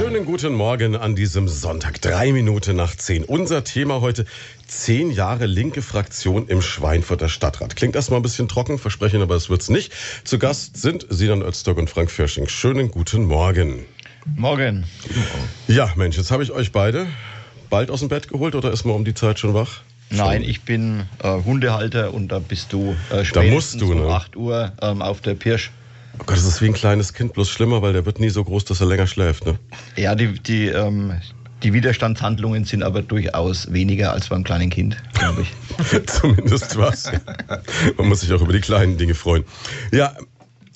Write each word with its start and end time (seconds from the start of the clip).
Schönen 0.00 0.24
guten 0.24 0.54
Morgen 0.54 0.96
an 0.96 1.14
diesem 1.14 1.46
Sonntag, 1.46 2.00
drei 2.00 2.32
Minuten 2.32 2.74
nach 2.74 2.96
zehn. 2.96 3.22
Unser 3.22 3.64
Thema 3.64 4.00
heute, 4.00 4.24
zehn 4.66 5.10
Jahre 5.10 5.44
linke 5.44 5.82
Fraktion 5.82 6.48
im 6.48 6.62
Schweinfurter 6.62 7.28
Stadtrat. 7.28 7.76
Klingt 7.76 7.94
erstmal 7.94 8.18
ein 8.18 8.22
bisschen 8.22 8.48
trocken, 8.48 8.78
versprechen 8.78 9.20
aber 9.20 9.34
es 9.34 9.50
wird's 9.50 9.68
nicht. 9.68 9.92
Zu 10.24 10.38
Gast 10.38 10.78
sind 10.78 11.06
Sinan 11.10 11.42
Öztürk 11.42 11.76
und 11.76 11.90
Frank 11.90 12.10
Fürsching. 12.10 12.48
Schönen 12.48 12.90
guten 12.90 13.26
Morgen. 13.26 13.84
Morgen. 14.36 14.86
Ja, 15.68 15.92
Mensch, 15.96 16.16
jetzt 16.16 16.30
habe 16.30 16.42
ich 16.44 16.50
euch 16.50 16.72
beide 16.72 17.06
bald 17.68 17.90
aus 17.90 18.00
dem 18.00 18.08
Bett 18.08 18.26
geholt 18.26 18.54
oder 18.54 18.72
ist 18.72 18.86
man 18.86 18.96
um 18.96 19.04
die 19.04 19.12
Zeit 19.12 19.38
schon 19.38 19.52
wach? 19.52 19.82
Nein, 20.08 20.42
ich 20.42 20.62
bin 20.62 21.02
äh, 21.22 21.28
Hundehalter 21.44 22.14
und 22.14 22.28
da 22.28 22.38
bist 22.38 22.72
du 22.72 22.96
äh, 23.10 23.22
Da 23.34 23.42
musst 23.42 23.78
du, 23.78 23.92
um 23.92 23.98
ne? 23.98 24.08
8 24.08 24.34
Uhr 24.34 24.72
ähm, 24.80 25.02
auf 25.02 25.20
der 25.20 25.34
Pirsch. 25.34 25.70
Oh 26.18 26.24
Gott, 26.26 26.36
das 26.36 26.44
ist 26.44 26.60
wie 26.60 26.66
ein 26.66 26.74
kleines 26.74 27.12
Kind, 27.12 27.32
bloß 27.32 27.48
schlimmer, 27.48 27.82
weil 27.82 27.92
der 27.92 28.04
wird 28.06 28.20
nie 28.20 28.30
so 28.30 28.44
groß, 28.44 28.64
dass 28.64 28.80
er 28.80 28.86
länger 28.86 29.06
schläft, 29.06 29.46
ne? 29.46 29.58
Ja, 29.96 30.14
die, 30.14 30.34
die, 30.34 30.66
ähm, 30.66 31.12
die 31.62 31.72
Widerstandshandlungen 31.72 32.64
sind 32.64 32.82
aber 32.82 33.02
durchaus 33.02 33.72
weniger 33.72 34.12
als 34.12 34.28
beim 34.28 34.44
kleinen 34.44 34.70
Kind, 34.70 34.96
glaube 35.14 35.42
ich. 35.42 36.06
Zumindest 36.06 36.76
was. 36.76 37.10
Man 37.96 38.08
muss 38.08 38.20
sich 38.20 38.32
auch 38.32 38.40
über 38.40 38.52
die 38.52 38.60
kleinen 38.60 38.96
Dinge 38.96 39.14
freuen. 39.14 39.44
Ja, 39.92 40.14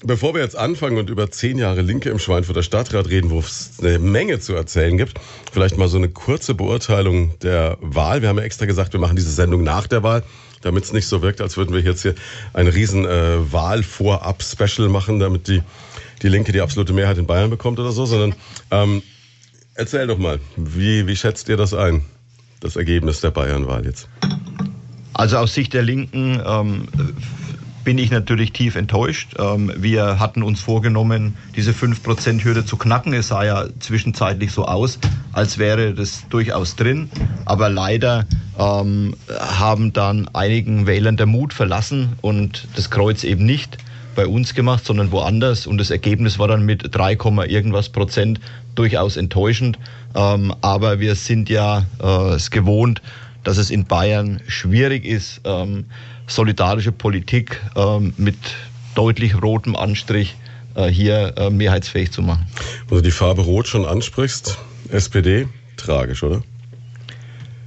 bevor 0.05 0.35
wir 0.35 0.43
jetzt 0.43 0.57
anfangen 0.57 0.99
und 0.99 1.11
über 1.11 1.31
zehn 1.31 1.59
Jahre 1.59 1.81
Linke 1.81 2.11
im 2.11 2.19
Schweinfurter 2.19 2.63
Stadtrat 2.63 3.09
reden, 3.09 3.31
wo 3.31 3.41
es 3.41 3.73
eine 3.81 3.99
Menge 3.99 4.41
zu 4.41 4.55
erzählen 4.55 4.97
gibt, 4.97 5.19
vielleicht 5.53 5.79
mal 5.79 5.89
so 5.89 5.97
eine 5.97 6.09
kurze 6.09 6.55
Beurteilung 6.55 7.39
der 7.41 7.79
Wahl. 7.81 8.23
Wir 8.23 8.29
haben 8.29 8.39
ja 8.39 8.45
extra 8.45 8.67
gesagt, 8.67 8.93
wir 8.93 9.01
machen 9.01 9.17
diese 9.17 9.31
Sendung 9.31 9.63
nach 9.63 9.87
der 9.87 10.03
Wahl, 10.03 10.23
damit 10.65 10.85
es 10.85 10.93
nicht 10.93 11.07
so 11.07 11.23
wirkt, 11.23 11.41
als 11.41 11.57
würden 11.57 11.75
wir 11.75 11.83
jetzt 11.83 12.03
hier 12.03 12.15
ein 12.53 12.69
riesen 12.69 13.05
äh, 13.05 13.53
Wahlvorab-Special 13.53 14.89
machen, 14.89 15.19
damit 15.19 15.49
die, 15.49 15.63
die 16.23 16.29
Linke 16.29 16.53
die 16.53 16.61
absolute 16.61 16.93
Mehrheit 16.93 17.19
in 17.19 17.27
Bayern 17.27 17.51
bekommt 17.51 17.79
oder 17.79 17.93
so, 17.93 18.07
sondern 18.07 18.35
ähm, 18.71 19.03
erzähl 19.75 20.07
doch 20.07 20.19
mal, 20.19 20.41
wie, 20.57 21.07
wie 21.07 21.17
schätzt 21.17 21.49
ihr 21.49 21.57
das 21.57 21.75
ein, 21.75 22.05
das 22.61 22.77
Ergebnis 22.77 23.21
der 23.21 23.31
Bayernwahl 23.31 23.85
jetzt? 23.85 24.09
Also 25.13 25.37
aus 25.37 25.55
Sicht 25.55 25.75
der 25.75 25.83
Linken 25.83 26.43
ähm, 26.45 26.89
bin 27.85 27.99
ich 27.99 28.11
natürlich 28.11 28.53
tief 28.53 28.77
enttäuscht. 28.77 29.35
Ähm, 29.39 29.73
wir 29.77 30.19
hatten 30.19 30.43
uns 30.43 30.61
vorgenommen, 30.61 31.37
diese 31.55 31.73
5%-Hürde 31.73 32.65
zu 32.65 32.77
knacken. 32.77 33.13
Es 33.13 33.29
sah 33.29 33.45
ja 33.45 33.67
zwischenzeitlich 33.79 34.53
so 34.53 34.65
aus, 34.65 34.99
als 35.33 35.59
wäre 35.59 35.95
das 35.95 36.27
durchaus 36.31 36.77
drin. 36.77 37.11
Aber 37.45 37.69
leider 37.69 38.27
ähm, 38.59 39.15
haben 39.39 39.93
dann 39.93 40.29
einigen 40.33 40.87
Wählern 40.87 41.17
der 41.17 41.27
Mut 41.27 41.53
verlassen 41.53 42.15
und 42.23 42.67
das 42.75 42.91
Kreuz 42.91 43.23
eben 43.23 43.45
nicht 43.45 43.79
bei 44.15 44.27
uns 44.27 44.55
gemacht, 44.55 44.85
sondern 44.85 45.13
woanders. 45.13 45.67
Und 45.67 45.79
das 45.79 45.91
Ergebnis 45.91 46.39
war 46.39 46.49
dann 46.49 46.65
mit 46.65 46.95
3, 46.95 47.13
irgendwas 47.47 47.91
Prozent 47.91 48.41
durchaus 48.75 49.17
enttäuschend. 49.17 49.79
Ähm, 50.15 50.55
aber 50.63 51.01
wir 51.01 51.15
sind 51.15 51.49
ja 51.49 51.85
äh, 52.03 52.35
es 52.35 52.51
gewohnt, 52.51 53.03
dass 53.43 53.59
es 53.59 53.71
in 53.71 53.85
Bayern 53.85 54.41
schwierig 54.49 55.05
ist, 55.05 55.43
solidarische 56.27 56.93
Politik 56.93 57.61
ähm, 57.77 58.15
mit 58.17 58.37
deutlich 58.95 59.41
rotem 59.43 59.77
Anstrich 59.77 60.37
äh, 60.75 60.89
hier 60.89 61.35
äh, 61.37 61.51
mehrheitsfähig 61.51 62.11
zu 62.13 62.23
machen. 62.23 62.47
Wo 62.89 62.97
du 62.97 63.03
die 63.03 63.11
Farbe 63.11 63.43
Rot 63.43 63.69
schon 63.69 63.85
ansprichst, 63.85 64.59
SPD, 64.91 65.47
tragisch, 65.77 66.23
oder? 66.23 66.43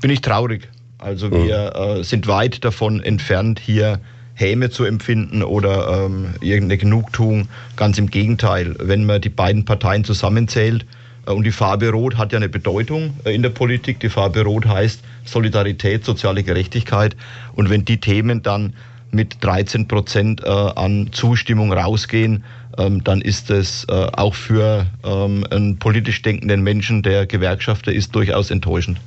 Bin 0.01 0.11
ich 0.11 0.21
traurig. 0.21 0.69
Also 0.99 1.31
wir 1.31 1.75
äh, 1.75 2.03
sind 2.03 2.27
weit 2.27 2.63
davon 2.65 3.01
entfernt, 3.03 3.59
hier 3.59 3.99
Häme 4.33 4.69
zu 4.69 4.83
empfinden 4.83 5.43
oder 5.43 6.05
ähm, 6.05 6.35
irgendeine 6.41 6.77
Genugtuung. 6.77 7.49
Ganz 7.75 7.97
im 7.97 8.09
Gegenteil, 8.09 8.75
wenn 8.79 9.05
man 9.05 9.21
die 9.21 9.29
beiden 9.29 9.65
Parteien 9.65 10.03
zusammenzählt, 10.03 10.85
äh, 11.27 11.31
und 11.31 11.43
die 11.43 11.51
Farbe 11.51 11.89
Rot 11.89 12.17
hat 12.17 12.31
ja 12.31 12.37
eine 12.37 12.49
Bedeutung 12.49 13.13
äh, 13.25 13.35
in 13.35 13.43
der 13.43 13.49
Politik. 13.49 13.99
Die 13.99 14.09
Farbe 14.09 14.43
Rot 14.43 14.65
heißt 14.65 15.01
Solidarität, 15.27 16.05
soziale 16.05 16.43
Gerechtigkeit. 16.43 17.15
Und 17.53 17.69
wenn 17.69 17.85
die 17.85 17.99
Themen 17.99 18.41
dann 18.43 18.73
mit 19.11 19.43
13 19.43 19.87
Prozent 19.87 20.43
äh, 20.43 20.49
an 20.49 21.09
Zustimmung 21.11 21.71
rausgehen, 21.71 22.43
ähm, 22.77 23.03
dann 23.03 23.21
ist 23.21 23.49
es 23.49 23.85
äh, 23.85 23.93
auch 23.93 24.35
für 24.35 24.85
ähm, 25.03 25.45
einen 25.49 25.79
politisch 25.79 26.21
denkenden 26.21 26.61
Menschen, 26.61 27.03
der 27.03 27.25
Gewerkschafter 27.25 27.91
ist, 27.91 28.13
durchaus 28.15 28.51
enttäuschend. 28.51 28.99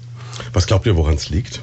Was 0.53 0.66
glaubt 0.66 0.86
ihr, 0.86 0.97
woran 0.97 1.14
es 1.14 1.28
liegt? 1.28 1.60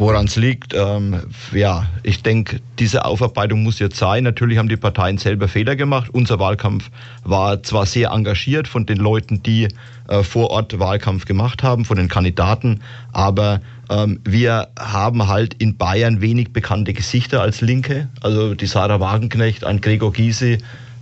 Woran 0.00 0.24
es 0.24 0.36
liegt, 0.36 0.72
ähm, 0.72 1.20
ja, 1.52 1.86
ich 2.02 2.22
denke, 2.22 2.62
diese 2.78 3.04
Aufarbeitung 3.04 3.62
muss 3.62 3.80
jetzt 3.80 3.98
sein. 3.98 4.24
Natürlich 4.24 4.56
haben 4.56 4.70
die 4.70 4.78
Parteien 4.78 5.18
selber 5.18 5.46
Fehler 5.46 5.76
gemacht. 5.76 6.08
Unser 6.14 6.38
Wahlkampf 6.38 6.90
war 7.22 7.62
zwar 7.62 7.84
sehr 7.84 8.08
engagiert 8.08 8.66
von 8.66 8.86
den 8.86 8.96
Leuten, 8.96 9.42
die 9.42 9.68
äh, 10.08 10.22
vor 10.22 10.52
Ort 10.52 10.78
Wahlkampf 10.78 11.26
gemacht 11.26 11.62
haben, 11.62 11.84
von 11.84 11.98
den 11.98 12.08
Kandidaten, 12.08 12.80
aber 13.12 13.60
ähm, 13.90 14.20
wir 14.24 14.68
haben 14.78 15.28
halt 15.28 15.52
in 15.58 15.76
Bayern 15.76 16.22
wenig 16.22 16.54
bekannte 16.54 16.94
Gesichter 16.94 17.42
als 17.42 17.60
Linke. 17.60 18.08
Also 18.22 18.54
die 18.54 18.66
Sarah 18.66 19.00
Wagenknecht, 19.00 19.64
ein 19.64 19.82
Gregor 19.82 20.14
Gysi, 20.14 20.56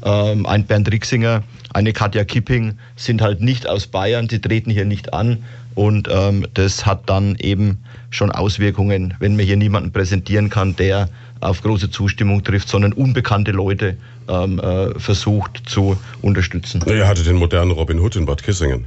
ähm, 0.04 0.44
ein 0.44 0.66
Bernd 0.66 0.90
Rixinger, 0.90 1.44
eine 1.72 1.92
Katja 1.92 2.24
Kipping 2.24 2.74
sind 2.96 3.22
halt 3.22 3.40
nicht 3.42 3.68
aus 3.68 3.86
Bayern, 3.86 4.26
die 4.26 4.40
treten 4.40 4.70
hier 4.70 4.86
nicht 4.86 5.12
an. 5.12 5.44
Und 5.78 6.08
ähm, 6.10 6.44
das 6.54 6.86
hat 6.86 7.08
dann 7.08 7.36
eben 7.36 7.78
schon 8.10 8.32
Auswirkungen, 8.32 9.14
wenn 9.20 9.36
man 9.36 9.46
hier 9.46 9.56
niemanden 9.56 9.92
präsentieren 9.92 10.50
kann, 10.50 10.74
der 10.74 11.08
auf 11.38 11.62
große 11.62 11.88
Zustimmung 11.88 12.42
trifft, 12.42 12.68
sondern 12.68 12.92
unbekannte 12.92 13.52
Leute 13.52 13.96
ähm, 14.28 14.58
äh, 14.58 14.98
versucht 14.98 15.62
zu 15.68 15.96
unterstützen. 16.20 16.82
Ihr 16.88 17.06
hattet 17.06 17.28
den 17.28 17.36
modernen 17.36 17.70
Robin 17.70 18.00
Hood 18.00 18.16
in 18.16 18.26
Bad 18.26 18.42
Kissingen. 18.42 18.86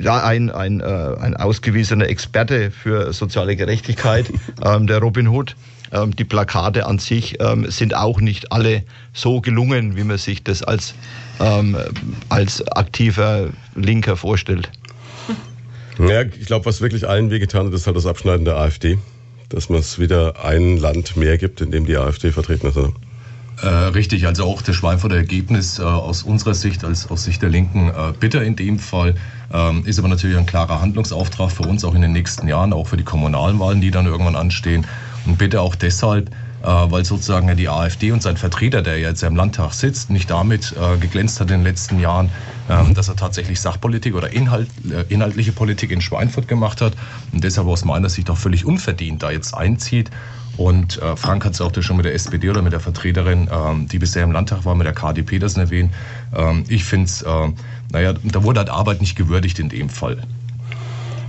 Ja, 0.00 0.24
ein, 0.24 0.50
ein, 0.50 0.80
äh, 0.80 0.84
ein 0.84 1.36
ausgewiesener 1.36 2.08
Experte 2.08 2.72
für 2.72 3.12
soziale 3.12 3.54
Gerechtigkeit, 3.54 4.26
ähm, 4.64 4.88
der 4.88 4.98
Robin 4.98 5.28
Hood. 5.28 5.54
Ähm, 5.92 6.16
die 6.16 6.24
Plakate 6.24 6.86
an 6.86 6.98
sich 6.98 7.40
ähm, 7.40 7.70
sind 7.70 7.94
auch 7.94 8.20
nicht 8.20 8.50
alle 8.50 8.82
so 9.12 9.40
gelungen, 9.40 9.96
wie 9.96 10.02
man 10.02 10.18
sich 10.18 10.42
das 10.42 10.64
als, 10.64 10.92
ähm, 11.38 11.76
als 12.30 12.66
aktiver 12.66 13.50
Linker 13.76 14.16
vorstellt. 14.16 14.72
Ja, 15.98 16.22
ich 16.22 16.46
glaube, 16.46 16.66
was 16.66 16.80
wirklich 16.80 17.08
allen 17.08 17.30
wehgetan 17.30 17.66
hat, 17.66 17.72
ist 17.72 17.86
halt 17.86 17.96
das 17.96 18.06
Abschneiden 18.06 18.44
der 18.44 18.56
AfD. 18.56 18.98
Dass 19.48 19.68
man 19.68 19.78
es 19.78 19.98
wieder 20.00 20.44
ein 20.44 20.76
Land 20.76 21.16
mehr 21.16 21.38
gibt, 21.38 21.60
in 21.60 21.70
dem 21.70 21.86
die 21.86 21.96
AfD 21.96 22.32
vertreten 22.32 22.66
ist. 22.66 22.78
Äh, 23.62 23.68
richtig, 23.68 24.26
also 24.26 24.44
auch 24.44 24.60
das 24.60 24.76
Schweinfurter 24.76 25.16
Ergebnis 25.16 25.78
äh, 25.78 25.82
aus 25.82 26.24
unserer 26.24 26.52
Sicht, 26.52 26.84
als 26.84 27.08
aus 27.10 27.24
Sicht 27.24 27.40
der 27.40 27.48
Linken, 27.48 27.88
äh, 27.88 28.12
bitter 28.18 28.42
in 28.42 28.56
dem 28.56 28.78
Fall. 28.78 29.14
Ähm, 29.52 29.84
ist 29.86 29.98
aber 29.98 30.08
natürlich 30.08 30.36
ein 30.36 30.44
klarer 30.46 30.82
Handlungsauftrag 30.82 31.50
für 31.50 31.62
uns 31.62 31.84
auch 31.84 31.94
in 31.94 32.02
den 32.02 32.12
nächsten 32.12 32.48
Jahren, 32.48 32.72
auch 32.72 32.88
für 32.88 32.96
die 32.98 33.04
kommunalen 33.04 33.58
Wahlen, 33.58 33.80
die 33.80 33.90
dann 33.90 34.06
irgendwann 34.06 34.36
anstehen. 34.36 34.86
Und 35.24 35.38
bitte 35.38 35.62
auch 35.62 35.74
deshalb, 35.74 36.30
weil 36.70 37.04
sozusagen 37.04 37.54
die 37.56 37.68
AfD 37.68 38.12
und 38.12 38.22
sein 38.22 38.36
Vertreter, 38.36 38.82
der 38.82 38.98
jetzt 38.98 39.22
im 39.22 39.36
Landtag 39.36 39.72
sitzt, 39.72 40.10
nicht 40.10 40.30
damit 40.30 40.74
äh, 40.76 40.96
geglänzt 40.98 41.40
hat 41.40 41.50
in 41.50 41.58
den 41.58 41.64
letzten 41.64 42.00
Jahren, 42.00 42.30
ähm, 42.68 42.94
dass 42.94 43.08
er 43.08 43.16
tatsächlich 43.16 43.60
Sachpolitik 43.60 44.14
oder 44.14 44.32
Inhalt, 44.32 44.68
äh, 44.90 45.04
inhaltliche 45.12 45.52
Politik 45.52 45.90
in 45.90 46.00
Schweinfurt 46.00 46.48
gemacht 46.48 46.80
hat 46.80 46.94
und 47.32 47.44
deshalb 47.44 47.68
aus 47.68 47.84
meiner 47.84 48.08
Sicht 48.08 48.28
auch 48.30 48.36
völlig 48.36 48.64
unverdient 48.64 49.22
da 49.22 49.30
jetzt 49.30 49.54
einzieht. 49.54 50.10
Und 50.56 51.00
äh, 51.02 51.16
Frank 51.16 51.44
hat 51.44 51.52
es 51.52 51.60
auch 51.60 51.70
schon 51.80 51.96
mit 51.96 52.06
der 52.06 52.14
SPD 52.14 52.48
oder 52.48 52.62
mit 52.62 52.72
der 52.72 52.80
Vertreterin, 52.80 53.48
ähm, 53.52 53.88
die 53.88 53.98
bisher 53.98 54.24
im 54.24 54.32
Landtag 54.32 54.64
war, 54.64 54.74
mit 54.74 54.86
der 54.86 54.94
KD 54.94 55.22
Petersen 55.22 55.60
erwähnt. 55.60 55.92
Ähm, 56.34 56.64
ich 56.68 56.84
finde 56.84 57.06
es, 57.06 57.22
äh, 57.22 57.48
naja, 57.92 58.14
da 58.22 58.42
wurde 58.42 58.60
halt 58.60 58.70
Arbeit 58.70 59.00
nicht 59.00 59.16
gewürdigt 59.16 59.58
in 59.58 59.68
dem 59.68 59.90
Fall. 59.90 60.22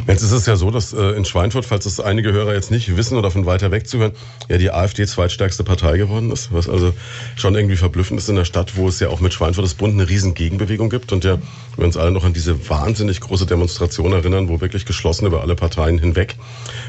Jetzt 0.07 0.21
ist 0.21 0.31
es 0.31 0.45
ja 0.45 0.56
so, 0.56 0.71
dass 0.71 0.94
äh, 0.94 1.12
in 1.12 1.25
Schweinfurt, 1.25 1.65
falls 1.65 1.83
das 1.83 2.00
einige 2.00 2.31
Hörer 2.31 2.54
jetzt 2.54 2.71
nicht 2.71 2.95
wissen 2.95 3.18
oder 3.18 3.30
von 3.30 3.45
weiter 3.45 3.71
weg 3.71 3.88
zuhören, 3.88 4.13
ja 4.48 4.57
die 4.57 4.71
AfD 4.71 5.06
zweitstärkste 5.06 5.65
Partei 5.65 5.98
geworden 5.98 6.31
ist, 6.31 6.54
was 6.54 6.69
also 6.69 6.94
schon 7.36 7.56
irgendwie 7.56 7.75
verblüffend 7.75 8.18
ist 8.18 8.30
in 8.30 8.38
der 8.38 8.45
Stadt, 8.45 8.77
wo 8.77 8.88
es 8.88 9.01
ja 9.01 9.09
auch 9.09 9.19
mit 9.19 9.33
Schweinfurt 9.33 9.65
das 9.65 9.74
Bund 9.74 9.94
eine 9.95 10.07
riesen 10.07 10.33
Gegenbewegung 10.33 10.89
gibt 10.89 11.12
und 11.12 11.25
ja 11.25 11.38
wir 11.75 11.86
uns 11.86 11.98
alle 11.98 12.12
noch 12.12 12.24
an 12.24 12.31
diese 12.31 12.69
wahnsinnig 12.69 13.19
große 13.19 13.45
Demonstration 13.45 14.13
erinnern, 14.13 14.48
wo 14.48 14.62
wirklich 14.62 14.86
geschlossen 14.86 15.25
über 15.25 15.42
alle 15.42 15.56
Parteien 15.56 16.00
hinweg 16.00 16.38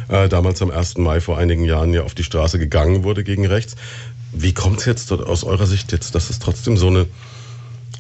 äh, 0.09 0.29
damals 0.29 0.63
am 0.63 0.71
1. 0.71 0.99
Mai 0.99 1.21
vor 1.21 1.39
einigen 1.39 1.65
Jahren 1.65 1.93
ja 1.93 2.03
auf 2.03 2.15
die 2.15 2.25
Straße 2.25 2.61
gegangen 2.61 3.03
wurde 3.03 3.25
gegen 3.25 3.47
rechts. 3.47 3.75
Wie 4.33 4.55
kommt 4.55 4.79
es 4.79 4.85
jetzt 4.85 5.11
aus 5.11 5.43
eurer 5.43 5.67
Sicht 5.67 5.91
jetzt, 5.91 6.15
dass 6.15 6.31
es 6.31 6.39
trotzdem 6.39 6.77
so 6.77 6.87
eine 6.87 7.07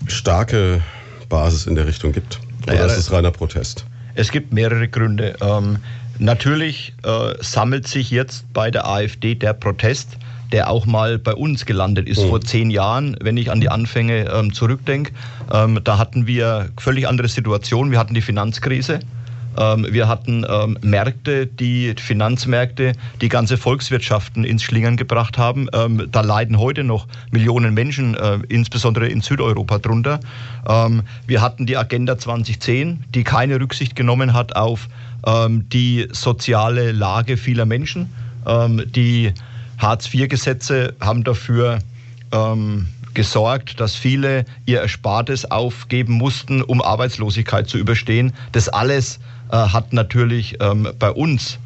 starke 0.06 0.82
Basis 1.28 1.66
in 1.66 1.74
der 1.74 1.88
Richtung 1.88 2.12
gibt? 2.12 2.38
Oder 2.62 2.74
Naja, 2.74 2.86
ist 2.86 2.98
es 2.98 3.10
reiner 3.10 3.32
Protest? 3.32 3.86
Es 4.18 4.32
gibt 4.32 4.52
mehrere 4.52 4.88
Gründe. 4.88 5.36
Ähm, 5.40 5.78
natürlich 6.18 6.92
äh, 7.04 7.34
sammelt 7.40 7.86
sich 7.86 8.10
jetzt 8.10 8.52
bei 8.52 8.70
der 8.70 8.86
AfD 8.86 9.36
der 9.36 9.52
Protest 9.52 10.18
der 10.52 10.70
auch 10.70 10.86
mal 10.86 11.18
bei 11.18 11.34
uns 11.34 11.66
gelandet 11.66 12.08
ist. 12.08 12.22
Mhm. 12.22 12.28
Vor 12.28 12.40
zehn 12.40 12.70
Jahren, 12.70 13.16
wenn 13.20 13.36
ich 13.36 13.50
an 13.50 13.60
die 13.60 13.68
Anfänge 13.68 14.30
ähm, 14.30 14.52
zurückdenke, 14.52 15.12
ähm, 15.52 15.80
da 15.84 15.98
hatten 15.98 16.26
wir 16.26 16.70
völlig 16.78 17.06
andere 17.06 17.28
Situationen. 17.28 17.92
Wir 17.92 17.98
hatten 17.98 18.14
die 18.14 18.22
Finanzkrise. 18.22 19.00
Ähm, 19.56 19.86
wir 19.90 20.08
hatten 20.08 20.44
ähm, 20.48 20.78
Märkte, 20.82 21.46
die 21.46 21.94
Finanzmärkte, 21.98 22.92
die 23.20 23.28
ganze 23.28 23.56
Volkswirtschaften 23.56 24.44
ins 24.44 24.62
Schlingern 24.62 24.96
gebracht 24.96 25.38
haben. 25.38 25.68
Ähm, 25.72 26.08
da 26.10 26.20
leiden 26.20 26.58
heute 26.58 26.84
noch 26.84 27.06
Millionen 27.30 27.74
Menschen, 27.74 28.14
äh, 28.14 28.38
insbesondere 28.48 29.08
in 29.08 29.20
Südeuropa, 29.20 29.78
drunter. 29.78 30.20
wir 31.26 31.40
hatten 31.40 31.66
die 31.66 31.76
Agenda 31.76 32.18
2010, 32.18 33.04
die 33.14 33.24
keine 33.24 33.60
Rücksicht 33.60 33.96
genommen 33.96 34.34
hat 34.34 34.56
auf 34.56 34.88
die 35.72 36.08
soziale 36.12 36.92
Lage 36.92 37.36
vieler 37.36 37.64
Menschen. 37.64 38.12
die 38.94 39.32
Hartz-IV-Gesetze 39.78 40.94
haben 41.00 41.24
dafür 41.24 41.78
gesorgt, 43.14 43.80
dass 43.80 43.96
viele 43.96 44.44
ihr 44.64 44.80
Erspartes 44.80 45.50
aufgeben 45.50 46.12
mussten, 46.12 46.62
um 46.62 46.80
Arbeitslosigkeit 46.80 47.68
zu 47.68 47.78
überstehen. 47.78 48.32
Das 48.52 48.68
alles 48.68 49.18
äh, 49.50 49.56
hat 49.56 49.92
natürlich 49.92 50.56
ähm, 50.60 50.88
bei 50.98 51.10
uns 51.10 51.58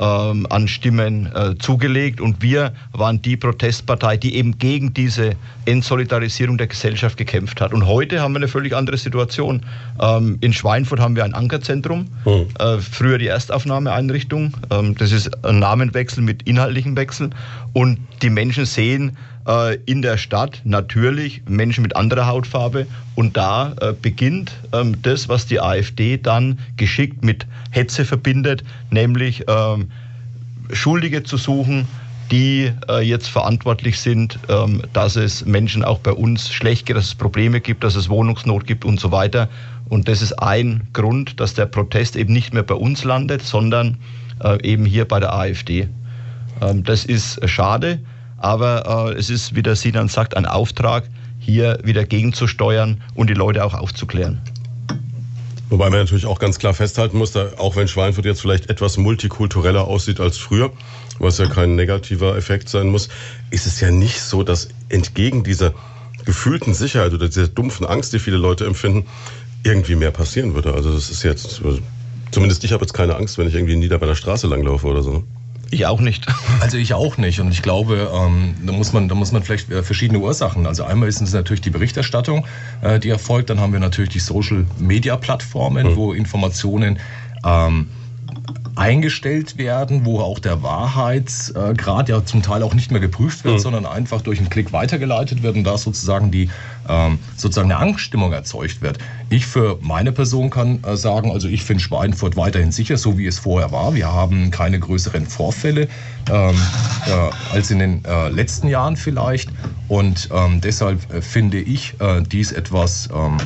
ähm, 0.00 0.46
an 0.50 0.68
Stimmen 0.68 1.30
äh, 1.34 1.56
zugelegt 1.58 2.20
und 2.20 2.42
wir 2.42 2.72
waren 2.92 3.22
die 3.22 3.36
Protestpartei, 3.36 4.16
die 4.16 4.34
eben 4.34 4.58
gegen 4.58 4.92
diese 4.92 5.36
Entsolidarisierung 5.66 6.58
der 6.58 6.66
Gesellschaft 6.66 7.16
gekämpft 7.16 7.60
hat. 7.60 7.72
Und 7.72 7.86
heute 7.86 8.20
haben 8.20 8.32
wir 8.32 8.38
eine 8.38 8.48
völlig 8.48 8.74
andere 8.74 8.96
Situation. 8.96 9.62
Ähm, 10.00 10.38
in 10.40 10.52
Schweinfurt 10.52 11.00
haben 11.00 11.16
wir 11.16 11.24
ein 11.24 11.34
Ankerzentrum, 11.34 12.08
mhm. 12.24 12.46
äh, 12.58 12.78
früher 12.78 13.18
die 13.18 13.28
Erstaufnahmeeinrichtung. 13.28 14.54
Ähm, 14.70 14.96
das 14.96 15.12
ist 15.12 15.44
ein 15.44 15.60
Namenwechsel 15.60 16.22
mit 16.22 16.42
inhaltlichen 16.42 16.96
Wechsel 16.96 17.30
und 17.72 17.98
die 18.22 18.30
Menschen 18.30 18.66
sehen, 18.66 19.16
äh, 19.46 19.76
in 19.84 20.00
der 20.02 20.16
Stadt 20.16 20.62
natürlich 20.64 21.42
Menschen 21.46 21.82
mit 21.82 21.96
anderer 21.96 22.26
Hautfarbe 22.26 22.86
und 23.14 23.36
da 23.36 23.74
äh, 23.80 23.92
beginnt 23.92 24.52
ähm, 24.72 25.02
das, 25.02 25.28
was 25.28 25.46
die 25.46 25.60
AfD 25.60 26.16
dann 26.16 26.58
geschickt 26.76 27.22
mit 27.22 27.46
Hetze 27.70 28.04
verbindet, 28.04 28.64
nämlich 28.90 29.44
ähm, 29.46 29.90
Schuldige 30.72 31.24
zu 31.24 31.36
suchen, 31.36 31.86
die 32.30 32.72
äh, 32.88 33.00
jetzt 33.00 33.28
verantwortlich 33.28 34.00
sind, 34.00 34.38
ähm, 34.48 34.80
dass 34.94 35.16
es 35.16 35.44
Menschen 35.44 35.84
auch 35.84 35.98
bei 35.98 36.12
uns 36.12 36.50
schlecht 36.50 36.86
geht, 36.86 36.96
dass 36.96 37.04
es 37.04 37.14
Probleme 37.14 37.60
gibt, 37.60 37.84
dass 37.84 37.96
es 37.96 38.08
Wohnungsnot 38.08 38.66
gibt 38.66 38.86
und 38.86 38.98
so 38.98 39.12
weiter. 39.12 39.50
Und 39.90 40.08
das 40.08 40.22
ist 40.22 40.32
ein 40.32 40.88
Grund, 40.94 41.38
dass 41.38 41.52
der 41.52 41.66
Protest 41.66 42.16
eben 42.16 42.32
nicht 42.32 42.54
mehr 42.54 42.62
bei 42.62 42.74
uns 42.74 43.04
landet, 43.04 43.42
sondern 43.42 43.98
eben 44.62 44.84
hier 44.84 45.06
bei 45.06 45.20
der 45.20 45.32
AfD. 45.32 45.88
das 46.82 47.04
ist 47.04 47.48
schade. 47.48 48.00
Aber 48.44 49.08
äh, 49.08 49.18
es 49.18 49.30
ist, 49.30 49.54
wie 49.54 49.62
der 49.62 49.74
Sinan 49.74 50.08
sagt, 50.08 50.36
ein 50.36 50.44
Auftrag, 50.44 51.04
hier 51.38 51.78
wieder 51.82 52.04
gegenzusteuern 52.04 53.00
und 53.14 53.30
die 53.30 53.34
Leute 53.34 53.64
auch 53.64 53.72
aufzuklären. 53.72 54.38
Wobei 55.70 55.88
man 55.88 56.00
natürlich 56.00 56.26
auch 56.26 56.38
ganz 56.38 56.58
klar 56.58 56.74
festhalten 56.74 57.16
muss, 57.16 57.32
da, 57.32 57.52
auch 57.56 57.74
wenn 57.76 57.88
Schweinfurt 57.88 58.26
jetzt 58.26 58.42
vielleicht 58.42 58.68
etwas 58.68 58.98
multikultureller 58.98 59.88
aussieht 59.88 60.20
als 60.20 60.36
früher, 60.36 60.70
was 61.18 61.38
ja 61.38 61.46
kein 61.46 61.74
negativer 61.74 62.36
Effekt 62.36 62.68
sein 62.68 62.90
muss, 62.90 63.08
ist 63.48 63.66
es 63.66 63.80
ja 63.80 63.90
nicht 63.90 64.20
so, 64.20 64.42
dass 64.42 64.68
entgegen 64.90 65.42
dieser 65.42 65.72
gefühlten 66.26 66.74
Sicherheit 66.74 67.14
oder 67.14 67.28
dieser 67.28 67.48
dumpfen 67.48 67.86
Angst, 67.86 68.12
die 68.12 68.18
viele 68.18 68.36
Leute 68.36 68.66
empfinden, 68.66 69.06
irgendwie 69.62 69.94
mehr 69.96 70.10
passieren 70.10 70.52
würde. 70.52 70.74
Also 70.74 70.92
das 70.92 71.08
ist 71.08 71.22
jetzt, 71.22 71.62
zumindest 72.30 72.62
ich 72.62 72.72
habe 72.72 72.84
jetzt 72.84 72.92
keine 72.92 73.16
Angst, 73.16 73.38
wenn 73.38 73.48
ich 73.48 73.54
irgendwie 73.54 73.76
nieder 73.76 73.96
bei 73.96 74.06
der 74.06 74.16
Straße 74.16 74.46
langlaufe 74.48 74.86
oder 74.86 75.02
so. 75.02 75.24
Ich 75.74 75.86
auch 75.86 76.00
nicht. 76.00 76.26
Also 76.60 76.78
ich 76.78 76.94
auch 76.94 77.18
nicht. 77.18 77.40
Und 77.40 77.50
ich 77.50 77.62
glaube, 77.62 78.10
ähm, 78.14 78.54
da, 78.64 78.72
muss 78.72 78.92
man, 78.92 79.08
da 79.08 79.14
muss 79.14 79.32
man 79.32 79.42
vielleicht 79.42 79.70
äh, 79.70 79.82
verschiedene 79.82 80.20
Ursachen. 80.20 80.66
Also 80.66 80.84
einmal 80.84 81.08
ist 81.08 81.20
es 81.20 81.32
natürlich 81.32 81.60
die 81.60 81.70
Berichterstattung, 81.70 82.46
äh, 82.80 82.98
die 83.00 83.10
erfolgt. 83.10 83.50
Dann 83.50 83.60
haben 83.60 83.72
wir 83.72 83.80
natürlich 83.80 84.10
die 84.10 84.20
Social-Media-Plattformen, 84.20 85.90
mhm. 85.90 85.96
wo 85.96 86.12
Informationen 86.14 87.00
ähm, 87.44 87.88
eingestellt 88.76 89.58
werden, 89.58 90.04
wo 90.04 90.20
auch 90.20 90.38
der 90.38 90.62
Wahrheitsgrad 90.62 92.08
ja 92.08 92.24
zum 92.24 92.42
Teil 92.42 92.62
auch 92.62 92.74
nicht 92.74 92.90
mehr 92.90 93.00
geprüft 93.00 93.44
wird, 93.44 93.56
mhm. 93.56 93.60
sondern 93.60 93.86
einfach 93.86 94.22
durch 94.22 94.38
einen 94.38 94.48
Klick 94.48 94.72
weitergeleitet 94.72 95.42
wird 95.42 95.56
und 95.56 95.64
da 95.64 95.76
sozusagen 95.76 96.30
die 96.30 96.48
ähm, 96.88 97.18
sozusagen 97.36 97.70
eine 97.70 97.80
Angststimmung 97.80 98.32
erzeugt 98.32 98.82
wird. 98.82 98.98
Ich 99.30 99.46
für 99.46 99.78
meine 99.80 100.12
Person 100.12 100.50
kann 100.50 100.82
äh, 100.84 100.96
sagen, 100.96 101.30
also 101.30 101.48
ich 101.48 101.64
finde 101.64 101.82
Schweinfurt 101.82 102.36
weiterhin 102.36 102.72
sicher, 102.72 102.96
so 102.96 103.18
wie 103.18 103.26
es 103.26 103.38
vorher 103.38 103.72
war. 103.72 103.94
Wir 103.94 104.12
haben 104.12 104.50
keine 104.50 104.78
größeren 104.78 105.26
Vorfälle 105.26 105.88
ähm, 106.30 106.54
äh, 107.06 107.54
als 107.54 107.70
in 107.70 107.78
den 107.78 108.04
äh, 108.04 108.28
letzten 108.28 108.68
Jahren 108.68 108.96
vielleicht 108.96 109.50
und 109.88 110.28
ähm, 110.32 110.60
deshalb 110.60 111.12
äh, 111.12 111.20
finde 111.20 111.60
ich 111.60 111.94
äh, 112.00 112.22
dies 112.22 112.52
etwas 112.52 113.08
ähm, 113.14 113.38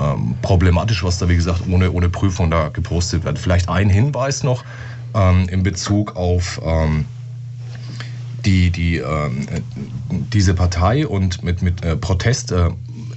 ähm, 0.00 0.34
problematisch, 0.42 1.04
was 1.04 1.18
da 1.18 1.28
wie 1.28 1.36
gesagt 1.36 1.62
ohne, 1.70 1.92
ohne 1.92 2.08
Prüfung 2.08 2.50
da 2.50 2.68
gepostet 2.68 3.24
wird. 3.24 3.38
Vielleicht 3.38 3.68
ein 3.68 3.88
Hinweis 3.88 4.42
noch 4.42 4.64
ähm, 5.14 5.48
in 5.48 5.62
Bezug 5.62 6.16
auf 6.16 6.60
ähm, 6.64 7.06
die, 8.44 8.70
die, 8.70 8.98
ähm, 8.98 9.46
diese 10.32 10.54
Partei 10.54 11.06
und 11.06 11.42
mit, 11.42 11.62
mit 11.62 11.84
äh, 11.84 11.96
Protest 11.96 12.52
äh, 12.52 12.70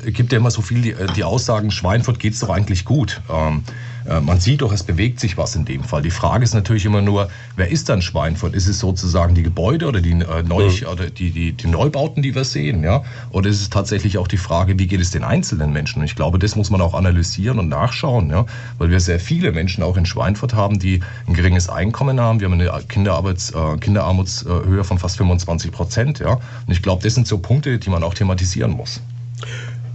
gibt 0.05 0.31
ja 0.31 0.37
immer 0.37 0.51
so 0.51 0.61
viel 0.61 0.81
die, 0.81 0.91
äh, 0.91 1.07
die 1.15 1.23
Aussagen, 1.23 1.71
Schweinfurt 1.71 2.19
geht 2.19 2.33
es 2.33 2.39
doch 2.39 2.49
eigentlich 2.49 2.85
gut. 2.85 3.21
Ähm, 3.29 3.63
äh, 3.67 3.86
man 4.21 4.39
sieht 4.39 4.61
doch, 4.61 4.71
es 4.71 4.83
bewegt 4.83 5.19
sich 5.19 5.37
was 5.37 5.55
in 5.55 5.65
dem 5.65 5.83
Fall. 5.83 6.01
Die 6.01 6.11
Frage 6.11 6.43
ist 6.43 6.53
natürlich 6.53 6.85
immer 6.85 7.01
nur, 7.01 7.29
wer 7.55 7.69
ist 7.69 7.89
dann 7.89 8.01
Schweinfurt? 8.01 8.55
Ist 8.55 8.67
es 8.67 8.79
sozusagen 8.79 9.35
die 9.35 9.43
Gebäude 9.43 9.87
oder 9.87 9.99
die, 9.99 10.11
äh, 10.11 10.43
Neu 10.43 10.69
mhm. 10.69 10.87
oder 10.87 11.09
die, 11.09 11.31
die, 11.31 11.51
die 11.51 11.67
Neubauten, 11.67 12.23
die 12.23 12.33
wir 12.33 12.45
sehen? 12.45 12.83
Ja? 12.83 13.03
Oder 13.31 13.49
ist 13.49 13.61
es 13.61 13.69
tatsächlich 13.69 14.17
auch 14.17 14.27
die 14.27 14.37
Frage, 14.37 14.79
wie 14.79 14.87
geht 14.87 15.01
es 15.01 15.11
den 15.11 15.23
einzelnen 15.23 15.73
Menschen? 15.73 15.99
Und 15.99 16.05
ich 16.05 16.15
glaube, 16.15 16.39
das 16.39 16.55
muss 16.55 16.69
man 16.69 16.79
auch 16.79 16.93
analysieren 16.93 17.59
und 17.59 17.67
nachschauen, 17.67 18.29
ja? 18.29 18.45
weil 18.77 18.89
wir 18.89 18.99
sehr 18.99 19.19
viele 19.19 19.51
Menschen 19.51 19.83
auch 19.83 19.97
in 19.97 20.05
Schweinfurt 20.05 20.53
haben, 20.53 20.79
die 20.79 21.01
ein 21.27 21.33
geringes 21.33 21.67
Einkommen 21.67 22.19
haben. 22.21 22.39
Wir 22.39 22.49
haben 22.49 22.59
eine 22.59 22.71
Kinderarbeits, 22.87 23.51
äh, 23.51 23.77
Kinderarmutshöhe 23.77 24.83
von 24.83 24.99
fast 24.99 25.17
25 25.17 25.71
Prozent. 25.71 26.19
Ja? 26.19 26.33
Und 26.33 26.71
ich 26.71 26.81
glaube, 26.81 27.03
das 27.03 27.13
sind 27.13 27.27
so 27.27 27.39
Punkte, 27.39 27.77
die 27.77 27.89
man 27.89 28.03
auch 28.03 28.13
thematisieren 28.13 28.71
muss. 28.71 29.01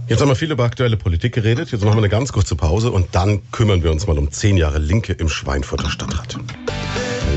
Jetzt 0.07 0.21
haben 0.21 0.27
wir 0.27 0.35
viel 0.35 0.51
über 0.51 0.65
aktuelle 0.65 0.97
Politik 0.97 1.33
geredet. 1.33 1.71
Jetzt 1.71 1.81
machen 1.81 1.93
wir 1.95 1.99
eine 1.99 2.09
ganz 2.09 2.33
kurze 2.33 2.57
Pause 2.57 2.91
und 2.91 3.15
dann 3.15 3.41
kümmern 3.51 3.83
wir 3.83 3.91
uns 3.91 4.05
mal 4.05 4.17
um 4.17 4.31
zehn 4.31 4.57
Jahre 4.57 4.77
Linke 4.77 5.13
im 5.13 5.29
Schweinfurter 5.29 5.89
Stadtrat. 5.89 6.37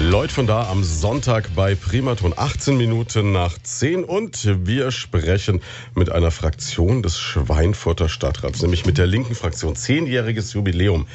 Leute 0.00 0.34
von 0.34 0.48
da 0.48 0.68
am 0.68 0.82
Sonntag 0.82 1.54
bei 1.54 1.76
Primaton 1.76 2.34
18 2.36 2.76
Minuten 2.76 3.30
nach 3.30 3.56
10 3.56 4.02
und 4.02 4.66
wir 4.66 4.90
sprechen 4.90 5.62
mit 5.94 6.10
einer 6.10 6.32
Fraktion 6.32 7.04
des 7.04 7.18
Schweinfurter 7.20 8.08
Stadtrats, 8.08 8.60
nämlich 8.62 8.84
mit 8.84 8.98
der 8.98 9.06
linken 9.06 9.36
Fraktion. 9.36 9.76
Zehnjähriges 9.76 10.52
Jubiläum 10.52 11.06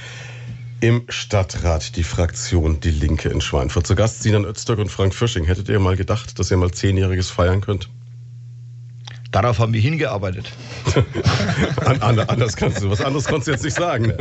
im 0.79 1.03
Stadtrat, 1.10 1.98
die 1.98 2.03
Fraktion 2.03 2.79
Die 2.79 2.91
Linke 2.91 3.27
in 3.27 3.41
Schweinfurt. 3.41 3.86
Zu 3.86 3.96
Gast 3.96 4.24
Sinan 4.24 4.46
Öztürk 4.46 4.79
und 4.79 4.89
Frank 4.89 5.13
Fisching. 5.13 5.43
Hättet 5.43 5.67
ihr 5.67 5.79
mal 5.79 5.98
gedacht, 5.98 6.39
dass 6.39 6.50
ihr 6.50 6.58
mal 6.58 6.72
Zehnjähriges 6.72 7.29
feiern 7.29 7.60
könnt? 7.60 7.89
Darauf 9.31 9.59
haben 9.59 9.73
wir 9.73 9.79
hingearbeitet. 9.79 10.51
anders 11.85 12.55
kannst 12.57 12.83
du, 12.83 12.89
was 12.89 13.00
anderes 13.00 13.25
konntest 13.25 13.47
du 13.47 13.51
jetzt 13.51 13.63
nicht 13.63 13.77
sagen. 13.77 14.11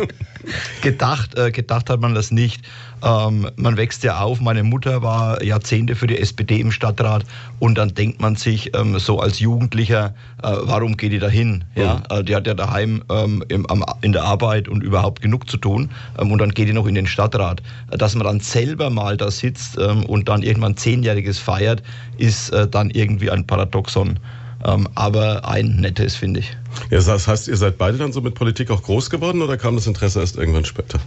gedacht, 0.82 1.36
äh, 1.36 1.50
gedacht 1.50 1.90
hat 1.90 2.00
man 2.00 2.14
das 2.14 2.30
nicht. 2.30 2.64
Ähm, 3.02 3.50
man 3.56 3.76
wächst 3.76 4.04
ja 4.04 4.20
auf. 4.20 4.40
Meine 4.40 4.62
Mutter 4.62 5.02
war 5.02 5.42
Jahrzehnte 5.42 5.96
für 5.96 6.06
die 6.06 6.18
SPD 6.18 6.60
im 6.60 6.70
Stadtrat 6.70 7.24
und 7.58 7.76
dann 7.76 7.94
denkt 7.94 8.20
man 8.20 8.36
sich 8.36 8.76
ähm, 8.76 8.98
so 9.00 9.18
als 9.18 9.40
Jugendlicher, 9.40 10.14
äh, 10.42 10.52
warum 10.62 10.96
geht 10.96 11.10
die 11.10 11.18
da 11.18 11.28
hin? 11.28 11.64
Ja, 11.74 11.96
mhm. 11.96 12.18
äh, 12.18 12.22
die 12.22 12.36
hat 12.36 12.46
ja 12.46 12.54
daheim 12.54 13.02
ähm, 13.10 13.44
im, 13.48 13.66
am, 13.66 13.84
in 14.02 14.12
der 14.12 14.22
Arbeit 14.22 14.68
und 14.68 14.82
überhaupt 14.82 15.22
genug 15.22 15.50
zu 15.50 15.56
tun 15.56 15.90
ähm, 16.18 16.30
und 16.30 16.38
dann 16.38 16.50
geht 16.50 16.68
die 16.68 16.72
noch 16.72 16.86
in 16.86 16.94
den 16.94 17.06
Stadtrat. 17.06 17.62
Dass 17.90 18.14
man 18.14 18.26
dann 18.26 18.40
selber 18.40 18.90
mal 18.90 19.16
da 19.16 19.30
sitzt 19.30 19.76
ähm, 19.76 20.04
und 20.04 20.28
dann 20.28 20.42
irgendwann 20.42 20.76
Zehnjähriges 20.76 21.38
feiert, 21.38 21.82
ist 22.18 22.50
äh, 22.50 22.68
dann 22.68 22.90
irgendwie 22.90 23.30
ein 23.30 23.44
Paradoxon. 23.46 24.20
Ähm, 24.64 24.88
aber 24.94 25.48
ein 25.48 25.76
nettes, 25.76 26.16
finde 26.16 26.40
ich. 26.40 26.56
Ja, 26.90 27.00
das 27.00 27.26
heißt, 27.26 27.48
ihr 27.48 27.56
seid 27.56 27.78
beide 27.78 27.98
dann 27.98 28.12
so 28.12 28.20
mit 28.20 28.34
Politik 28.34 28.70
auch 28.70 28.82
groß 28.82 29.10
geworden 29.10 29.42
oder 29.42 29.56
kam 29.56 29.74
das 29.74 29.86
Interesse 29.86 30.20
erst 30.20 30.36
irgendwann 30.36 30.64
später? 30.64 31.00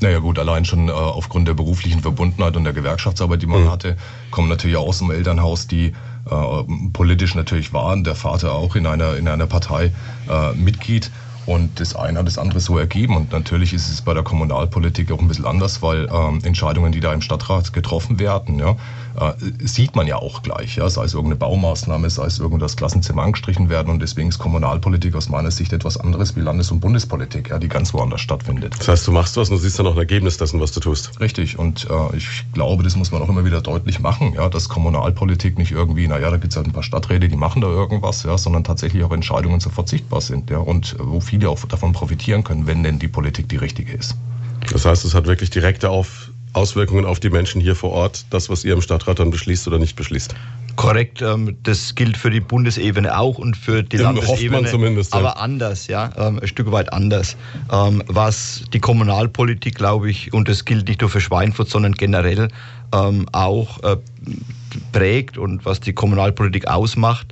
Naja 0.00 0.20
gut, 0.20 0.38
allein 0.38 0.64
schon 0.64 0.88
äh, 0.88 0.92
aufgrund 0.92 1.48
der 1.48 1.54
beruflichen 1.54 2.00
Verbundenheit 2.00 2.56
und 2.56 2.64
der 2.64 2.72
Gewerkschaftsarbeit, 2.72 3.42
die 3.42 3.46
man 3.46 3.64
mhm. 3.64 3.70
hatte, 3.70 3.96
kommen 4.30 4.48
natürlich 4.48 4.76
auch 4.76 4.86
aus 4.86 4.98
dem 4.98 5.10
Elternhaus, 5.10 5.66
die 5.66 5.92
äh, 6.30 6.64
politisch 6.92 7.34
natürlich 7.34 7.72
waren. 7.72 8.04
Der 8.04 8.14
Vater 8.14 8.52
auch 8.52 8.76
in 8.76 8.86
einer, 8.86 9.16
in 9.16 9.26
einer 9.26 9.46
Partei 9.46 9.92
äh, 10.28 10.52
Mitglied. 10.52 11.10
Und 11.46 11.80
das 11.80 11.96
eine 11.96 12.18
hat 12.18 12.26
das 12.26 12.36
andere 12.36 12.60
so 12.60 12.78
ergeben. 12.78 13.16
Und 13.16 13.32
natürlich 13.32 13.72
ist 13.72 13.88
es 13.88 14.02
bei 14.02 14.12
der 14.12 14.22
Kommunalpolitik 14.22 15.10
auch 15.10 15.18
ein 15.18 15.28
bisschen 15.28 15.46
anders, 15.46 15.80
weil 15.80 16.06
ähm, 16.12 16.40
Entscheidungen, 16.44 16.92
die 16.92 17.00
da 17.00 17.12
im 17.14 17.22
Stadtrat 17.22 17.72
getroffen 17.72 18.18
werden, 18.18 18.58
ja, 18.58 18.76
äh, 19.18 19.32
sieht 19.64 19.96
man 19.96 20.06
ja 20.06 20.16
auch 20.16 20.42
gleich, 20.42 20.76
ja, 20.76 20.88
sei 20.88 21.04
es 21.04 21.14
irgendeine 21.14 21.36
Baumaßnahme, 21.36 22.08
sei 22.08 22.26
es 22.26 22.38
irgendwas 22.38 22.76
Klassenzimmer 22.76 23.22
angestrichen 23.22 23.68
werden 23.68 23.90
und 23.90 24.00
deswegen 24.00 24.28
ist 24.28 24.38
Kommunalpolitik 24.38 25.14
aus 25.16 25.28
meiner 25.28 25.50
Sicht 25.50 25.72
etwas 25.72 25.96
anderes 25.96 26.36
wie 26.36 26.40
Landes- 26.40 26.70
und 26.70 26.80
Bundespolitik, 26.80 27.50
ja, 27.50 27.58
die 27.58 27.68
ganz 27.68 27.92
woanders 27.92 28.20
stattfindet. 28.20 28.74
Das 28.78 28.88
heißt, 28.88 29.06
du 29.06 29.12
machst 29.12 29.36
was 29.36 29.50
und 29.50 29.56
du 29.56 29.62
siehst 29.62 29.78
dann 29.78 29.86
auch 29.86 29.92
ein 29.92 29.98
Ergebnis 29.98 30.36
dessen, 30.36 30.60
was 30.60 30.72
du 30.72 30.80
tust. 30.80 31.18
Richtig 31.20 31.58
und 31.58 31.88
äh, 31.90 32.16
ich 32.16 32.44
glaube, 32.52 32.84
das 32.84 32.96
muss 32.96 33.10
man 33.10 33.22
auch 33.22 33.28
immer 33.28 33.44
wieder 33.44 33.60
deutlich 33.60 33.98
machen, 34.00 34.34
ja, 34.34 34.48
dass 34.48 34.68
Kommunalpolitik 34.68 35.58
nicht 35.58 35.72
irgendwie, 35.72 36.06
naja, 36.06 36.30
da 36.30 36.36
gibt 36.36 36.52
es 36.52 36.56
halt 36.56 36.66
ein 36.66 36.72
paar 36.72 36.82
Stadträte, 36.82 37.28
die 37.28 37.36
machen 37.36 37.60
da 37.60 37.68
irgendwas, 37.68 38.22
ja, 38.22 38.38
sondern 38.38 38.64
tatsächlich 38.64 39.02
auch 39.02 39.12
Entscheidungen 39.12 39.60
sofort 39.60 39.88
sichtbar 39.88 40.20
sind, 40.20 40.50
ja, 40.50 40.58
und 40.58 40.96
wo 41.00 41.20
viele 41.20 41.50
auch 41.50 41.58
davon 41.64 41.92
profitieren 41.92 42.44
können, 42.44 42.66
wenn 42.66 42.82
denn 42.82 42.98
die 42.98 43.08
Politik 43.08 43.48
die 43.48 43.56
richtige 43.56 43.92
ist. 43.92 44.16
Das 44.72 44.84
heißt, 44.84 45.04
es 45.04 45.14
hat 45.14 45.26
wirklich 45.26 45.50
direkte 45.50 45.90
auf 45.90 46.30
Auswirkungen 46.58 47.04
auf 47.06 47.20
die 47.20 47.30
Menschen 47.30 47.60
hier 47.60 47.76
vor 47.76 47.90
Ort, 47.92 48.26
das, 48.30 48.50
was 48.50 48.64
ihr 48.64 48.74
im 48.74 48.82
Stadtrat 48.82 49.20
dann 49.20 49.30
beschließt 49.30 49.68
oder 49.68 49.78
nicht 49.78 49.94
beschließt. 49.96 50.34
Korrekt, 50.74 51.22
ähm, 51.22 51.56
das 51.62 51.94
gilt 51.94 52.16
für 52.16 52.30
die 52.30 52.40
Bundesebene 52.40 53.16
auch 53.18 53.38
und 53.38 53.56
für 53.56 53.82
die 53.82 53.96
Ja, 53.96 54.10
Landesebene. 54.10 54.56
hofft 54.56 54.62
man 54.62 54.70
zumindest, 54.70 55.12
ja. 55.12 55.20
aber 55.20 55.40
anders, 55.40 55.86
ja, 55.86 56.10
ähm, 56.16 56.38
ein 56.40 56.48
Stück 56.48 56.70
weit 56.72 56.92
anders. 56.92 57.36
Ähm, 57.72 58.02
Was 58.06 58.64
die 58.72 58.80
Kommunalpolitik, 58.80 59.76
glaube 59.76 60.10
ich, 60.10 60.32
und 60.32 60.48
das 60.48 60.64
gilt 60.64 60.88
nicht 60.88 61.00
nur 61.00 61.10
für 61.10 61.20
Schweinfurt, 61.20 61.68
sondern 61.68 61.92
generell 61.92 62.48
auch 62.90 63.82
äh, 63.82 63.96
prägt 64.92 65.36
und 65.36 65.66
was 65.66 65.78
die 65.78 65.92
Kommunalpolitik 65.92 66.66
ausmacht, 66.66 67.26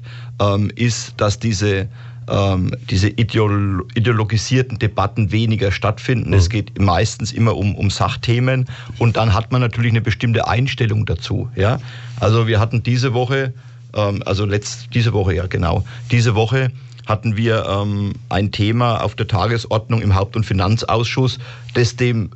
ist, 0.74 1.14
dass 1.16 1.38
diese 1.38 1.88
ähm, 2.28 2.72
diese 2.90 3.08
ideolo 3.08 3.84
ideologisierten 3.94 4.78
Debatten 4.78 5.32
weniger 5.32 5.70
stattfinden. 5.72 6.32
Es 6.32 6.50
geht 6.50 6.78
meistens 6.78 7.32
immer 7.32 7.56
um, 7.56 7.74
um 7.74 7.90
Sachthemen 7.90 8.66
und 8.98 9.16
dann 9.16 9.34
hat 9.34 9.52
man 9.52 9.60
natürlich 9.60 9.92
eine 9.92 10.00
bestimmte 10.00 10.48
Einstellung 10.48 11.06
dazu. 11.06 11.48
Ja? 11.54 11.78
Also 12.20 12.46
wir 12.46 12.60
hatten 12.60 12.82
diese 12.82 13.14
Woche, 13.14 13.52
ähm, 13.94 14.22
also 14.24 14.44
letzt, 14.44 14.88
diese 14.94 15.12
Woche, 15.12 15.34
ja 15.34 15.46
genau, 15.46 15.84
diese 16.10 16.34
Woche 16.34 16.70
hatten 17.06 17.36
wir 17.36 17.64
ähm, 17.66 18.14
ein 18.28 18.50
Thema 18.50 19.02
auf 19.02 19.14
der 19.14 19.28
Tagesordnung 19.28 20.02
im 20.02 20.14
Haupt- 20.14 20.36
und 20.36 20.44
Finanzausschuss, 20.44 21.38
das 21.74 21.94
dem 21.96 22.30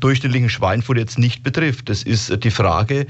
durchschnittlichen 0.00 0.48
Schweinfurt 0.48 0.98
jetzt 0.98 1.18
nicht 1.18 1.42
betrifft. 1.42 1.88
Das 1.88 2.02
ist 2.02 2.44
die 2.44 2.50
Frage, 2.50 3.06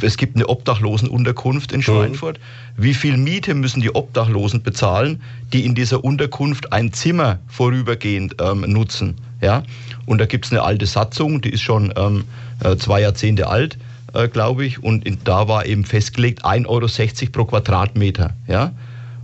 es 0.00 0.16
gibt 0.16 0.36
eine 0.36 0.48
Obdachlosenunterkunft 0.48 1.72
in 1.72 1.82
Schweinfurt. 1.82 2.38
Wie 2.76 2.94
viel 2.94 3.16
Miete 3.16 3.54
müssen 3.54 3.80
die 3.80 3.94
Obdachlosen 3.94 4.62
bezahlen, 4.62 5.22
die 5.52 5.64
in 5.64 5.74
dieser 5.74 6.02
Unterkunft 6.04 6.72
ein 6.72 6.92
Zimmer 6.92 7.38
vorübergehend 7.48 8.36
ähm, 8.40 8.60
nutzen? 8.60 9.16
Ja? 9.40 9.62
Und 10.06 10.18
da 10.18 10.26
gibt 10.26 10.46
es 10.46 10.52
eine 10.52 10.62
alte 10.62 10.86
Satzung, 10.86 11.40
die 11.40 11.50
ist 11.50 11.62
schon 11.62 11.92
ähm, 11.96 12.24
äh, 12.64 12.76
zwei 12.76 13.00
Jahrzehnte 13.00 13.48
alt, 13.48 13.78
äh, 14.14 14.28
glaube 14.28 14.64
ich. 14.64 14.82
Und 14.82 15.06
in, 15.06 15.18
da 15.24 15.48
war 15.48 15.66
eben 15.66 15.84
festgelegt 15.84 16.44
1,60 16.44 16.66
Euro 16.66 17.30
pro 17.32 17.44
Quadratmeter. 17.44 18.34
Ja? 18.46 18.72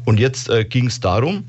Und 0.05 0.19
jetzt 0.21 0.49
äh, 0.49 0.65
ging 0.65 0.87
es 0.87 1.01
darum, 1.01 1.45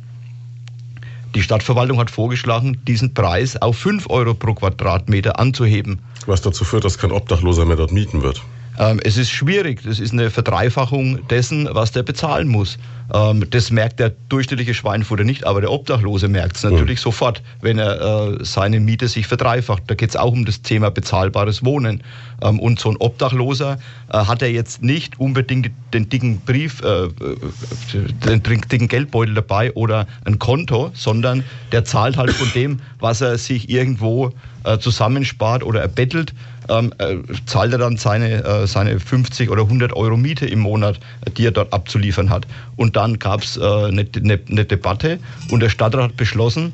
die 1.35 1.43
Stadtverwaltung 1.43 1.99
hat 1.99 2.09
vorgeschlagen, 2.09 2.77
diesen 2.87 3.13
Preis 3.13 3.55
auf 3.61 3.77
5 3.77 4.09
Euro 4.09 4.33
pro 4.33 4.53
Quadratmeter 4.53 5.39
anzuheben. 5.39 5.99
Was 6.25 6.41
dazu 6.41 6.63
führt, 6.63 6.85
dass 6.85 6.97
kein 6.97 7.11
Obdachloser 7.11 7.65
mehr 7.65 7.77
dort 7.77 7.91
mieten 7.91 8.23
wird. 8.23 8.41
Ähm, 8.79 8.99
es 9.03 9.17
ist 9.17 9.29
schwierig. 9.29 9.83
Das 9.83 9.99
ist 9.99 10.13
eine 10.13 10.29
Verdreifachung 10.29 11.27
dessen, 11.27 11.67
was 11.71 11.91
der 11.91 12.03
bezahlen 12.03 12.47
muss. 12.47 12.77
Ähm, 13.13 13.43
das 13.49 13.71
merkt 13.71 13.99
der 13.99 14.11
durchschnittliche 14.29 14.73
Schweinfurter 14.73 15.25
nicht, 15.25 15.45
aber 15.45 15.59
der 15.61 15.71
Obdachlose 15.71 16.29
merkt 16.29 16.55
es 16.55 16.63
natürlich 16.63 17.01
sofort, 17.01 17.41
wenn 17.61 17.77
er 17.77 18.39
äh, 18.39 18.45
seine 18.45 18.79
Miete 18.79 19.09
sich 19.09 19.27
verdreifacht. 19.27 19.83
Da 19.87 19.95
geht 19.95 20.09
es 20.09 20.15
auch 20.15 20.31
um 20.31 20.45
das 20.45 20.61
Thema 20.61 20.91
bezahlbares 20.91 21.65
Wohnen. 21.65 22.03
Ähm, 22.41 22.59
und 22.59 22.79
so 22.79 22.89
ein 22.89 22.97
Obdachloser 22.97 23.79
äh, 24.11 24.17
hat 24.17 24.41
er 24.41 24.51
jetzt 24.51 24.81
nicht 24.81 25.19
unbedingt 25.19 25.71
den 25.93 26.07
dicken 26.07 26.39
Brief, 26.41 26.81
äh, 26.81 27.09
den 28.25 28.43
dicken 28.43 28.87
Geldbeutel 28.87 29.33
dabei 29.33 29.73
oder 29.73 30.07
ein 30.23 30.39
Konto, 30.39 30.91
sondern 30.93 31.43
der 31.73 31.83
zahlt 31.83 32.15
halt 32.15 32.31
von 32.31 32.49
dem, 32.53 32.79
was 32.99 33.19
er 33.19 33.37
sich 33.37 33.69
irgendwo 33.69 34.31
äh, 34.63 34.77
zusammenspart 34.77 35.63
oder 35.63 35.81
erbettelt, 35.81 36.33
ähm, 36.69 36.93
äh, 36.99 37.17
zahlt 37.45 37.71
er 37.71 37.79
dann 37.79 37.97
seine, 37.97 38.43
äh, 38.43 38.67
seine 38.67 38.99
50 38.99 39.49
oder 39.49 39.63
100 39.63 39.93
Euro 39.93 40.17
Miete 40.17 40.45
im 40.45 40.59
Monat, 40.59 40.99
äh, 41.25 41.31
die 41.31 41.45
er 41.45 41.51
dort 41.51 41.73
abzuliefern 41.73 42.29
hat. 42.29 42.45
Und 42.75 42.95
dann 42.95 43.19
gab 43.19 43.41
es 43.41 43.57
äh, 43.57 43.61
eine, 43.61 44.05
eine, 44.15 44.39
eine 44.49 44.65
Debatte 44.65 45.19
und 45.49 45.61
der 45.61 45.69
Stadtrat 45.69 46.03
hat 46.03 46.17
beschlossen, 46.17 46.73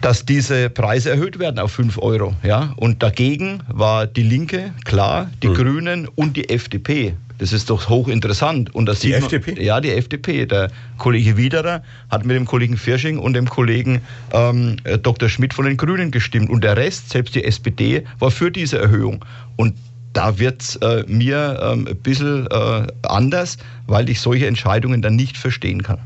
dass 0.00 0.24
diese 0.24 0.70
Preise 0.70 1.10
erhöht 1.10 1.38
werden 1.38 1.58
auf 1.58 1.72
5 1.72 1.98
Euro. 1.98 2.34
Ja? 2.42 2.72
Und 2.76 3.02
dagegen 3.02 3.62
war 3.68 4.06
die 4.06 4.22
Linke, 4.22 4.72
klar, 4.84 5.30
die 5.42 5.48
Grünen 5.48 6.06
und 6.06 6.36
die 6.36 6.48
FDP. 6.48 7.14
Das 7.38 7.52
ist 7.52 7.70
doch 7.70 7.88
hochinteressant. 7.88 8.74
Und 8.74 8.86
das 8.86 9.00
Die 9.00 9.12
FDP? 9.12 9.52
Man, 9.52 9.62
ja, 9.62 9.80
die 9.80 9.90
FDP. 9.90 10.46
Der 10.46 10.70
Kollege 10.98 11.36
Wiederer 11.36 11.82
hat 12.10 12.24
mit 12.24 12.36
dem 12.36 12.44
Kollegen 12.44 12.76
Firsching 12.76 13.18
und 13.18 13.34
dem 13.34 13.48
Kollegen 13.48 14.00
ähm, 14.32 14.76
äh, 14.84 14.98
Dr. 14.98 15.28
Schmidt 15.28 15.54
von 15.54 15.64
den 15.64 15.76
Grünen 15.76 16.10
gestimmt. 16.10 16.50
Und 16.50 16.64
der 16.64 16.76
Rest, 16.76 17.10
selbst 17.10 17.34
die 17.34 17.44
SPD, 17.44 18.04
war 18.18 18.30
für 18.30 18.50
diese 18.50 18.78
Erhöhung. 18.78 19.24
Und 19.56 19.74
da 20.12 20.38
wird 20.38 20.62
es 20.62 20.76
äh, 20.76 21.04
mir 21.06 21.60
ähm, 21.62 21.86
ein 21.88 21.96
bisschen 21.96 22.48
äh, 22.50 22.86
anders, 23.02 23.58
weil 23.86 24.08
ich 24.08 24.20
solche 24.20 24.46
Entscheidungen 24.46 25.00
dann 25.00 25.14
nicht 25.14 25.36
verstehen 25.36 25.82
kann. 25.82 25.98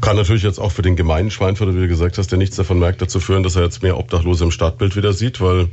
Kann 0.00 0.16
natürlich 0.16 0.42
jetzt 0.42 0.58
auch 0.58 0.72
für 0.72 0.82
den 0.82 0.96
gemeinen 0.96 1.30
Schweinfurter, 1.30 1.74
wie 1.74 1.80
du 1.80 1.88
gesagt 1.88 2.18
hast, 2.18 2.30
der 2.30 2.38
nichts 2.38 2.56
davon 2.56 2.78
merkt, 2.78 3.02
dazu 3.02 3.20
führen, 3.20 3.42
dass 3.42 3.56
er 3.56 3.62
jetzt 3.62 3.82
mehr 3.82 3.98
Obdachlose 3.98 4.44
im 4.44 4.50
Stadtbild 4.50 4.96
wieder 4.96 5.12
sieht, 5.12 5.40
weil 5.40 5.68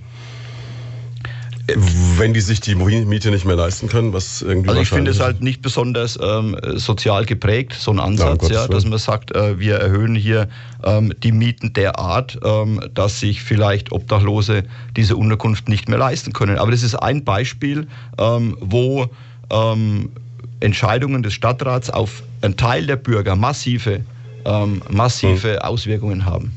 wenn 2.18 2.34
die 2.34 2.40
sich 2.40 2.62
die 2.62 2.76
Miete 2.76 3.30
nicht 3.30 3.44
mehr 3.46 3.58
leisten 3.58 3.90
können, 3.90 4.14
was 4.14 4.42
irgendwie 4.42 4.70
Also 4.70 4.82
ich 4.82 4.90
finde 4.90 5.12
es 5.12 5.20
halt 5.20 5.42
nicht 5.44 5.62
besonders 5.62 6.18
ähm, 6.22 6.56
sozial 6.76 7.26
geprägt, 7.26 7.74
so 7.74 7.92
ein 7.92 7.98
Ja, 7.98 8.04
Ansatz, 8.04 8.50
ja, 8.50 8.62
Willen. 8.62 8.72
dass 8.72 8.86
man 8.86 9.00
sagt, 9.00 9.36
äh, 9.36 9.60
wir 9.60 9.76
erhöhen 9.76 10.16
hier 10.16 10.48
ähm, 10.84 11.14
die 11.24 11.32
Mieten 11.34 11.74
derart, 11.74 12.40
ähm, 12.44 12.82
dass 12.94 13.20
sich 13.20 13.42
vielleicht 13.44 13.92
Obdachlose 13.92 14.64
diese 14.96 15.18
Unterkunft 15.18 15.68
nicht 15.68 15.90
mehr 15.90 16.00
leisten 16.00 16.32
können. 16.32 16.58
Aber 16.58 16.72
das 16.72 16.84
ist 16.84 16.96
ein 16.96 17.26
Beispiel, 17.26 17.88
ähm, 18.18 18.58
wo 18.62 19.08
ähm, 19.50 20.10
Entscheidungen 20.62 21.22
des 21.22 21.34
Stadtrats 21.34 21.90
auf 21.90 22.24
einen 22.42 22.56
Teil 22.56 22.88
der 22.88 22.96
Bürger 22.96 23.36
massive, 23.36 24.02
ähm, 24.46 24.82
massive 24.90 25.54
Hm. 25.56 25.60
Auswirkungen 25.60 26.26
haben. 26.26 26.54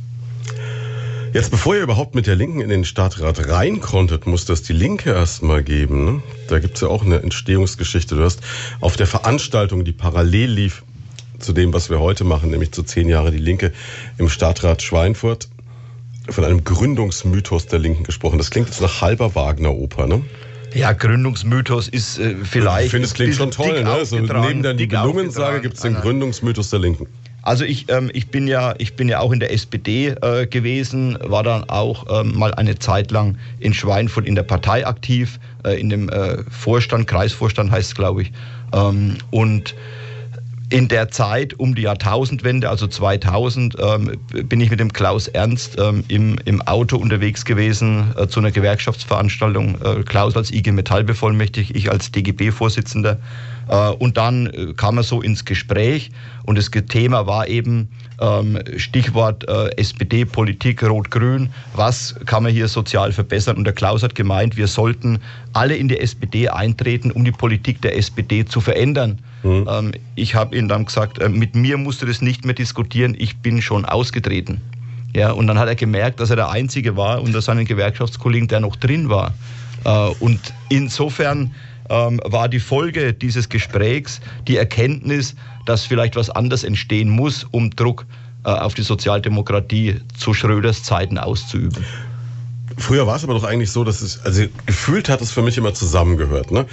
Jetzt, 1.33 1.53
bevor 1.53 1.77
ihr 1.77 1.83
überhaupt 1.83 2.17
mit 2.17 2.27
der 2.27 2.35
Linken 2.35 2.61
in 2.61 2.71
den 2.71 2.85
Stadtrat 2.85 3.49
rein 3.49 3.81
konntet, 3.81 4.27
muss 4.27 4.47
das 4.47 4.63
die 4.63 4.73
Linke 4.73 5.11
erstmal 5.11 5.63
geben. 5.63 6.05
Ne? 6.05 6.23
Da 6.49 6.59
gibt's 6.59 6.81
ja 6.81 6.89
auch 6.89 7.05
eine 7.05 7.23
Entstehungsgeschichte. 7.23 8.17
Du 8.17 8.25
hast 8.25 8.41
auf 8.81 8.97
der 8.97 9.07
Veranstaltung, 9.07 9.85
die 9.85 9.93
parallel 9.93 10.51
lief 10.51 10.83
zu 11.39 11.53
dem, 11.53 11.73
was 11.73 11.89
wir 11.89 12.01
heute 12.01 12.25
machen, 12.25 12.51
nämlich 12.51 12.73
zu 12.73 12.83
zehn 12.83 13.09
Jahre 13.09 13.31
die 13.31 13.39
Linke 13.39 13.73
im 14.19 14.29
Stadtrat 14.29 14.83
Schweinfurt, 14.83 15.49
von 16.29 16.45
einem 16.45 16.65
Gründungsmythos 16.65 17.67
der 17.67 17.79
Linken 17.79 18.03
gesprochen. 18.03 18.39
Das 18.39 18.51
klingt 18.51 18.69
jetzt 18.69 18.81
nach 18.81 19.01
halber 19.01 19.37
Wagner-Oper, 19.37 20.09
ne? 20.09 20.23
Ja, 20.75 20.93
Gründungsmythos 20.93 21.89
ist 21.89 22.19
äh, 22.19 22.35
vielleicht. 22.43 22.87
Ich 22.87 22.91
finde, 22.91 23.07
es 23.07 23.15
klingt 23.15 23.37
schon 23.37 23.53
toll, 23.53 23.85
ne? 23.85 24.05
So 24.05 24.17
aufgetragen, 24.17 24.49
neben 24.49 24.63
dann 24.63 24.77
die 24.77 24.89
dick 24.89 24.91
Gelungensage 24.91 25.57
aufgetragen. 25.57 25.63
gibt's 25.63 25.81
den. 25.83 25.95
Gründungsmythos 25.95 26.71
der 26.71 26.81
Linken. 26.81 27.07
Also 27.43 27.65
ich, 27.65 27.87
ähm, 27.89 28.11
ich, 28.13 28.29
bin 28.29 28.47
ja, 28.47 28.75
ich 28.79 28.95
bin 28.97 29.09
ja 29.09 29.21
auch 29.21 29.33
in 29.33 29.41
der 29.41 29.53
SPD 29.53 30.09
äh, 30.09 30.47
gewesen, 30.47 31.19
war 31.23 31.43
dann 31.43 31.69
auch 31.69 32.07
ähm, 32.21 32.39
mal 32.39 32.53
eine 32.55 32.79
Zeit 32.79 33.11
lang 33.11 33.39
in 33.59 33.73
Schweinfurt 33.73 34.27
in 34.27 34.35
der 34.35 34.43
Partei 34.43 34.87
aktiv, 34.87 35.41
äh, 35.65 35.81
in 35.81 35.89
dem 35.89 36.09
äh, 36.09 36.39
Vorstand, 36.51 37.07
Kreisvorstand 37.07 37.71
heißt 37.71 37.89
es, 37.89 37.95
glaube 37.95 38.23
ich. 38.23 38.33
Ähm, 38.73 39.17
und 39.31 39.75
in 40.71 40.87
der 40.87 41.11
Zeit 41.11 41.59
um 41.59 41.75
die 41.75 41.83
Jahrtausendwende, 41.83 42.69
also 42.69 42.87
2000, 42.87 43.77
ähm, 43.81 44.13
bin 44.45 44.61
ich 44.61 44.71
mit 44.71 44.79
dem 44.79 44.93
Klaus 44.93 45.27
Ernst 45.27 45.77
ähm, 45.79 46.05
im, 46.09 46.39
im 46.45 46.63
Auto 46.63 46.97
unterwegs 46.97 47.45
gewesen 47.45 48.15
äh, 48.17 48.29
zu 48.29 48.39
einer 48.39 48.53
Gewerkschaftsveranstaltung. 48.53 49.79
Äh, 49.83 50.03
Klaus 50.05 50.37
als 50.37 50.53
IG 50.53 50.71
Metall 50.71 51.03
bevollmächtigt, 51.03 51.75
ich 51.75 51.91
als 51.91 52.13
DGB-Vorsitzender. 52.13 53.19
Äh, 53.71 53.91
und 53.91 54.17
dann 54.17 54.47
äh, 54.47 54.75
kam 54.77 54.97
er 54.97 55.05
so 55.05 55.23
ins 55.23 55.45
Gespräch 55.45 56.11
und 56.45 56.59
das 56.59 56.71
Thema 56.71 57.27
war 57.27 57.47
eben 57.47 57.89
ähm, 58.21 58.59
Stichwort 58.77 59.49
äh, 59.49 59.71
SPD-Politik 59.77 60.83
Rot-Grün. 60.83 61.51
Was 61.75 62.17
kann 62.27 62.43
man 62.43 62.53
hier 62.53 62.67
sozial 62.67 63.13
verbessern? 63.13 63.57
Und 63.57 63.65
der 63.65 63.73
Klaus 63.73 64.03
hat 64.03 64.15
gemeint, 64.15 64.57
wir 64.57 64.67
sollten 64.67 65.21
alle 65.53 65.77
in 65.77 65.89
die 65.89 66.01
SPD 66.01 66.49
eintreten, 66.49 67.13
um 67.13 67.25
die 67.25 67.33
Politik 67.33 67.81
der 67.81 67.97
SPD 67.97 68.45
zu 68.45 68.61
verändern. 68.61 69.21
Ähm, 69.45 69.93
ich 70.17 70.35
habe 70.35 70.57
ihm 70.57 70.69
dann 70.69 70.85
gesagt, 70.85 71.27
mit 71.31 71.55
mir 71.55 71.79
musst 71.79 72.03
du 72.03 72.07
das 72.07 72.21
nicht 72.21 72.45
mehr 72.45 72.55
diskutieren, 72.55 73.17
ich 73.19 73.39
bin 73.39 73.63
schon 73.63 73.85
ausgetreten. 73.85 74.61
Ja, 75.15 75.33
und 75.33 75.47
dann 75.47 75.59
hat 75.59 75.69
er 75.69 75.77
gemerkt, 75.77 76.21
dass 76.21 76.31
er 76.31 76.37
der 76.37 76.51
Einzige 76.51 76.97
war 76.97 77.23
unter 77.23 77.41
seinen 77.41 77.65
Gewerkschaftskollegen, 77.65 78.49
der 78.49 78.61
noch 78.61 78.77
drin 78.77 79.09
war. 79.09 79.35
Und 80.21 80.39
insofern 80.69 81.53
ähm, 81.91 82.21
war 82.25 82.49
die 82.49 82.61
Folge 82.61 83.13
dieses 83.13 83.49
Gesprächs 83.49 84.21
die 84.49 84.57
Erkenntnis, 84.57 85.35
dass 85.67 85.85
vielleicht 85.85 86.17
was 86.17 86.31
anders 86.31 86.65
entstehen 86.65 87.11
muss, 87.11 87.45
um 87.51 87.71
Druck 87.71 88.07
äh, 88.45 88.49
auf 88.49 88.75
die 88.75 88.83
Sozialdemokratie 88.83 89.97
zu 90.17 90.33
Schröders 90.33 90.83
Zeiten 90.83 91.19
auszuüben. 91.19 91.85
Früher 92.79 93.07
war 93.07 93.17
es 93.17 93.25
aber 93.25 93.35
doch 93.35 93.45
eigentlich 93.45 93.71
so, 93.71 93.85
dass 93.85 94.01
es, 94.01 94.25
also 94.25 94.45
gefühlt 94.65 95.09
hat 95.09 95.21
es 95.21 95.33
für 95.33 95.43
mich 95.43 95.59
immer 95.59 95.75
zusammengehört. 95.75 96.51
Ne? 96.51 96.65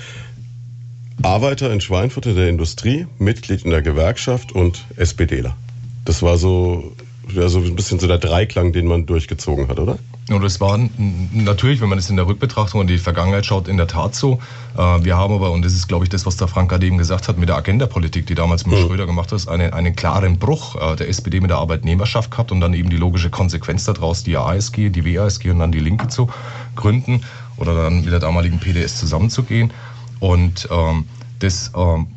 Arbeiter 1.24 1.74
in 1.74 1.82
Schweinfurt 1.82 2.28
in 2.28 2.36
der 2.36 2.48
Industrie, 2.48 3.08
Mitglied 3.18 3.66
in 3.66 3.72
der 3.72 3.82
Gewerkschaft 3.82 4.52
und 4.52 4.86
SPDler. 4.96 5.58
Das 6.06 6.22
war 6.22 6.38
so, 6.38 6.94
ja, 7.34 7.50
so 7.50 7.60
ein 7.60 7.76
bisschen 7.76 8.00
so 8.00 8.08
der 8.08 8.18
Dreiklang, 8.18 8.72
den 8.72 8.88
man 8.88 9.06
durchgezogen 9.06 9.68
hat, 9.68 9.80
oder? 9.80 9.98
Und 10.30 10.44
das 10.44 10.60
war 10.60 10.78
natürlich, 11.34 11.80
wenn 11.80 11.88
man 11.88 11.98
es 11.98 12.10
in 12.10 12.18
der 12.18 12.28
Rückbetrachtung 12.28 12.82
und 12.82 12.88
die 12.88 12.98
Vergangenheit 12.98 13.46
schaut, 13.46 13.68
in 13.70 13.78
der 13.78 13.88
Tat 13.88 14.14
so. 14.14 14.40
Äh, 14.78 15.04
wir 15.04 15.16
haben 15.16 15.34
aber, 15.34 15.52
und 15.52 15.64
das 15.64 15.74
ist, 15.74 15.88
glaube 15.88 16.04
ich, 16.04 16.10
das, 16.10 16.26
was 16.26 16.36
der 16.36 16.50
Frank 16.50 16.70
gerade 16.70 16.86
eben 16.86 16.98
gesagt 16.98 17.30
hat, 17.30 17.38
mit 17.38 17.48
der 17.48 17.56
Agendapolitik, 17.56 18.28
die 18.28 18.36
damals 18.36 18.66
mit 18.66 18.78
mhm. 18.78 18.88
Schröder 18.88 19.06
gemacht 19.06 19.32
hat, 19.32 19.48
einen, 19.48 19.72
einen 19.72 19.96
klaren 19.96 20.38
Bruch 20.38 20.76
äh, 20.76 20.96
der 20.98 21.08
SPD 21.08 21.40
mit 21.40 21.50
der 21.50 21.58
Arbeitnehmerschaft 21.58 22.30
gehabt 22.30 22.52
und 22.52 22.60
dann 22.60 22.74
eben 22.74 22.90
die 22.90 22.98
logische 22.98 23.30
Konsequenz 23.30 23.86
daraus, 23.86 24.24
die 24.24 24.36
ASG, 24.36 24.90
die 24.90 25.06
WASG 25.06 25.50
und 25.50 25.60
dann 25.60 25.72
die 25.72 25.80
Linke 25.80 26.10
zu 26.10 26.30
gründen 26.76 27.22
oder 27.56 27.74
dann 27.74 28.02
mit 28.04 28.12
der 28.12 28.20
damaligen 28.20 28.60
PDS 28.60 28.98
zusammenzugehen. 28.98 29.72
Und 30.20 30.68
ähm, 30.72 31.06
das 31.40 31.72
ähm, 31.76 32.08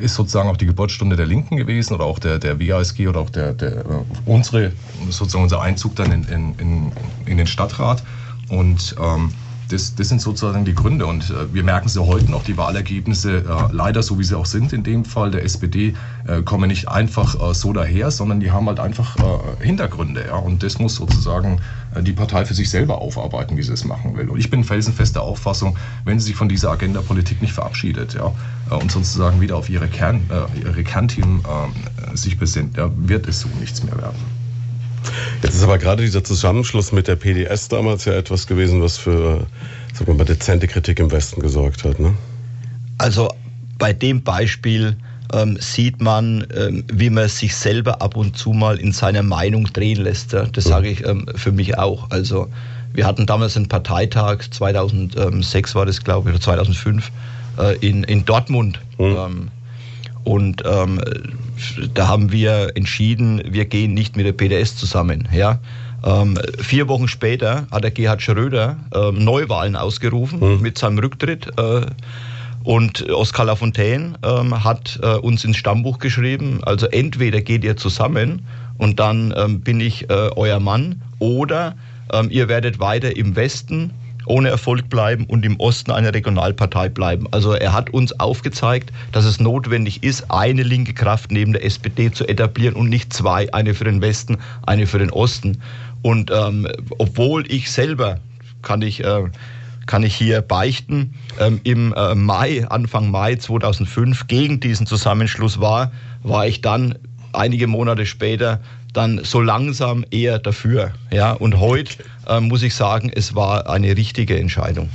ist 0.00 0.14
sozusagen 0.14 0.48
auch 0.48 0.56
die 0.56 0.66
Geburtsstunde 0.66 1.16
der 1.16 1.26
Linken 1.26 1.56
gewesen 1.56 1.94
oder 1.94 2.04
auch 2.04 2.18
der, 2.18 2.38
der 2.38 2.60
WASG 2.60 3.08
oder 3.08 3.20
auch 3.20 3.30
der, 3.30 3.54
der, 3.54 3.78
äh, 3.78 3.84
unsere, 4.26 4.72
sozusagen 5.08 5.44
unser 5.44 5.60
Einzug 5.60 5.96
dann 5.96 6.12
in, 6.12 6.54
in, 6.58 6.92
in 7.26 7.36
den 7.36 7.46
Stadtrat. 7.46 8.02
Und 8.48 8.94
ähm, 9.00 9.32
das, 9.68 9.94
das 9.94 10.08
sind 10.08 10.20
sozusagen 10.20 10.64
die 10.64 10.74
Gründe. 10.74 11.06
Und 11.06 11.30
äh, 11.30 11.52
wir 11.52 11.62
merken 11.62 11.88
ja 11.92 12.02
heute 12.02 12.30
noch, 12.30 12.44
die 12.44 12.56
Wahlergebnisse, 12.56 13.38
äh, 13.38 13.72
leider 13.72 14.02
so 14.02 14.18
wie 14.18 14.24
sie 14.24 14.36
auch 14.36 14.46
sind 14.46 14.72
in 14.72 14.82
dem 14.82 15.04
Fall 15.04 15.30
der 15.30 15.44
SPD, 15.44 15.94
äh, 16.26 16.42
kommen 16.42 16.68
nicht 16.68 16.88
einfach 16.88 17.34
äh, 17.34 17.54
so 17.54 17.72
daher, 17.72 18.10
sondern 18.10 18.40
die 18.40 18.50
haben 18.50 18.66
halt 18.66 18.80
einfach 18.80 19.16
äh, 19.16 19.64
Hintergründe. 19.64 20.24
Ja? 20.26 20.36
Und 20.36 20.62
das 20.62 20.78
muss 20.78 20.96
sozusagen 20.96 21.60
äh, 21.94 22.02
die 22.02 22.12
Partei 22.12 22.44
für 22.44 22.54
sich 22.54 22.70
selber 22.70 22.98
aufarbeiten, 22.98 23.56
wie 23.56 23.62
sie 23.62 23.72
es 23.72 23.84
machen 23.84 24.16
will. 24.16 24.28
Und 24.28 24.38
ich 24.38 24.50
bin 24.50 24.64
felsenfester 24.64 25.22
Auffassung, 25.22 25.76
wenn 26.04 26.18
sie 26.18 26.26
sich 26.26 26.36
von 26.36 26.48
dieser 26.48 26.70
Agenda-Politik 26.70 27.42
nicht 27.42 27.52
verabschiedet 27.52 28.14
ja, 28.14 28.32
und 28.74 28.90
sozusagen 28.90 29.40
wieder 29.40 29.56
auf 29.56 29.68
ihre, 29.68 29.88
Kern, 29.88 30.22
ihre 30.60 30.82
Kernthemen 30.82 31.42
sich 32.14 32.38
besinnt, 32.38 32.76
ja, 32.76 32.90
wird 32.96 33.28
es 33.28 33.40
so 33.40 33.48
nichts 33.60 33.82
mehr 33.82 33.96
werden. 33.96 34.35
Jetzt 35.42 35.54
ist 35.54 35.62
aber 35.62 35.78
gerade 35.78 36.02
dieser 36.02 36.24
Zusammenschluss 36.24 36.92
mit 36.92 37.08
der 37.08 37.16
PDS 37.16 37.68
damals 37.68 38.04
ja 38.04 38.14
etwas 38.14 38.46
gewesen, 38.46 38.82
was 38.82 38.96
für 38.96 39.46
sagen 39.96 40.08
wir 40.08 40.14
mal, 40.14 40.24
dezente 40.24 40.66
Kritik 40.66 41.00
im 41.00 41.10
Westen 41.10 41.40
gesorgt 41.40 41.84
hat. 41.84 41.98
Ne? 41.98 42.14
Also 42.98 43.28
bei 43.78 43.92
dem 43.92 44.22
Beispiel 44.22 44.96
ähm, 45.32 45.56
sieht 45.60 46.00
man, 46.00 46.46
ähm, 46.54 46.84
wie 46.92 47.10
man 47.10 47.28
sich 47.28 47.56
selber 47.56 48.00
ab 48.00 48.16
und 48.16 48.36
zu 48.36 48.52
mal 48.52 48.78
in 48.78 48.92
seiner 48.92 49.22
Meinung 49.22 49.64
drehen 49.72 50.02
lässt. 50.02 50.32
Ja? 50.32 50.44
Das 50.44 50.64
sage 50.64 50.88
ich 50.88 51.04
ähm, 51.04 51.26
für 51.34 51.52
mich 51.52 51.78
auch. 51.78 52.10
Also 52.10 52.48
wir 52.92 53.06
hatten 53.06 53.26
damals 53.26 53.56
einen 53.56 53.68
Parteitag, 53.68 54.42
2006 54.50 55.74
war 55.74 55.86
das, 55.86 56.02
glaube 56.02 56.30
ich, 56.30 56.34
oder 56.36 56.42
2005, 56.42 57.10
äh, 57.58 57.76
in, 57.86 58.04
in 58.04 58.24
Dortmund. 58.24 58.80
Mhm. 58.98 59.48
Und 60.24 60.62
ähm, 60.66 61.00
da 61.94 62.08
haben 62.08 62.32
wir 62.32 62.72
entschieden, 62.74 63.42
wir 63.46 63.64
gehen 63.64 63.94
nicht 63.94 64.16
mit 64.16 64.26
der 64.26 64.32
PDS 64.32 64.76
zusammen. 64.76 65.28
Ja? 65.32 65.58
Ähm, 66.04 66.38
vier 66.58 66.88
Wochen 66.88 67.08
später 67.08 67.66
hat 67.70 67.84
der 67.84 67.90
Gerhard 67.90 68.22
Schröder 68.22 68.76
ähm, 68.94 69.24
Neuwahlen 69.24 69.76
ausgerufen 69.76 70.40
mhm. 70.40 70.60
mit 70.60 70.78
seinem 70.78 70.98
Rücktritt. 70.98 71.48
Äh, 71.58 71.86
und 72.64 73.08
Oskar 73.10 73.46
Lafontaine 73.46 74.14
ähm, 74.24 74.64
hat 74.64 74.98
äh, 75.00 75.14
uns 75.14 75.44
ins 75.44 75.56
Stammbuch 75.56 76.00
geschrieben, 76.00 76.60
also 76.64 76.86
entweder 76.86 77.40
geht 77.40 77.62
ihr 77.62 77.76
zusammen 77.76 78.44
und 78.76 78.98
dann 78.98 79.32
ähm, 79.36 79.60
bin 79.60 79.78
ich 79.78 80.10
äh, 80.10 80.30
euer 80.34 80.58
Mann 80.58 81.00
oder 81.20 81.76
ähm, 82.12 82.28
ihr 82.28 82.48
werdet 82.48 82.80
weiter 82.80 83.16
im 83.16 83.36
Westen 83.36 83.92
ohne 84.26 84.48
Erfolg 84.48 84.88
bleiben 84.88 85.24
und 85.26 85.44
im 85.44 85.58
Osten 85.58 85.90
eine 85.90 86.12
Regionalpartei 86.12 86.88
bleiben. 86.88 87.26
Also 87.30 87.52
er 87.52 87.72
hat 87.72 87.90
uns 87.90 88.12
aufgezeigt, 88.20 88.92
dass 89.12 89.24
es 89.24 89.40
notwendig 89.40 90.02
ist, 90.02 90.30
eine 90.30 90.62
linke 90.62 90.92
Kraft 90.92 91.32
neben 91.32 91.52
der 91.52 91.64
SPD 91.64 92.10
zu 92.10 92.26
etablieren 92.28 92.74
und 92.74 92.88
nicht 92.88 93.12
zwei, 93.12 93.52
eine 93.52 93.74
für 93.74 93.84
den 93.84 94.00
Westen, 94.00 94.38
eine 94.66 94.86
für 94.86 94.98
den 94.98 95.10
Osten. 95.10 95.62
Und 96.02 96.30
ähm, 96.30 96.68
obwohl 96.98 97.50
ich 97.50 97.70
selber, 97.70 98.20
kann 98.62 98.82
ich, 98.82 99.02
äh, 99.02 99.24
kann 99.86 100.02
ich 100.02 100.14
hier 100.14 100.42
beichten, 100.42 101.14
ähm, 101.40 101.60
im 101.64 101.94
äh, 101.94 102.14
Mai, 102.14 102.66
Anfang 102.68 103.10
Mai 103.10 103.36
2005 103.36 104.26
gegen 104.26 104.60
diesen 104.60 104.86
Zusammenschluss 104.86 105.60
war, 105.60 105.92
war 106.22 106.46
ich 106.46 106.60
dann 106.60 106.98
einige 107.32 107.66
Monate 107.66 108.06
später 108.06 108.60
dann 108.96 109.20
so 109.24 109.40
langsam 109.40 110.04
eher 110.10 110.38
dafür. 110.38 110.92
Ja? 111.10 111.32
Und 111.32 111.60
heute 111.60 111.96
äh, 112.26 112.40
muss 112.40 112.62
ich 112.62 112.74
sagen, 112.74 113.10
es 113.14 113.34
war 113.34 113.68
eine 113.68 113.96
richtige 113.96 114.38
Entscheidung. 114.38 114.88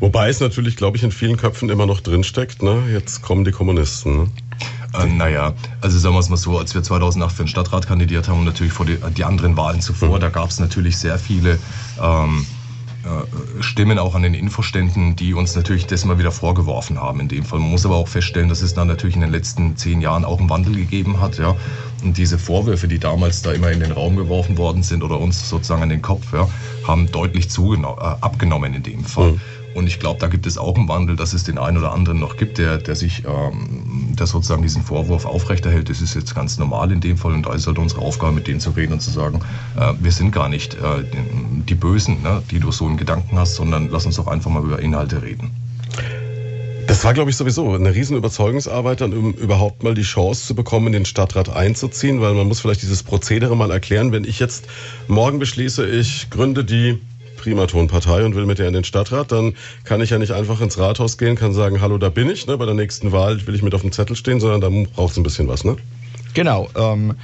Wobei 0.00 0.28
es 0.28 0.40
natürlich, 0.40 0.76
glaube 0.76 0.96
ich, 0.96 1.02
in 1.02 1.10
vielen 1.10 1.36
Köpfen 1.36 1.68
immer 1.70 1.86
noch 1.86 2.00
drinsteckt, 2.00 2.62
ne? 2.62 2.84
jetzt 2.92 3.22
kommen 3.22 3.44
die 3.44 3.50
Kommunisten. 3.50 4.16
Ne? 4.16 4.28
Äh, 4.94 5.06
naja, 5.06 5.54
also 5.80 5.98
sagen 5.98 6.14
wir 6.14 6.20
es 6.20 6.28
mal 6.28 6.36
so, 6.36 6.58
als 6.58 6.74
wir 6.74 6.82
2008 6.82 7.34
für 7.34 7.42
den 7.42 7.48
Stadtrat 7.48 7.86
kandidiert 7.88 8.28
haben 8.28 8.38
und 8.38 8.44
natürlich 8.44 8.72
vor 8.72 8.86
die, 8.86 8.98
die 9.16 9.24
anderen 9.24 9.56
Wahlen 9.56 9.80
zuvor, 9.80 10.16
mhm. 10.16 10.20
da 10.20 10.28
gab 10.28 10.50
es 10.50 10.60
natürlich 10.60 10.96
sehr 10.96 11.18
viele 11.18 11.58
ähm, 12.00 12.46
äh, 12.46 12.57
Stimmen 13.60 13.98
auch 13.98 14.14
an 14.14 14.22
den 14.22 14.34
Infoständen, 14.34 15.16
die 15.16 15.32
uns 15.32 15.54
natürlich 15.54 15.86
das 15.86 16.04
mal 16.04 16.18
wieder 16.18 16.32
vorgeworfen 16.32 17.00
haben 17.00 17.20
in 17.20 17.28
dem 17.28 17.44
Fall. 17.44 17.58
Man 17.60 17.70
muss 17.70 17.86
aber 17.86 17.96
auch 17.96 18.08
feststellen, 18.08 18.48
dass 18.48 18.60
es 18.60 18.74
dann 18.74 18.88
natürlich 18.88 19.14
in 19.14 19.20
den 19.20 19.30
letzten 19.30 19.76
zehn 19.76 20.00
Jahren 20.00 20.24
auch 20.24 20.38
einen 20.38 20.50
Wandel 20.50 20.74
gegeben 20.74 21.20
hat. 21.20 21.38
Ja. 21.38 21.56
Und 22.02 22.18
diese 22.18 22.38
Vorwürfe, 22.38 22.88
die 22.88 22.98
damals 22.98 23.42
da 23.42 23.52
immer 23.52 23.70
in 23.70 23.80
den 23.80 23.92
Raum 23.92 24.16
geworfen 24.16 24.58
worden 24.58 24.82
sind 24.82 25.02
oder 25.02 25.18
uns 25.20 25.48
sozusagen 25.48 25.82
an 25.82 25.88
den 25.88 26.02
Kopf, 26.02 26.32
ja, 26.32 26.48
haben 26.86 27.10
deutlich 27.10 27.48
äh, 27.56 27.84
abgenommen 28.20 28.74
in 28.74 28.82
dem 28.82 29.04
Fall. 29.04 29.32
Mhm. 29.32 29.40
Und 29.74 29.86
ich 29.86 30.00
glaube, 30.00 30.18
da 30.20 30.28
gibt 30.28 30.46
es 30.46 30.58
auch 30.58 30.76
einen 30.76 30.88
Wandel, 30.88 31.16
dass 31.16 31.32
es 31.32 31.44
den 31.44 31.58
einen 31.58 31.78
oder 31.78 31.92
anderen 31.92 32.18
noch 32.18 32.36
gibt, 32.36 32.58
der, 32.58 32.78
der 32.78 32.96
sich, 32.96 33.24
ähm, 33.24 34.14
der 34.18 34.26
sozusagen 34.26 34.62
diesen 34.62 34.82
Vorwurf 34.82 35.26
aufrechterhält. 35.26 35.88
Das 35.88 36.00
ist 36.00 36.14
jetzt 36.14 36.34
ganz 36.34 36.58
normal 36.58 36.90
in 36.90 37.00
dem 37.00 37.16
Fall 37.16 37.32
und 37.32 37.46
da 37.46 37.54
ist 37.54 37.66
halt 37.66 37.78
unsere 37.78 38.00
Aufgabe, 38.00 38.32
mit 38.32 38.46
denen 38.46 38.60
zu 38.60 38.70
reden 38.70 38.94
und 38.94 39.00
zu 39.00 39.10
sagen, 39.10 39.40
äh, 39.78 39.92
wir 40.00 40.12
sind 40.12 40.32
gar 40.32 40.48
nicht 40.48 40.74
äh, 40.74 41.04
die 41.68 41.74
Bösen, 41.74 42.22
ne, 42.22 42.42
die 42.50 42.60
du 42.60 42.72
so 42.72 42.88
in 42.88 42.96
Gedanken 42.96 43.38
hast, 43.38 43.54
sondern 43.54 43.88
lass 43.90 44.06
uns 44.06 44.16
doch 44.16 44.26
einfach 44.26 44.50
mal 44.50 44.64
über 44.64 44.80
Inhalte 44.80 45.22
reden. 45.22 45.50
Das 46.88 47.04
war, 47.04 47.12
glaube 47.12 47.28
ich, 47.28 47.36
sowieso 47.36 47.74
eine 47.74 47.94
riesen 47.94 48.16
Überzeugungsarbeit, 48.16 49.02
dann 49.02 49.12
um 49.12 49.34
überhaupt 49.34 49.82
mal 49.82 49.92
die 49.92 50.02
Chance 50.02 50.46
zu 50.46 50.54
bekommen, 50.54 50.86
in 50.86 50.94
den 50.94 51.04
Stadtrat 51.04 51.50
einzuziehen, 51.50 52.22
weil 52.22 52.32
man 52.32 52.48
muss 52.48 52.60
vielleicht 52.60 52.80
dieses 52.80 53.02
Prozedere 53.02 53.54
mal 53.54 53.70
erklären. 53.70 54.10
Wenn 54.10 54.24
ich 54.24 54.38
jetzt 54.38 54.66
morgen 55.06 55.38
beschließe, 55.38 55.86
ich 55.86 56.30
gründe 56.30 56.64
die 56.64 56.98
Primaton-Partei 57.48 58.24
und 58.24 58.34
will 58.34 58.46
mit 58.46 58.58
der 58.58 58.68
in 58.68 58.74
den 58.74 58.84
Stadtrat, 58.84 59.32
dann 59.32 59.54
kann 59.84 60.00
ich 60.00 60.10
ja 60.10 60.18
nicht 60.18 60.32
einfach 60.32 60.60
ins 60.60 60.78
Rathaus 60.78 61.16
gehen, 61.16 61.36
kann 61.36 61.52
sagen, 61.52 61.80
hallo, 61.80 61.98
da 61.98 62.10
bin 62.10 62.28
ich, 62.30 62.46
ne, 62.46 62.56
bei 62.58 62.66
der 62.66 62.74
nächsten 62.74 63.12
Wahl 63.12 63.46
will 63.46 63.54
ich 63.54 63.62
mit 63.62 63.74
auf 63.74 63.80
dem 63.80 63.92
Zettel 63.92 64.16
stehen, 64.16 64.40
sondern 64.40 64.60
da 64.60 64.90
braucht 64.94 65.12
es 65.12 65.16
ein 65.16 65.22
bisschen 65.22 65.48
was, 65.48 65.64
ne? 65.64 65.76
Genau. 66.34 66.68
Ähm, 66.76 67.14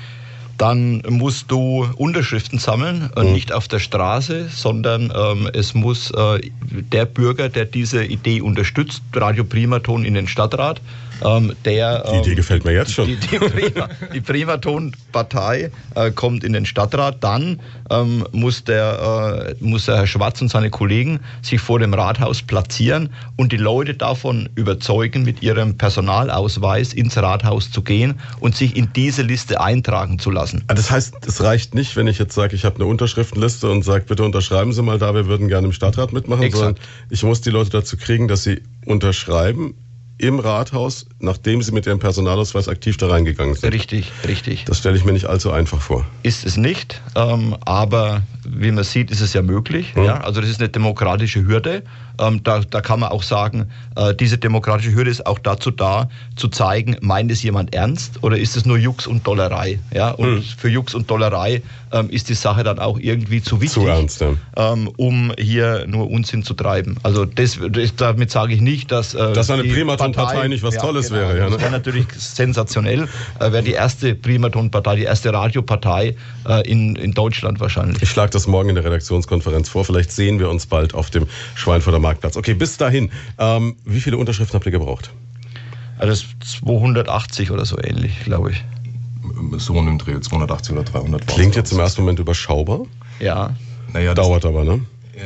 dann 0.57 1.03
musst 1.09 1.51
du 1.51 1.87
Unterschriften 1.97 2.59
sammeln, 2.59 3.11
äh, 3.17 3.25
mhm. 3.25 3.33
nicht 3.33 3.53
auf 3.53 3.69
der 3.69 3.81
Straße, 3.81 4.49
sondern 4.49 5.13
ähm, 5.15 5.49
es 5.53 5.75
muss 5.75 6.11
äh, 6.13 6.41
der 6.71 7.05
Bürger, 7.07 7.49
der 7.49 7.65
diese 7.65 8.05
Idee 8.05 8.41
unterstützt, 8.41 9.03
Radio 9.13 9.45
Primaton 9.45 10.05
in 10.05 10.15
den 10.15 10.29
Stadtrat, 10.29 10.81
ähm, 11.23 11.55
der, 11.65 12.03
die 12.11 12.19
Idee 12.19 12.31
ähm, 12.31 12.37
gefällt 12.37 12.65
mir 12.65 12.73
jetzt 12.73 12.93
schon. 12.93 13.07
Die, 13.07 13.17
die, 13.17 13.39
Prima, 13.39 13.89
die 14.13 14.21
Primaton-Partei 14.21 15.71
äh, 15.95 16.11
kommt 16.11 16.45
in 16.45 16.53
den 16.53 16.67
Stadtrat. 16.67 17.23
Dann 17.23 17.61
ähm, 17.91 18.27
muss, 18.33 18.65
der, 18.65 19.55
äh, 19.61 19.65
muss 19.65 19.87
der 19.87 19.97
Herr 19.97 20.07
Schwarz 20.07 20.41
und 20.41 20.49
seine 20.49 20.71
Kollegen 20.71 21.21
sich 21.43 21.61
vor 21.61 21.79
dem 21.79 21.95
Rathaus 21.95 22.43
platzieren 22.43 23.11
und 23.37 23.53
die 23.53 23.57
Leute 23.57 23.95
davon 23.95 24.49
überzeugen, 24.55 25.25
mit 25.25 25.43
ihrem 25.43 25.77
Personalausweis 25.77 26.93
ins 26.93 27.17
Rathaus 27.17 27.71
zu 27.71 27.83
gehen 27.83 28.15
und 28.41 28.57
sich 28.57 28.77
in 28.77 28.93
diese 28.95 29.23
Liste 29.23 29.61
eintragen 29.61 30.19
zu 30.19 30.31
lassen. 30.31 30.65
Ah, 30.69 30.75
das 30.75 30.91
heißt, 30.91 31.15
es 31.27 31.43
reicht 31.43 31.75
nicht, 31.75 31.97
wenn 31.97 32.07
ich 32.07 32.19
jetzt 32.19 32.35
sage, 32.35 32.55
ich 32.55 32.65
habe 32.65 32.77
eine 32.77 32.87
Unterschriftenliste 32.87 33.71
und 33.71 33.85
sage, 33.85 34.05
bitte 34.09 34.25
unterschreiben 34.25 34.73
Sie 34.73 34.83
mal 34.83 34.99
da, 34.99 35.15
wir 35.15 35.27
würden 35.27 35.49
gerne 35.49 35.67
im 35.67 35.73
Stadtrat 35.73 36.13
mitmachen, 36.13 36.43
Exakt. 36.43 36.79
sondern 36.79 36.85
ich 37.11 37.23
muss 37.23 37.41
die 37.41 37.51
Leute 37.51 37.71
dazu 37.71 37.97
kriegen, 37.97 38.29
dass 38.29 38.43
sie 38.43 38.63
unterschreiben 38.87 39.75
im 40.19 40.39
Rathaus, 40.39 41.07
nachdem 41.19 41.63
Sie 41.63 41.73
mit 41.73 41.87
Ihrem 41.87 41.99
Personalausweis 41.99 42.69
aktiv 42.69 42.97
da 42.97 43.09
reingegangen 43.09 43.55
sind. 43.55 43.73
Richtig, 43.73 44.13
richtig. 44.27 44.65
Das 44.65 44.79
stelle 44.79 44.97
ich 44.97 45.05
mir 45.05 45.13
nicht 45.13 45.27
allzu 45.27 45.51
einfach 45.51 45.81
vor. 45.81 46.07
Ist 46.23 46.47
es 46.47 46.57
nicht, 46.57 47.03
ähm, 47.17 47.57
aber 47.65 48.23
wie 48.47 48.71
man 48.71 48.85
sieht, 48.85 49.11
ist 49.11 49.21
es 49.21 49.33
ja 49.33 49.43
möglich. 49.43 49.95
Mhm. 49.97 50.05
Ja? 50.05 50.21
Also 50.21 50.41
das 50.41 50.51
ist 50.51 50.61
eine 50.61 50.69
demokratische 50.69 51.45
Hürde. 51.47 51.83
Ähm, 52.19 52.43
da, 52.43 52.61
da, 52.61 52.81
kann 52.81 53.01
man 53.01 53.11
auch 53.11 53.23
sagen, 53.23 53.71
äh, 53.97 54.15
diese 54.15 54.39
demokratische 54.39 54.95
Hürde 54.95 55.11
ist 55.11 55.27
auch 55.27 55.39
dazu 55.39 55.71
da, 55.71 56.09
zu 56.37 56.49
zeigen, 56.49 56.97
meint 57.01 57.31
es 57.31 57.43
jemand 57.43 57.75
ernst 57.75 58.23
oder 58.23 58.39
ist 58.39 58.57
es 58.57 58.65
nur 58.65 58.79
Jux 58.79 59.07
und 59.07 59.27
Dollerei? 59.27 59.79
Ja? 59.93 60.11
Und 60.11 60.37
mhm. 60.37 60.43
für 60.43 60.69
Jux 60.69 60.95
und 60.95 61.11
Dollerei 61.11 61.63
ähm, 61.95 62.11
ist 62.11 62.29
die 62.29 62.35
Sache 62.35 62.65
dann 62.65 62.79
auch 62.79 62.99
irgendwie 62.99 63.41
zu 63.41 63.61
wichtig, 63.61 63.83
zu 63.83 63.89
ernst, 63.89 64.21
ja. 64.21 64.35
ähm, 64.57 64.91
um 64.97 65.33
hier 65.39 65.87
nur 65.87 66.11
Unsinn 66.11 66.43
zu 66.43 66.55
treiben. 66.55 66.97
Also 67.03 67.25
das, 67.25 67.59
das 67.71 67.97
damit 67.97 68.31
sage 68.31 68.55
ich 68.55 68.61
nicht, 68.61 68.91
dass 68.91 69.15
äh, 69.15 69.33
dass 69.33 69.51
eine 69.51 69.65
Primaton-Partei 69.65 70.49
nicht 70.49 70.63
was 70.63 70.75
ja, 70.75 70.81
Tolles 70.81 71.09
genau, 71.09 71.21
wäre. 71.21 71.39
Ja, 71.39 71.45
ne? 71.45 71.51
Das 71.53 71.61
wäre 71.61 71.71
natürlich 71.71 72.07
sensationell. 72.17 73.09
Äh, 73.39 73.53
wäre 73.53 73.63
die 73.63 73.73
erste 73.73 74.15
Primaton-Partei, 74.15 74.97
die 74.97 75.03
erste 75.05 75.33
Radiopartei 75.33 76.17
äh, 76.49 76.69
in, 76.71 76.97
in 76.97 77.13
Deutschland 77.13 77.61
wahrscheinlich. 77.61 78.03
Ich 78.03 78.11
schlage 78.11 78.31
das 78.31 78.47
morgen 78.47 78.71
in 78.71 78.75
der 78.75 78.85
Redaktionskonferenz 78.85 79.69
vor. 79.69 79.85
Vielleicht 79.85 80.13
sehen 80.13 80.39
wir 80.39 80.51
uns 80.51 80.67
bald 80.67 80.95
auf 80.95 81.11
dem 81.11 81.27
Schweinfurter 81.55 82.01
Marktplatz. 82.05 82.37
Okay, 82.37 82.55
bis 82.55 82.77
dahin. 82.77 83.11
Ähm, 83.39 83.77
wie 83.85 84.01
viele 84.01 84.17
Unterschriften 84.19 84.55
habt 84.55 84.67
ihr 84.67 84.73
gebraucht? 84.73 85.11
Also 85.99 86.25
280 86.41 87.51
oder 87.51 87.65
so 87.65 87.79
ähnlich, 87.79 88.21
glaube 88.25 88.53
ich. 88.53 88.65
So 89.57 89.75
um 89.75 89.87
den 89.87 89.99
Dreh, 89.99 90.21
280 90.21 90.75
oder 90.75 90.85
300. 90.85 91.27
Klingt 91.27 91.57
jetzt 91.57 91.73
im 91.73 91.79
ersten 91.79 92.03
Moment 92.03 92.19
überschaubar. 92.19 92.83
Ja. 93.21 93.55
Naja, 93.93 94.15
Dauert 94.15 94.45
aber, 94.45 94.65
ne? 94.65 94.81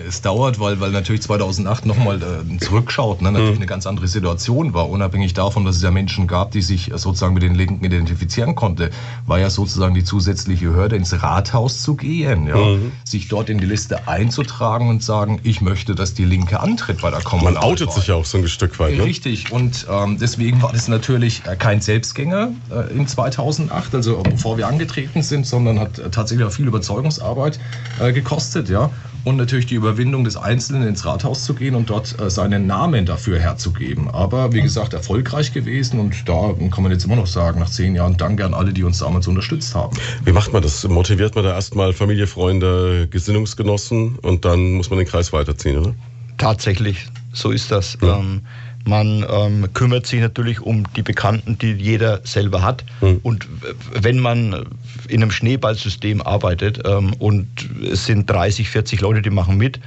Es 0.06 0.20
dauert, 0.20 0.60
weil, 0.60 0.80
weil 0.80 0.90
natürlich 0.90 1.22
2008 1.22 1.86
nochmal 1.86 2.20
äh, 2.22 2.58
zurückschaut, 2.58 3.22
ne, 3.22 3.32
natürlich 3.32 3.52
mhm. 3.52 3.58
eine 3.58 3.66
ganz 3.66 3.86
andere 3.86 4.06
Situation 4.06 4.74
war. 4.74 4.90
Unabhängig 4.90 5.34
davon, 5.34 5.64
dass 5.64 5.76
es 5.76 5.82
ja 5.82 5.90
Menschen 5.90 6.26
gab, 6.26 6.50
die 6.50 6.62
sich 6.62 6.90
sozusagen 6.94 7.34
mit 7.34 7.42
den 7.42 7.54
Linken 7.54 7.84
identifizieren 7.84 8.54
konnte, 8.54 8.90
war 9.26 9.38
ja 9.38 9.50
sozusagen 9.50 9.94
die 9.94 10.04
zusätzliche 10.04 10.74
Hürde, 10.74 10.96
ins 10.96 11.22
Rathaus 11.22 11.82
zu 11.82 11.94
gehen, 11.94 12.46
ja, 12.46 12.56
mhm. 12.56 12.92
sich 13.04 13.28
dort 13.28 13.48
in 13.48 13.58
die 13.58 13.66
Liste 13.66 14.08
einzutragen 14.08 14.88
und 14.88 15.02
sagen, 15.02 15.40
ich 15.42 15.60
möchte, 15.60 15.94
dass 15.94 16.12
die 16.14 16.24
Linke 16.24 16.60
antritt 16.60 17.00
bei 17.00 17.10
der 17.10 17.20
Kommunalwahl. 17.20 17.62
Man 17.62 17.70
outet 17.70 17.92
sich 17.92 18.08
ja 18.08 18.16
auch 18.16 18.24
so 18.24 18.38
ein 18.38 18.48
Stück 18.48 18.78
weit. 18.78 18.96
Ne? 18.96 19.04
Richtig. 19.04 19.52
Und 19.52 19.86
ähm, 19.90 20.18
deswegen 20.18 20.60
war 20.60 20.72
das 20.72 20.88
natürlich 20.88 21.42
äh, 21.46 21.56
kein 21.56 21.80
Selbstgänger 21.80 22.50
äh, 22.70 22.94
in 22.94 23.06
2008, 23.06 23.94
also 23.94 24.22
bevor 24.22 24.58
wir 24.58 24.68
angetreten 24.68 25.22
sind, 25.22 25.46
sondern 25.46 25.80
hat 25.80 25.98
äh, 25.98 26.10
tatsächlich 26.10 26.46
auch 26.46 26.52
viel 26.52 26.66
Überzeugungsarbeit 26.66 27.58
äh, 28.00 28.12
gekostet, 28.12 28.68
ja 28.68 28.90
und 29.28 29.36
natürlich 29.36 29.66
die 29.66 29.74
Überwindung 29.74 30.24
des 30.24 30.36
Einzelnen 30.36 30.88
ins 30.88 31.04
Rathaus 31.04 31.44
zu 31.44 31.54
gehen 31.54 31.74
und 31.74 31.90
dort 31.90 32.18
äh, 32.18 32.30
seinen 32.30 32.66
Namen 32.66 33.04
dafür 33.04 33.38
herzugeben. 33.38 34.08
Aber 34.10 34.54
wie 34.54 34.62
gesagt, 34.62 34.94
erfolgreich 34.94 35.52
gewesen 35.52 36.00
und 36.00 36.26
da 36.26 36.54
kann 36.70 36.82
man 36.82 36.92
jetzt 36.92 37.04
immer 37.04 37.16
noch 37.16 37.26
sagen, 37.26 37.60
nach 37.60 37.68
zehn 37.68 37.94
Jahren 37.94 38.16
Danke 38.16 38.46
an 38.46 38.54
alle, 38.54 38.72
die 38.72 38.84
uns 38.84 38.98
damals 38.98 39.28
unterstützt 39.28 39.74
haben. 39.74 39.96
Wie 40.24 40.32
macht 40.32 40.52
man 40.52 40.62
das? 40.62 40.88
Motiviert 40.88 41.34
man 41.34 41.44
da 41.44 41.52
erstmal 41.52 41.92
Familie, 41.92 42.26
Freunde, 42.26 43.06
Gesinnungsgenossen 43.10 44.16
und 44.16 44.46
dann 44.46 44.72
muss 44.72 44.88
man 44.88 44.98
den 44.98 45.06
Kreis 45.06 45.32
weiterziehen, 45.32 45.78
oder? 45.78 45.94
Tatsächlich, 46.38 47.06
so 47.32 47.50
ist 47.50 47.70
das. 47.70 47.98
Ja. 48.00 48.18
Ähm, 48.18 48.42
man 48.84 49.24
ähm, 49.30 49.68
kümmert 49.74 50.06
sich 50.06 50.20
natürlich 50.20 50.60
um 50.60 50.84
die 50.94 51.02
Bekannten, 51.02 51.58
die 51.58 51.72
jeder 51.72 52.20
selber 52.24 52.62
hat. 52.62 52.84
Mhm. 53.00 53.20
Und 53.22 53.48
wenn 53.92 54.18
man 54.18 54.66
in 55.08 55.22
einem 55.22 55.30
Schneeballsystem 55.30 56.22
arbeitet 56.22 56.80
ähm, 56.84 57.12
und 57.18 57.48
es 57.90 58.06
sind 58.06 58.28
30, 58.30 58.68
40 58.68 59.00
Leute, 59.00 59.22
die 59.22 59.30
machen 59.30 59.56
mit, 59.56 59.80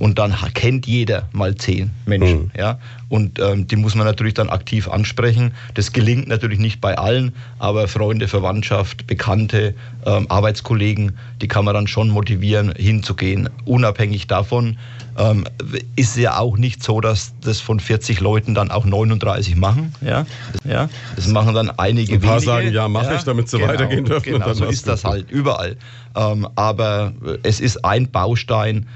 und 0.00 0.18
dann 0.18 0.34
kennt 0.54 0.86
jeder 0.86 1.28
mal 1.30 1.54
zehn 1.54 1.90
Menschen. 2.06 2.44
Mhm. 2.44 2.50
Ja? 2.56 2.78
Und 3.10 3.38
ähm, 3.38 3.66
die 3.66 3.76
muss 3.76 3.94
man 3.94 4.06
natürlich 4.06 4.32
dann 4.32 4.48
aktiv 4.48 4.88
ansprechen. 4.88 5.52
Das 5.74 5.92
gelingt 5.92 6.26
natürlich 6.26 6.58
nicht 6.58 6.80
bei 6.80 6.96
allen, 6.96 7.34
aber 7.58 7.86
Freunde, 7.86 8.26
Verwandtschaft, 8.26 9.06
Bekannte, 9.06 9.74
ähm, 10.06 10.26
Arbeitskollegen, 10.30 11.18
die 11.42 11.48
kann 11.48 11.66
man 11.66 11.74
dann 11.74 11.86
schon 11.86 12.08
motivieren, 12.08 12.72
hinzugehen. 12.74 13.50
Unabhängig 13.66 14.26
davon 14.26 14.78
ähm, 15.18 15.44
ist 15.96 16.16
ja 16.16 16.38
auch 16.38 16.56
nicht 16.56 16.82
so, 16.82 17.02
dass 17.02 17.34
das 17.42 17.60
von 17.60 17.78
40 17.78 18.20
Leuten 18.20 18.54
dann 18.54 18.70
auch 18.70 18.86
39 18.86 19.56
machen. 19.56 19.92
Ja? 20.00 20.24
Ja? 20.64 20.88
Das 21.14 21.26
machen 21.26 21.54
dann 21.54 21.70
einige 21.76 22.14
Ein 22.14 22.20
paar 22.20 22.36
wenige. 22.36 22.46
sagen, 22.46 22.72
ja, 22.72 22.88
mache 22.88 23.06
ja? 23.06 23.16
ich, 23.16 23.24
damit 23.24 23.50
sie 23.50 23.58
genau, 23.58 23.72
weitergehen 23.72 24.06
dürfen. 24.06 24.32
Genau, 24.32 24.54
so 24.54 24.64
ist 24.64 24.88
das 24.88 25.04
halt 25.04 25.30
überall. 25.30 25.76
Ähm, 26.16 26.48
aber 26.54 27.12
es 27.42 27.60
ist 27.60 27.84
ein 27.84 28.10
Baustein 28.10 28.86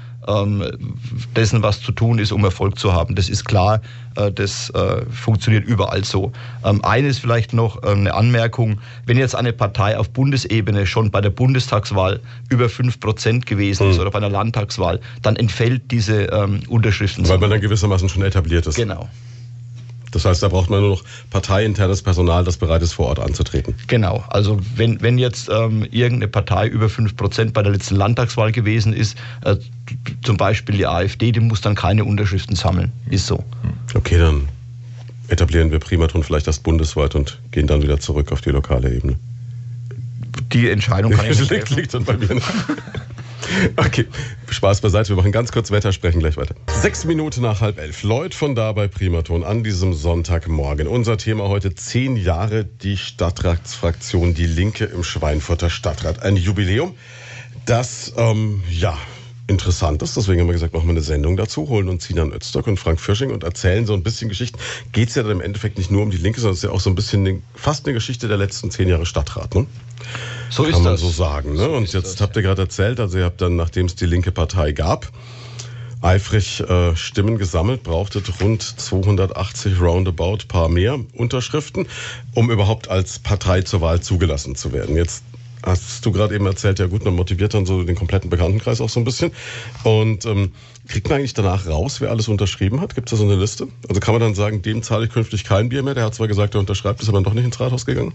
dessen, 1.35 1.61
was 1.63 1.81
zu 1.81 1.91
tun 1.91 2.19
ist, 2.19 2.31
um 2.31 2.43
Erfolg 2.43 2.79
zu 2.79 2.93
haben. 2.93 3.15
Das 3.15 3.29
ist 3.29 3.45
klar, 3.45 3.81
äh, 4.15 4.31
das 4.31 4.69
äh, 4.71 5.05
funktioniert 5.11 5.65
überall 5.65 6.03
so. 6.03 6.31
Ähm, 6.63 6.83
eines 6.83 7.19
vielleicht 7.19 7.53
noch 7.53 7.83
äh, 7.83 7.87
eine 7.87 8.13
Anmerkung, 8.13 8.79
wenn 9.05 9.17
jetzt 9.17 9.35
eine 9.35 9.53
Partei 9.53 9.97
auf 9.97 10.09
Bundesebene 10.09 10.85
schon 10.87 11.11
bei 11.11 11.21
der 11.21 11.29
Bundestagswahl 11.29 12.19
über 12.49 12.69
5 12.69 12.99
Prozent 12.99 13.45
gewesen 13.45 13.89
ist 13.89 13.95
mhm. 13.95 14.01
oder 14.01 14.11
bei 14.11 14.17
einer 14.17 14.29
Landtagswahl, 14.29 14.99
dann 15.21 15.35
entfällt 15.35 15.91
diese 15.91 16.23
ähm, 16.25 16.61
Unterschriften. 16.67 17.27
Weil 17.27 17.37
man 17.37 17.49
dann 17.49 17.61
gewissermaßen 17.61 18.09
schon 18.09 18.23
etabliert 18.23 18.65
ist. 18.65 18.75
Genau. 18.75 19.09
Das 20.15 20.23
heißt, 20.23 20.41
da 20.41 20.47
braucht 20.47 20.69
man 20.69 20.79
nur 20.79 20.91
noch 20.91 21.03
parteiinternes 21.29 22.01
Personal, 22.01 22.45
das 22.45 22.55
bereit 22.55 22.81
ist, 22.81 22.93
vor 22.93 23.07
Ort 23.07 23.19
anzutreten. 23.19 23.75
Genau. 23.87 24.23
Also 24.29 24.61
wenn, 24.77 25.01
wenn 25.01 25.17
jetzt 25.17 25.49
ähm, 25.49 25.85
irgendeine 25.91 26.29
Partei 26.29 26.69
über 26.69 26.85
5% 26.85 27.51
bei 27.51 27.61
der 27.61 27.73
letzten 27.73 27.97
Landtagswahl 27.97 28.53
gewesen 28.53 28.93
ist, 28.93 29.17
äh, 29.43 29.57
zum 30.23 30.37
Beispiel 30.37 30.77
die 30.77 30.87
AfD, 30.87 31.33
die 31.33 31.41
muss 31.41 31.59
dann 31.59 31.75
keine 31.75 32.05
Unterschriften 32.05 32.55
sammeln. 32.55 32.93
Ist 33.09 33.27
so. 33.27 33.43
Okay, 33.93 34.17
dann 34.17 34.47
etablieren 35.27 35.71
wir 35.71 35.79
Primaton 35.79 36.23
vielleicht 36.23 36.47
erst 36.47 36.63
bundesweit 36.63 37.13
und 37.13 37.37
gehen 37.51 37.67
dann 37.67 37.81
wieder 37.81 37.99
zurück 37.99 38.31
auf 38.31 38.39
die 38.39 38.51
lokale 38.51 38.95
Ebene. 38.95 39.17
Die 40.53 40.69
Entscheidung 40.69 41.11
kann 41.11 41.29
ich 41.29 41.37
nicht 41.37 41.51
liegt, 41.51 41.69
liegt 41.71 41.93
dann 41.93 42.05
bei 42.05 42.15
mir. 42.15 42.41
Okay, 43.77 44.05
Spaß 44.49 44.81
beiseite. 44.81 45.09
Wir 45.09 45.15
machen 45.15 45.31
ganz 45.31 45.51
kurz 45.51 45.71
Wetter, 45.71 45.91
sprechen 45.91 46.19
gleich 46.19 46.37
weiter. 46.37 46.55
Sechs 46.81 47.05
Minuten 47.05 47.41
nach 47.41 47.61
halb 47.61 47.79
elf. 47.79 48.03
Lloyd 48.03 48.33
von 48.33 48.55
da 48.55 48.71
bei 48.71 48.87
Primaton 48.87 49.43
an 49.43 49.63
diesem 49.63 49.93
Sonntagmorgen. 49.93 50.87
Unser 50.87 51.17
Thema 51.17 51.47
heute 51.47 51.75
zehn 51.75 52.15
Jahre 52.15 52.65
die 52.65 52.97
Stadtratsfraktion 52.97 54.33
Die 54.33 54.45
Linke 54.45 54.85
im 54.85 55.03
Schweinfurter 55.03 55.69
Stadtrat. 55.69 56.23
Ein 56.23 56.37
Jubiläum, 56.37 56.95
das, 57.65 58.13
ähm, 58.17 58.63
ja, 58.69 58.97
interessant 59.47 60.01
ist. 60.01 60.17
Deswegen 60.17 60.41
haben 60.41 60.47
wir 60.47 60.53
gesagt, 60.53 60.73
machen 60.73 60.87
wir 60.87 60.91
eine 60.91 61.01
Sendung 61.01 61.37
dazu, 61.37 61.67
holen 61.69 61.89
uns 61.89 62.05
Sinan 62.05 62.31
Öztürk 62.31 62.67
und 62.67 62.79
Frank 62.79 62.99
Fisching 62.99 63.31
und 63.31 63.43
erzählen 63.43 63.85
so 63.85 63.93
ein 63.93 64.03
bisschen 64.03 64.29
Geschichten. 64.29 64.57
Geht 64.91 65.09
es 65.09 65.15
ja 65.15 65.23
dann 65.23 65.33
im 65.33 65.41
Endeffekt 65.41 65.77
nicht 65.77 65.91
nur 65.91 66.01
um 66.01 66.09
die 66.09 66.17
Linke, 66.17 66.39
sondern 66.39 66.53
es 66.53 66.59
ist 66.59 66.63
ja 66.63 66.71
auch 66.71 66.79
so 66.79 66.89
ein 66.89 66.95
bisschen 66.95 67.43
fast 67.53 67.85
eine 67.85 67.93
Geschichte 67.93 68.27
der 68.27 68.37
letzten 68.37 68.71
zehn 68.71 68.87
Jahre 68.89 69.05
Stadtrat. 69.05 69.53
Ne? 69.53 69.67
So 70.49 70.63
Kann 70.63 70.71
ist 70.71 70.77
man 70.79 70.91
das. 70.93 71.01
so 71.01 71.09
sagen. 71.09 71.53
Ne? 71.53 71.59
So 71.59 71.71
und 71.73 71.93
jetzt 71.93 72.13
das, 72.13 72.21
habt 72.21 72.35
ihr 72.35 72.41
gerade 72.41 72.63
erzählt, 72.63 72.99
also 72.99 73.17
ihr 73.17 73.25
habt 73.25 73.41
dann, 73.41 73.55
nachdem 73.55 73.85
es 73.87 73.95
die 73.95 74.05
linke 74.05 74.31
Partei 74.31 74.71
gab, 74.71 75.11
eifrig 76.01 76.61
äh, 76.61 76.95
Stimmen 76.95 77.37
gesammelt, 77.37 77.83
brauchtet 77.83 78.41
rund 78.41 78.61
280 78.61 79.81
roundabout 79.81 80.39
paar 80.47 80.69
mehr 80.69 80.99
Unterschriften, 81.13 81.87
um 82.33 82.51
überhaupt 82.51 82.89
als 82.89 83.19
Partei 83.19 83.61
zur 83.61 83.81
Wahl 83.81 84.01
zugelassen 84.01 84.55
zu 84.55 84.71
werden. 84.71 84.95
Jetzt 84.95 85.23
hast 85.63 86.05
du 86.05 86.11
gerade 86.11 86.35
eben 86.35 86.45
erzählt, 86.45 86.79
ja 86.79 86.85
gut, 86.85 87.03
man 87.03 87.15
motiviert 87.15 87.53
dann 87.53 87.65
so 87.65 87.83
den 87.83 87.95
kompletten 87.95 88.29
Bekanntenkreis 88.29 88.81
auch 88.81 88.89
so 88.89 88.99
ein 88.99 89.03
bisschen. 89.03 89.31
Und 89.83 90.25
ähm, 90.25 90.51
kriegt 90.87 91.09
man 91.09 91.19
eigentlich 91.19 91.33
danach 91.33 91.67
raus, 91.67 92.01
wer 92.01 92.11
alles 92.11 92.27
unterschrieben 92.27 92.81
hat? 92.81 92.93
Gibt 92.93 93.09
es 93.09 93.11
da 93.11 93.17
so 93.17 93.23
eine 93.23 93.35
Liste? 93.39 93.67
Also 93.89 93.99
kann 93.99 94.13
man 94.13 94.21
dann 94.21 94.35
sagen, 94.35 94.61
dem 94.61 94.83
zahle 94.83 95.05
ich 95.05 95.11
künftig 95.11 95.43
kein 95.43 95.69
Bier 95.69 95.81
mehr? 95.81 95.95
Der 95.95 96.05
hat 96.05 96.15
zwar 96.15 96.27
gesagt, 96.27 96.53
er 96.53 96.59
unterschreibt, 96.59 97.01
ist 97.01 97.09
aber 97.09 97.21
doch 97.21 97.33
nicht 97.33 97.45
ins 97.45 97.59
Rathaus 97.59 97.85
gegangen? 97.85 98.13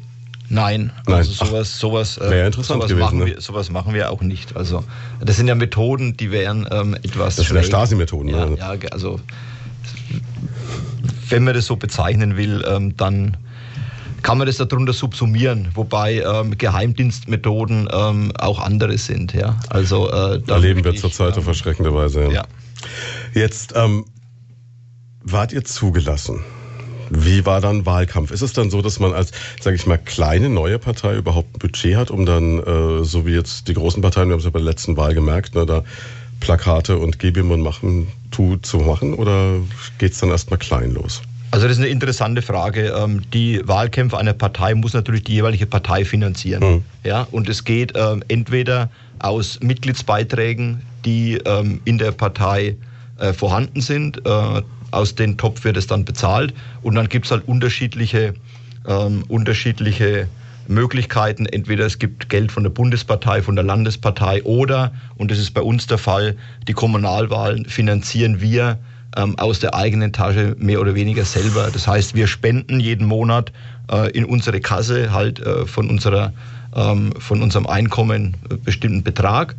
Nein, 0.53 0.93
Nein. 1.07 1.17
also 1.17 1.33
sowas, 1.33 1.79
sowas, 1.79 2.19
äh, 2.19 2.47
interessant 2.47 2.81
sowas, 2.81 2.89
gewesen, 2.91 2.99
machen 2.99 3.19
ne? 3.21 3.27
wir, 3.27 3.41
sowas 3.41 3.71
machen 3.71 3.95
wir 3.95 4.11
auch 4.11 4.21
nicht. 4.21 4.57
Also 4.57 4.85
das 5.21 5.37
sind 5.37 5.47
ja 5.47 5.55
Methoden, 5.55 6.17
die 6.17 6.33
wären 6.33 6.69
ähm, 6.73 6.95
etwas. 6.95 7.37
Das 7.37 7.47
sind 7.47 7.57
ja 7.57 7.63
Stasi-Methoden. 7.63 8.29
Ja, 8.29 8.47
ne? 8.47 8.57
ja, 8.59 8.75
also 8.91 9.21
wenn 11.29 11.45
man 11.45 11.55
das 11.55 11.67
so 11.67 11.77
bezeichnen 11.77 12.37
will, 12.37 12.65
ähm, 12.67 12.97
dann 12.97 13.37
kann 14.23 14.39
man 14.39 14.47
das 14.49 14.57
darunter 14.57 14.93
subsumieren, 14.93 15.69
wobei 15.75 16.19
ähm, 16.21 16.59
Geheimdienstmethoden 16.59 17.89
ähm, 17.91 18.33
auch 18.39 18.59
andere 18.59 18.99
sind. 18.99 19.33
Ja? 19.33 19.57
Also, 19.69 20.11
äh, 20.11 20.43
da 20.45 20.57
erleben 20.57 20.85
wir 20.85 20.95
zurzeit 20.97 21.39
auf 21.39 21.47
erschreckende 21.47 21.95
Weise. 21.95 22.25
Ja. 22.25 22.31
ja. 22.31 22.45
Jetzt 23.35 23.73
ähm, 23.77 24.05
wart 25.23 25.53
ihr 25.53 25.65
zugelassen. 25.65 26.41
Wie 27.11 27.45
war 27.45 27.61
dann 27.61 27.85
Wahlkampf? 27.87 28.31
Ist 28.31 28.43
es 28.43 28.53
dann 28.53 28.71
so, 28.71 28.83
dass 28.83 29.01
man 29.01 29.13
als, 29.13 29.33
sage 29.61 29.77
ich 29.77 29.87
mal, 29.87 29.99
kleine 29.99 30.49
neue 30.49 30.79
Partei 30.79 31.17
überhaupt 31.17 31.57
ein 31.57 31.59
Budget 31.59 31.97
hat, 31.97 32.11
um 32.11 32.25
dann, 32.25 32.61
äh, 32.61 33.05
so 33.05 33.27
wie 33.27 33.35
jetzt 33.35 33.69
die 33.69 33.75
großen 33.75 34.01
Parteien, 34.01 34.29
wir 34.29 34.35
haben 34.35 34.39
es 34.39 34.45
ja 34.45 34.51
bei 34.51 34.61
der 34.61 34.69
letzten 34.69 34.97
Wahl 34.97 35.15
gemerkt, 35.15 35.55
ne, 35.55 35.67
da 35.67 35.85
Plakate 36.41 36.97
und 36.97 37.19
Gebim 37.19 37.51
und 37.51 37.61
machen, 37.61 38.09
tu 38.31 38.57
zu 38.57 38.79
machen? 38.79 39.15
Oder 39.15 39.57
geht 39.99 40.13
es 40.13 40.19
dann 40.19 40.31
erstmal 40.31 40.59
klein 40.59 40.93
los? 40.93 41.21
Also 41.53 41.67
das 41.67 41.77
ist 41.77 41.83
eine 41.83 41.91
interessante 41.91 42.43
Frage. 42.43 42.95
Ähm, 42.97 43.23
die 43.33 43.61
Wahlkämpfe 43.67 44.17
einer 44.17 44.33
Partei 44.33 44.75
muss 44.75 44.95
natürlich 44.95 45.25
die 45.25 45.35
jeweilige 45.35 45.67
Partei 45.67 46.05
finanzieren. 46.05 46.75
Mhm. 46.75 46.85
Ja, 47.05 47.27
und 47.31 47.49
es 47.49 47.65
geht 47.65 47.93
ähm, 47.97 48.23
entweder 48.29 48.89
aus 49.19 49.59
Mitgliedsbeiträgen, 49.61 50.83
die 51.05 51.39
ähm, 51.45 51.81
in 51.85 51.99
der 51.99 52.13
Partei 52.13 52.77
äh, 53.19 53.33
vorhanden 53.33 53.81
sind. 53.81 54.23
Aus 54.91 55.15
dem 55.15 55.37
Topf 55.37 55.65
wird 55.65 55.77
es 55.77 55.87
dann 55.87 56.05
bezahlt. 56.05 56.55
Und 56.83 56.95
dann 56.95 57.09
gibt 57.09 57.27
es 57.27 57.33
halt 57.33 57.47
unterschiedliche, 57.47 58.35
ähm, 58.87 59.25
unterschiedliche 59.29 60.29
Möglichkeiten. 60.69 61.47
Entweder 61.47 61.87
es 61.87 61.99
gibt 61.99 62.29
Geld 62.29 62.53
von 62.53 62.63
der 62.63 62.71
Bundespartei, 62.71 63.43
von 63.43 63.57
der 63.57 63.65
Landespartei 63.65 64.43
oder, 64.45 64.93
und 65.17 65.31
das 65.31 65.39
ist 65.39 65.53
bei 65.53 65.63
uns 65.63 65.87
der 65.87 65.99
Fall, 65.99 66.37
die 66.69 66.73
Kommunalwahlen 66.73 67.67
finanzieren 67.67 68.41
wir 68.41 68.79
ähm, 69.17 69.39
aus 69.39 69.61
der 69.61 69.75
eigenen 69.75 70.13
Tasche 70.13 70.57
mehr 70.59 70.81
oder 70.81 70.95
weniger 70.95 71.25
selber. 71.25 71.71
Das 71.73 71.87
heißt, 71.87 72.15
wir 72.15 72.27
spenden 72.27 72.81
jeden 72.81 73.07
Monat 73.07 73.53
äh, 73.91 74.11
in 74.11 74.25
unsere 74.25 74.61
Kasse 74.61 75.13
halt 75.13 75.41
äh, 75.41 75.67
von, 75.67 75.91
unserer, 75.91 76.33
ähm, 76.75 77.13
von 77.19 77.43
unserem 77.43 77.67
Einkommen 77.67 78.37
äh, 78.49 78.57
bestimmten 78.57 79.03
Betrag. 79.03 79.57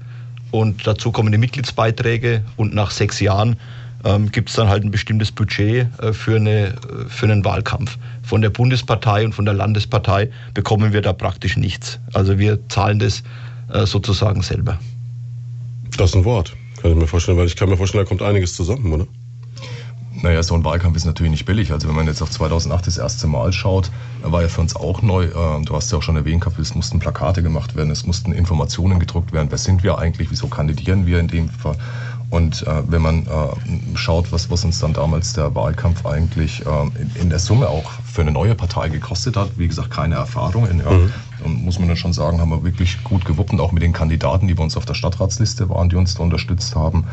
Und 0.51 0.85
dazu 0.85 1.11
kommen 1.11 1.31
die 1.31 1.37
Mitgliedsbeiträge 1.37 2.43
und 2.57 2.73
nach 2.73 2.91
sechs 2.91 3.19
Jahren 3.19 3.57
ähm, 4.03 4.31
gibt 4.31 4.49
es 4.49 4.55
dann 4.55 4.67
halt 4.67 4.83
ein 4.83 4.91
bestimmtes 4.91 5.31
Budget 5.31 5.87
äh, 5.99 6.13
für, 6.13 6.35
eine, 6.35 6.67
äh, 6.67 6.73
für 7.07 7.25
einen 7.25 7.43
Wahlkampf. 7.45 7.97
Von 8.23 8.41
der 8.41 8.49
Bundespartei 8.49 9.25
und 9.25 9.33
von 9.33 9.45
der 9.45 9.53
Landespartei 9.53 10.29
bekommen 10.53 10.93
wir 10.93 11.01
da 11.01 11.13
praktisch 11.13 11.57
nichts. 11.57 11.99
Also 12.13 12.39
wir 12.39 12.67
zahlen 12.69 12.99
das 12.99 13.23
äh, 13.71 13.85
sozusagen 13.85 14.41
selber. 14.41 14.79
Das 15.97 16.11
ist 16.11 16.15
ein 16.15 16.25
Wort. 16.25 16.53
Kann 16.81 16.91
ich 16.91 16.97
mir 16.97 17.07
vorstellen, 17.07 17.37
weil 17.37 17.47
ich 17.47 17.55
kann 17.55 17.69
mir 17.69 17.77
vorstellen, 17.77 18.03
da 18.03 18.07
kommt 18.09 18.21
einiges 18.21 18.55
zusammen, 18.55 18.91
oder? 18.91 19.07
Naja, 20.23 20.43
so 20.43 20.55
ein 20.55 20.63
Wahlkampf 20.63 20.97
ist 20.97 21.05
natürlich 21.05 21.31
nicht 21.31 21.45
billig. 21.45 21.71
Also 21.71 21.87
wenn 21.87 21.95
man 21.95 22.05
jetzt 22.05 22.21
auf 22.21 22.29
2008 22.29 22.85
das 22.85 22.97
erste 22.97 23.27
Mal 23.27 23.53
schaut, 23.53 23.89
war 24.21 24.41
ja 24.41 24.49
für 24.49 24.61
uns 24.61 24.75
auch 24.75 25.01
neu. 25.01 25.29
Ähm, 25.35 25.65
du 25.65 25.75
hast 25.75 25.91
ja 25.91 25.97
auch 25.97 26.03
schon 26.03 26.15
erwähnt 26.15 26.41
gehabt, 26.41 26.59
es 26.59 26.75
mussten 26.75 26.99
Plakate 26.99 27.41
gemacht 27.41 27.75
werden, 27.75 27.89
es 27.91 28.05
mussten 28.05 28.31
Informationen 28.33 28.99
gedruckt 28.99 29.31
werden. 29.31 29.47
Wer 29.49 29.57
sind 29.57 29.83
wir 29.83 29.97
eigentlich? 29.97 30.29
Wieso 30.29 30.47
kandidieren 30.47 31.05
wir 31.05 31.19
in 31.19 31.27
dem 31.27 31.49
Fall? 31.49 31.77
Und 32.31 32.65
äh, 32.65 32.83
wenn 32.87 33.01
man 33.01 33.27
äh, 33.27 33.97
schaut, 33.97 34.31
was, 34.31 34.49
was 34.49 34.63
uns 34.63 34.79
dann 34.79 34.93
damals 34.93 35.33
der 35.33 35.53
Wahlkampf 35.53 36.05
eigentlich 36.05 36.65
äh, 36.65 37.01
in, 37.01 37.23
in, 37.23 37.29
der 37.29 37.39
Summe 37.39 37.67
auch 37.67 37.91
für 38.05 38.21
eine 38.21 38.31
neue 38.31 38.55
Partei 38.55 38.87
gekostet 38.87 39.35
hat, 39.35 39.49
wie 39.57 39.67
gesagt, 39.67 39.91
keine 39.91 40.15
Erfahrungen, 40.15 40.79
ja, 40.79 40.91
mhm. 41.45 41.65
muss 41.65 41.77
man 41.77 41.89
dann 41.89 41.97
schon 41.97 42.13
sagen, 42.13 42.39
haben 42.39 42.49
wir 42.49 42.63
wirklich 42.63 43.03
gut 43.03 43.25
gewuppt 43.25 43.51
und 43.51 43.59
auch 43.59 43.73
mit 43.73 43.83
den 43.83 43.91
Kandidaten, 43.91 44.47
die 44.47 44.53
bei 44.53 44.63
uns 44.63 44.77
auf 44.77 44.85
der 44.85 44.93
Stadtratsliste 44.93 45.69
waren, 45.69 45.89
die 45.89 45.97
uns 45.97 46.15
da 46.15 46.23
unterstützt 46.23 46.73
haben. 46.73 47.05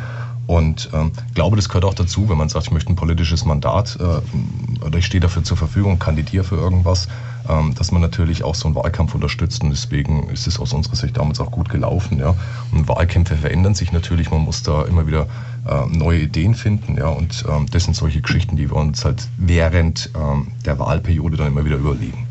Und 0.47 0.89
ähm, 0.95 1.11
glaube, 1.35 1.57
das 1.57 1.69
gehört 1.69 1.85
auch 1.85 1.95
dazu, 1.95 2.29
wenn 2.29 2.39
man 2.39 2.49
sagt, 2.49 2.67
ich 2.67 2.73
möchte 2.73 2.93
ein 2.93 2.97
politisches 2.97 3.45
Mandat 3.45 3.99
äh, 4.01 4.85
oder 4.85 4.99
ich 4.99 5.07
stehe 5.07 5.21
dafür 5.21 5.43
zur 5.43 5.57
Verfügung, 5.57 5.99
kandidiere 5.99 6.45
für 6.45 6.57
irgendwas, 6.57 7.07
ähm, 7.07 7.38
dass 7.77 7.93
man 7.93 8.03
natürlich 8.03 8.45
auch 8.45 8.55
so 8.55 8.67
einen 8.67 8.75
Wahlkampf 8.75 9.15
unterstützt. 9.15 9.63
Und 9.63 9.71
deswegen 9.71 10.29
ist 10.31 10.47
es 10.47 10.59
aus 10.61 10.73
unserer 10.73 10.97
Sicht 10.97 11.17
damals 11.17 11.41
auch 11.41 11.51
gut 11.51 11.69
gelaufen. 11.69 12.19
Ja. 12.19 12.35
Und 12.73 12.89
Wahlkämpfe 12.89 13.37
verändern 13.37 13.75
sich 13.75 13.93
natürlich. 13.93 14.31
Man 14.31 14.43
muss 14.43 14.63
da 14.63 14.85
immer 14.85 15.07
wieder 15.07 15.27
äh, 15.67 15.87
neue 15.87 16.21
Ideen 16.21 16.55
finden. 16.55 16.97
Ja. 16.97 17.09
Und 17.09 17.45
ähm, 17.49 17.67
das 17.71 17.85
sind 17.85 17.95
solche 17.95 18.21
Geschichten, 18.21 18.57
die 18.57 18.71
wir 18.71 18.77
uns 18.77 19.05
halt 19.05 19.29
während 19.37 20.11
ähm, 20.15 20.49
der 20.65 20.79
Wahlperiode 20.79 21.37
dann 21.37 21.49
immer 21.49 21.65
wieder 21.65 21.77
überlegen. 21.77 22.29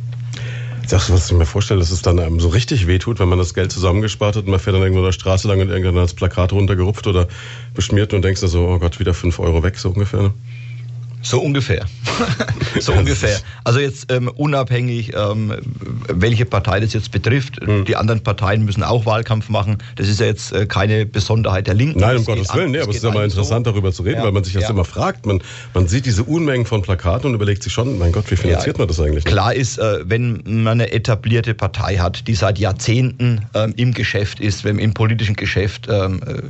Du, 0.90 0.96
was 0.96 1.30
ich 1.30 1.38
mir 1.38 1.46
vorstelle, 1.46 1.82
dass 1.82 1.92
es 1.92 2.02
dann 2.02 2.18
einem 2.18 2.40
so 2.40 2.48
richtig 2.48 2.88
wehtut, 2.88 3.20
wenn 3.20 3.28
man 3.28 3.38
das 3.38 3.54
Geld 3.54 3.74
zusammengespart 3.74 4.38
hat 4.38 4.46
und 4.46 4.52
man 4.52 4.60
fährt 4.60 4.74
dann 4.74 4.84
irgendwo 4.84 5.04
der 5.04 5.12
Straße 5.12 5.46
lang 5.46 5.60
und 5.60 5.68
irgendwann 5.68 5.96
das 5.96 6.14
Plakat 6.14 6.54
runtergerupft 6.54 7.08
oder 7.08 7.28
beschmiert 7.74 8.14
und 8.14 8.22
denkst 8.22 8.40
du 8.40 8.48
so, 8.48 8.66
oh 8.70 8.80
Gott, 8.80 8.98
wieder 8.98 9.14
fünf 9.14 9.38
Euro 9.40 9.64
weg, 9.64 9.78
so 9.78 9.90
ungefähr. 9.90 10.22
Ne? 10.22 10.34
So 11.28 11.42
ungefähr. 11.42 11.86
so 12.80 12.94
ungefähr. 12.94 13.38
Also 13.66 13.82
jetzt 13.82 14.10
ähm, 14.14 14.30
unabhängig, 14.30 15.12
ähm, 15.14 15.54
welche 16.08 16.46
Partei 16.46 16.80
das 16.80 16.94
jetzt 16.94 17.12
betrifft. 17.12 17.62
Mhm. 17.62 17.84
Die 17.84 17.98
anderen 17.98 18.24
Parteien 18.24 18.64
müssen 18.64 18.82
auch 18.82 19.06
Wahlkampf 19.06 19.50
machen. 19.50 19.80
Das 19.98 20.08
ist 20.08 20.22
ja 20.22 20.28
jetzt 20.28 20.54
äh, 20.54 20.66
keine 20.68 21.06
Besonderheit 21.06 21.68
der 21.68 21.74
Linken. 21.74 22.00
Nein, 22.00 22.16
um 22.16 22.24
Gottes 22.24 22.54
Willen. 22.56 22.72
Nee, 22.72 22.80
aber 22.80 22.92
es 22.92 22.98
ist 22.98 23.04
ja 23.04 23.12
mal 23.12 23.26
interessant, 23.26 23.66
so. 23.66 23.72
darüber 23.74 23.92
zu 23.92 24.04
reden, 24.04 24.20
ja. 24.20 24.24
weil 24.24 24.32
man 24.32 24.46
sich 24.46 24.54
das 24.54 24.64
ja. 24.64 24.70
immer 24.70 24.86
fragt. 24.86 25.26
Man, 25.26 25.42
man 25.74 25.90
sieht 25.90 26.06
diese 26.06 26.24
Unmengen 26.24 26.66
von 26.66 26.82
Plakaten 26.82 27.30
und 27.30 27.36
überlegt 27.36 27.62
sich 27.62 27.74
schon, 27.74 27.98
mein 27.98 28.14
Gott, 28.14 28.32
wie 28.32 28.38
finanziert 28.38 28.78
ja. 28.78 28.82
man 28.82 28.88
das 28.88 28.98
eigentlich? 29.02 29.26
Klar 29.26 29.54
ist, 29.54 29.80
äh, 29.80 30.00
wenn 30.06 30.42
man 30.46 30.80
eine 30.80 30.94
etablierte 30.94 31.54
Partei 31.56 31.98
hat, 31.98 32.26
die 32.30 32.36
seit 32.36 32.58
Jahrzehnten 32.58 33.42
ähm, 33.54 33.74
im 33.76 33.94
Geschäft 33.94 34.40
ist, 34.40 34.64
wenn 34.64 34.80
im 34.80 34.94
politischen 34.94 35.36
Geschäft 35.36 35.90
ähm, 35.90 36.22
äh, 36.26 36.42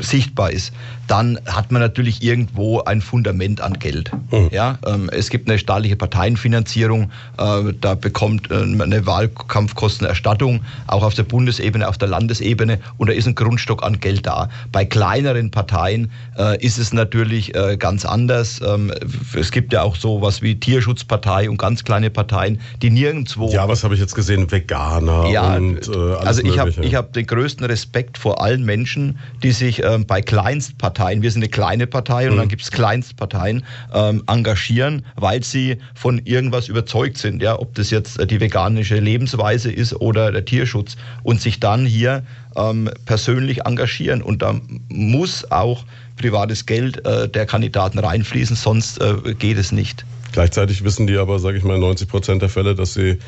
sichtbar 0.00 0.52
ist, 0.52 0.72
dann 1.08 1.40
hat 1.46 1.72
man 1.72 1.82
natürlich 1.82 2.22
irgendwo 2.22 2.80
ein 2.82 3.00
Fundament 3.00 3.63
an 3.64 3.78
Geld. 3.78 4.10
Mhm. 4.30 4.48
Ja, 4.52 4.78
ähm, 4.86 5.10
es 5.12 5.30
gibt 5.30 5.48
eine 5.48 5.58
staatliche 5.58 5.96
Parteienfinanzierung, 5.96 7.10
äh, 7.38 7.72
da 7.80 7.94
bekommt 7.94 8.50
äh, 8.50 8.54
eine 8.54 9.06
Wahlkampfkostenerstattung, 9.06 10.60
auch 10.86 11.02
auf 11.02 11.14
der 11.14 11.24
Bundesebene, 11.24 11.88
auf 11.88 11.98
der 11.98 12.08
Landesebene 12.08 12.78
und 12.98 13.08
da 13.08 13.14
ist 13.14 13.26
ein 13.26 13.34
Grundstock 13.34 13.82
an 13.82 14.00
Geld 14.00 14.26
da. 14.26 14.48
Bei 14.72 14.84
kleineren 14.84 15.50
Parteien 15.50 16.10
äh, 16.38 16.62
ist 16.64 16.78
es 16.78 16.92
natürlich 16.92 17.54
äh, 17.54 17.76
ganz 17.76 18.04
anders. 18.04 18.60
Ähm, 18.64 18.92
es 19.38 19.50
gibt 19.50 19.72
ja 19.72 19.82
auch 19.82 19.96
so 19.96 20.20
was 20.20 20.42
wie 20.42 20.58
Tierschutzpartei 20.58 21.48
und 21.48 21.56
ganz 21.56 21.84
kleine 21.84 22.10
Parteien, 22.10 22.60
die 22.82 22.90
nirgendwo. 22.90 23.50
Ja, 23.50 23.68
was 23.68 23.84
habe 23.84 23.94
ich 23.94 24.00
jetzt 24.00 24.14
gesehen? 24.14 24.50
Veganer 24.50 25.28
ja, 25.30 25.56
und 25.56 25.88
äh, 25.88 26.14
Also 26.24 26.42
ich 26.42 26.58
habe 26.58 26.70
hab 26.70 27.12
den 27.12 27.26
größten 27.26 27.66
Respekt 27.66 28.18
vor 28.18 28.42
allen 28.42 28.64
Menschen, 28.64 29.18
die 29.42 29.52
sich 29.52 29.82
ähm, 29.82 30.06
bei 30.06 30.20
Kleinstparteien, 30.20 31.22
wir 31.22 31.30
sind 31.30 31.42
eine 31.42 31.50
kleine 31.50 31.86
Partei 31.86 32.28
und 32.28 32.34
mhm. 32.34 32.38
dann 32.38 32.48
gibt 32.48 32.62
es 32.62 32.70
Kleinstparteien, 32.70 33.43
ähm, 33.92 34.22
engagieren, 34.26 35.04
weil 35.16 35.42
sie 35.42 35.78
von 35.94 36.20
irgendwas 36.24 36.68
überzeugt 36.68 37.18
sind, 37.18 37.42
ja, 37.42 37.58
ob 37.58 37.74
das 37.74 37.90
jetzt 37.90 38.18
äh, 38.18 38.26
die 38.26 38.40
veganische 38.40 38.98
Lebensweise 38.98 39.70
ist 39.70 39.94
oder 39.94 40.32
der 40.32 40.44
Tierschutz 40.44 40.96
und 41.22 41.40
sich 41.40 41.60
dann 41.60 41.86
hier 41.86 42.22
ähm, 42.56 42.90
persönlich 43.04 43.62
engagieren 43.62 44.22
und 44.22 44.42
da 44.42 44.60
muss 44.88 45.50
auch 45.50 45.84
privates 46.16 46.66
Geld 46.66 47.04
äh, 47.04 47.28
der 47.28 47.46
Kandidaten 47.46 47.98
reinfließen, 47.98 48.56
sonst 48.56 49.00
äh, 49.00 49.34
geht 49.34 49.58
es 49.58 49.72
nicht. 49.72 50.04
Gleichzeitig 50.32 50.84
wissen 50.84 51.06
die 51.06 51.16
aber, 51.16 51.38
sage 51.38 51.58
ich 51.58 51.64
mal, 51.64 51.78
90 51.78 52.08
Prozent 52.08 52.42
der 52.42 52.48
Fälle, 52.48 52.74
dass 52.74 52.94
sie 52.94 53.18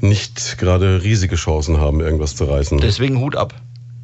nicht 0.00 0.56
gerade 0.58 1.02
riesige 1.02 1.36
Chancen 1.36 1.78
haben, 1.78 2.00
irgendwas 2.00 2.34
zu 2.34 2.44
reißen. 2.44 2.78
Deswegen 2.78 3.20
Hut 3.20 3.36
ab. 3.36 3.54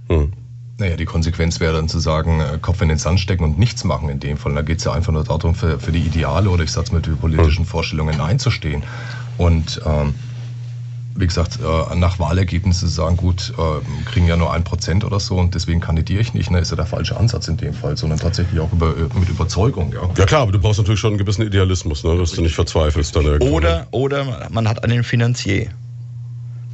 Hm. 0.09 0.33
Naja, 0.79 0.97
die 0.97 1.07
Konsequenz 1.07 1.59
wäre 1.59 1.73
dann 1.73 1.89
zu 1.89 1.99
sagen, 1.99 2.41
äh, 2.41 2.59
Kopf 2.61 2.83
in 2.83 2.89
den 2.89 2.99
Sand 2.99 3.19
stecken 3.19 3.45
und 3.45 3.59
nichts 3.59 3.85
machen 3.85 4.11
in 4.11 4.21
dem 4.21 4.37
Fall. 4.37 4.55
Da 4.55 4.63
geht 4.63 4.79
es 4.79 4.85
ja 4.85 4.93
einfach 4.93 5.13
nur 5.13 5.25
darum, 5.25 5.55
für, 5.55 5.81
für 5.81 5.91
die 5.91 6.01
Ideale 6.01 6.51
oder 6.51 6.65
ich 6.65 6.73
sag's 6.73 6.93
mal, 6.93 7.01
die 7.01 7.11
politischen 7.11 7.61
hm. 7.61 7.67
Vorstellungen 7.67 8.21
einzustehen. 8.21 8.83
Und 9.39 9.81
ähm, 9.87 10.15
wie 11.15 11.27
gesagt, 11.27 11.59
äh, 11.61 11.97
nach 11.97 12.19
Wahlergebnissen 12.19 12.89
sagen, 12.89 13.17
gut, 13.17 13.55
äh, 13.57 14.09
kriegen 14.11 14.27
ja 14.27 14.37
nur 14.37 14.53
ein 14.53 14.65
Prozent 14.65 15.03
oder 15.05 15.19
so 15.19 15.39
und 15.39 15.55
deswegen 15.55 15.81
kandidiere 15.81 16.21
ich 16.21 16.35
nicht, 16.35 16.51
ne, 16.51 16.59
ist 16.59 16.71
ja 16.71 16.77
der 16.77 16.85
falsche 16.85 17.17
Ansatz 17.17 17.49
in 17.49 17.57
dem 17.57 17.73
Fall, 17.73 17.97
sondern 17.97 18.19
tatsächlich 18.19 18.61
auch 18.61 18.71
über, 18.71 18.95
mit 19.19 19.31
Überzeugung. 19.31 19.95
Ja. 19.95 20.11
ja 20.17 20.27
klar, 20.27 20.43
aber 20.43 20.53
du 20.53 20.59
brauchst 20.59 20.79
natürlich 20.79 21.01
schon 21.01 21.13
einen 21.13 21.19
gewissen 21.19 21.41
Idealismus, 21.41 22.05
ne, 22.05 22.19
dass 22.19 22.33
du 22.33 22.43
nicht 22.43 22.55
verzweifelst. 22.55 23.17
Dann 23.17 23.41
oder, 23.41 23.87
oder 23.93 24.49
man 24.51 24.69
hat 24.69 24.85
einen 24.85 25.05
Finanzier. 25.05 25.71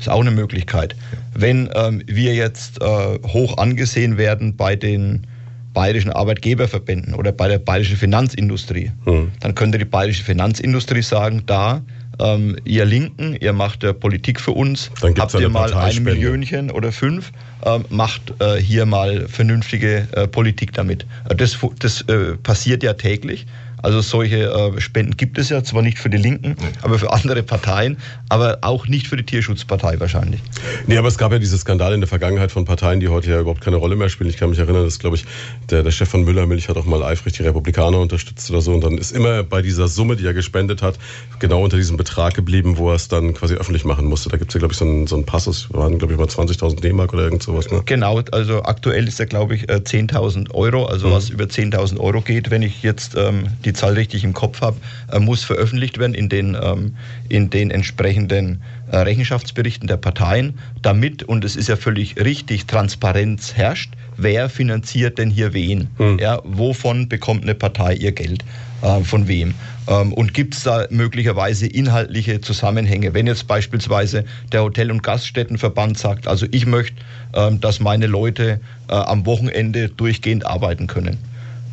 Ist 0.03 0.09
auch 0.09 0.21
eine 0.21 0.33
Möglichkeit. 0.33 0.97
Wenn 1.33 1.71
ähm, 1.77 2.03
wir 2.09 2.35
jetzt 2.35 2.83
äh, 2.83 3.19
hoch 3.29 3.57
angesehen 3.57 4.19
werden 4.19 4.57
bei 4.57 4.75
den 4.75 5.29
bayerischen 5.75 6.11
Arbeitgeberverbänden 6.11 7.15
oder 7.15 7.31
bei 7.31 7.47
der 7.47 7.61
bayerischen 7.61 7.97
Finanzindustrie, 7.97 8.91
hm. 9.05 9.31
dann 9.39 9.55
könnte 9.55 9.79
die 9.79 9.85
bayerische 9.85 10.25
Finanzindustrie 10.25 11.03
sagen, 11.03 11.45
da, 11.47 11.83
ähm, 12.19 12.57
ihr 12.65 12.85
Linken, 12.85 13.37
ihr 13.41 13.53
macht 13.53 13.85
äh, 13.85 13.95
Politik 13.95 14.41
für 14.41 14.51
uns, 14.51 14.91
habt 15.01 15.35
ihr 15.35 15.49
mal 15.49 15.73
ein 15.73 16.03
Millionchen 16.03 16.73
oder 16.73 16.91
fünf, 16.91 17.31
ähm, 17.65 17.85
macht 17.89 18.35
äh, 18.41 18.57
hier 18.57 18.87
mal 18.87 19.29
vernünftige 19.29 20.09
äh, 20.17 20.27
Politik 20.27 20.73
damit. 20.73 21.07
Äh, 21.29 21.37
das, 21.37 21.57
das 21.79 22.03
äh, 22.03 22.37
passiert 22.43 22.83
ja 22.83 22.95
täglich. 22.95 23.47
Also 23.83 24.01
solche 24.01 24.51
äh, 24.51 24.81
Spenden 24.81 25.17
gibt 25.17 25.39
es 25.39 25.49
ja 25.49 25.63
zwar 25.63 25.83
nicht 25.83 25.99
für 25.99 26.09
die 26.09 26.17
Linken, 26.17 26.57
aber 26.83 26.99
für 26.99 27.13
andere 27.13 27.43
Parteien, 27.43 27.97
aber 28.29 28.59
auch 28.63 28.87
nicht 28.87 29.09
für 29.09 29.17
die 29.17 29.25
Tierschutzpartei 29.25 29.99
wahrscheinlich. 30.01 30.41
Nee, 30.87 30.97
aber 30.97 31.09
es 31.09 31.19
gab 31.19 31.33
ja 31.33 31.39
diese 31.39 31.59
Skandale 31.59 31.95
in 31.95 32.01
der 32.01 32.09
Vergangenheit 32.09 32.53
von 32.53 32.65
Parteien, 32.65 33.01
die 33.01 33.09
heute 33.09 33.31
ja 33.31 33.41
überhaupt 33.41 33.61
keine 33.61 33.77
Rolle 33.77 33.97
mehr 33.97 34.09
spielen. 34.09 34.31
Ich 34.31 34.37
kann 34.37 34.51
mich 34.51 34.59
erinnern, 34.59 34.85
dass, 34.85 34.99
glaube 34.99 35.17
ich, 35.17 35.25
der, 35.71 35.83
der 35.83 35.91
Chef 35.91 36.09
von 36.09 36.25
Müllermilch 36.25 36.69
hat 36.69 36.77
auch 36.77 36.85
mal 36.85 37.03
eifrig 37.03 37.35
die 37.35 37.43
Republikaner 37.43 37.99
unterstützt 37.99 38.51
oder 38.51 38.61
so. 38.61 38.73
Und 38.73 38.85
dann 38.85 38.99
ist 38.99 39.13
immer 39.13 39.43
bei 39.43 39.63
dieser 39.63 39.89
Summe, 39.89 40.17
die 40.17 40.27
er 40.27 40.35
gespendet 40.35 40.83
hat, 40.83 40.99
genau 41.39 41.63
unter 41.63 41.77
diesem 41.77 41.97
Betrag 41.97 42.35
geblieben, 42.35 42.77
wo 42.79 42.91
er 42.91 42.97
es 42.97 43.09
dann 43.09 43.35
quasi 43.35 43.55
öffentlich 43.55 43.85
machen 43.85 44.07
musste. 44.07 44.29
Da 44.29 44.37
gibt 44.37 44.51
es 44.51 44.55
ja, 44.55 44.59
glaube 44.61 44.73
ich, 44.73 44.79
so 44.79 44.85
einen, 44.85 45.07
so 45.07 45.17
einen 45.17 45.25
Passus, 45.25 45.69
waren, 45.73 45.99
glaube 45.99 46.15
ich, 46.15 46.19
mal 46.19 46.27
20.000 46.29 46.81
D-Mark 46.81 47.13
oder 47.13 47.25
irgend 47.25 47.43
sowas. 47.43 47.71
Ne? 47.71 47.83
Genau, 47.85 48.21
also 48.31 48.63
aktuell 48.63 49.09
ist 49.09 49.19
er, 49.21 49.27
glaube 49.27 49.55
ich, 49.55 49.65
10.000 49.65 50.51
äh, 50.51 50.55
Euro, 50.55 50.87
also 50.87 51.09
mhm. 51.09 51.13
was 51.13 51.31
über 51.31 51.45
10.000 51.45 51.99
Euro 51.99 52.21
geht, 52.21 52.51
wenn 52.51 52.63
ich 52.63 52.83
jetzt 52.83 53.17
ähm, 53.17 53.49
die 53.65 53.72
die 53.73 53.79
Zahl 53.79 53.95
richtig 53.95 54.25
im 54.25 54.35
Kopf 54.35 54.61
habe, 54.61 54.77
äh, 55.11 55.19
muss 55.19 55.45
veröffentlicht 55.45 55.99
werden 55.99 56.15
in 56.15 56.29
den, 56.29 56.57
ähm, 56.61 56.95
in 57.29 57.51
den 57.51 57.71
entsprechenden 57.71 58.63
äh, 58.91 58.99
Rechenschaftsberichten 58.99 59.89
der 59.89 59.97
Parteien, 59.97 60.59
damit, 60.83 61.23
und 61.23 61.45
es 61.45 61.57
ist 61.57 61.69
ja 61.69 61.77
völlig 61.77 62.17
richtig, 62.23 62.67
Transparenz 62.67 63.55
herrscht, 63.55 63.93
wer 64.17 64.49
finanziert 64.49 65.19
denn 65.19 65.31
hier 65.31 65.55
wen? 65.55 65.89
Hm. 65.97 66.19
Ja, 66.19 66.41
wovon 66.45 67.09
bekommt 67.09 67.45
eine 67.45 67.55
Partei 67.55 67.95
ihr 67.95 68.13
Geld? 68.13 68.45
Äh, 68.83 69.01
von 69.01 69.27
wem? 69.27 69.55
Ähm, 69.89 70.13
und 70.13 70.35
gibt 70.35 70.55
es 70.55 70.65
da 70.65 70.87
möglicherweise 70.91 71.67
inhaltliche 71.67 72.41
Zusammenhänge? 72.41 73.15
Wenn 73.15 73.27
jetzt 73.27 73.47
beispielsweise 73.47 74.25
der 74.53 74.63
Hotel- 74.63 74.91
und 74.91 75.03
Gaststättenverband 75.03 75.99
sagt, 75.99 76.27
also 76.29 76.47
ich 76.51 76.67
möchte, 76.67 76.97
ähm, 77.35 77.61
dass 77.61 77.81
meine 77.81 78.07
Leute 78.07 78.61
am 78.89 79.25
Wochenende 79.25 79.89
durchgehend 79.89 80.45
arbeiten 80.45 80.87
können 80.87 81.17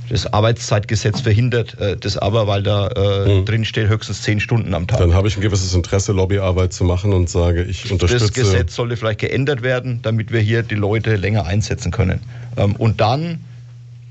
das 0.10 0.32
Arbeitszeitgesetz 0.32 1.22
verhindert 1.22 1.80
äh, 1.80 1.96
das 1.98 2.18
aber, 2.18 2.48
weil 2.48 2.64
da 2.64 2.88
äh, 2.88 3.26
hm. 3.26 3.46
drin 3.46 3.66
steht 3.66 3.88
höchstens 3.90 4.22
zehn 4.22 4.40
Stunden 4.40 4.74
am 4.74 4.88
Tag. 4.88 5.00
Dann 5.00 5.14
habe 5.14 5.28
ich 5.28 5.38
ein 5.38 5.42
gewisses 5.42 5.74
Interesse, 5.74 6.12
Lobbyarbeit 6.12 6.74
zu 6.74 6.84
machen 6.84 7.14
und 7.14 7.30
sage, 7.30 7.64
ich 7.64 7.92
unterstütze. 7.92 8.26
Das 8.26 8.34
Gesetz 8.34 8.76
sollte 8.76 8.98
vielleicht 8.98 9.20
geändert 9.20 9.62
werden, 9.62 10.00
damit 10.02 10.32
wir 10.32 10.40
hier 10.40 10.64
die 10.64 10.76
Leute 10.76 11.16
länger 11.16 11.46
einsetzen 11.46 11.92
können. 11.92 12.20
Ähm, 12.58 12.76
und 12.76 13.00
dann, 13.00 13.40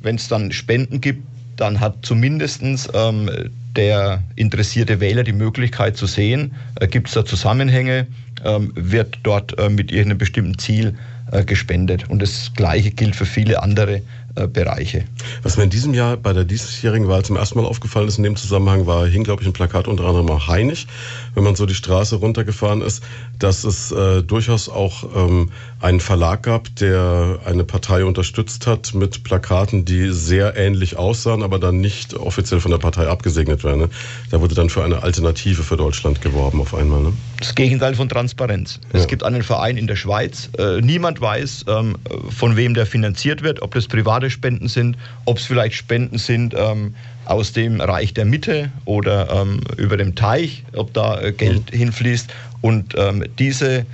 wenn 0.01 0.17
es 0.17 0.29
dann 0.29 0.53
Spenden 0.53 1.01
gibt, 1.01 1.23
dann 1.57 1.81
hat 1.81 1.97
zumindest 2.03 2.63
ähm, 2.95 3.31
der 3.77 4.23
interessierte 4.37 5.01
Wähler 5.01 5.25
die 5.25 5.33
Möglichkeit 5.33 5.97
zu 5.97 6.07
sehen, 6.07 6.53
äh, 6.81 6.87
gibt 6.87 7.09
es 7.09 7.15
da 7.15 7.25
Zusammenhänge, 7.25 8.07
ähm, 8.45 8.73
wird 8.75 9.19
dort 9.25 9.59
äh, 9.59 9.69
mit 9.69 9.91
irgendeinem 9.91 10.19
bestimmten 10.19 10.59
Ziel 10.59 10.95
äh, 11.33 11.45
gespendet. 11.45 12.09
Und 12.09 12.23
das 12.23 12.53
Gleiche 12.55 12.91
gilt 12.91 13.17
für 13.17 13.27
viele 13.27 13.63
andere 13.63 14.03
Bereiche. 14.47 15.05
Was 15.43 15.57
mir 15.57 15.65
in 15.65 15.71
diesem 15.71 15.95
Jahr 15.95 16.17
bei 16.17 16.33
der 16.33 16.45
diesjährigen 16.45 17.09
Wahl 17.09 17.25
zum 17.25 17.37
ersten 17.37 17.59
Mal 17.59 17.67
aufgefallen 17.67 18.09
ist 18.09 18.19
in 18.19 18.25
dem 18.25 18.37
Zusammenhang, 18.37 18.87
war, 18.87 19.07
hing 19.07 19.25
glaube 19.25 19.43
ich 19.43 19.49
ein 19.49 19.53
Plakat 19.53 19.89
unter 19.89 20.05
anderem 20.05 20.31
auch 20.31 20.49
Heinig, 20.49 20.87
wenn 21.35 21.45
man 21.45 21.57
so 21.57 21.67
die 21.67 21.75
Straße 21.75 22.17
runtergefahren 22.17 22.83
ist, 22.83 23.03
dass 23.39 23.65
es 23.65 23.91
äh, 23.93 24.23
durchaus 24.23 24.69
auch 24.69 25.05
ähm, 25.15 25.51
einen 25.81 26.01
Verlag 26.01 26.43
gab, 26.43 26.75
der 26.77 27.39
eine 27.45 27.63
Partei 27.63 28.05
unterstützt 28.05 28.67
hat 28.67 28.95
mit 28.95 29.23
Plakaten, 29.23 29.85
die 29.85 30.11
sehr 30.11 30.57
ähnlich 30.57 30.97
aussahen, 30.97 31.43
aber 31.43 31.61
dann 31.61 31.81
nicht 31.81 32.15
offiziell 32.15 32.61
von 32.61 32.73
der 32.73 32.79
Partei 32.79 33.07
abgesegnet 33.07 33.63
werden. 33.63 33.83
Ne? 33.83 33.91
Da 34.31 34.41
wurde 34.41 34.57
dann 34.57 34.71
für 34.71 34.83
eine 34.83 35.05
Alternative 35.05 35.63
für 35.63 35.77
Deutschland 35.77 36.21
geworben 36.21 36.61
auf 36.61 36.75
einmal. 36.75 37.01
Ne? 37.03 37.13
Das 37.39 37.55
Gegenteil 37.55 37.95
von 37.95 38.09
Transparenz. 38.09 38.81
Ja. 38.93 38.99
Es 38.99 39.07
gibt 39.07 39.23
einen 39.23 39.45
Verein 39.45 39.77
in 39.77 39.87
der 39.87 39.95
Schweiz. 39.95 40.51
Äh, 40.59 40.81
niemand 40.81 41.21
weiß, 41.21 41.67
ähm, 41.69 41.97
von 42.37 42.57
wem 42.57 42.75
der 42.75 42.87
finanziert 42.87 43.43
wird, 43.43 43.63
ob 43.63 43.73
das 43.75 43.87
private 43.87 44.31
Spenden 44.31 44.67
sind, 44.67 44.97
ob 45.27 45.39
es 45.39 45.45
vielleicht 45.45 45.77
Spenden 45.77 46.19
sind 46.19 46.55
ähm, 46.57 46.97
aus 47.25 47.53
dem 47.53 47.81
Reich 47.81 48.15
der 48.15 48.25
Mitte 48.25 48.73
oder 48.85 49.31
ähm, 49.31 49.61
über 49.77 49.97
dem 49.97 50.17
Teich, 50.17 50.65
ob 50.75 50.93
da 50.93 51.21
äh, 51.21 51.33
Geld 51.33 51.73
mhm. 51.73 51.77
hinfließt. 51.77 52.35
Und 52.63 52.95
ähm, 52.97 53.25
diese 53.39 53.87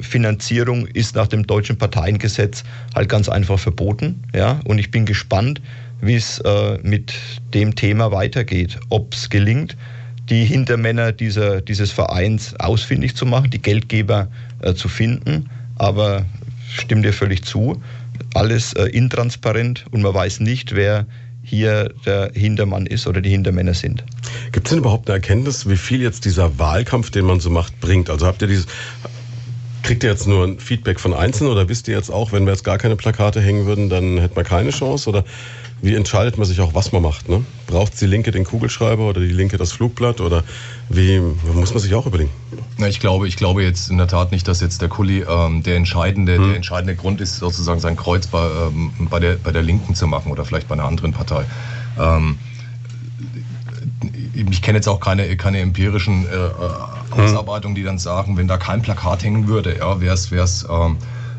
Finanzierung 0.00 0.86
ist 0.86 1.14
nach 1.14 1.28
dem 1.28 1.46
deutschen 1.46 1.78
Parteiengesetz 1.78 2.64
halt 2.94 3.08
ganz 3.08 3.28
einfach 3.28 3.58
verboten. 3.58 4.22
Ja? 4.34 4.60
Und 4.64 4.78
ich 4.78 4.90
bin 4.90 5.06
gespannt, 5.06 5.60
wie 6.00 6.14
es 6.14 6.38
äh, 6.40 6.78
mit 6.82 7.14
dem 7.54 7.74
Thema 7.74 8.12
weitergeht, 8.12 8.78
ob 8.88 9.14
es 9.14 9.30
gelingt, 9.30 9.76
die 10.28 10.44
Hintermänner 10.44 11.12
dieser, 11.12 11.60
dieses 11.60 11.90
Vereins 11.90 12.54
ausfindig 12.60 13.16
zu 13.16 13.26
machen, 13.26 13.50
die 13.50 13.60
Geldgeber 13.60 14.28
äh, 14.60 14.74
zu 14.74 14.88
finden. 14.88 15.48
Aber 15.76 16.24
stimme 16.70 17.02
dir 17.02 17.12
völlig 17.12 17.42
zu, 17.42 17.80
alles 18.34 18.72
äh, 18.74 18.84
intransparent 18.84 19.86
und 19.90 20.02
man 20.02 20.14
weiß 20.14 20.40
nicht, 20.40 20.74
wer 20.74 21.06
hier 21.42 21.94
der 22.04 22.30
Hintermann 22.34 22.84
ist 22.84 23.06
oder 23.06 23.22
die 23.22 23.30
Hintermänner 23.30 23.72
sind. 23.72 24.04
Gibt 24.52 24.66
es 24.66 24.70
denn 24.70 24.80
überhaupt 24.80 25.08
eine 25.08 25.16
Erkenntnis, 25.16 25.66
wie 25.66 25.78
viel 25.78 26.02
jetzt 26.02 26.26
dieser 26.26 26.58
Wahlkampf, 26.58 27.10
den 27.10 27.24
man 27.24 27.40
so 27.40 27.48
macht, 27.48 27.80
bringt? 27.80 28.10
Also 28.10 28.26
habt 28.26 28.42
ihr 28.42 28.48
dieses, 28.48 28.66
kriegt 29.88 30.04
ihr 30.04 30.10
jetzt 30.10 30.26
nur 30.26 30.44
ein 30.44 30.58
Feedback 30.58 31.00
von 31.00 31.14
Einzelnen 31.14 31.50
oder 31.50 31.70
wisst 31.70 31.88
ihr 31.88 31.96
jetzt 31.96 32.10
auch, 32.10 32.30
wenn 32.30 32.44
wir 32.44 32.52
jetzt 32.52 32.62
gar 32.62 32.76
keine 32.76 32.94
Plakate 32.94 33.40
hängen 33.40 33.64
würden, 33.64 33.88
dann 33.88 34.18
hätten 34.18 34.36
wir 34.36 34.44
keine 34.44 34.68
Chance? 34.68 35.08
Oder 35.08 35.24
wie 35.80 35.94
entscheidet 35.94 36.36
man 36.36 36.46
sich 36.46 36.60
auch, 36.60 36.74
was 36.74 36.92
man 36.92 37.00
macht? 37.00 37.30
Ne? 37.30 37.42
Braucht 37.66 37.98
die 37.98 38.04
Linke 38.04 38.30
den 38.30 38.44
Kugelschreiber 38.44 39.08
oder 39.08 39.22
die 39.22 39.28
Linke 39.28 39.56
das 39.56 39.72
Flugblatt? 39.72 40.20
Oder 40.20 40.44
wie 40.90 41.20
muss 41.54 41.72
man 41.72 41.82
sich 41.82 41.94
auch 41.94 42.04
überlegen? 42.04 42.28
Na, 42.76 42.86
ich 42.86 43.00
glaube, 43.00 43.28
ich 43.28 43.36
glaube 43.36 43.62
jetzt 43.62 43.88
in 43.88 43.96
der 43.96 44.08
Tat 44.08 44.30
nicht, 44.30 44.46
dass 44.46 44.60
jetzt 44.60 44.82
der 44.82 44.90
Kuli 44.90 45.24
ähm, 45.26 45.62
der, 45.62 45.76
entscheidende, 45.76 46.36
hm. 46.36 46.48
der 46.48 46.56
entscheidende 46.56 46.94
Grund 46.94 47.22
ist, 47.22 47.38
sozusagen 47.38 47.80
sein 47.80 47.96
Kreuz 47.96 48.26
bei, 48.26 48.46
ähm, 48.46 48.92
bei, 49.08 49.20
der, 49.20 49.36
bei 49.36 49.52
der 49.52 49.62
Linken 49.62 49.94
zu 49.94 50.06
machen 50.06 50.30
oder 50.30 50.44
vielleicht 50.44 50.68
bei 50.68 50.74
einer 50.74 50.84
anderen 50.84 51.12
Partei. 51.12 51.46
Ähm, 51.98 52.36
ich 54.34 54.60
kenne 54.60 54.76
jetzt 54.76 54.88
auch 54.88 55.00
keine, 55.00 55.34
keine 55.38 55.60
empirischen 55.60 56.26
äh, 56.26 56.34
äh. 56.34 56.97
Ausarbeitungen, 57.12 57.74
die 57.74 57.82
dann 57.82 57.98
sagen, 57.98 58.36
wenn 58.36 58.48
da 58.48 58.56
kein 58.56 58.82
Plakat 58.82 59.22
hängen 59.22 59.48
würde, 59.48 59.76
ja, 59.78 60.00
wäre 60.00 60.14
es 60.14 60.66
ähm, 60.70 60.96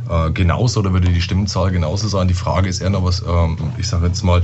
äh, 0.10 0.32
genauso 0.32 0.80
oder 0.80 0.94
würde 0.94 1.10
die 1.10 1.22
Stimmenzahl 1.22 1.72
genauso 1.72 2.08
sein. 2.08 2.28
Die 2.28 2.34
Frage 2.34 2.70
ist 2.70 2.82
eher 2.82 2.90
noch 2.90 3.04
was, 3.04 3.22
ähm, 3.22 3.58
ich 3.78 3.88
sage 3.88 4.08
jetzt 4.08 4.24
mal, 4.24 4.40
äh, 4.40 4.44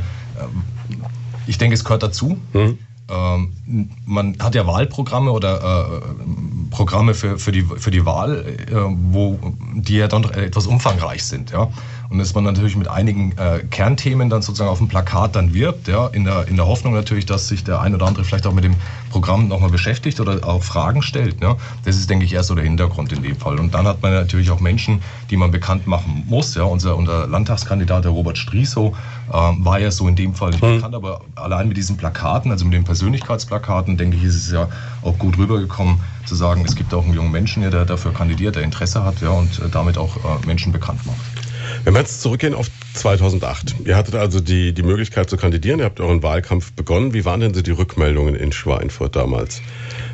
ich 1.47 1.57
denke, 1.57 1.73
es 1.73 1.83
gehört 1.83 2.03
dazu. 2.03 2.37
Mhm. 2.53 2.77
Ähm, 3.07 3.89
man 4.05 4.35
hat 4.39 4.55
ja 4.55 4.65
Wahlprogramme 4.65 5.31
oder 5.31 6.01
äh, 6.01 6.71
Programme 6.71 7.13
für, 7.13 7.37
für, 7.37 7.51
die, 7.51 7.61
für 7.61 7.91
die 7.91 8.05
Wahl, 8.05 8.45
äh, 8.45 8.75
wo, 8.75 9.39
die 9.75 9.97
ja 9.97 10.07
dann 10.07 10.23
etwas 10.23 10.65
umfangreich 10.65 11.23
sind. 11.23 11.51
Ja? 11.51 11.69
Und 12.09 12.19
dass 12.19 12.33
man 12.35 12.43
natürlich 12.43 12.75
mit 12.75 12.87
einigen 12.87 13.31
äh, 13.37 13.59
Kernthemen 13.69 14.29
dann 14.29 14.41
sozusagen 14.41 14.69
auf 14.69 14.77
dem 14.77 14.87
Plakat 14.87 15.35
dann 15.35 15.53
wirbt, 15.53 15.87
ja? 15.87 16.07
in, 16.07 16.25
der, 16.25 16.47
in 16.47 16.55
der 16.55 16.67
Hoffnung 16.67 16.93
natürlich, 16.93 17.25
dass 17.25 17.47
sich 17.47 17.63
der 17.63 17.81
ein 17.81 17.95
oder 17.95 18.05
andere 18.05 18.23
vielleicht 18.23 18.45
auch 18.45 18.53
mit 18.53 18.63
dem 18.63 18.75
Programm 19.09 19.47
nochmal 19.47 19.69
beschäftigt 19.69 20.19
oder 20.19 20.45
auch 20.47 20.63
Fragen 20.63 21.01
stellt. 21.01 21.41
Ja? 21.41 21.55
Das 21.83 21.95
ist, 21.95 22.09
denke 22.09 22.25
ich, 22.25 22.33
erst 22.33 22.49
so 22.49 22.55
der 22.55 22.63
Hintergrund 22.63 23.11
in 23.11 23.23
dem 23.23 23.35
Fall. 23.35 23.59
Und 23.59 23.73
dann 23.73 23.87
hat 23.87 24.01
man 24.01 24.13
natürlich 24.13 24.51
auch 24.51 24.59
Menschen, 24.59 25.01
die 25.29 25.37
man 25.37 25.51
bekannt 25.51 25.87
machen 25.87 26.23
muss. 26.27 26.55
Ja? 26.55 26.63
Unser, 26.63 26.95
unser 26.95 27.27
Landtagskandidat, 27.27 28.03
der 28.03 28.11
Robert 28.11 28.37
Striesow, 28.37 28.95
äh, 29.29 29.33
war 29.33 29.79
ja 29.79 29.91
so 29.91 30.07
in 30.07 30.15
dem 30.15 30.35
Fall 30.35 30.51
nicht 30.51 30.63
mhm. 30.63 30.75
bekannt, 30.75 30.95
aber 30.95 31.21
allein 31.35 31.67
mit 31.67 31.77
diesen 31.77 31.97
Plakaten, 31.97 32.51
also 32.51 32.65
mit 32.65 32.73
den 32.73 32.83
Persönlichkeitsplakaten, 32.83 33.97
denke 33.97 34.17
ich, 34.17 34.23
ist 34.23 34.35
es 34.35 34.51
ja 34.51 34.67
auch 35.01 35.17
gut 35.17 35.37
rübergekommen, 35.37 35.99
zu 36.25 36.35
sagen, 36.35 36.63
es 36.65 36.75
gibt 36.75 36.93
auch 36.93 37.03
einen 37.03 37.13
jungen 37.13 37.31
Menschen 37.31 37.61
hier, 37.61 37.71
der 37.71 37.85
dafür 37.85 38.13
kandidiert, 38.13 38.55
der 38.55 38.63
Interesse 38.63 39.03
hat 39.03 39.21
ja, 39.21 39.29
und 39.29 39.59
äh, 39.59 39.69
damit 39.71 39.97
auch 39.97 40.17
äh, 40.17 40.45
Menschen 40.45 40.71
bekannt 40.71 41.05
macht. 41.05 41.44
Wenn 41.83 41.93
wir 41.93 41.99
jetzt 41.99 42.21
zurückgehen 42.21 42.53
auf 42.53 42.69
2008. 42.93 43.75
Ihr 43.85 43.95
hattet 43.95 44.15
also 44.15 44.39
die, 44.39 44.73
die 44.73 44.83
Möglichkeit 44.83 45.29
zu 45.29 45.37
kandidieren, 45.37 45.79
ihr 45.79 45.85
habt 45.85 45.99
euren 45.99 46.23
Wahlkampf 46.23 46.73
begonnen. 46.73 47.13
Wie 47.13 47.25
waren 47.25 47.39
denn 47.39 47.53
so 47.53 47.61
die 47.61 47.71
Rückmeldungen 47.71 48.35
in 48.35 48.51
Schweinfurt 48.51 49.15
damals? 49.15 49.61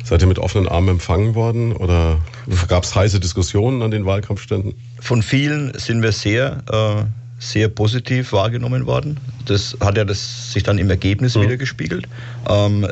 Seid 0.04 0.22
ihr 0.22 0.28
mit 0.28 0.38
offenen 0.38 0.68
Armen 0.68 0.88
empfangen 0.88 1.34
worden 1.34 1.72
oder 1.72 2.18
gab 2.68 2.84
es 2.84 2.94
heiße 2.94 3.20
Diskussionen 3.20 3.82
an 3.82 3.90
den 3.90 4.04
Wahlkampfständen? 4.04 4.74
Von 5.00 5.22
vielen 5.22 5.72
sind 5.78 6.02
wir 6.02 6.12
sehr, 6.12 6.62
äh, 6.70 7.04
sehr 7.38 7.68
positiv 7.68 8.32
wahrgenommen 8.32 8.86
worden. 8.86 9.18
Das 9.46 9.76
hat 9.80 9.96
ja 9.96 10.04
das 10.04 10.52
sich 10.52 10.62
dann 10.62 10.78
im 10.78 10.90
Ergebnis 10.90 11.36
mhm. 11.36 11.42
wieder 11.42 11.56
gespiegelt. 11.56 12.08
Ähm, 12.48 12.86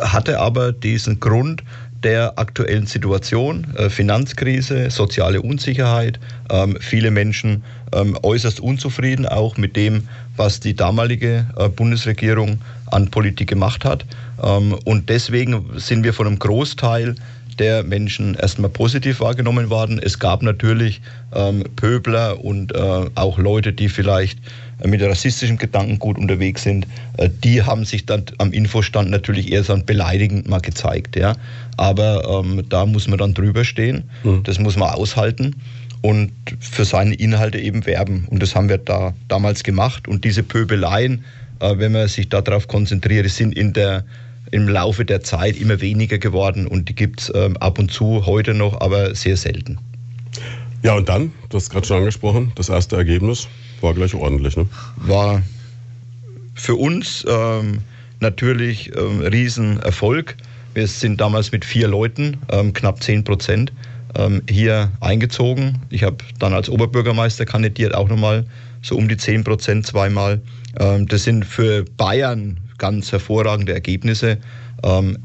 hatte 0.00 0.38
aber 0.40 0.72
diesen 0.72 1.20
Grund, 1.20 1.62
der 2.02 2.38
aktuellen 2.38 2.86
Situation, 2.86 3.66
äh, 3.76 3.90
Finanzkrise, 3.90 4.90
soziale 4.90 5.42
Unsicherheit, 5.42 6.18
ähm, 6.50 6.76
viele 6.80 7.10
Menschen 7.10 7.62
ähm, 7.92 8.16
äußerst 8.22 8.60
unzufrieden 8.60 9.26
auch 9.26 9.56
mit 9.56 9.76
dem, 9.76 10.08
was 10.36 10.60
die 10.60 10.74
damalige 10.74 11.46
äh, 11.56 11.68
Bundesregierung 11.68 12.58
an 12.86 13.10
Politik 13.10 13.48
gemacht 13.48 13.84
hat. 13.84 14.04
Ähm, 14.42 14.74
und 14.84 15.08
deswegen 15.10 15.66
sind 15.76 16.04
wir 16.04 16.14
von 16.14 16.26
einem 16.26 16.38
Großteil 16.38 17.16
der 17.58 17.82
Menschen 17.82 18.34
erstmal 18.36 18.70
positiv 18.70 19.20
wahrgenommen 19.20 19.68
worden. 19.68 20.00
Es 20.02 20.18
gab 20.18 20.42
natürlich 20.42 21.02
Pöbler 21.76 22.42
und 22.42 22.74
äh, 22.74 23.10
auch 23.14 23.38
Leute, 23.38 23.72
die 23.74 23.90
vielleicht 23.90 24.38
mit 24.86 25.02
rassistischem 25.02 25.58
Gedankengut 25.58 26.18
unterwegs 26.18 26.62
sind, 26.62 26.86
äh, 27.16 27.28
die 27.44 27.62
haben 27.62 27.84
sich 27.84 28.06
dann 28.06 28.24
am 28.38 28.52
Infostand 28.52 29.10
natürlich 29.10 29.52
eher 29.52 29.64
so 29.64 29.76
beleidigend 29.76 30.48
mal 30.48 30.60
gezeigt. 30.60 31.16
Ja. 31.16 31.34
Aber 31.76 32.42
ähm, 32.44 32.64
da 32.68 32.86
muss 32.86 33.08
man 33.08 33.18
dann 33.18 33.34
drüber 33.34 33.64
stehen, 33.64 34.04
mhm. 34.24 34.42
das 34.44 34.58
muss 34.58 34.76
man 34.76 34.90
aushalten 34.90 35.56
und 36.02 36.32
für 36.60 36.84
seine 36.84 37.14
Inhalte 37.14 37.58
eben 37.58 37.86
werben. 37.86 38.26
Und 38.30 38.42
das 38.42 38.54
haben 38.54 38.68
wir 38.68 38.78
da 38.78 39.14
damals 39.28 39.62
gemacht. 39.62 40.08
Und 40.08 40.24
diese 40.24 40.42
Pöbeleien, 40.42 41.24
äh, 41.60 41.74
wenn 41.76 41.92
man 41.92 42.08
sich 42.08 42.28
darauf 42.28 42.68
konzentriert, 42.68 43.28
sind 43.30 43.56
in 43.56 43.72
der 43.72 44.04
im 44.52 44.68
Laufe 44.68 45.04
der 45.04 45.22
Zeit 45.22 45.56
immer 45.60 45.80
weniger 45.80 46.18
geworden 46.18 46.66
und 46.66 46.88
die 46.88 46.94
gibt 46.94 47.20
es 47.20 47.32
ähm, 47.34 47.56
ab 47.58 47.78
und 47.78 47.92
zu 47.92 48.26
heute 48.26 48.52
noch, 48.52 48.80
aber 48.80 49.14
sehr 49.14 49.36
selten. 49.36 49.78
Ja, 50.82 50.94
und 50.94 51.08
dann, 51.08 51.32
du 51.50 51.56
hast 51.56 51.70
gerade 51.70 51.86
schon 51.86 51.98
angesprochen, 51.98 52.52
das 52.56 52.68
erste 52.68 52.96
Ergebnis 52.96 53.48
war 53.82 53.94
gleich 53.94 54.14
ordentlich, 54.14 54.56
ne? 54.56 54.66
War 54.96 55.42
für 56.54 56.74
uns 56.74 57.24
ähm, 57.28 57.78
natürlich 58.20 58.94
ähm, 58.96 59.20
Riesenerfolg. 59.20 60.36
Wir 60.74 60.86
sind 60.86 61.20
damals 61.20 61.52
mit 61.52 61.64
vier 61.64 61.88
Leuten, 61.88 62.38
ähm, 62.50 62.72
knapp 62.72 63.02
zehn 63.02 63.24
Prozent, 63.24 63.72
ähm, 64.14 64.42
hier 64.48 64.90
eingezogen. 65.00 65.78
Ich 65.90 66.02
habe 66.02 66.18
dann 66.38 66.52
als 66.52 66.68
Oberbürgermeister 66.68 67.44
kandidiert, 67.44 67.94
auch 67.94 68.08
nochmal 68.08 68.44
so 68.82 68.96
um 68.96 69.08
die 69.08 69.16
zehn 69.16 69.44
Prozent 69.44 69.86
zweimal. 69.86 70.40
Ähm, 70.78 71.06
das 71.06 71.24
sind 71.24 71.44
für 71.44 71.84
Bayern 71.96 72.58
ganz 72.78 73.12
hervorragende 73.12 73.72
Ergebnisse. 73.72 74.38
Ähm, 74.82 75.18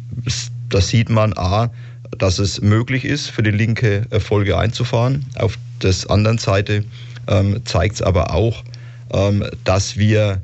da 0.69 0.81
sieht 0.81 1.09
man 1.09 1.33
A, 1.37 1.71
dass 2.17 2.39
es 2.39 2.61
möglich 2.61 3.05
ist, 3.05 3.29
für 3.29 3.43
die 3.43 3.51
Linke 3.51 4.05
Erfolge 4.09 4.57
einzufahren. 4.57 5.25
Auf 5.35 5.57
der 5.81 5.93
anderen 6.09 6.37
Seite 6.37 6.83
ähm, 7.27 7.61
zeigt 7.65 7.95
es 7.95 8.01
aber 8.01 8.33
auch, 8.33 8.63
ähm, 9.13 9.45
dass 9.63 9.97
wir 9.97 10.41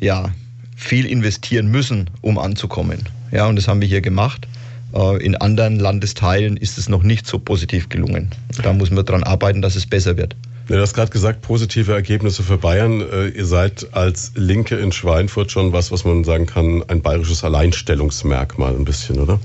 ja, 0.00 0.32
viel 0.76 1.06
investieren 1.06 1.68
müssen, 1.68 2.10
um 2.20 2.38
anzukommen. 2.38 3.08
Ja, 3.30 3.46
und 3.46 3.56
das 3.56 3.68
haben 3.68 3.80
wir 3.80 3.88
hier 3.88 4.00
gemacht. 4.00 4.46
Äh, 4.94 5.24
in 5.24 5.36
anderen 5.36 5.78
Landesteilen 5.78 6.56
ist 6.56 6.78
es 6.78 6.88
noch 6.88 7.02
nicht 7.02 7.26
so 7.26 7.38
positiv 7.38 7.88
gelungen. 7.88 8.30
Da 8.62 8.72
muss 8.72 8.90
man 8.90 9.04
daran 9.04 9.22
arbeiten, 9.22 9.62
dass 9.62 9.76
es 9.76 9.86
besser 9.86 10.16
wird. 10.16 10.36
Ja, 10.68 10.76
du 10.76 10.82
hast 10.82 10.94
gerade 10.94 11.10
gesagt, 11.10 11.42
positive 11.42 11.92
Ergebnisse 11.92 12.42
für 12.42 12.58
Bayern. 12.58 13.00
Äh, 13.00 13.28
ihr 13.28 13.46
seid 13.46 13.88
als 13.92 14.32
Linke 14.34 14.76
in 14.76 14.92
Schweinfurt 14.92 15.50
schon 15.50 15.72
was, 15.72 15.90
was 15.90 16.04
man 16.04 16.24
sagen 16.24 16.46
kann, 16.46 16.82
ein 16.88 17.02
bayerisches 17.02 17.42
Alleinstellungsmerkmal 17.44 18.74
ein 18.74 18.84
bisschen, 18.84 19.18
oder? 19.18 19.40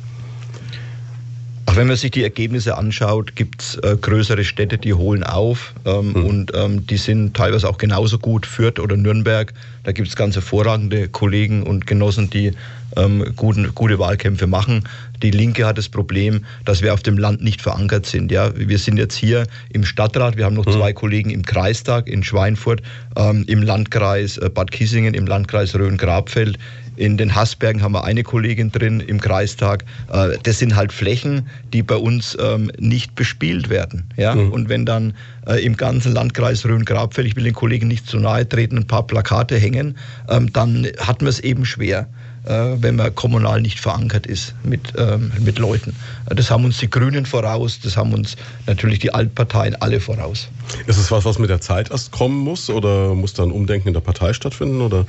Ach, 1.69 1.75
wenn 1.75 1.87
man 1.87 1.97
sich 1.97 2.11
die 2.11 2.23
Ergebnisse 2.23 2.77
anschaut, 2.77 3.35
gibt 3.35 3.61
es 3.61 3.75
äh, 3.75 3.97
größere 3.99 4.45
Städte, 4.45 4.77
die 4.77 4.93
holen 4.93 5.23
auf 5.23 5.73
ähm, 5.85 6.13
mhm. 6.13 6.25
und 6.25 6.51
ähm, 6.55 6.87
die 6.87 6.95
sind 6.95 7.35
teilweise 7.35 7.67
auch 7.67 7.77
genauso 7.77 8.19
gut. 8.19 8.45
Fürth 8.45 8.79
oder 8.79 8.95
Nürnberg, 8.95 9.53
da 9.83 9.91
gibt 9.91 10.07
es 10.07 10.15
ganz 10.15 10.35
hervorragende 10.35 11.09
Kollegen 11.09 11.63
und 11.63 11.85
Genossen, 11.85 12.29
die 12.29 12.53
ähm, 12.95 13.33
guten, 13.35 13.75
gute 13.75 13.99
Wahlkämpfe 13.99 14.47
machen. 14.47 14.85
Die 15.21 15.31
Linke 15.31 15.65
hat 15.65 15.77
das 15.77 15.89
Problem, 15.89 16.45
dass 16.63 16.81
wir 16.81 16.93
auf 16.93 17.03
dem 17.03 17.17
Land 17.17 17.43
nicht 17.43 17.61
verankert 17.61 18.05
sind. 18.05 18.31
Ja? 18.31 18.51
Wir 18.55 18.77
sind 18.77 18.97
jetzt 18.97 19.15
hier 19.15 19.45
im 19.69 19.83
Stadtrat, 19.83 20.37
wir 20.37 20.45
haben 20.45 20.55
noch 20.55 20.67
mhm. 20.67 20.71
zwei 20.71 20.93
Kollegen 20.93 21.31
im 21.31 21.43
Kreistag 21.43 22.07
in 22.07 22.23
Schweinfurt, 22.23 22.81
ähm, 23.17 23.43
im 23.45 23.61
Landkreis 23.61 24.37
äh, 24.37 24.49
Bad 24.49 24.71
Kissingen, 24.71 25.13
im 25.13 25.27
Landkreis 25.27 25.75
Rhön-Grabfeld. 25.75 26.57
In 26.97 27.15
den 27.17 27.33
Haßbergen 27.33 27.81
haben 27.81 27.93
wir 27.93 28.03
eine 28.03 28.23
Kollegin 28.23 28.71
drin 28.71 28.99
im 28.99 29.21
Kreistag. 29.21 29.85
Äh, 30.11 30.37
das 30.43 30.59
sind 30.59 30.75
halt 30.75 30.91
Flächen, 30.91 31.47
die 31.71 31.83
bei 31.83 31.95
uns 31.95 32.35
ähm, 32.41 32.71
nicht 32.79 33.15
bespielt 33.15 33.69
werden. 33.69 34.03
Ja? 34.17 34.35
Mhm. 34.35 34.51
Und 34.51 34.69
wenn 34.69 34.85
dann 34.85 35.13
äh, 35.47 35.63
im 35.63 35.77
ganzen 35.77 36.13
Landkreis 36.13 36.65
Rhön-Grabfeld, 36.65 37.27
ich 37.27 37.35
will 37.35 37.43
den 37.43 37.53
Kollegen 37.53 37.87
nicht 37.87 38.07
zu 38.07 38.17
nahe 38.17 38.49
treten, 38.49 38.77
ein 38.77 38.87
paar 38.87 39.05
Plakate 39.05 39.57
hängen, 39.57 39.97
ähm, 40.27 40.51
dann 40.51 40.87
hat 40.99 41.21
man 41.21 41.29
es 41.29 41.39
eben 41.39 41.65
schwer 41.65 42.07
äh, 42.47 42.81
wenn 42.81 42.95
man 42.95 43.13
kommunal 43.13 43.61
nicht 43.61 43.79
verankert 43.79 44.25
ist 44.25 44.55
mit, 44.63 44.93
ähm, 44.97 45.31
mit 45.39 45.59
Leuten. 45.59 45.95
Das 46.27 46.49
haben 46.49 46.65
uns 46.65 46.77
die 46.77 46.89
Grünen 46.89 47.25
voraus, 47.25 47.79
das 47.83 47.97
haben 47.97 48.13
uns 48.13 48.35
natürlich 48.65 48.99
die 48.99 49.13
Altparteien 49.13 49.75
alle 49.75 49.99
voraus. 49.99 50.47
Ist 50.85 50.97
es 50.97 51.11
was, 51.11 51.25
was 51.25 51.39
mit 51.39 51.49
der 51.49 51.61
Zeit 51.61 51.91
erst 51.91 52.11
kommen 52.11 52.37
muss 52.37 52.69
oder 52.69 53.13
muss 53.15 53.33
da 53.33 53.43
ein 53.43 53.51
Umdenken 53.51 53.89
in 53.89 53.93
der 53.93 54.01
Partei 54.01 54.33
stattfinden? 54.33 54.81
Oder? 54.81 55.05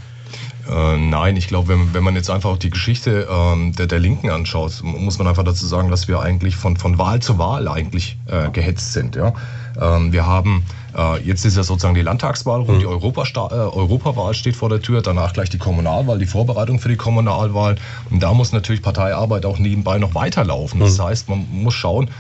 Äh, 0.69 0.97
nein, 0.99 1.37
ich 1.37 1.49
glaube, 1.49 1.69
wenn, 1.69 1.95
wenn 1.95 2.05
man 2.05 2.15
jetzt 2.15 2.31
einfach 2.31 2.51
auch 2.51 2.59
die 2.59 2.71
Geschichte 2.71 3.27
ähm, 3.31 3.73
der, 3.75 3.87
der 3.87 3.99
Linken 3.99 4.31
anschaut, 4.31 4.81
muss 4.83 5.19
man 5.19 5.27
einfach 5.27 5.45
dazu 5.45 5.67
sagen, 5.67 5.91
dass 5.91 6.09
wir 6.09 6.21
eigentlich 6.21 6.57
von, 6.57 6.77
von 6.77 6.99
Wahl 6.99 7.21
zu 7.21 7.39
Wahl 7.39 7.69
eigentlich 7.69 8.19
äh, 8.27 8.51
gehetzt 8.51 8.93
sind. 8.93 9.17
Ja? 9.17 9.33
Ähm, 9.81 10.13
wir 10.13 10.27
haben, 10.27 10.65
äh, 10.97 11.23
jetzt 11.23 11.45
ist 11.47 11.57
ja 11.57 11.63
sozusagen 11.63 11.95
die 11.95 12.03
Landtagswahl 12.03 12.61
rum, 12.61 12.77
mhm. 12.77 12.81
die 12.81 12.87
Europasta 12.87 13.49
äh, 13.51 13.55
Europawahl 13.55 14.35
steht 14.35 14.57
vor 14.57 14.69
der 14.69 14.83
Tür, 14.83 15.01
danach 15.01 15.33
gleich 15.33 15.49
die 15.49 15.59
Kommunalwahl, 15.59 16.19
die 16.19 16.27
Vorbereitung 16.27 16.81
für 16.81 16.89
die 16.89 16.97
Kommunalwahl. 16.97 17.77
Und 18.11 18.23
da 18.23 18.35
muss 18.35 18.53
natürlich 18.53 18.83
Parteiarbeit 18.83 19.47
auch 19.47 19.59
nebenbei 19.59 19.99
noch 19.99 20.15
weiterlaufen. 20.15 20.81
Das 20.81 20.99
mhm. 20.99 21.03
heißt, 21.05 21.29
man 21.29 21.47
muss 21.51 21.75
schauen, 21.75 22.11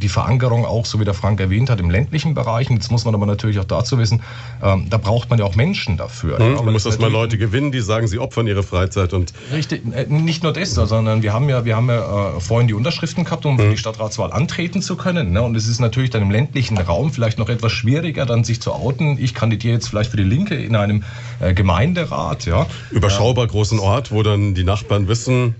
die 0.00 0.08
Verankerung 0.08 0.64
auch, 0.64 0.86
so 0.86 1.00
wie 1.00 1.04
der 1.04 1.14
Frank 1.14 1.40
erwähnt 1.40 1.70
hat, 1.70 1.80
im 1.80 1.90
ländlichen 1.90 2.34
Bereich. 2.34 2.70
Und 2.70 2.76
jetzt 2.76 2.90
muss 2.90 3.04
man 3.04 3.14
aber 3.14 3.26
natürlich 3.26 3.58
auch 3.58 3.64
dazu 3.64 3.98
wissen, 3.98 4.22
ähm, 4.62 4.86
da 4.88 4.96
braucht 4.96 5.30
man 5.30 5.38
ja 5.38 5.44
auch 5.44 5.54
Menschen 5.54 5.96
dafür. 5.96 6.38
Mhm, 6.38 6.56
ja, 6.56 6.62
man 6.62 6.72
muss 6.72 6.86
erstmal 6.86 7.10
Leute 7.10 7.38
gewinnen, 7.38 7.72
die 7.72 7.80
sagen, 7.80 8.06
sie 8.06 8.18
opfern 8.18 8.46
ihre 8.46 8.62
Freizeit 8.62 9.12
und. 9.12 9.32
Richtig, 9.52 9.82
äh, 9.92 10.06
nicht 10.06 10.42
nur 10.42 10.52
das, 10.52 10.74
sondern 10.74 11.22
wir 11.22 11.32
haben 11.32 11.48
ja, 11.48 11.64
wir 11.64 11.76
haben 11.76 11.88
ja 11.88 12.36
äh, 12.36 12.40
vorhin 12.40 12.68
die 12.68 12.74
Unterschriften 12.74 13.24
gehabt, 13.24 13.44
um 13.46 13.56
mhm. 13.56 13.70
die 13.70 13.76
Stadtratswahl 13.76 14.32
antreten 14.32 14.82
zu 14.82 14.96
können. 14.96 15.32
Ne? 15.32 15.42
Und 15.42 15.56
es 15.56 15.68
ist 15.68 15.80
natürlich 15.80 16.10
dann 16.10 16.22
im 16.22 16.30
ländlichen 16.30 16.78
Raum 16.78 17.12
vielleicht 17.12 17.38
noch 17.38 17.48
etwas 17.48 17.72
schwieriger, 17.72 18.26
dann 18.26 18.44
sich 18.44 18.60
zu 18.60 18.72
outen. 18.72 19.18
Ich 19.20 19.34
kandidiere 19.34 19.74
jetzt 19.74 19.88
vielleicht 19.88 20.10
für 20.10 20.16
die 20.16 20.22
Linke 20.22 20.54
in 20.54 20.76
einem 20.76 21.04
äh, 21.40 21.54
Gemeinderat. 21.54 22.46
Ja. 22.46 22.66
Überschaubar 22.90 23.46
großen 23.46 23.78
Ort, 23.78 24.12
wo 24.12 24.22
dann 24.22 24.54
die 24.54 24.64
Nachbarn 24.64 25.08
wissen, 25.08 25.54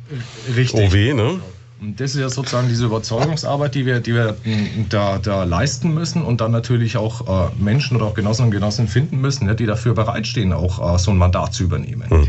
Richtig. 0.56 0.80
oh 0.80 0.92
weh, 0.92 1.12
ne? 1.12 1.40
Und 1.80 1.98
das 1.98 2.14
ist 2.14 2.20
ja 2.20 2.28
sozusagen 2.28 2.68
diese 2.68 2.84
Überzeugungsarbeit, 2.84 3.74
die 3.74 3.86
wir, 3.86 4.00
die 4.00 4.12
wir 4.12 4.36
da, 4.90 5.18
da 5.18 5.44
leisten 5.44 5.94
müssen 5.94 6.22
und 6.22 6.42
dann 6.42 6.52
natürlich 6.52 6.98
auch 6.98 7.48
äh, 7.48 7.50
Menschen 7.58 7.96
oder 7.96 8.06
auch 8.06 8.14
Genossen 8.14 8.44
und 8.44 8.50
Genossinnen 8.50 8.88
finden 8.88 9.20
müssen, 9.20 9.46
ne, 9.46 9.54
die 9.54 9.64
dafür 9.64 9.94
bereitstehen, 9.94 10.52
auch 10.52 10.94
äh, 10.94 10.98
so 10.98 11.10
ein 11.10 11.16
Mandat 11.16 11.54
zu 11.54 11.64
übernehmen. 11.64 12.04
Mhm. 12.10 12.28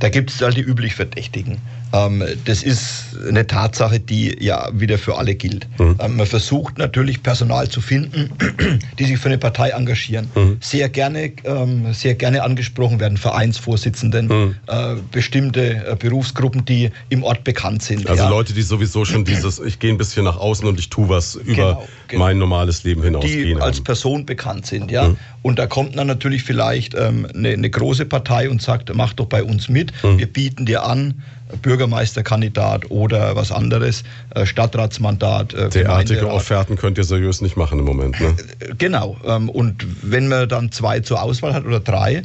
Da 0.00 0.10
gibt 0.10 0.30
es 0.30 0.40
halt 0.42 0.56
die 0.56 0.60
üblich 0.60 0.94
Verdächtigen. 0.94 1.58
Ähm, 1.92 2.22
das 2.44 2.62
ist 2.62 3.16
eine 3.28 3.46
Tatsache, 3.46 3.98
die 3.98 4.36
ja 4.40 4.68
wieder 4.72 4.98
für 4.98 5.16
alle 5.16 5.34
gilt. 5.34 5.66
Mhm. 5.78 5.96
Ähm, 5.98 6.16
man 6.16 6.26
versucht 6.26 6.78
natürlich 6.78 7.22
Personal 7.22 7.68
zu 7.68 7.80
finden, 7.80 8.30
die 8.98 9.04
sich 9.04 9.18
für 9.18 9.28
eine 9.28 9.38
Partei 9.38 9.70
engagieren. 9.70 10.28
Mhm. 10.34 10.58
Sehr 10.60 10.88
gerne, 10.88 11.32
ähm, 11.44 11.92
sehr 11.92 12.14
gerne 12.14 12.42
angesprochen 12.42 13.00
werden 13.00 13.16
Vereinsvorsitzenden, 13.16 14.26
mhm. 14.26 14.54
Äh, 14.66 14.96
bestimmte 15.12 15.86
äh, 15.86 15.96
Berufsgruppen, 15.98 16.64
die 16.64 16.90
im 17.08 17.22
Ort 17.22 17.44
bekannt 17.44 17.82
sind. 17.82 18.08
Also 18.08 18.24
ja. 18.24 18.28
Leute, 18.28 18.52
die 18.52 18.62
sowieso 18.62 19.04
schon 19.04 19.24
dieses, 19.24 19.58
ich 19.58 19.78
gehe 19.78 19.90
ein 19.90 19.98
bisschen 19.98 20.24
nach 20.24 20.36
außen 20.36 20.66
und 20.66 20.78
ich 20.78 20.90
tue 20.90 21.08
was 21.08 21.36
über 21.36 21.54
genau, 21.54 21.88
genau. 22.08 22.24
mein 22.24 22.38
normales 22.38 22.84
Leben 22.84 23.02
hinaus. 23.02 23.24
Die 23.24 23.56
als 23.56 23.80
Person 23.80 24.26
bekannt 24.26 24.66
sind, 24.66 24.90
ja. 24.90 25.08
Mhm. 25.08 25.16
Und 25.42 25.58
da 25.58 25.66
kommt 25.66 25.96
dann 25.96 26.08
natürlich 26.08 26.42
vielleicht 26.42 26.96
eine, 26.96 27.28
eine, 27.32 27.70
große 27.70 28.04
Partei 28.04 28.50
und 28.50 28.60
sagt, 28.60 28.92
mach 28.94 29.12
doch 29.14 29.26
bei 29.26 29.42
uns 29.42 29.68
mit, 29.68 29.92
mhm. 30.02 30.18
wir 30.18 30.26
bieten 30.26 30.66
dir 30.66 30.84
an, 30.84 31.22
Bürgermeisterkandidat 31.62 32.90
oder 32.90 33.36
was 33.36 33.52
anderes, 33.52 34.04
äh, 34.34 34.46
Stadtratsmandat. 34.46 35.54
Äh, 35.54 35.68
Derartige 35.70 36.30
Offerten 36.30 36.76
könnt 36.76 36.98
ihr 36.98 37.04
seriös 37.04 37.40
nicht 37.40 37.56
machen 37.56 37.78
im 37.78 37.84
Moment. 37.84 38.20
Ne? 38.20 38.36
Äh, 38.60 38.74
genau. 38.76 39.16
Ähm, 39.24 39.48
und 39.48 39.86
wenn 40.02 40.28
man 40.28 40.48
dann 40.48 40.72
zwei 40.72 41.00
zur 41.00 41.22
Auswahl 41.22 41.54
hat 41.54 41.64
oder 41.64 41.80
drei, 41.80 42.22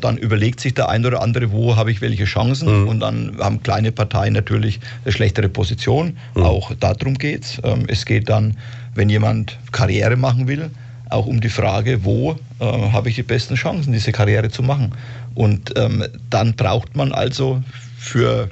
dann 0.00 0.16
überlegt 0.16 0.60
sich 0.60 0.74
der 0.74 0.88
ein 0.90 1.04
oder 1.04 1.22
andere, 1.22 1.50
wo 1.50 1.74
habe 1.74 1.90
ich 1.90 2.00
welche 2.00 2.24
Chancen. 2.24 2.82
Mhm. 2.82 2.88
Und 2.88 3.00
dann 3.00 3.36
haben 3.40 3.64
kleine 3.64 3.90
Parteien 3.90 4.32
natürlich 4.32 4.78
eine 5.04 5.10
schlechtere 5.10 5.48
Position. 5.48 6.16
Mhm. 6.36 6.42
Auch 6.44 6.72
darum 6.78 7.14
geht 7.14 7.42
es. 7.42 7.60
Ähm, 7.64 7.86
es 7.88 8.06
geht 8.06 8.28
dann, 8.28 8.56
wenn 8.94 9.08
jemand 9.08 9.58
Karriere 9.72 10.16
machen 10.16 10.46
will, 10.46 10.70
auch 11.10 11.26
um 11.26 11.40
die 11.40 11.48
Frage, 11.48 12.04
wo 12.04 12.36
äh, 12.60 12.64
habe 12.64 13.08
ich 13.08 13.16
die 13.16 13.24
besten 13.24 13.56
Chancen, 13.56 13.92
diese 13.92 14.12
Karriere 14.12 14.50
zu 14.50 14.62
machen. 14.62 14.94
Und 15.34 15.74
ähm, 15.76 16.04
dann 16.30 16.54
braucht 16.54 16.94
man 16.96 17.12
also 17.12 17.60
für 17.98 18.48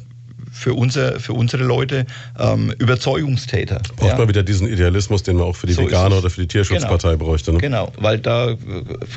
für, 0.60 0.74
unser, 0.74 1.18
für 1.18 1.32
unsere 1.32 1.64
Leute 1.64 2.04
ähm, 2.38 2.72
Überzeugungstäter. 2.78 3.80
Braucht 3.96 4.10
ja. 4.10 4.18
man 4.18 4.28
wieder 4.28 4.42
diesen 4.42 4.68
Idealismus, 4.68 5.22
den 5.22 5.36
man 5.36 5.46
auch 5.46 5.56
für 5.56 5.66
die 5.66 5.72
so 5.72 5.82
Veganer 5.82 6.18
oder 6.18 6.28
für 6.28 6.42
die 6.42 6.48
Tierschutzpartei 6.48 7.12
genau. 7.12 7.24
bräuchte. 7.24 7.52
Ne? 7.52 7.58
Genau, 7.58 7.90
weil 7.96 8.18
da 8.18 8.56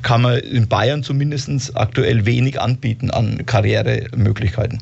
kann 0.01 0.21
man 0.21 0.39
in 0.39 0.69
Bayern 0.69 1.03
zumindest 1.03 1.75
aktuell 1.75 2.25
wenig 2.25 2.61
anbieten 2.61 3.11
an 3.11 3.45
Karrieremöglichkeiten. 3.45 4.81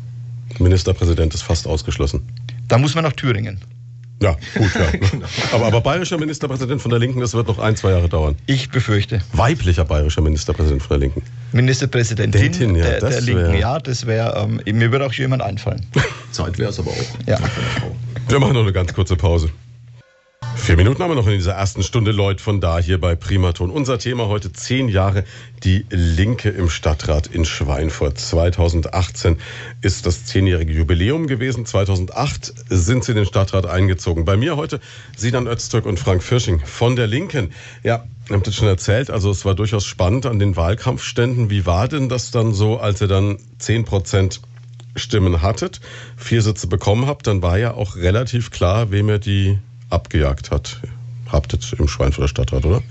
Ministerpräsident 0.59 1.34
ist 1.34 1.41
fast 1.41 1.66
ausgeschlossen. 1.66 2.22
Da 2.68 2.78
muss 2.78 2.93
man 2.93 3.03
nach 3.03 3.14
Thüringen. 3.14 3.59
Ja, 4.22 4.38
gut, 4.53 4.70
ja. 4.76 4.91
genau. 5.12 5.26
aber, 5.51 5.66
aber 5.66 5.82
bayerischer 5.82 6.20
Ministerpräsident 6.20 6.80
von 6.80 6.91
der 6.91 6.99
Linken, 6.99 7.22
das 7.22 7.34
wird 7.34 7.47
noch 7.47 7.57
ein, 7.57 7.76
zwei 7.76 7.89
Jahre 7.89 8.07
dauern. 8.07 8.36
Ich 8.45 8.70
befürchte. 8.70 9.22
Weiblicher 9.34 9.84
bayerischer 9.84 10.22
Ministerpräsident 10.22 10.84
von 10.84 10.99
der 10.99 11.07
Linken. 11.07 11.24
Ministerpräsidentin 11.52 12.76
ja, 12.76 12.84
der, 12.84 12.99
der 12.99 13.22
Linken, 13.22 13.56
ja, 13.56 13.80
das 13.80 14.06
wäre, 14.06 14.38
ähm, 14.38 14.62
mir 14.78 14.91
würde 14.91 15.06
auch 15.06 15.14
jemand 15.14 15.41
einfallen. 15.41 15.86
Zeit 16.32 16.58
wäre 16.58 16.70
es 16.70 16.80
aber 16.80 16.91
auch. 16.91 17.28
Ja. 17.28 17.39
Wir 18.28 18.39
machen 18.39 18.54
noch 18.54 18.62
eine 18.62 18.74
ganz 18.74 18.93
kurze 18.93 19.16
Pause. 19.16 19.49
Vier 20.56 20.78
Minuten 20.78 21.02
haben 21.02 21.10
wir 21.10 21.16
noch 21.16 21.28
in 21.28 21.34
dieser 21.34 21.54
ersten 21.54 21.82
Stunde 21.82 22.12
Leut 22.12 22.39
von 22.39 22.62
da 22.62 22.78
hier 22.78 22.99
bei 23.02 23.16
Primaton. 23.16 23.72
Unser 23.72 23.97
Thema 23.97 24.28
heute 24.28 24.54
zehn 24.54 24.89
Jahre 24.89 25.24
die 25.64 25.86
Linke 25.89 26.49
im 26.49 26.70
Stadtrat 26.70 27.28
in 27.28 27.45
Schweinfurt. 27.45 28.20
2018 28.20 29.38
ist 29.82 30.06
das 30.06 30.26
zehnjährige 30.26 30.72
Jubiläum 30.72 31.28
gewesen. 31.28 31.66
2008 31.66 32.54
sind 32.70 33.04
sie 33.04 33.14
in 33.14 33.18
den 33.18 33.26
Stadtrat 33.26 33.66
eingezogen. 33.66 34.24
Bei 34.24 34.38
mir 34.38 34.56
heute 34.56 34.80
Sinan 35.18 35.47
Öztürk 35.47 35.86
und 35.86 35.99
Frank 35.99 36.22
Firsching 36.22 36.60
von 36.60 36.95
der 36.95 37.08
Linken. 37.08 37.54
Ja, 37.82 38.06
ihr 38.32 38.38
habt 38.38 38.48
es 38.48 38.56
schon 38.56 38.68
erzählt, 38.68 39.10
also 39.10 39.30
es 39.32 39.46
war 39.46 39.56
durchaus 39.56 39.86
spannend 39.86 40.26
an 40.26 40.40
den 40.40 40.56
Wahlkampfständen. 40.56 41.50
Wie 41.50 41.66
war 41.66 41.88
denn 41.88 42.10
das 42.10 42.32
dann 42.32 42.54
so, 42.54 42.80
als 42.80 43.02
ihr 43.02 43.08
dann 43.08 43.38
zehn 43.58 43.86
Prozent 43.86 44.42
Stimmen 44.96 45.42
hattet, 45.42 45.80
vier 46.18 46.42
Sitze 46.42 46.68
bekommen 46.68 47.06
habt, 47.06 47.28
dann 47.28 47.42
war 47.42 47.58
ja 47.58 47.74
auch 47.74 47.96
relativ 47.96 48.52
klar, 48.52 48.92
wem 48.92 49.10
ihr 49.10 49.20
die 49.20 49.60
abgejagt 49.90 50.52
hat. 50.52 50.82
Habt 51.30 51.54
ihr 51.54 51.80
im 51.80 51.88
Schweinfurter 51.88 52.28
Stadtrat, 52.28 52.66
oder? 52.66 52.82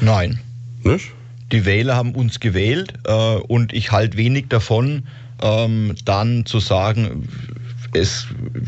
Nein. 0.00 0.40
Nicht? 0.84 1.10
Die 1.50 1.64
Wähler 1.64 1.96
haben 1.96 2.14
uns 2.14 2.40
gewählt 2.40 2.94
äh, 3.04 3.36
und 3.36 3.72
ich 3.72 3.90
halte 3.90 4.16
wenig 4.16 4.46
davon, 4.48 5.04
ähm, 5.42 5.94
dann 6.04 6.46
zu 6.46 6.60
sagen, 6.60 7.28
es 7.92 8.26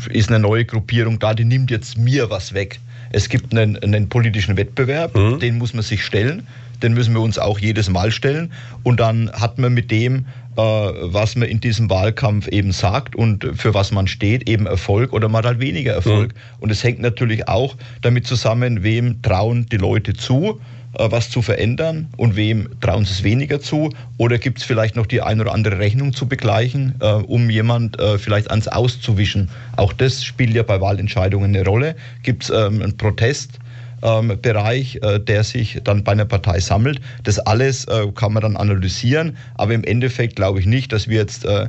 ist 0.09 0.29
eine 0.29 0.39
neue 0.39 0.65
Gruppierung 0.65 1.19
da, 1.19 1.33
die 1.33 1.45
nimmt 1.45 1.71
jetzt 1.71 1.97
mir 1.97 2.29
was 2.29 2.53
weg. 2.53 2.79
Es 3.11 3.29
gibt 3.29 3.55
einen, 3.55 3.77
einen 3.77 4.09
politischen 4.09 4.57
Wettbewerb, 4.57 5.15
mhm. 5.15 5.39
den 5.39 5.57
muss 5.57 5.73
man 5.73 5.83
sich 5.83 6.03
stellen, 6.03 6.47
den 6.81 6.93
müssen 6.93 7.13
wir 7.13 7.21
uns 7.21 7.37
auch 7.37 7.59
jedes 7.59 7.89
Mal 7.89 8.11
stellen 8.11 8.51
und 8.83 8.99
dann 8.99 9.31
hat 9.31 9.59
man 9.59 9.73
mit 9.73 9.91
dem 9.91 10.25
äh, 10.57 10.61
was 10.61 11.37
man 11.37 11.47
in 11.47 11.61
diesem 11.61 11.89
Wahlkampf 11.89 12.47
eben 12.49 12.73
sagt 12.73 13.15
und 13.15 13.47
für 13.55 13.73
was 13.73 13.91
man 13.91 14.07
steht, 14.07 14.49
eben 14.49 14.65
Erfolg 14.65 15.13
oder 15.13 15.29
mal 15.29 15.43
halt 15.43 15.61
weniger 15.61 15.93
Erfolg. 15.93 16.33
Mhm. 16.33 16.39
Und 16.59 16.71
es 16.71 16.83
hängt 16.83 16.99
natürlich 16.99 17.47
auch 17.47 17.77
damit 18.01 18.27
zusammen, 18.27 18.83
wem 18.83 19.21
trauen 19.21 19.67
die 19.71 19.77
Leute 19.77 20.13
zu, 20.13 20.59
was 20.97 21.29
zu 21.29 21.41
verändern 21.41 22.07
und 22.17 22.35
wem 22.35 22.69
trauen 22.81 23.05
sie 23.05 23.11
es 23.11 23.23
weniger 23.23 23.59
zu 23.59 23.91
oder 24.17 24.37
gibt 24.37 24.59
es 24.59 24.63
vielleicht 24.63 24.95
noch 24.95 25.05
die 25.05 25.21
ein 25.21 25.39
oder 25.39 25.53
andere 25.53 25.79
Rechnung 25.79 26.13
zu 26.13 26.27
begleichen, 26.27 26.95
äh, 26.99 27.05
um 27.05 27.49
jemand 27.49 27.99
äh, 27.99 28.17
vielleicht 28.17 28.49
ans 28.49 28.67
Auszuwischen. 28.67 29.49
Auch 29.77 29.93
das 29.93 30.23
spielt 30.23 30.53
ja 30.53 30.63
bei 30.63 30.81
Wahlentscheidungen 30.81 31.55
eine 31.55 31.65
Rolle. 31.65 31.95
Gibt 32.23 32.43
es 32.43 32.49
ähm, 32.49 32.81
einen 32.81 32.97
Protest? 32.97 33.59
ähm, 34.03 34.31
äh, 34.31 35.19
der 35.19 35.43
sich 35.43 35.79
dann 35.83 36.03
bei 36.03 36.11
einer 36.11 36.25
Partei 36.25 36.59
sammelt. 36.59 36.99
Das 37.23 37.39
alles 37.39 37.85
äh, 37.85 38.07
kann 38.13 38.33
man 38.33 38.41
dann 38.41 38.57
analysieren, 38.57 39.37
aber 39.55 39.73
im 39.73 39.83
Endeffekt 39.83 40.35
glaube 40.35 40.59
ich 40.59 40.65
nicht, 40.65 40.91
dass 40.91 41.07
wir 41.07 41.17
jetzt 41.17 41.45
äh, 41.45 41.67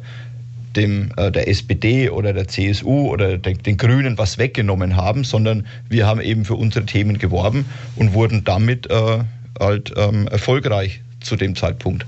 dem, 0.77 1.13
äh, 1.17 1.31
der 1.31 1.49
SPD 1.49 2.11
oder 2.11 2.33
der 2.33 2.49
CSU 2.49 3.09
oder 3.11 3.39
den, 3.39 3.59
den 3.59 3.77
Grünen 3.77 4.19
was 4.19 4.39
weggenommen 4.39 4.97
haben, 4.97 5.25
sondern 5.25 5.67
wir 5.89 6.07
haben 6.07 6.21
eben 6.21 6.45
für 6.45 6.55
unsere 6.55 6.87
Themen 6.87 7.19
geworben 7.19 7.67
und 7.97 8.15
wurden 8.15 8.45
damit 8.45 8.91
äh, 8.91 9.19
halt 9.59 9.93
ähm, 9.97 10.29
erfolgreich 10.29 11.01
zu 11.21 11.37
dem 11.37 11.55
Zeitpunkt. 11.57 12.07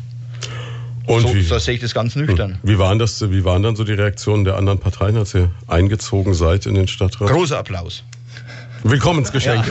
Und 1.07 1.23
so, 1.23 1.35
wie, 1.35 1.43
so 1.43 1.59
sehe 1.59 1.75
ich 1.75 1.81
das 1.81 1.93
ganz 1.93 2.17
nüchtern. 2.17 2.59
Wie 2.63 2.79
waren, 2.79 2.99
das, 2.99 3.31
wie 3.31 3.45
waren 3.45 3.63
dann 3.63 3.77
so 3.77 3.85
die 3.85 3.93
Reaktionen 3.93 4.45
der 4.45 4.57
anderen 4.57 4.79
Parteien, 4.79 5.17
als 5.17 5.35
ihr 5.35 5.51
eingezogen 5.67 6.33
seid 6.33 6.65
in 6.67 6.75
den 6.75 6.89
Stadtrat? 6.89 7.29
Großer 7.29 7.59
Applaus. 7.59 8.03
Willkommensgeschenke. 8.85 9.71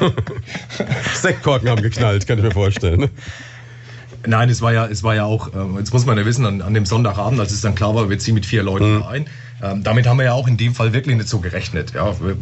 Ja. 0.00 0.12
Sektkorken 1.14 1.68
haben 1.68 1.82
geknallt, 1.82 2.26
kann 2.26 2.38
ich 2.38 2.44
mir 2.44 2.50
vorstellen. 2.50 3.08
Nein, 4.26 4.48
es 4.48 4.62
war 4.62 4.72
ja, 4.72 4.86
es 4.86 5.02
war 5.02 5.14
ja 5.14 5.24
auch, 5.24 5.48
äh, 5.48 5.78
jetzt 5.78 5.92
muss 5.92 6.06
man 6.06 6.18
ja 6.18 6.24
wissen, 6.24 6.44
an, 6.46 6.62
an 6.62 6.74
dem 6.74 6.86
Sonntagabend, 6.86 7.40
als 7.40 7.52
es 7.52 7.60
dann 7.60 7.74
klar 7.74 7.94
war, 7.94 8.10
wir 8.10 8.18
ziehen 8.18 8.34
mit 8.34 8.46
vier 8.46 8.62
Leuten 8.62 8.96
mhm. 8.96 9.02
ein, 9.04 9.26
ähm, 9.62 9.82
damit 9.82 10.06
haben 10.06 10.18
wir 10.18 10.26
ja 10.26 10.32
auch 10.34 10.48
in 10.48 10.56
dem 10.56 10.74
Fall 10.74 10.92
wirklich 10.92 11.16
nicht 11.16 11.28
so 11.28 11.40
gerechnet. 11.40 11.94
Ja. 11.94 12.20
Wir, 12.20 12.36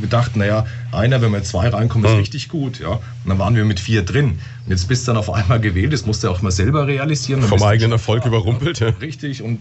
wir 0.00 0.08
dachten, 0.08 0.40
naja, 0.40 0.66
einer, 0.90 1.22
wenn 1.22 1.32
wir 1.32 1.42
zwei 1.44 1.68
reinkommen, 1.68 2.06
ist 2.06 2.12
mhm. 2.12 2.18
richtig 2.18 2.48
gut. 2.48 2.80
Ja. 2.80 2.88
Und 2.88 3.00
dann 3.26 3.38
waren 3.38 3.54
wir 3.54 3.64
mit 3.64 3.78
vier 3.78 4.02
drin. 4.02 4.38
Und 4.64 4.70
jetzt 4.70 4.88
bist 4.88 5.06
du 5.06 5.12
dann 5.12 5.16
auf 5.16 5.32
einmal 5.32 5.60
gewählt, 5.60 5.92
das 5.92 6.06
musst 6.06 6.24
du 6.24 6.28
auch 6.28 6.42
mal 6.42 6.50
selber 6.50 6.88
realisieren. 6.88 7.40
Vom 7.42 7.62
eigenen 7.62 7.92
Erfolg 7.92 8.22
ja, 8.22 8.28
überrumpelt. 8.28 8.80
Ja. 8.80 8.88
Richtig, 9.00 9.42
und 9.42 9.60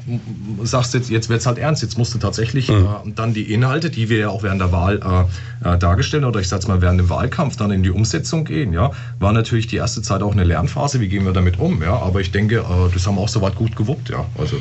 sagst 0.64 0.96
jetzt, 0.96 1.12
jetzt 1.12 1.30
wird 1.30 1.42
es 1.42 1.46
halt 1.46 1.60
ernst, 1.60 1.84
jetzt 1.84 1.96
musst 1.98 2.14
du 2.16 2.18
tatsächlich 2.18 2.70
mhm. 2.70 2.88
äh, 3.06 3.12
dann 3.14 3.36
die 3.36 3.54
Inhalte, 3.54 3.92
die 3.92 4.10
wir 4.10 4.18
ja 4.18 4.30
auch 4.30 4.42
während 4.42 4.62
der 4.62 4.72
Wahl 4.72 5.28
äh, 5.64 5.76
äh, 5.76 5.78
dargestellt 5.78 6.24
oder 6.24 6.40
ich 6.40 6.48
sag's 6.48 6.68
mal 6.68 6.82
während 6.82 7.00
dem 7.00 7.10
Wahlkampf 7.10 7.56
dann 7.56 7.70
in 7.70 7.84
die 7.84 7.92
Umsetzung 7.92 8.46
gehen. 8.46 8.74
Ja. 8.74 8.92
War 9.20 9.32
natürlich 9.32 9.68
die 9.68 9.76
erste 9.76 10.02
Zeit 10.02 10.24
auch 10.24 10.32
eine 10.32 10.44
Lernphase, 10.44 11.00
wie 11.00 11.08
gehen 11.08 11.24
wir 11.24 11.34
damit 11.34 11.60
um. 11.60 11.84
Ja. 11.84 11.98
Aber 11.98 12.20
ich 12.20 12.32
denke, 12.32 12.58
äh, 12.58 12.92
das 12.92 13.06
haben 13.06 13.16
wir 13.16 13.22
auch 13.22 13.30
soweit 13.30 13.56
gut 13.56 13.76
gewuppt. 13.76 14.10
Ja. 14.10 14.26
Also. 14.40 14.58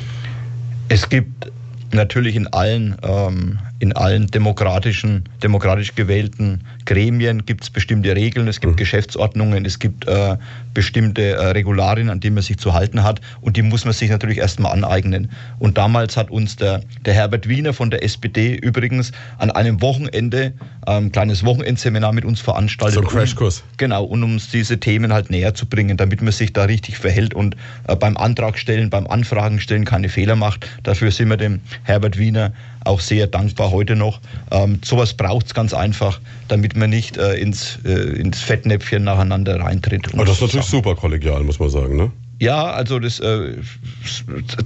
Es 0.89 1.09
gibt 1.09 1.51
natürlich 1.95 2.37
in 2.37 2.47
allen, 2.49 2.97
ähm, 3.03 3.59
in 3.85 3.93
allen 3.93 4.29
demokratischen, 4.29 5.25
demokratisch 5.43 5.95
gewählten 5.95 6.63
Gremien 6.87 7.45
gibt 7.45 7.65
es 7.65 7.71
bestimmte 7.71 8.17
Regeln, 8.17 8.49
es 8.49 8.61
gibt 8.61 8.73
mhm. 8.73 8.77
Geschäftsordnungen, 8.77 9.67
es 9.67 9.79
gibt 9.79 10.09
äh, 10.09 10.39
bestimmte 10.73 11.33
äh, 11.33 11.49
Regularien, 11.49 12.09
an 12.09 12.19
die 12.19 12.31
man 12.31 12.43
sich 12.43 12.57
zu 12.57 12.73
halten 12.73 13.03
hat 13.03 13.21
und 13.43 13.59
die 13.59 13.63
muss 13.63 13.85
man 13.85 13.93
sich 13.93 14.09
natürlich 14.09 14.39
erstmal 14.39 14.73
aneignen. 14.73 15.31
Und 15.59 15.77
damals 15.77 16.17
hat 16.17 16.31
uns 16.31 16.57
der, 16.57 16.81
der 17.05 17.13
Herbert 17.13 17.47
Wiener 17.47 17.75
von 17.75 17.91
der 17.91 18.03
SPD 18.03 18.55
übrigens 18.55 19.13
an 19.37 19.51
einem 19.51 19.83
Wochenende 19.83 20.55
ein 20.87 21.05
ähm, 21.05 21.13
kleines 21.13 21.45
Wochenendseminar 21.45 22.15
mit 22.15 22.25
uns 22.25 22.41
veranstaltet. 22.41 22.95
So 22.95 23.01
ein 23.03 23.07
Crashkurs. 23.07 23.61
Um, 23.61 23.77
genau, 23.77 24.05
und 24.05 24.23
um 24.23 24.33
uns 24.33 24.51
diese 24.51 24.81
Themen 24.81 25.13
halt 25.13 25.29
näher 25.29 25.53
zu 25.55 25.67
bringen, 25.67 25.99
damit 25.99 26.23
man 26.23 26.33
sich 26.33 26.55
da 26.55 26.65
richtig 26.65 26.97
verhält 26.97 27.35
und 27.35 27.55
äh, 27.87 27.97
beim 27.97 28.17
Antrag 28.17 28.59
stellen, 28.59 28.89
beim 28.89 29.07
Anfragen 29.07 29.61
stellen 29.61 29.85
keine 29.85 30.09
Fehler 30.09 30.37
macht. 30.37 30.67
Dafür 30.85 31.11
sind 31.11 31.29
wir 31.29 31.37
dem 31.37 31.61
Herbert 31.83 32.19
Wiener 32.19 32.53
auch 32.85 33.01
sehr 33.01 33.27
dankbar 33.27 33.71
heute 33.71 33.97
noch. 33.97 34.21
Ähm, 34.51 34.79
sowas 34.85 35.15
braucht 35.15 35.47
es 35.47 35.55
ganz 35.55 35.75
einfach, 35.75 36.21
damit 36.49 36.77
man 36.77 36.91
nicht 36.91 37.17
äh, 37.17 37.35
ins, 37.35 37.79
äh, 37.85 37.91
ins 37.91 38.41
Fettnäpfchen 38.41 39.05
nacheinander 39.05 39.61
reintritt. 39.61 40.13
Aber 40.15 40.25
das 40.25 40.37
ist 40.37 40.43
natürlich 40.43 40.67
super 40.67 40.95
kollegial, 40.95 41.43
muss 41.43 41.59
man 41.59 41.71
sagen, 41.71 41.97
ne? 41.97 42.11
Ja, 42.41 42.65
also 42.73 42.99
das 42.99 43.21
äh, 43.21 43.55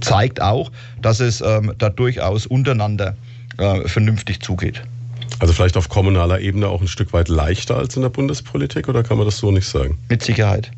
zeigt 0.01 0.41
auch, 0.41 0.71
dass 1.01 1.19
es 1.19 1.41
ähm, 1.41 1.73
da 1.77 1.89
durchaus 1.89 2.45
untereinander 2.45 3.15
äh, 3.57 3.87
vernünftig 3.87 4.41
zugeht. 4.41 4.81
Also 5.39 5.53
vielleicht 5.53 5.77
auf 5.77 5.87
kommunaler 5.87 6.39
Ebene 6.41 6.67
auch 6.67 6.81
ein 6.81 6.87
Stück 6.87 7.13
weit 7.13 7.29
leichter 7.29 7.77
als 7.77 7.95
in 7.95 8.01
der 8.01 8.09
Bundespolitik 8.09 8.89
oder 8.89 9.03
kann 9.03 9.17
man 9.17 9.25
das 9.25 9.37
so 9.37 9.51
nicht 9.51 9.67
sagen? 9.67 9.97
Mit 10.09 10.23
Sicherheit. 10.23 10.71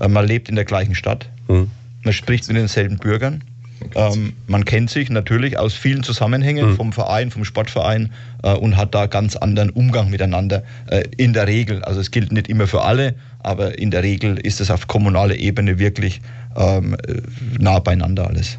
Äh, 0.00 0.08
man 0.08 0.26
lebt 0.26 0.48
in 0.48 0.56
der 0.56 0.64
gleichen 0.64 0.94
Stadt, 0.94 1.28
hm. 1.46 1.70
man 2.02 2.12
spricht 2.12 2.48
mit 2.48 2.56
denselben 2.56 2.96
Bürgern. 2.98 3.44
Ähm, 3.94 4.32
man 4.46 4.64
kennt 4.64 4.90
sich 4.90 5.10
natürlich 5.10 5.58
aus 5.58 5.74
vielen 5.74 6.02
Zusammenhängen 6.02 6.70
mhm. 6.70 6.76
vom 6.76 6.92
Verein, 6.92 7.30
vom 7.30 7.44
Sportverein 7.44 8.12
äh, 8.42 8.52
und 8.52 8.76
hat 8.76 8.94
da 8.94 9.06
ganz 9.06 9.36
anderen 9.36 9.70
Umgang 9.70 10.10
miteinander 10.10 10.62
äh, 10.86 11.04
in 11.16 11.32
der 11.32 11.46
Regel. 11.46 11.84
Also 11.84 12.00
es 12.00 12.10
gilt 12.10 12.32
nicht 12.32 12.48
immer 12.48 12.66
für 12.66 12.82
alle, 12.82 13.14
aber 13.40 13.78
in 13.78 13.90
der 13.90 14.02
Regel 14.02 14.38
ist 14.38 14.60
es 14.60 14.70
auf 14.70 14.86
kommunaler 14.86 15.36
Ebene 15.36 15.78
wirklich 15.78 16.20
ähm, 16.56 16.94
äh, 16.94 17.20
nah 17.58 17.78
beieinander 17.78 18.26
alles. 18.26 18.58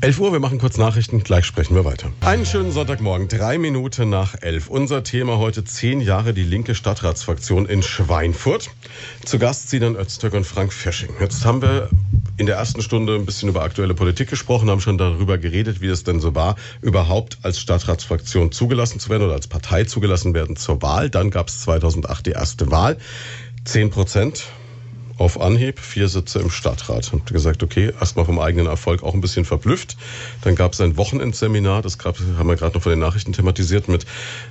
11 0.00 0.20
Uhr, 0.20 0.32
wir 0.32 0.40
machen 0.40 0.58
kurz 0.58 0.76
Nachrichten, 0.76 1.22
gleich 1.22 1.44
sprechen 1.44 1.74
wir 1.74 1.84
weiter. 1.84 2.10
Einen 2.20 2.46
schönen 2.46 2.72
Sonntagmorgen, 2.72 3.28
drei 3.28 3.58
Minuten 3.58 4.08
nach 4.08 4.34
elf. 4.40 4.68
Unser 4.68 5.02
Thema 5.02 5.38
heute 5.38 5.64
zehn 5.64 6.00
Jahre 6.00 6.34
die 6.34 6.42
linke 6.42 6.74
Stadtratsfraktion 6.74 7.66
in 7.66 7.82
Schweinfurt. 7.82 8.70
Zu 9.24 9.38
Gast 9.38 9.70
Sinan 9.70 9.96
Öztürk 9.96 10.34
und 10.34 10.44
Frank 10.44 10.72
Fesching. 10.72 11.10
Jetzt 11.20 11.44
haben 11.44 11.62
wir 11.62 11.88
in 12.36 12.46
der 12.46 12.56
ersten 12.56 12.82
Stunde 12.82 13.14
ein 13.14 13.26
bisschen 13.26 13.48
über 13.48 13.62
aktuelle 13.62 13.94
Politik 13.94 14.30
gesprochen, 14.30 14.70
haben 14.70 14.80
schon 14.80 14.98
darüber 14.98 15.38
geredet, 15.38 15.80
wie 15.80 15.88
es 15.88 16.04
denn 16.04 16.20
so 16.20 16.34
war, 16.34 16.56
überhaupt 16.80 17.38
als 17.42 17.58
Stadtratsfraktion 17.58 18.52
zugelassen 18.52 19.00
zu 19.00 19.10
werden 19.10 19.24
oder 19.24 19.34
als 19.34 19.48
Partei 19.48 19.84
zugelassen 19.84 20.34
werden 20.34 20.56
zur 20.56 20.80
Wahl. 20.82 21.10
Dann 21.10 21.30
gab 21.30 21.48
es 21.48 21.62
2008 21.62 22.26
die 22.26 22.32
erste 22.32 22.70
Wahl. 22.70 22.98
Zehn 23.64 23.90
Prozent 23.90 24.44
auf 25.18 25.40
Anhieb, 25.40 25.80
vier 25.80 26.08
Sitze 26.08 26.38
im 26.38 26.48
Stadtrat. 26.48 27.12
Habt 27.12 27.32
gesagt, 27.32 27.62
okay, 27.62 27.92
erstmal 28.00 28.24
vom 28.24 28.38
eigenen 28.38 28.66
Erfolg 28.66 29.02
auch 29.02 29.14
ein 29.14 29.20
bisschen 29.20 29.44
verblüfft. 29.44 29.96
Dann 30.42 30.54
gab 30.54 30.72
es 30.72 30.80
ein 30.80 30.96
Wochenendseminar, 30.96 31.82
das 31.82 31.98
gab, 31.98 32.16
haben 32.38 32.48
wir 32.48 32.56
gerade 32.56 32.74
noch 32.74 32.82
von 32.82 32.90
den 32.90 33.00
Nachrichten 33.00 33.32
thematisiert, 33.32 33.88
mit 33.88 34.06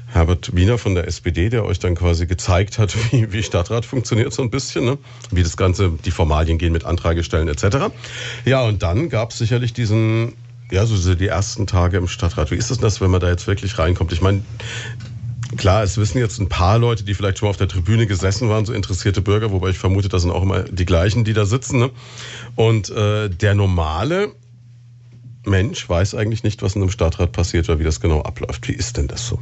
Herbert 0.07 0.55
Wiener 0.55 0.77
von 0.77 0.93
der 0.93 1.07
SPD, 1.07 1.49
der 1.49 1.65
euch 1.65 1.79
dann 1.79 1.95
quasi 1.95 2.27
gezeigt 2.27 2.77
hat, 2.77 2.95
wie, 3.11 3.31
wie 3.31 3.43
Stadtrat 3.43 3.85
funktioniert 3.85 4.33
so 4.33 4.43
ein 4.43 4.49
bisschen, 4.49 4.85
ne? 4.85 4.97
wie 5.31 5.43
das 5.43 5.57
Ganze, 5.57 5.91
die 6.03 6.11
Formalien 6.11 6.57
gehen 6.57 6.73
mit 6.73 6.85
Anträge 6.85 7.23
stellen 7.23 7.47
etc. 7.47 7.93
Ja, 8.45 8.61
und 8.61 8.83
dann 8.83 9.09
gab 9.09 9.31
es 9.31 9.37
sicherlich 9.37 9.73
diesen 9.73 10.33
ja, 10.69 10.85
so 10.85 11.15
die 11.15 11.27
ersten 11.27 11.65
Tage 11.65 11.97
im 11.97 12.07
Stadtrat. 12.07 12.51
Wie 12.51 12.55
ist 12.55 12.71
es 12.71 12.77
das, 12.77 12.99
wenn 12.99 13.09
man 13.09 13.21
da 13.21 13.29
jetzt 13.29 13.47
wirklich 13.47 13.79
reinkommt? 13.79 14.11
Ich 14.11 14.21
meine, 14.21 14.43
Klar, 15.55 15.83
es 15.83 15.97
wissen 15.97 16.17
jetzt 16.17 16.39
ein 16.39 16.49
paar 16.49 16.77
Leute, 16.77 17.03
die 17.03 17.13
vielleicht 17.13 17.37
schon 17.37 17.47
mal 17.47 17.51
auf 17.51 17.57
der 17.57 17.69
Tribüne 17.69 18.05
gesessen 18.05 18.49
waren, 18.49 18.65
so 18.65 18.73
interessierte 18.73 19.21
Bürger, 19.21 19.51
wobei 19.51 19.69
ich 19.69 19.77
vermute, 19.77 20.09
das 20.09 20.23
sind 20.23 20.31
auch 20.31 20.43
immer 20.43 20.63
die 20.63 20.85
gleichen, 20.85 21.23
die 21.23 21.33
da 21.33 21.45
sitzen. 21.45 21.79
Ne? 21.79 21.89
Und 22.55 22.89
äh, 22.89 23.29
der 23.29 23.55
normale 23.55 24.33
Mensch 25.45 25.87
weiß 25.87 26.15
eigentlich 26.15 26.43
nicht, 26.43 26.61
was 26.61 26.75
in 26.75 26.81
einem 26.81 26.91
Stadtrat 26.91 27.31
passiert 27.31 27.69
oder 27.69 27.79
wie 27.79 27.85
das 27.85 28.01
genau 28.01 28.21
abläuft. 28.21 28.67
Wie 28.67 28.73
ist 28.73 28.97
denn 28.97 29.07
das 29.07 29.25
so? 29.25 29.39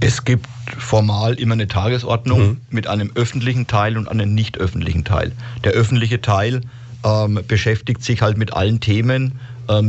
Es 0.00 0.24
gibt 0.24 0.46
formal 0.78 1.34
immer 1.34 1.52
eine 1.52 1.68
Tagesordnung 1.68 2.40
mhm. 2.40 2.60
mit 2.70 2.86
einem 2.86 3.12
öffentlichen 3.14 3.66
Teil 3.66 3.98
und 3.98 4.08
einem 4.08 4.34
nicht 4.34 4.56
öffentlichen 4.56 5.04
Teil. 5.04 5.32
Der 5.64 5.72
öffentliche 5.72 6.22
Teil 6.22 6.62
ähm, 7.04 7.40
beschäftigt 7.46 8.02
sich 8.02 8.22
halt 8.22 8.38
mit 8.38 8.54
allen 8.54 8.80
Themen, 8.80 9.38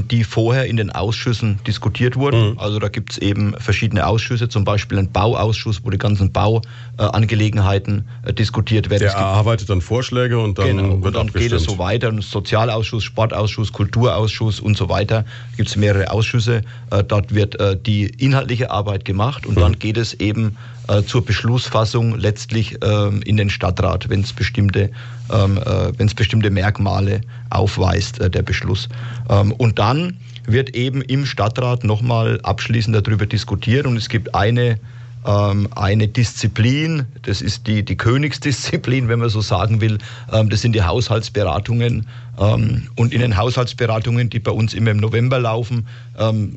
die 0.10 0.24
vorher 0.24 0.66
in 0.66 0.78
den 0.78 0.92
Ausschüssen 0.92 1.60
diskutiert 1.66 2.16
wurden. 2.16 2.52
Mhm. 2.52 2.60
Also 2.60 2.80
da 2.80 2.88
gibt 2.88 3.14
es 3.14 3.18
eben 3.18 3.56
verschiedene 3.58 4.06
Ausschüsse, 4.06 4.48
zum 4.48 4.64
Beispiel 4.64 4.98
einen 4.98 5.12
Bauausschuss, 5.12 5.82
wo 5.84 5.90
die 5.90 5.98
ganzen 5.98 6.32
Bauangelegenheiten 6.32 8.06
äh, 8.24 8.34
diskutiert 8.34 8.90
werden. 8.90 9.04
Der 9.04 9.14
erarbeitet 9.14 9.70
dann 9.70 9.82
Vorschläge 9.82 10.40
und 10.40 10.60
dann 10.60 10.68
genau, 10.68 10.84
wird 10.84 10.94
und 10.94 11.04
dann 11.04 11.28
abgestimmt. 11.28 11.52
geht 11.52 11.52
es 11.54 11.64
so 11.64 11.78
weiter. 11.78 12.10
Und 12.10 12.24
Sozialausschuss, 12.24 13.04
Sportausschuss, 13.04 13.72
Kulturausschuss 13.72 14.60
und 14.60 14.78
so 14.78 14.90
weiter. 14.90 15.24
Da 15.24 15.58
gibt 15.58 15.70
es 15.70 15.76
mehrere 15.76 16.12
Ausschüsse. 16.12 16.62
Äh, 16.92 17.04
dort 17.04 17.34
wird 17.34 17.60
äh, 17.60 17.78
die 17.78 18.06
inhaltliche 18.06 18.72
Arbeit 18.72 19.06
gemacht 19.06 19.46
und 19.46 19.56
mhm. 19.56 19.62
dann 19.62 19.80
geht 19.80 19.98
es 19.98 20.14
eben 20.14 20.58
zur 21.06 21.24
Beschlussfassung 21.24 22.18
letztlich 22.18 22.78
ähm, 22.84 23.22
in 23.24 23.38
den 23.38 23.50
Stadtrat, 23.50 24.10
wenn 24.10 24.22
es 24.22 24.34
bestimmte, 24.34 24.90
ähm, 25.32 25.58
äh, 25.58 25.98
wenn 25.98 26.08
es 26.08 26.14
bestimmte 26.14 26.50
Merkmale 26.50 27.22
aufweist, 27.50 28.20
äh, 28.20 28.30
der 28.30 28.42
Beschluss. 28.42 28.90
Ähm, 29.30 29.54
und 29.54 29.80
dann 29.80 30.18
wird 30.46 30.76
eben 30.76 31.02
im 31.02 31.26
Stadtrat 31.26 31.84
nochmal 31.84 32.40
abschließend 32.42 32.96
darüber 32.96 33.26
diskutiert 33.26 33.86
und 33.86 33.98
es 33.98 34.10
gibt 34.10 34.36
eine 34.36 34.80
eine 35.24 36.08
Disziplin, 36.08 37.06
das 37.22 37.44
ist 37.44 37.68
die, 37.68 37.86
die 37.86 37.96
Königsdisziplin, 37.96 39.08
wenn 39.08 39.20
man 39.20 39.30
so 39.30 39.42
sagen 39.42 39.80
will, 39.80 40.00
das 40.28 40.62
sind 40.62 40.74
die 40.74 40.82
Haushaltsberatungen. 40.82 42.08
Und 42.38 43.14
in 43.14 43.22
den 43.22 43.38
Haushaltsberatungen, 43.38 44.32
die 44.32 44.40
bei 44.40 44.50
uns 44.50 44.74
immer 44.74 44.90
im 44.90 44.98
November 44.98 45.38
laufen, 45.38 45.86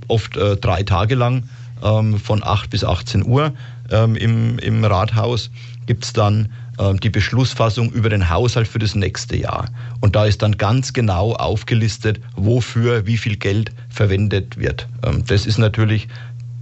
oft 0.08 0.38
äh, 0.38 0.56
drei 0.56 0.82
Tage 0.82 1.14
lang, 1.14 1.42
von 1.82 2.42
8 2.42 2.70
bis 2.70 2.84
18 2.84 3.26
Uhr, 3.26 3.52
ähm, 3.90 4.16
im, 4.16 4.58
im 4.58 4.84
Rathaus 4.84 5.50
gibt 5.86 6.04
es 6.04 6.12
dann 6.12 6.48
ähm, 6.78 6.98
die 7.00 7.10
Beschlussfassung 7.10 7.90
über 7.92 8.08
den 8.08 8.28
Haushalt 8.28 8.66
für 8.66 8.78
das 8.78 8.94
nächste 8.94 9.36
Jahr. 9.36 9.68
Und 10.00 10.16
da 10.16 10.24
ist 10.24 10.42
dann 10.42 10.56
ganz 10.56 10.92
genau 10.92 11.32
aufgelistet, 11.34 12.20
wofür 12.36 13.06
wie 13.06 13.16
viel 13.16 13.36
Geld 13.36 13.72
verwendet 13.88 14.56
wird. 14.58 14.88
Ähm, 15.04 15.24
das 15.26 15.46
ist 15.46 15.58
natürlich 15.58 16.08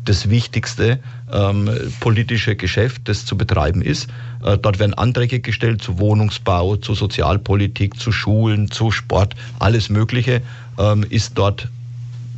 das 0.05 0.29
wichtigste 0.29 0.99
ähm, 1.33 1.71
politische 2.01 2.57
Geschäft, 2.57 3.03
das 3.05 3.25
zu 3.25 3.37
betreiben 3.37 3.83
ist. 3.83 4.09
Äh, 4.45 4.59
dort 4.59 4.79
werden 4.79 4.95
Anträge 4.95 5.41
gestellt 5.41 5.81
zu 5.81 5.99
Wohnungsbau, 5.99 6.77
zu 6.77 6.95
Sozialpolitik, 6.95 7.99
zu 7.99 8.11
Schulen, 8.11 8.71
zu 8.71 8.91
Sport, 8.91 9.35
alles 9.61 9.89
Mögliche 9.89 10.43
ähm, 10.79 11.05
ist 11.09 11.39
dort 11.39 11.69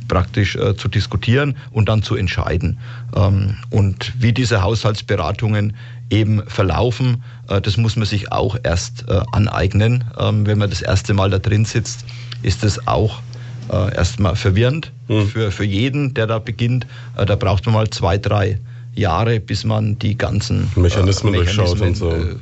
praktisch 0.07 0.55
äh, 0.55 0.75
zu 0.75 0.87
diskutieren 0.87 1.55
und 1.71 1.89
dann 1.89 2.03
zu 2.03 2.15
entscheiden. 2.15 2.79
Ähm, 3.15 3.57
und 3.69 4.13
wie 4.19 4.33
diese 4.33 4.61
Haushaltsberatungen 4.61 5.75
eben 6.09 6.43
verlaufen, 6.47 7.23
äh, 7.49 7.61
das 7.61 7.77
muss 7.77 7.95
man 7.95 8.05
sich 8.05 8.31
auch 8.31 8.57
erst 8.63 9.05
äh, 9.07 9.21
aneignen. 9.31 10.03
Ähm, 10.19 10.45
wenn 10.45 10.57
man 10.57 10.69
das 10.69 10.81
erste 10.81 11.13
Mal 11.13 11.29
da 11.29 11.39
drin 11.39 11.65
sitzt, 11.65 12.05
ist 12.41 12.63
es 12.63 12.87
auch 12.87 13.21
äh, 13.69 13.95
erstmal 13.95 14.35
verwirrend 14.35 14.91
mhm. 15.07 15.27
für, 15.27 15.51
für 15.51 15.65
jeden, 15.65 16.13
der 16.13 16.27
da 16.27 16.39
beginnt. 16.39 16.85
Äh, 17.17 17.25
da 17.25 17.35
braucht 17.35 17.65
man 17.65 17.75
mal 17.75 17.89
zwei, 17.89 18.17
drei 18.17 18.59
Jahre, 18.93 19.39
bis 19.39 19.63
man 19.63 19.99
die 19.99 20.17
ganzen 20.17 20.71
Mechanismen, 20.75 21.33
äh, 21.33 21.37
Mechanismen 21.39 21.75
durchschaut 21.75 21.81
und 21.81 21.95
so. 21.95 22.11
Äh, 22.11 22.35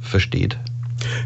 versteht. 0.00 0.58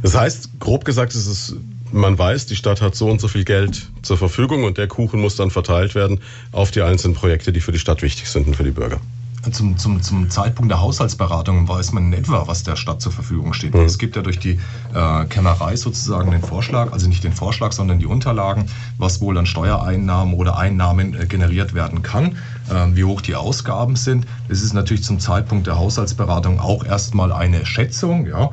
Das 0.02 0.16
heißt, 0.16 0.58
grob 0.58 0.84
gesagt, 0.84 1.14
ist 1.14 1.26
es 1.26 1.56
man 1.92 2.18
weiß, 2.18 2.46
die 2.46 2.56
Stadt 2.56 2.80
hat 2.80 2.94
so 2.94 3.08
und 3.08 3.20
so 3.20 3.28
viel 3.28 3.44
Geld 3.44 3.88
zur 4.02 4.16
Verfügung 4.16 4.64
und 4.64 4.78
der 4.78 4.88
Kuchen 4.88 5.20
muss 5.20 5.36
dann 5.36 5.50
verteilt 5.50 5.94
werden 5.94 6.20
auf 6.52 6.70
die 6.70 6.82
einzelnen 6.82 7.14
Projekte, 7.14 7.52
die 7.52 7.60
für 7.60 7.72
die 7.72 7.78
Stadt 7.78 8.02
wichtig 8.02 8.28
sind 8.28 8.46
und 8.46 8.56
für 8.56 8.64
die 8.64 8.70
Bürger. 8.70 9.00
Zum, 9.52 9.78
zum, 9.78 10.02
zum 10.02 10.28
Zeitpunkt 10.28 10.70
der 10.70 10.82
Haushaltsberatung 10.82 11.66
weiß 11.66 11.92
man 11.92 12.12
in 12.12 12.12
etwa, 12.12 12.46
was 12.46 12.62
der 12.62 12.76
Stadt 12.76 13.00
zur 13.00 13.10
Verfügung 13.10 13.54
steht. 13.54 13.74
Mhm. 13.74 13.80
Es 13.80 13.96
gibt 13.96 14.14
ja 14.14 14.20
durch 14.20 14.38
die 14.38 14.60
äh, 14.94 15.24
Kämmerei 15.30 15.76
sozusagen 15.76 16.30
den 16.30 16.42
Vorschlag, 16.42 16.92
also 16.92 17.08
nicht 17.08 17.24
den 17.24 17.32
Vorschlag, 17.32 17.72
sondern 17.72 17.98
die 17.98 18.06
Unterlagen, 18.06 18.66
was 18.98 19.22
wohl 19.22 19.38
an 19.38 19.46
Steuereinnahmen 19.46 20.34
oder 20.34 20.58
Einnahmen 20.58 21.14
äh, 21.14 21.24
generiert 21.24 21.72
werden 21.72 22.02
kann, 22.02 22.36
äh, 22.68 22.88
wie 22.92 23.04
hoch 23.04 23.22
die 23.22 23.34
Ausgaben 23.34 23.96
sind. 23.96 24.26
Das 24.48 24.60
ist 24.60 24.74
natürlich 24.74 25.04
zum 25.04 25.20
Zeitpunkt 25.20 25.66
der 25.66 25.78
Haushaltsberatung 25.78 26.60
auch 26.60 26.84
erstmal 26.84 27.32
eine 27.32 27.64
Schätzung, 27.64 28.26
ja, 28.26 28.50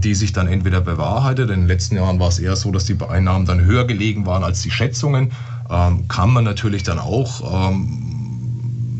die 0.00 0.14
sich 0.14 0.32
dann 0.32 0.48
entweder 0.48 0.80
bewahrheitet. 0.80 1.50
In 1.50 1.60
den 1.60 1.68
letzten 1.68 1.96
Jahren 1.96 2.18
war 2.18 2.28
es 2.28 2.38
eher 2.38 2.56
so, 2.56 2.72
dass 2.72 2.84
die 2.84 2.96
Einnahmen 3.08 3.46
dann 3.46 3.64
höher 3.64 3.84
gelegen 3.84 4.26
waren 4.26 4.42
als 4.42 4.62
die 4.62 4.70
Schätzungen. 4.70 5.30
Ähm, 5.70 6.08
kann 6.08 6.30
man 6.30 6.44
natürlich 6.44 6.82
dann 6.82 6.98
auch 6.98 7.70
ähm, 7.70 8.08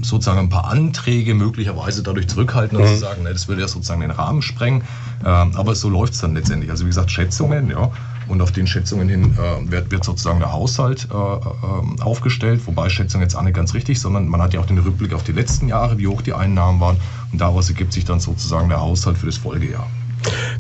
sozusagen 0.03 0.39
ein 0.39 0.49
paar 0.49 0.66
Anträge 0.66 1.35
möglicherweise 1.35 2.03
dadurch 2.03 2.29
zurückhalten 2.29 2.76
und 2.76 2.85
mhm. 2.85 2.89
zu 2.89 2.97
sagen, 2.97 3.22
ne, 3.22 3.33
das 3.33 3.49
würde 3.49 3.62
ja 3.62 3.68
sozusagen 3.68 4.01
den 4.01 4.11
Rahmen 4.11 4.43
sprengen. 4.43 4.83
Ähm, 5.24 5.53
aber 5.55 5.74
so 5.74 5.89
läuft 5.89 6.14
es 6.14 6.20
dann 6.20 6.35
letztendlich. 6.35 6.70
Also 6.70 6.85
wie 6.85 6.89
gesagt, 6.89 7.11
Schätzungen, 7.11 7.70
ja. 7.70 7.91
Und 8.29 8.43
auf 8.43 8.53
den 8.53 8.66
Schätzungen 8.66 9.09
hin 9.09 9.35
äh, 9.39 9.70
wird, 9.70 9.91
wird 9.91 10.05
sozusagen 10.05 10.39
der 10.39 10.53
Haushalt 10.53 11.09
äh, 11.11 11.14
äh, 11.14 12.03
aufgestellt, 12.03 12.61
wobei 12.66 12.91
Schätzung 12.91 13.22
jetzt 13.22 13.35
auch 13.35 13.43
nicht 13.43 13.57
ganz 13.57 13.72
richtig, 13.72 14.01
sondern 14.01 14.29
man 14.29 14.43
hat 14.43 14.53
ja 14.53 14.61
auch 14.61 14.66
den 14.66 14.79
Rückblick 14.79 15.14
auf 15.14 15.22
die 15.22 15.33
letzten 15.33 15.68
Jahre, 15.68 15.99
wie 15.99 16.07
hoch 16.07 16.20
die 16.20 16.35
Einnahmen 16.35 16.79
waren. 16.81 16.99
Und 17.33 17.41
daraus 17.41 17.68
ergibt 17.70 17.93
sich 17.93 18.05
dann 18.05 18.20
sozusagen 18.20 18.68
der 18.68 18.81
Haushalt 18.81 19.16
für 19.16 19.26
das 19.26 19.39
Folgejahr. 19.39 19.87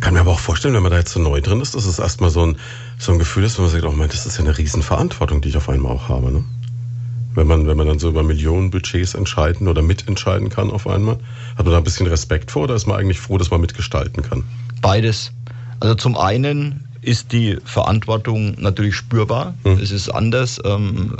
Kann 0.00 0.14
mir 0.14 0.20
aber 0.20 0.32
auch 0.32 0.40
vorstellen, 0.40 0.74
wenn 0.74 0.82
man 0.82 0.92
da 0.92 0.98
jetzt 0.98 1.12
so 1.12 1.20
neu 1.20 1.40
drin 1.40 1.60
ist, 1.60 1.74
dass 1.74 1.84
es 1.84 1.98
erstmal 1.98 2.30
so 2.30 2.46
ein, 2.46 2.56
so 2.98 3.12
ein 3.12 3.18
Gefühl 3.18 3.44
ist, 3.44 3.58
wenn 3.58 3.64
man 3.64 3.72
sagt, 3.72 3.84
oh 3.84 3.92
mein, 3.92 4.08
das 4.08 4.26
ist 4.26 4.36
ja 4.38 4.44
eine 4.44 4.56
Riesenverantwortung, 4.56 5.40
die 5.40 5.48
ich 5.48 5.56
auf 5.56 5.68
einmal 5.68 5.92
auch 5.92 6.08
habe. 6.08 6.30
Ne? 6.30 6.44
wenn 7.38 7.46
man, 7.46 7.66
wenn 7.66 7.76
man 7.76 7.86
dann 7.86 7.98
so 7.98 8.08
über 8.08 8.22
Millionenbudgets 8.22 9.14
entscheiden 9.14 9.68
oder 9.68 9.80
mitentscheiden 9.80 10.50
kann 10.50 10.70
auf 10.70 10.86
einmal? 10.86 11.18
Hat 11.56 11.64
man 11.64 11.72
da 11.72 11.78
ein 11.78 11.84
bisschen 11.84 12.06
Respekt 12.06 12.50
vor 12.50 12.64
oder 12.64 12.74
ist 12.74 12.86
man 12.86 12.98
eigentlich 12.98 13.20
froh, 13.20 13.38
dass 13.38 13.50
man 13.50 13.60
mitgestalten 13.60 14.22
kann? 14.22 14.44
Beides. 14.82 15.32
Also 15.80 15.94
zum 15.94 16.16
einen 16.18 16.84
ist 17.00 17.32
die 17.32 17.58
Verantwortung 17.64 18.56
natürlich 18.58 18.96
spürbar. 18.96 19.54
Hm. 19.62 19.78
Es 19.78 19.92
ist 19.92 20.08
anders, 20.08 20.60
ähm, 20.64 21.16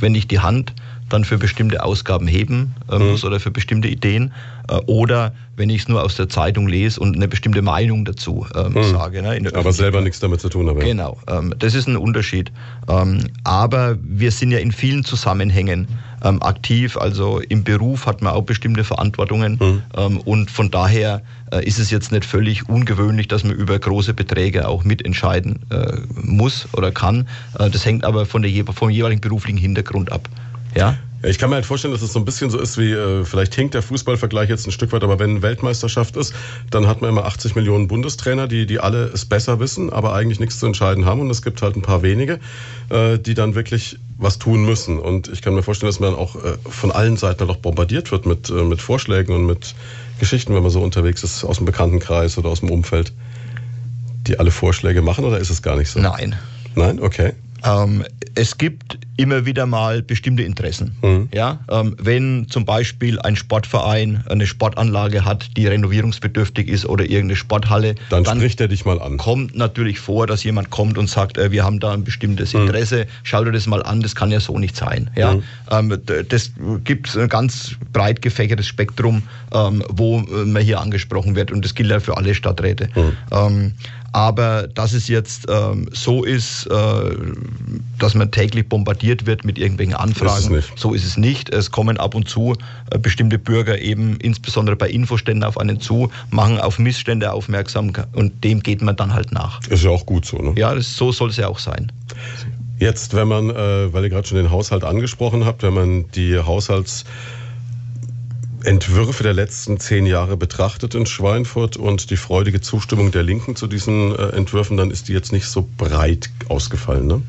wenn 0.00 0.14
ich 0.14 0.26
die 0.26 0.40
Hand 0.40 0.72
dann 1.08 1.24
für 1.24 1.38
bestimmte 1.38 1.84
Ausgaben 1.84 2.26
heben 2.26 2.74
äh, 2.88 2.96
hm. 2.96 3.10
muss 3.10 3.22
mhm. 3.22 3.28
oder 3.28 3.40
für 3.40 3.50
bestimmte 3.50 3.88
Ideen. 3.88 4.32
Äh, 4.68 4.76
oder 4.86 5.34
wenn 5.56 5.68
ich 5.70 5.82
es 5.82 5.88
nur 5.88 6.02
aus 6.02 6.16
der 6.16 6.28
Zeitung 6.28 6.66
lese 6.66 6.98
und 7.00 7.14
eine 7.14 7.28
bestimmte 7.28 7.62
Meinung 7.62 8.04
dazu 8.04 8.46
ähm, 8.54 8.74
hm. 8.74 8.84
sage. 8.84 9.22
Ne, 9.22 9.50
aber 9.54 9.72
selber 9.72 10.00
nichts 10.00 10.20
damit 10.20 10.40
zu 10.40 10.48
tun 10.48 10.68
habe. 10.68 10.80
Genau, 10.80 11.18
ähm, 11.28 11.54
das 11.58 11.74
ist 11.74 11.88
ein 11.88 11.96
Unterschied. 11.96 12.50
Ähm, 12.88 13.26
aber 13.44 13.98
wir 14.02 14.30
sind 14.30 14.50
ja 14.50 14.58
in 14.58 14.72
vielen 14.72 15.04
Zusammenhängen 15.04 15.88
ähm, 16.24 16.42
aktiv. 16.42 16.96
Also 16.96 17.40
im 17.40 17.64
Beruf 17.64 18.06
hat 18.06 18.22
man 18.22 18.32
auch 18.32 18.42
bestimmte 18.42 18.84
Verantwortungen. 18.84 19.58
Hm. 19.60 20.18
und 20.18 20.50
von 20.50 20.70
daher 20.70 21.22
äh, 21.52 21.64
ist 21.64 21.78
es 21.78 21.90
jetzt 21.90 22.12
nicht 22.12 22.24
völlig 22.24 22.68
ungewöhnlich, 22.68 23.28
dass 23.28 23.44
man 23.44 23.52
über 23.52 23.78
große 23.78 24.14
Beträge 24.14 24.66
auch 24.66 24.84
mitentscheiden 24.84 25.60
äh, 25.70 25.98
muss 26.14 26.66
oder 26.72 26.90
kann. 26.90 27.28
Äh, 27.58 27.68
das 27.70 27.84
hängt 27.84 28.04
aber 28.04 28.26
von 28.26 28.42
der, 28.42 28.64
vom 28.72 28.90
jeweiligen 28.90 29.20
beruflichen 29.20 29.58
Hintergrund 29.58 30.10
ab. 30.10 30.28
Ja? 30.74 30.96
Ich 31.24 31.38
kann 31.38 31.50
mir 31.50 31.56
halt 31.56 31.66
vorstellen, 31.66 31.94
dass 31.94 32.02
es 32.02 32.12
so 32.12 32.18
ein 32.18 32.24
bisschen 32.24 32.50
so 32.50 32.58
ist 32.58 32.78
wie, 32.78 32.90
äh, 32.90 33.24
vielleicht 33.24 33.54
hinkt 33.54 33.74
der 33.74 33.82
Fußballvergleich 33.82 34.48
jetzt 34.48 34.66
ein 34.66 34.72
Stück 34.72 34.90
weit, 34.90 35.04
aber 35.04 35.20
wenn 35.20 35.40
Weltmeisterschaft 35.40 36.16
ist, 36.16 36.34
dann 36.70 36.88
hat 36.88 37.00
man 37.00 37.10
immer 37.10 37.26
80 37.26 37.54
Millionen 37.54 37.86
Bundestrainer, 37.86 38.48
die, 38.48 38.66
die 38.66 38.80
alle 38.80 39.04
es 39.04 39.24
besser 39.24 39.60
wissen, 39.60 39.92
aber 39.92 40.14
eigentlich 40.14 40.40
nichts 40.40 40.58
zu 40.58 40.66
entscheiden 40.66 41.04
haben. 41.04 41.20
Und 41.20 41.30
es 41.30 41.42
gibt 41.42 41.62
halt 41.62 41.76
ein 41.76 41.82
paar 41.82 42.02
wenige, 42.02 42.40
äh, 42.88 43.18
die 43.18 43.34
dann 43.34 43.54
wirklich 43.54 43.98
was 44.18 44.40
tun 44.40 44.64
müssen. 44.64 44.98
Und 44.98 45.28
ich 45.28 45.42
kann 45.42 45.54
mir 45.54 45.62
vorstellen, 45.62 45.90
dass 45.90 46.00
man 46.00 46.10
dann 46.10 46.18
auch 46.18 46.34
äh, 46.36 46.56
von 46.68 46.90
allen 46.90 47.16
Seiten 47.16 47.40
halt 47.40 47.50
auch 47.50 47.56
bombardiert 47.56 48.10
wird 48.10 48.26
mit, 48.26 48.50
äh, 48.50 48.64
mit 48.64 48.82
Vorschlägen 48.82 49.32
und 49.32 49.46
mit 49.46 49.76
Geschichten, 50.18 50.54
wenn 50.56 50.62
man 50.62 50.72
so 50.72 50.82
unterwegs 50.82 51.22
ist, 51.22 51.44
aus 51.44 51.58
dem 51.58 51.66
Bekanntenkreis 51.66 52.36
oder 52.36 52.48
aus 52.48 52.60
dem 52.60 52.70
Umfeld, 52.70 53.12
die 54.26 54.40
alle 54.40 54.50
Vorschläge 54.50 55.02
machen, 55.02 55.24
oder 55.24 55.38
ist 55.38 55.50
es 55.50 55.62
gar 55.62 55.76
nicht 55.76 55.90
so? 55.90 56.00
Nein. 56.00 56.34
Nein? 56.74 57.00
Okay. 57.00 57.32
Ähm, 57.64 58.04
es 58.34 58.58
gibt 58.58 58.98
immer 59.16 59.44
wieder 59.44 59.66
mal 59.66 60.02
bestimmte 60.02 60.42
Interessen. 60.42 60.96
Mhm. 61.02 61.28
Ja, 61.32 61.60
ähm, 61.70 61.96
wenn 62.00 62.46
zum 62.48 62.64
Beispiel 62.64 63.20
ein 63.20 63.36
Sportverein 63.36 64.24
eine 64.28 64.46
Sportanlage 64.46 65.24
hat, 65.24 65.56
die 65.56 65.66
renovierungsbedürftig 65.66 66.68
ist 66.68 66.86
oder 66.86 67.04
irgendeine 67.04 67.36
Sporthalle, 67.36 67.94
dann, 68.08 68.24
dann 68.24 68.38
spricht 68.38 68.60
er 68.60 68.68
dich 68.68 68.84
mal 68.84 69.00
an. 69.00 69.18
Kommt 69.18 69.54
natürlich 69.54 70.00
vor, 70.00 70.26
dass 70.26 70.44
jemand 70.44 70.70
kommt 70.70 70.98
und 70.98 71.08
sagt, 71.08 71.36
äh, 71.36 71.52
wir 71.52 71.62
haben 71.62 71.78
da 71.78 71.92
ein 71.92 72.04
bestimmtes 72.04 72.54
mhm. 72.54 72.62
Interesse, 72.62 73.06
schau 73.22 73.44
dir 73.44 73.52
das 73.52 73.66
mal 73.66 73.82
an, 73.82 74.00
das 74.00 74.14
kann 74.14 74.30
ja 74.30 74.40
so 74.40 74.58
nicht 74.58 74.76
sein. 74.76 75.10
Ja, 75.14 75.34
mhm. 75.34 75.42
ähm, 75.70 76.00
das 76.28 76.52
gibt 76.84 77.14
ein 77.16 77.28
ganz 77.28 77.76
breit 77.92 78.22
gefächertes 78.22 78.66
Spektrum, 78.66 79.22
ähm, 79.52 79.84
wo 79.88 80.20
äh, 80.20 80.44
man 80.46 80.62
hier 80.62 80.80
angesprochen 80.80 81.36
wird 81.36 81.52
und 81.52 81.64
das 81.64 81.74
gilt 81.74 81.90
ja 81.90 82.00
für 82.00 82.16
alle 82.16 82.34
Stadträte. 82.34 82.88
Aber 84.12 84.68
dass 84.68 84.92
es 84.92 85.08
jetzt 85.08 85.46
ähm, 85.48 85.88
so 85.90 86.22
ist, 86.22 86.66
äh, 86.66 87.16
dass 87.98 88.14
man 88.14 88.30
täglich 88.30 88.68
bombardiert 88.68 89.26
wird 89.26 89.44
mit 89.44 89.58
irgendwelchen 89.58 89.94
Anfragen, 89.94 90.54
ist 90.54 90.70
so 90.76 90.92
ist 90.92 91.04
es 91.04 91.16
nicht. 91.16 91.48
Es 91.48 91.70
kommen 91.70 91.96
ab 91.96 92.14
und 92.14 92.28
zu 92.28 92.54
äh, 92.90 92.98
bestimmte 92.98 93.38
Bürger 93.38 93.80
eben 93.80 94.18
insbesondere 94.18 94.76
bei 94.76 94.90
Infoständen 94.90 95.44
auf 95.44 95.56
einen 95.56 95.80
zu, 95.80 96.10
machen 96.30 96.60
auf 96.60 96.78
Missstände 96.78 97.32
aufmerksam 97.32 97.92
und 98.12 98.44
dem 98.44 98.60
geht 98.62 98.82
man 98.82 98.96
dann 98.96 99.14
halt 99.14 99.32
nach. 99.32 99.60
Ist 99.68 99.82
ja 99.82 99.90
auch 99.90 100.04
gut 100.04 100.26
so, 100.26 100.36
ne? 100.36 100.52
Ja, 100.56 100.74
das, 100.74 100.94
so 100.94 101.10
soll 101.10 101.30
es 101.30 101.38
ja 101.38 101.48
auch 101.48 101.58
sein. 101.58 101.90
Jetzt, 102.78 103.14
wenn 103.14 103.28
man, 103.28 103.48
äh, 103.48 103.92
weil 103.92 104.04
ihr 104.04 104.10
gerade 104.10 104.26
schon 104.26 104.36
den 104.36 104.50
Haushalt 104.50 104.84
angesprochen 104.84 105.46
habt, 105.46 105.62
wenn 105.62 105.72
man 105.72 106.10
die 106.10 106.38
Haushalts 106.38 107.04
Entwürfe 108.64 109.22
der 109.22 109.34
letzten 109.34 109.80
zehn 109.80 110.06
Jahre 110.06 110.36
betrachtet 110.36 110.94
in 110.94 111.06
Schweinfurt 111.06 111.76
und 111.76 112.10
die 112.10 112.16
freudige 112.16 112.60
Zustimmung 112.60 113.10
der 113.10 113.22
Linken 113.22 113.56
zu 113.56 113.66
diesen 113.66 114.14
äh, 114.14 114.28
Entwürfen, 114.28 114.76
dann 114.76 114.90
ist 114.90 115.08
die 115.08 115.12
jetzt 115.12 115.32
nicht 115.32 115.46
so 115.46 115.68
breit 115.76 116.30
ausgefallen. 116.48 117.06
Ne? 117.06 117.22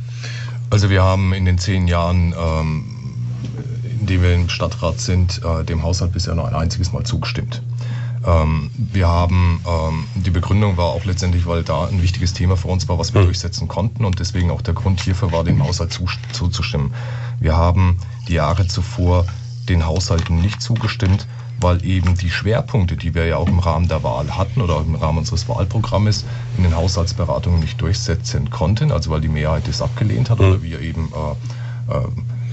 Also 0.69 0.89
wir 0.89 1.03
haben 1.03 1.33
in 1.33 1.45
den 1.45 1.57
zehn 1.57 1.87
Jahren, 1.87 2.33
ähm, 2.37 2.85
in 3.99 4.05
denen 4.05 4.23
wir 4.23 4.33
im 4.33 4.49
Stadtrat 4.49 4.99
sind, 4.99 5.41
äh, 5.43 5.63
dem 5.63 5.83
Haushalt 5.83 6.13
bisher 6.13 6.35
noch 6.35 6.45
ein 6.45 6.55
einziges 6.55 6.93
Mal 6.93 7.03
zugestimmt. 7.03 7.61
Ähm, 8.25 8.69
wir 8.77 9.07
haben, 9.07 9.59
ähm, 9.67 10.05
die 10.15 10.29
Begründung 10.29 10.77
war 10.77 10.85
auch 10.85 11.03
letztendlich, 11.03 11.45
weil 11.45 11.63
da 11.63 11.87
ein 11.87 12.01
wichtiges 12.01 12.33
Thema 12.33 12.55
für 12.55 12.69
uns 12.69 12.87
war, 12.87 12.97
was 12.97 13.13
wir 13.13 13.21
mhm. 13.21 13.25
durchsetzen 13.25 13.67
konnten 13.67 14.05
und 14.05 14.19
deswegen 14.19 14.49
auch 14.51 14.61
der 14.61 14.73
Grund 14.73 15.01
hierfür 15.01 15.31
war, 15.31 15.43
dem 15.43 15.61
Haushalt 15.63 15.99
zuzustimmen. 16.31 16.93
Wir 17.39 17.57
haben 17.57 17.97
die 18.27 18.33
Jahre 18.33 18.67
zuvor 18.67 19.25
den 19.69 19.85
Haushalten 19.85 20.41
nicht 20.41 20.61
zugestimmt, 20.61 21.27
weil 21.59 21.83
eben 21.85 22.15
die 22.15 22.29
Schwerpunkte, 22.29 22.97
die 22.97 23.15
wir 23.15 23.25
ja 23.25 23.37
auch 23.37 23.47
im 23.47 23.59
Rahmen 23.59 23.87
der 23.87 24.03
Wahl 24.03 24.35
hatten 24.35 24.61
oder 24.61 24.81
im 24.81 24.95
Rahmen 24.95 25.19
unseres 25.19 25.47
Wahlprogrammes 25.47 26.25
in 26.57 26.63
den 26.63 26.75
Haushaltsberatungen 26.75 27.59
nicht 27.59 27.81
durchsetzen 27.81 28.49
konnten, 28.49 28.91
also 28.91 29.09
weil 29.09 29.21
die 29.21 29.29
Mehrheit 29.29 29.67
das 29.67 29.81
abgelehnt 29.81 30.29
hat 30.29 30.39
mhm. 30.39 30.45
oder 30.45 30.63
wir 30.63 30.81
eben 30.81 31.11
äh, 31.89 31.93
äh, 31.93 32.07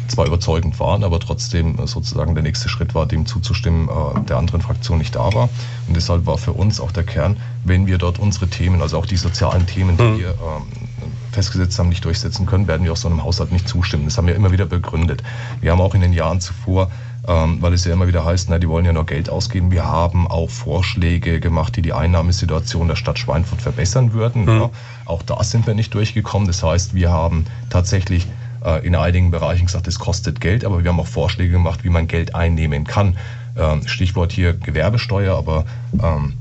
zwar 0.08 0.26
überzeugend 0.26 0.78
waren, 0.80 1.04
aber 1.04 1.20
trotzdem 1.20 1.76
sozusagen 1.86 2.34
der 2.34 2.42
nächste 2.42 2.68
Schritt 2.68 2.94
war, 2.94 3.06
dem 3.06 3.26
zuzustimmen, 3.26 3.88
äh, 3.88 4.20
der 4.24 4.38
anderen 4.38 4.60
Fraktion 4.60 4.98
nicht 4.98 5.14
da 5.14 5.32
war. 5.32 5.48
Und 5.86 5.96
deshalb 5.96 6.26
war 6.26 6.38
für 6.38 6.52
uns 6.52 6.80
auch 6.80 6.92
der 6.92 7.04
Kern, 7.04 7.36
wenn 7.64 7.86
wir 7.86 7.98
dort 7.98 8.18
unsere 8.18 8.48
Themen, 8.48 8.82
also 8.82 8.98
auch 8.98 9.06
die 9.06 9.16
sozialen 9.16 9.66
Themen, 9.66 9.96
die 9.96 10.02
mhm. 10.02 10.18
wir 10.18 10.28
ähm, 10.28 10.88
festgesetzt 11.32 11.78
haben, 11.78 11.88
nicht 11.88 12.04
durchsetzen 12.04 12.46
können, 12.46 12.66
werden 12.66 12.84
wir 12.84 12.92
auch 12.92 12.96
so 12.96 13.08
einem 13.08 13.22
Haushalt 13.22 13.52
nicht 13.52 13.68
zustimmen. 13.68 14.04
Das 14.04 14.18
haben 14.18 14.26
wir 14.26 14.34
immer 14.34 14.52
wieder 14.52 14.66
begründet. 14.66 15.22
Wir 15.60 15.72
haben 15.72 15.80
auch 15.80 15.94
in 15.94 16.00
den 16.00 16.12
Jahren 16.12 16.40
zuvor 16.40 16.90
ähm, 17.28 17.58
weil 17.60 17.72
es 17.74 17.84
ja 17.84 17.92
immer 17.92 18.08
wieder 18.08 18.24
heißt, 18.24 18.48
na, 18.48 18.58
die 18.58 18.68
wollen 18.68 18.84
ja 18.84 18.92
nur 18.92 19.04
Geld 19.04 19.28
ausgeben. 19.28 19.70
Wir 19.70 19.84
haben 19.84 20.26
auch 20.26 20.48
Vorschläge 20.48 21.40
gemacht, 21.40 21.76
die 21.76 21.82
die 21.82 21.92
Einnahmesituation 21.92 22.88
der 22.88 22.96
Stadt 22.96 23.18
Schweinfurt 23.18 23.60
verbessern 23.60 24.12
würden. 24.12 24.44
Mhm. 24.44 24.48
Ja. 24.48 24.70
Auch 25.04 25.22
da 25.22 25.42
sind 25.44 25.66
wir 25.66 25.74
nicht 25.74 25.92
durchgekommen. 25.94 26.46
Das 26.46 26.62
heißt, 26.62 26.94
wir 26.94 27.10
haben 27.10 27.44
tatsächlich 27.68 28.26
äh, 28.64 28.84
in 28.86 28.96
einigen 28.96 29.30
Bereichen 29.30 29.66
gesagt, 29.66 29.86
es 29.86 29.98
kostet 29.98 30.40
Geld, 30.40 30.64
aber 30.64 30.82
wir 30.82 30.90
haben 30.90 31.00
auch 31.00 31.06
Vorschläge 31.06 31.52
gemacht, 31.52 31.84
wie 31.84 31.90
man 31.90 32.06
Geld 32.06 32.34
einnehmen 32.34 32.84
kann. 32.84 33.16
Ähm, 33.56 33.86
Stichwort 33.86 34.32
hier 34.32 34.54
Gewerbesteuer, 34.54 35.36
aber 35.36 35.66
ähm, 36.02 36.34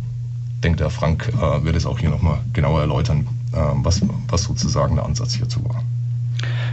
denkt 0.64 0.80
der 0.80 0.90
Frank 0.90 1.30
äh, 1.34 1.64
wird 1.64 1.76
es 1.76 1.86
auch 1.86 2.00
hier 2.00 2.10
nochmal 2.10 2.40
genauer 2.54 2.82
erläutern, 2.82 3.28
was, 3.52 4.02
was 4.28 4.44
sozusagen 4.44 4.96
der 4.96 5.06
Ansatz 5.06 5.34
hierzu 5.34 5.64
war. 5.66 5.84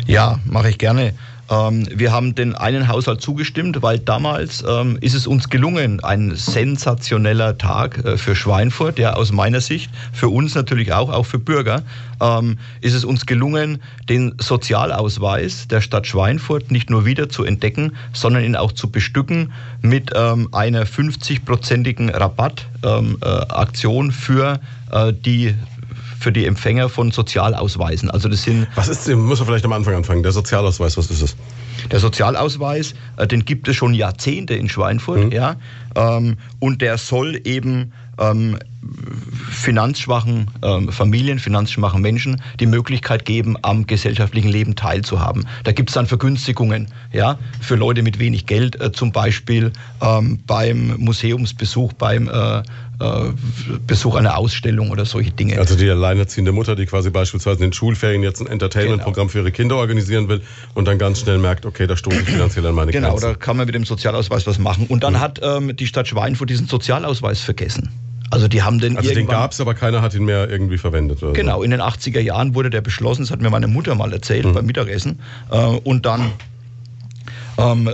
Ja, 0.06 0.38
mache 0.44 0.70
ich 0.70 0.78
gerne. 0.78 1.14
Ähm, 1.48 1.86
wir 1.94 2.12
haben 2.12 2.34
den 2.34 2.54
einen 2.54 2.88
Haushalt 2.88 3.20
zugestimmt, 3.20 3.82
weil 3.82 3.98
damals 3.98 4.64
ähm, 4.66 4.98
ist 5.00 5.14
es 5.14 5.26
uns 5.26 5.48
gelungen, 5.48 6.02
ein 6.02 6.34
sensationeller 6.34 7.56
Tag 7.56 8.04
äh, 8.04 8.16
für 8.18 8.34
Schweinfurt, 8.34 8.98
ja 8.98 9.12
aus 9.12 9.30
meiner 9.32 9.60
Sicht, 9.60 9.90
für 10.12 10.28
uns 10.28 10.56
natürlich 10.56 10.92
auch, 10.92 11.10
auch 11.10 11.24
für 11.24 11.38
Bürger, 11.38 11.82
ähm, 12.20 12.58
ist 12.80 12.94
es 12.94 13.04
uns 13.04 13.26
gelungen, 13.26 13.80
den 14.08 14.34
Sozialausweis 14.38 15.68
der 15.68 15.80
Stadt 15.80 16.06
Schweinfurt 16.06 16.70
nicht 16.72 16.90
nur 16.90 17.04
wieder 17.04 17.28
zu 17.28 17.44
entdecken, 17.44 17.92
sondern 18.12 18.42
ihn 18.42 18.56
auch 18.56 18.72
zu 18.72 18.90
bestücken 18.90 19.52
mit 19.82 20.10
ähm, 20.14 20.48
einer 20.52 20.84
50-prozentigen 20.84 22.10
Rabattaktion 22.10 24.06
ähm, 24.06 24.10
äh, 24.10 24.12
für 24.12 24.60
äh, 24.90 25.12
die 25.12 25.54
für 26.26 26.32
die 26.32 26.44
Empfänger 26.44 26.88
von 26.88 27.12
Sozialausweisen. 27.12 28.10
Also 28.10 28.28
das 28.28 28.42
sind. 28.42 28.66
Was 28.74 28.88
ist, 28.88 29.06
muss 29.06 29.38
man 29.38 29.46
vielleicht 29.46 29.64
am 29.64 29.72
Anfang 29.72 29.94
anfangen. 29.94 30.24
Der 30.24 30.32
Sozialausweis, 30.32 30.96
was 30.96 31.08
ist 31.08 31.22
das? 31.22 31.36
Der 31.92 32.00
Sozialausweis, 32.00 32.96
äh, 33.16 33.28
den 33.28 33.44
gibt 33.44 33.68
es 33.68 33.76
schon 33.76 33.94
Jahrzehnte 33.94 34.54
in 34.54 34.68
Schweinfurt, 34.68 35.26
mhm. 35.26 35.30
ja. 35.30 35.54
Ähm, 35.94 36.36
und 36.58 36.82
der 36.82 36.98
soll 36.98 37.40
eben 37.44 37.92
ähm, 38.18 38.58
finanzschwachen 39.50 40.50
ähm, 40.62 40.90
Familien, 40.90 41.38
finanzschwachen 41.38 42.00
Menschen 42.00 42.42
die 42.60 42.66
Möglichkeit 42.66 43.24
geben, 43.24 43.56
am 43.62 43.86
gesellschaftlichen 43.86 44.48
Leben 44.48 44.74
teilzuhaben. 44.74 45.46
Da 45.64 45.72
gibt 45.72 45.90
es 45.90 45.94
dann 45.94 46.06
Vergünstigungen 46.06 46.88
ja, 47.12 47.38
für 47.60 47.76
Leute 47.76 48.02
mit 48.02 48.18
wenig 48.18 48.46
Geld, 48.46 48.80
äh, 48.80 48.92
zum 48.92 49.12
Beispiel 49.12 49.72
ähm, 50.00 50.40
beim 50.46 50.96
Museumsbesuch, 50.98 51.92
beim 51.94 52.28
äh, 52.28 52.62
Besuch 53.86 54.14
einer 54.14 54.38
Ausstellung 54.38 54.90
oder 54.90 55.04
solche 55.04 55.30
Dinge. 55.30 55.58
Also 55.58 55.76
die 55.76 55.88
alleinerziehende 55.88 56.52
Mutter, 56.52 56.76
die 56.76 56.86
quasi 56.86 57.10
beispielsweise 57.10 57.58
in 57.58 57.70
den 57.70 57.72
Schulferien 57.74 58.22
jetzt 58.22 58.40
ein 58.40 58.46
Entertainment-Programm 58.46 59.26
genau. 59.26 59.32
für 59.32 59.38
ihre 59.40 59.52
Kinder 59.52 59.76
organisieren 59.76 60.28
will 60.28 60.40
und 60.74 60.88
dann 60.88 60.98
ganz 60.98 61.20
schnell 61.20 61.38
merkt, 61.38 61.66
okay, 61.66 61.86
da 61.86 61.96
stoße 61.96 62.20
ich 62.20 62.28
finanziell 62.28 62.66
an 62.66 62.74
meine 62.74 62.92
genau, 62.92 63.10
Grenzen. 63.10 63.22
Genau, 63.22 63.34
da 63.34 63.38
kann 63.38 63.56
man 63.56 63.66
mit 63.66 63.74
dem 63.74 63.84
Sozialausweis 63.84 64.46
was 64.46 64.58
machen. 64.58 64.86
Und 64.88 65.04
dann 65.04 65.14
mhm. 65.14 65.20
hat 65.20 65.40
ähm, 65.42 65.76
die 65.76 65.86
Stadt 65.86 66.08
Schweinfurt 66.08 66.48
diesen 66.48 66.68
Sozialausweis 66.68 67.40
vergessen. 67.40 67.90
Also 68.30 68.48
die 68.48 68.62
haben 68.62 68.80
den 68.80 68.96
Also 68.96 69.12
den 69.12 69.26
gab 69.26 69.52
es, 69.52 69.60
aber 69.60 69.74
keiner 69.74 70.02
hat 70.02 70.14
ihn 70.14 70.24
mehr 70.24 70.50
irgendwie 70.50 70.78
verwendet. 70.78 71.22
Oder 71.22 71.32
genau, 71.32 71.62
in 71.62 71.70
den 71.70 71.80
80er 71.80 72.20
Jahren 72.20 72.54
wurde 72.54 72.70
der 72.70 72.80
beschlossen, 72.80 73.22
das 73.22 73.30
hat 73.30 73.40
mir 73.40 73.50
meine 73.50 73.68
Mutter 73.68 73.94
mal 73.94 74.12
erzählt 74.12 74.46
mhm. 74.46 74.54
beim 74.54 74.66
Mittagessen. 74.66 75.20
Äh, 75.50 75.56
und 75.56 76.06
dann 76.06 76.32
ähm, 77.58 77.90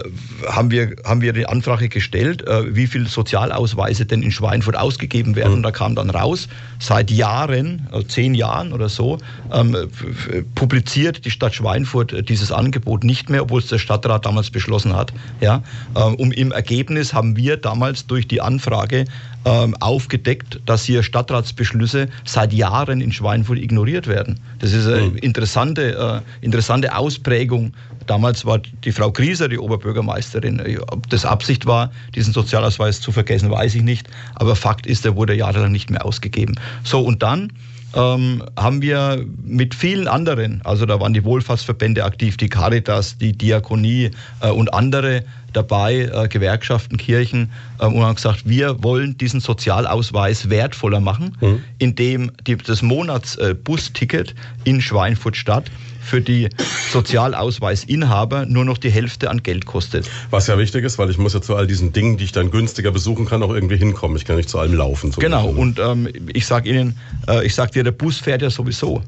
haben, 0.46 0.70
wir, 0.70 0.96
haben 1.04 1.20
wir 1.20 1.32
die 1.32 1.46
Anfrage 1.46 1.88
gestellt, 1.88 2.46
äh, 2.46 2.74
wie 2.74 2.86
viele 2.86 3.06
Sozialausweise 3.06 4.06
denn 4.06 4.22
in 4.22 4.32
Schweinfurt 4.32 4.76
ausgegeben 4.76 5.36
werden. 5.36 5.50
Mhm. 5.50 5.56
Und 5.58 5.62
da 5.62 5.70
kam 5.70 5.94
dann 5.94 6.10
raus, 6.10 6.48
seit 6.78 7.10
Jahren, 7.10 7.88
äh, 7.92 8.04
zehn 8.04 8.34
Jahren 8.34 8.72
oder 8.72 8.88
so, 8.88 9.18
ähm, 9.52 9.76
publiziert 10.54 11.24
die 11.24 11.30
Stadt 11.30 11.54
Schweinfurt 11.54 12.12
äh, 12.12 12.22
dieses 12.22 12.50
Angebot 12.50 13.04
nicht 13.04 13.30
mehr, 13.30 13.42
obwohl 13.42 13.60
es 13.60 13.68
der 13.68 13.78
Stadtrat 13.78 14.26
damals 14.26 14.50
beschlossen 14.50 14.96
hat. 14.96 15.12
Ja? 15.40 15.62
Ähm, 15.96 16.14
um 16.16 16.32
im 16.32 16.52
Ergebnis 16.52 17.14
haben 17.14 17.36
wir 17.36 17.56
damals 17.56 18.06
durch 18.06 18.26
die 18.26 18.40
Anfrage 18.40 19.04
ähm, 19.44 19.76
aufgedeckt, 19.80 20.60
dass 20.66 20.84
hier 20.84 21.02
Stadtratsbeschlüsse 21.02 22.08
seit 22.24 22.52
Jahren 22.52 23.00
in 23.00 23.12
Schweinfurt 23.12 23.58
ignoriert 23.58 24.06
werden. 24.06 24.38
Das 24.58 24.72
ist 24.72 24.86
eine 24.86 25.02
mhm. 25.02 25.16
interessante, 25.16 26.22
äh, 26.40 26.44
interessante 26.44 26.94
Ausprägung 26.94 27.72
Damals 28.06 28.44
war 28.44 28.58
die 28.58 28.92
Frau 28.92 29.10
Grieser 29.10 29.48
die 29.48 29.58
Oberbürgermeisterin. 29.58 30.62
Ob 30.88 31.08
das 31.10 31.24
Absicht 31.24 31.66
war, 31.66 31.90
diesen 32.14 32.32
Sozialausweis 32.32 33.00
zu 33.00 33.12
vergessen, 33.12 33.50
weiß 33.50 33.74
ich 33.74 33.82
nicht. 33.82 34.08
Aber 34.34 34.56
Fakt 34.56 34.86
ist, 34.86 35.04
er 35.04 35.16
wurde 35.16 35.34
jahrelang 35.34 35.72
nicht 35.72 35.90
mehr 35.90 36.04
ausgegeben. 36.04 36.54
So, 36.84 37.00
und 37.00 37.22
dann 37.22 37.52
ähm, 37.94 38.42
haben 38.56 38.82
wir 38.82 39.24
mit 39.44 39.74
vielen 39.74 40.08
anderen, 40.08 40.60
also 40.64 40.86
da 40.86 41.00
waren 41.00 41.12
die 41.12 41.24
Wohlfahrtsverbände 41.24 42.04
aktiv, 42.04 42.36
die 42.36 42.48
Caritas, 42.48 43.18
die 43.18 43.32
Diakonie 43.32 44.10
äh, 44.40 44.50
und 44.50 44.72
andere 44.72 45.24
dabei, 45.52 46.10
äh, 46.12 46.28
Gewerkschaften, 46.28 46.96
Kirchen, 46.96 47.50
äh, 47.78 47.86
und 47.86 48.02
haben 48.02 48.14
gesagt, 48.14 48.48
wir 48.48 48.82
wollen 48.82 49.18
diesen 49.18 49.40
Sozialausweis 49.40 50.48
wertvoller 50.48 51.00
machen, 51.00 51.36
mhm. 51.40 51.62
indem 51.78 52.32
die, 52.46 52.56
das 52.56 52.82
Monatsbusticket 52.82 54.30
äh, 54.30 54.34
in 54.70 54.80
Schweinfurt 54.80 55.36
Stadt 55.36 55.70
für 56.02 56.20
die 56.20 56.48
Sozialausweisinhaber 56.90 58.46
nur 58.46 58.64
noch 58.64 58.78
die 58.78 58.90
Hälfte 58.90 59.30
an 59.30 59.42
Geld 59.42 59.66
kostet. 59.66 60.10
Was 60.30 60.46
ja 60.46 60.58
wichtig 60.58 60.84
ist, 60.84 60.98
weil 60.98 61.10
ich 61.10 61.18
muss 61.18 61.34
ja 61.34 61.40
zu 61.40 61.56
all 61.56 61.66
diesen 61.66 61.92
Dingen, 61.92 62.16
die 62.16 62.24
ich 62.24 62.32
dann 62.32 62.50
günstiger 62.50 62.90
besuchen 62.90 63.26
kann, 63.26 63.42
auch 63.42 63.54
irgendwie 63.54 63.76
hinkommen. 63.76 64.16
Ich 64.16 64.24
kann 64.24 64.36
nicht 64.36 64.48
zu 64.48 64.58
allem 64.58 64.74
laufen. 64.74 65.12
So 65.12 65.20
genau, 65.20 65.48
und 65.48 65.78
ähm, 65.78 66.08
ich 66.32 66.46
sage 66.46 66.70
Ihnen, 66.70 66.98
äh, 67.28 67.46
ich 67.46 67.54
sage 67.54 67.72
dir, 67.72 67.84
der 67.84 67.92
Bus 67.92 68.18
fährt 68.18 68.42
ja 68.42 68.50
sowieso. 68.50 69.02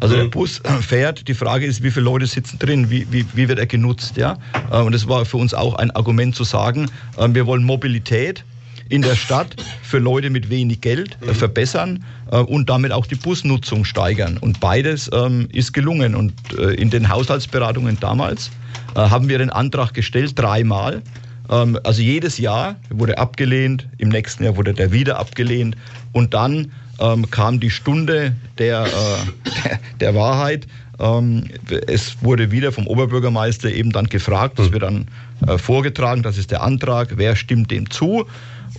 Also 0.00 0.16
mhm. 0.16 0.20
der 0.20 0.28
Bus 0.28 0.60
fährt, 0.80 1.28
die 1.28 1.34
Frage 1.34 1.66
ist, 1.66 1.82
wie 1.82 1.90
viele 1.90 2.04
Leute 2.04 2.26
sitzen 2.26 2.58
drin, 2.58 2.90
wie, 2.90 3.06
wie, 3.10 3.24
wie 3.34 3.48
wird 3.48 3.58
er 3.58 3.66
genutzt. 3.66 4.16
Ja? 4.16 4.38
Äh, 4.70 4.80
und 4.80 4.92
das 4.92 5.08
war 5.08 5.24
für 5.24 5.36
uns 5.36 5.54
auch 5.54 5.74
ein 5.74 5.90
Argument 5.92 6.34
zu 6.34 6.44
sagen, 6.44 6.90
äh, 7.16 7.28
wir 7.32 7.46
wollen 7.46 7.64
Mobilität 7.64 8.44
in 8.88 9.02
der 9.02 9.14
Stadt 9.14 9.56
für 9.82 9.98
Leute 9.98 10.30
mit 10.30 10.50
wenig 10.50 10.80
Geld 10.80 11.16
äh, 11.22 11.32
verbessern 11.32 12.04
äh, 12.34 12.38
und 12.38 12.68
damit 12.68 12.92
auch 12.92 13.06
die 13.06 13.14
Busnutzung 13.14 13.84
steigern. 13.84 14.38
Und 14.38 14.60
beides 14.60 15.08
ähm, 15.12 15.48
ist 15.52 15.72
gelungen. 15.72 16.14
Und 16.14 16.34
äh, 16.58 16.74
in 16.74 16.90
den 16.90 17.08
Haushaltsberatungen 17.08 17.98
damals 18.00 18.50
äh, 18.94 18.98
haben 18.98 19.28
wir 19.28 19.38
den 19.38 19.50
Antrag 19.50 19.94
gestellt, 19.94 20.36
dreimal. 20.36 21.02
Ähm, 21.48 21.78
also 21.84 22.02
jedes 22.02 22.38
Jahr 22.38 22.76
wurde 22.90 23.18
abgelehnt, 23.18 23.86
im 23.98 24.08
nächsten 24.08 24.44
Jahr 24.44 24.56
wurde 24.56 24.74
der 24.74 24.92
wieder 24.92 25.18
abgelehnt. 25.18 25.76
Und 26.12 26.34
dann 26.34 26.72
ähm, 27.00 27.30
kam 27.30 27.60
die 27.60 27.70
Stunde 27.70 28.34
der, 28.58 28.84
äh, 28.84 29.76
der 30.00 30.14
Wahrheit. 30.14 30.66
Ähm, 30.98 31.44
es 31.86 32.22
wurde 32.22 32.50
wieder 32.50 32.72
vom 32.72 32.86
Oberbürgermeister 32.86 33.70
eben 33.70 33.90
dann 33.90 34.06
gefragt, 34.06 34.58
das 34.58 34.66
hm. 34.66 34.72
wird 34.72 34.82
dann 34.82 35.08
äh, 35.46 35.58
vorgetragen, 35.58 36.22
das 36.22 36.38
ist 36.38 36.50
der 36.50 36.62
Antrag, 36.62 37.14
wer 37.16 37.34
stimmt 37.36 37.70
dem 37.70 37.90
zu? 37.90 38.26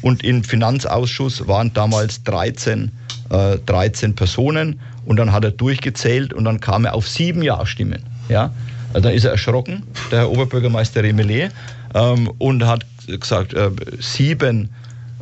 Und 0.05 0.23
im 0.23 0.43
Finanzausschuss 0.43 1.47
waren 1.47 1.73
damals 1.73 2.21
13, 2.25 2.91
äh, 3.31 3.57
13 3.65 4.13
Personen 4.13 4.79
und 5.07 5.17
dann 5.17 5.31
hat 5.31 5.43
er 5.43 5.49
durchgezählt 5.49 6.31
und 6.31 6.45
dann 6.45 6.59
kam 6.59 6.85
er 6.85 6.93
auf 6.93 7.09
sieben 7.09 7.41
Ja-Stimmen. 7.41 8.03
Ja? 8.29 8.53
Also 8.93 9.07
dann 9.07 9.15
ist 9.15 9.23
er 9.23 9.31
erschrocken, 9.31 9.81
der 10.11 10.19
Herr 10.19 10.29
Oberbürgermeister 10.29 11.01
Remelé, 11.01 11.49
ähm, 11.95 12.31
und 12.37 12.67
hat 12.67 12.85
gesagt, 13.07 13.55
äh, 13.55 13.71
sieben, 13.99 14.69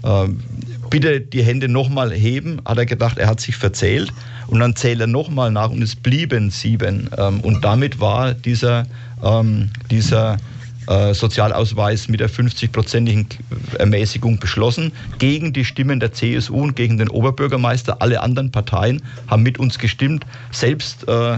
äh, 0.03 0.27
bitte 0.89 1.21
die 1.21 1.43
Hände 1.43 1.69
nochmal 1.69 2.11
heben, 2.11 2.59
hat 2.65 2.77
er 2.77 2.85
gedacht, 2.85 3.17
er 3.19 3.27
hat 3.27 3.39
sich 3.39 3.55
verzählt. 3.55 4.11
Und 4.47 4.59
dann 4.59 4.75
zählt 4.75 4.99
er 4.99 5.07
nochmal 5.07 5.49
nach 5.49 5.69
und 5.69 5.81
es 5.81 5.95
blieben 5.95 6.51
sieben. 6.51 7.09
Ähm, 7.17 7.39
und 7.39 7.63
damit 7.63 8.01
war 8.01 8.33
dieser, 8.33 8.85
ähm, 9.23 9.69
dieser 9.89 10.35
äh, 10.87 11.13
Sozialausweis 11.13 12.07
mit 12.07 12.19
der 12.19 12.29
50-prozentigen 12.29 13.25
Ermäßigung 13.79 14.39
beschlossen, 14.39 14.91
gegen 15.19 15.53
die 15.53 15.65
Stimmen 15.65 15.99
der 15.99 16.13
CSU 16.13 16.55
und 16.55 16.75
gegen 16.75 16.97
den 16.97 17.09
Oberbürgermeister. 17.09 18.01
Alle 18.01 18.21
anderen 18.21 18.51
Parteien 18.51 19.01
haben 19.27 19.43
mit 19.43 19.59
uns 19.59 19.79
gestimmt, 19.79 20.25
selbst 20.51 21.07
äh, 21.07 21.37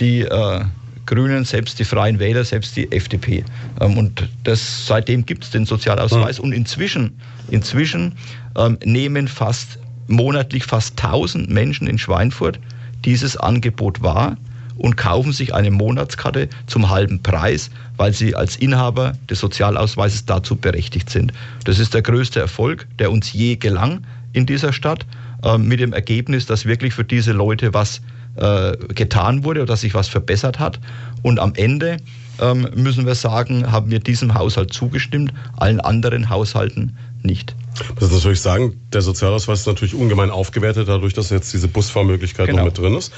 die 0.00 0.20
äh, 0.22 0.64
Grünen, 1.06 1.44
selbst 1.44 1.78
die 1.78 1.84
Freien 1.84 2.18
Wähler, 2.18 2.44
selbst 2.44 2.76
die 2.76 2.90
FDP. 2.92 3.44
Ähm, 3.80 3.98
und 3.98 4.28
das, 4.44 4.86
seitdem 4.86 5.26
gibt 5.26 5.44
es 5.44 5.50
den 5.50 5.66
Sozialausweis. 5.66 6.38
Mhm. 6.38 6.44
Und 6.44 6.52
inzwischen, 6.52 7.18
inzwischen 7.50 8.14
ähm, 8.56 8.78
nehmen 8.84 9.28
fast 9.28 9.78
monatlich 10.08 10.64
fast 10.64 11.02
1000 11.02 11.48
Menschen 11.50 11.86
in 11.86 11.98
Schweinfurt 11.98 12.58
dieses 13.04 13.36
Angebot 13.36 14.02
wahr 14.02 14.36
und 14.76 14.96
kaufen 14.96 15.32
sich 15.32 15.54
eine 15.54 15.70
Monatskarte 15.70 16.48
zum 16.66 16.90
halben 16.90 17.22
Preis, 17.22 17.70
weil 17.96 18.12
sie 18.12 18.34
als 18.34 18.56
Inhaber 18.56 19.12
des 19.28 19.40
Sozialausweises 19.40 20.24
dazu 20.24 20.56
berechtigt 20.56 21.10
sind. 21.10 21.32
Das 21.64 21.78
ist 21.78 21.94
der 21.94 22.02
größte 22.02 22.40
Erfolg, 22.40 22.86
der 22.98 23.10
uns 23.10 23.32
je 23.32 23.56
gelang 23.56 24.04
in 24.32 24.46
dieser 24.46 24.72
Stadt, 24.72 25.06
äh, 25.42 25.58
mit 25.58 25.80
dem 25.80 25.92
Ergebnis, 25.92 26.46
dass 26.46 26.66
wirklich 26.66 26.94
für 26.94 27.04
diese 27.04 27.32
Leute 27.32 27.74
was 27.74 28.00
äh, 28.36 28.76
getan 28.94 29.44
wurde 29.44 29.60
oder 29.60 29.72
dass 29.72 29.82
sich 29.82 29.94
was 29.94 30.08
verbessert 30.08 30.58
hat. 30.58 30.80
Und 31.22 31.38
am 31.38 31.54
Ende 31.54 31.98
ähm, 32.40 32.66
müssen 32.74 33.06
wir 33.06 33.14
sagen, 33.14 33.70
haben 33.70 33.90
wir 33.90 33.98
diesem 33.98 34.34
Haushalt 34.34 34.72
zugestimmt, 34.72 35.32
allen 35.56 35.80
anderen 35.80 36.30
Haushalten 36.30 36.96
nicht. 37.22 37.54
Das 37.96 38.08
ist 38.08 38.14
natürlich 38.14 38.40
sagen, 38.40 38.80
der 38.92 39.02
Sozialausweis 39.02 39.60
ist 39.60 39.66
natürlich 39.66 39.94
ungemein 39.94 40.30
aufgewertet, 40.30 40.88
dadurch, 40.88 41.14
dass 41.14 41.30
jetzt 41.30 41.52
diese 41.52 41.68
Busfahrmöglichkeit 41.68 42.46
genau. 42.46 42.60
noch 42.60 42.66
mit 42.66 42.78
drin 42.78 42.94
ist. 42.94 43.12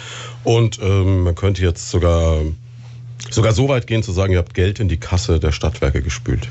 Und 0.44 0.78
ähm, 0.82 1.24
man 1.24 1.34
könnte 1.34 1.62
jetzt 1.62 1.90
sogar, 1.90 2.40
sogar 3.30 3.52
so 3.52 3.68
weit 3.68 3.86
gehen 3.86 4.02
zu 4.02 4.12
sagen, 4.12 4.32
ihr 4.32 4.38
habt 4.38 4.54
Geld 4.54 4.80
in 4.80 4.88
die 4.88 4.96
Kasse 4.96 5.40
der 5.40 5.52
Stadtwerke 5.52 6.02
gespült. 6.02 6.48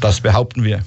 Das 0.00 0.20
behaupten 0.20 0.64
wir. 0.64 0.84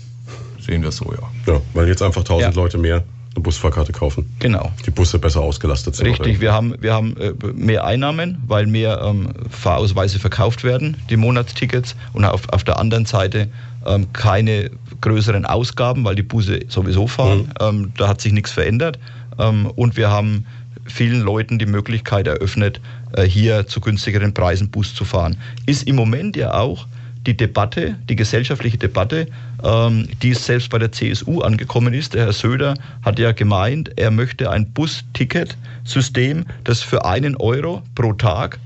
Sehen 0.60 0.84
wir 0.84 0.92
so, 0.92 1.12
ja. 1.14 1.54
Ja, 1.54 1.62
weil 1.74 1.88
jetzt 1.88 2.02
einfach 2.02 2.24
tausend 2.24 2.56
ja. 2.56 2.62
Leute 2.62 2.78
mehr 2.78 3.04
eine 3.36 3.44
Busfahrkarte 3.44 3.92
kaufen. 3.92 4.30
Genau. 4.40 4.72
Die 4.86 4.92
Busse 4.92 5.20
besser 5.20 5.42
ausgelastet 5.42 5.96
sind. 5.96 6.08
Richtig, 6.08 6.42
wir 6.42 6.52
haben, 6.52 6.76
wir 6.80 6.94
haben 6.94 7.16
äh, 7.18 7.34
mehr 7.54 7.86
Einnahmen, 7.86 8.42
weil 8.48 8.66
mehr 8.66 9.02
ähm, 9.04 9.30
Fahrausweise 9.50 10.20
verkauft 10.20 10.64
werden, 10.64 10.98
die 11.10 11.18
Monatstickets, 11.18 11.96
und 12.14 12.26
auf, 12.26 12.50
auf 12.50 12.64
der 12.64 12.80
anderen 12.80 13.06
Seite 13.06 13.50
ähm, 13.86 14.12
keine 14.14 14.72
größeren 15.02 15.46
Ausgaben, 15.46 16.04
weil 16.04 16.16
die 16.16 16.24
Busse 16.24 16.60
sowieso 16.68 17.08
fahren. 17.08 17.40
Mhm. 17.40 17.54
Ähm, 17.60 17.94
da 17.98 18.08
hat 18.08 18.22
sich 18.22 18.34
nichts 18.34 18.52
verändert. 18.52 19.00
Ähm, 19.38 19.68
und 19.76 19.96
wir 19.96 20.10
haben 20.10 20.46
vielen 20.86 21.22
Leuten 21.22 21.60
die 21.60 21.66
Möglichkeit 21.66 22.28
eröffnet, 22.28 22.82
hier 23.26 23.68
zu 23.68 23.82
günstigeren 23.82 24.34
Preisen 24.34 24.70
Bus 24.70 24.94
zu 24.94 25.06
fahren. 25.06 25.38
Ist 25.66 25.88
im 25.88 25.96
Moment 25.96 26.36
ja 26.36 26.54
auch 26.54 26.86
die 27.26 27.36
Debatte, 27.36 27.96
die 28.08 28.16
gesellschaftliche 28.16 28.78
Debatte, 28.78 29.28
ähm, 29.64 30.08
die 30.22 30.34
selbst 30.34 30.70
bei 30.70 30.80
der 30.80 30.92
CSU 30.92 31.42
angekommen 31.42 31.94
ist. 31.94 32.14
Der 32.14 32.26
Herr 32.26 32.34
Söder 32.34 32.76
hat 33.04 33.20
ja 33.20 33.32
gemeint, 33.32 33.92
er 33.98 34.12
möchte 34.12 34.50
ein 34.50 34.72
Busticketsystem, 34.72 36.46
das 36.64 36.82
für 36.82 37.06
einen 37.06 37.36
Euro 37.36 37.84
pro 37.96 38.14
Tag 38.14 38.60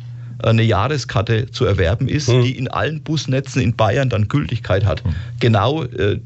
eine 0.44 0.64
Jahreskarte 0.64 1.50
zu 1.52 1.66
erwerben 1.66 2.08
ist, 2.08 2.30
mhm. 2.30 2.44
die 2.44 2.58
in 2.58 2.68
allen 2.68 3.02
Busnetzen 3.02 3.62
in 3.62 3.76
Bayern 3.76 4.10
dann 4.10 4.28
Gültigkeit 4.28 4.86
hat. 4.86 5.04
Mhm. 5.06 5.16
Genau 5.40 5.84
äh, 5.84 6.20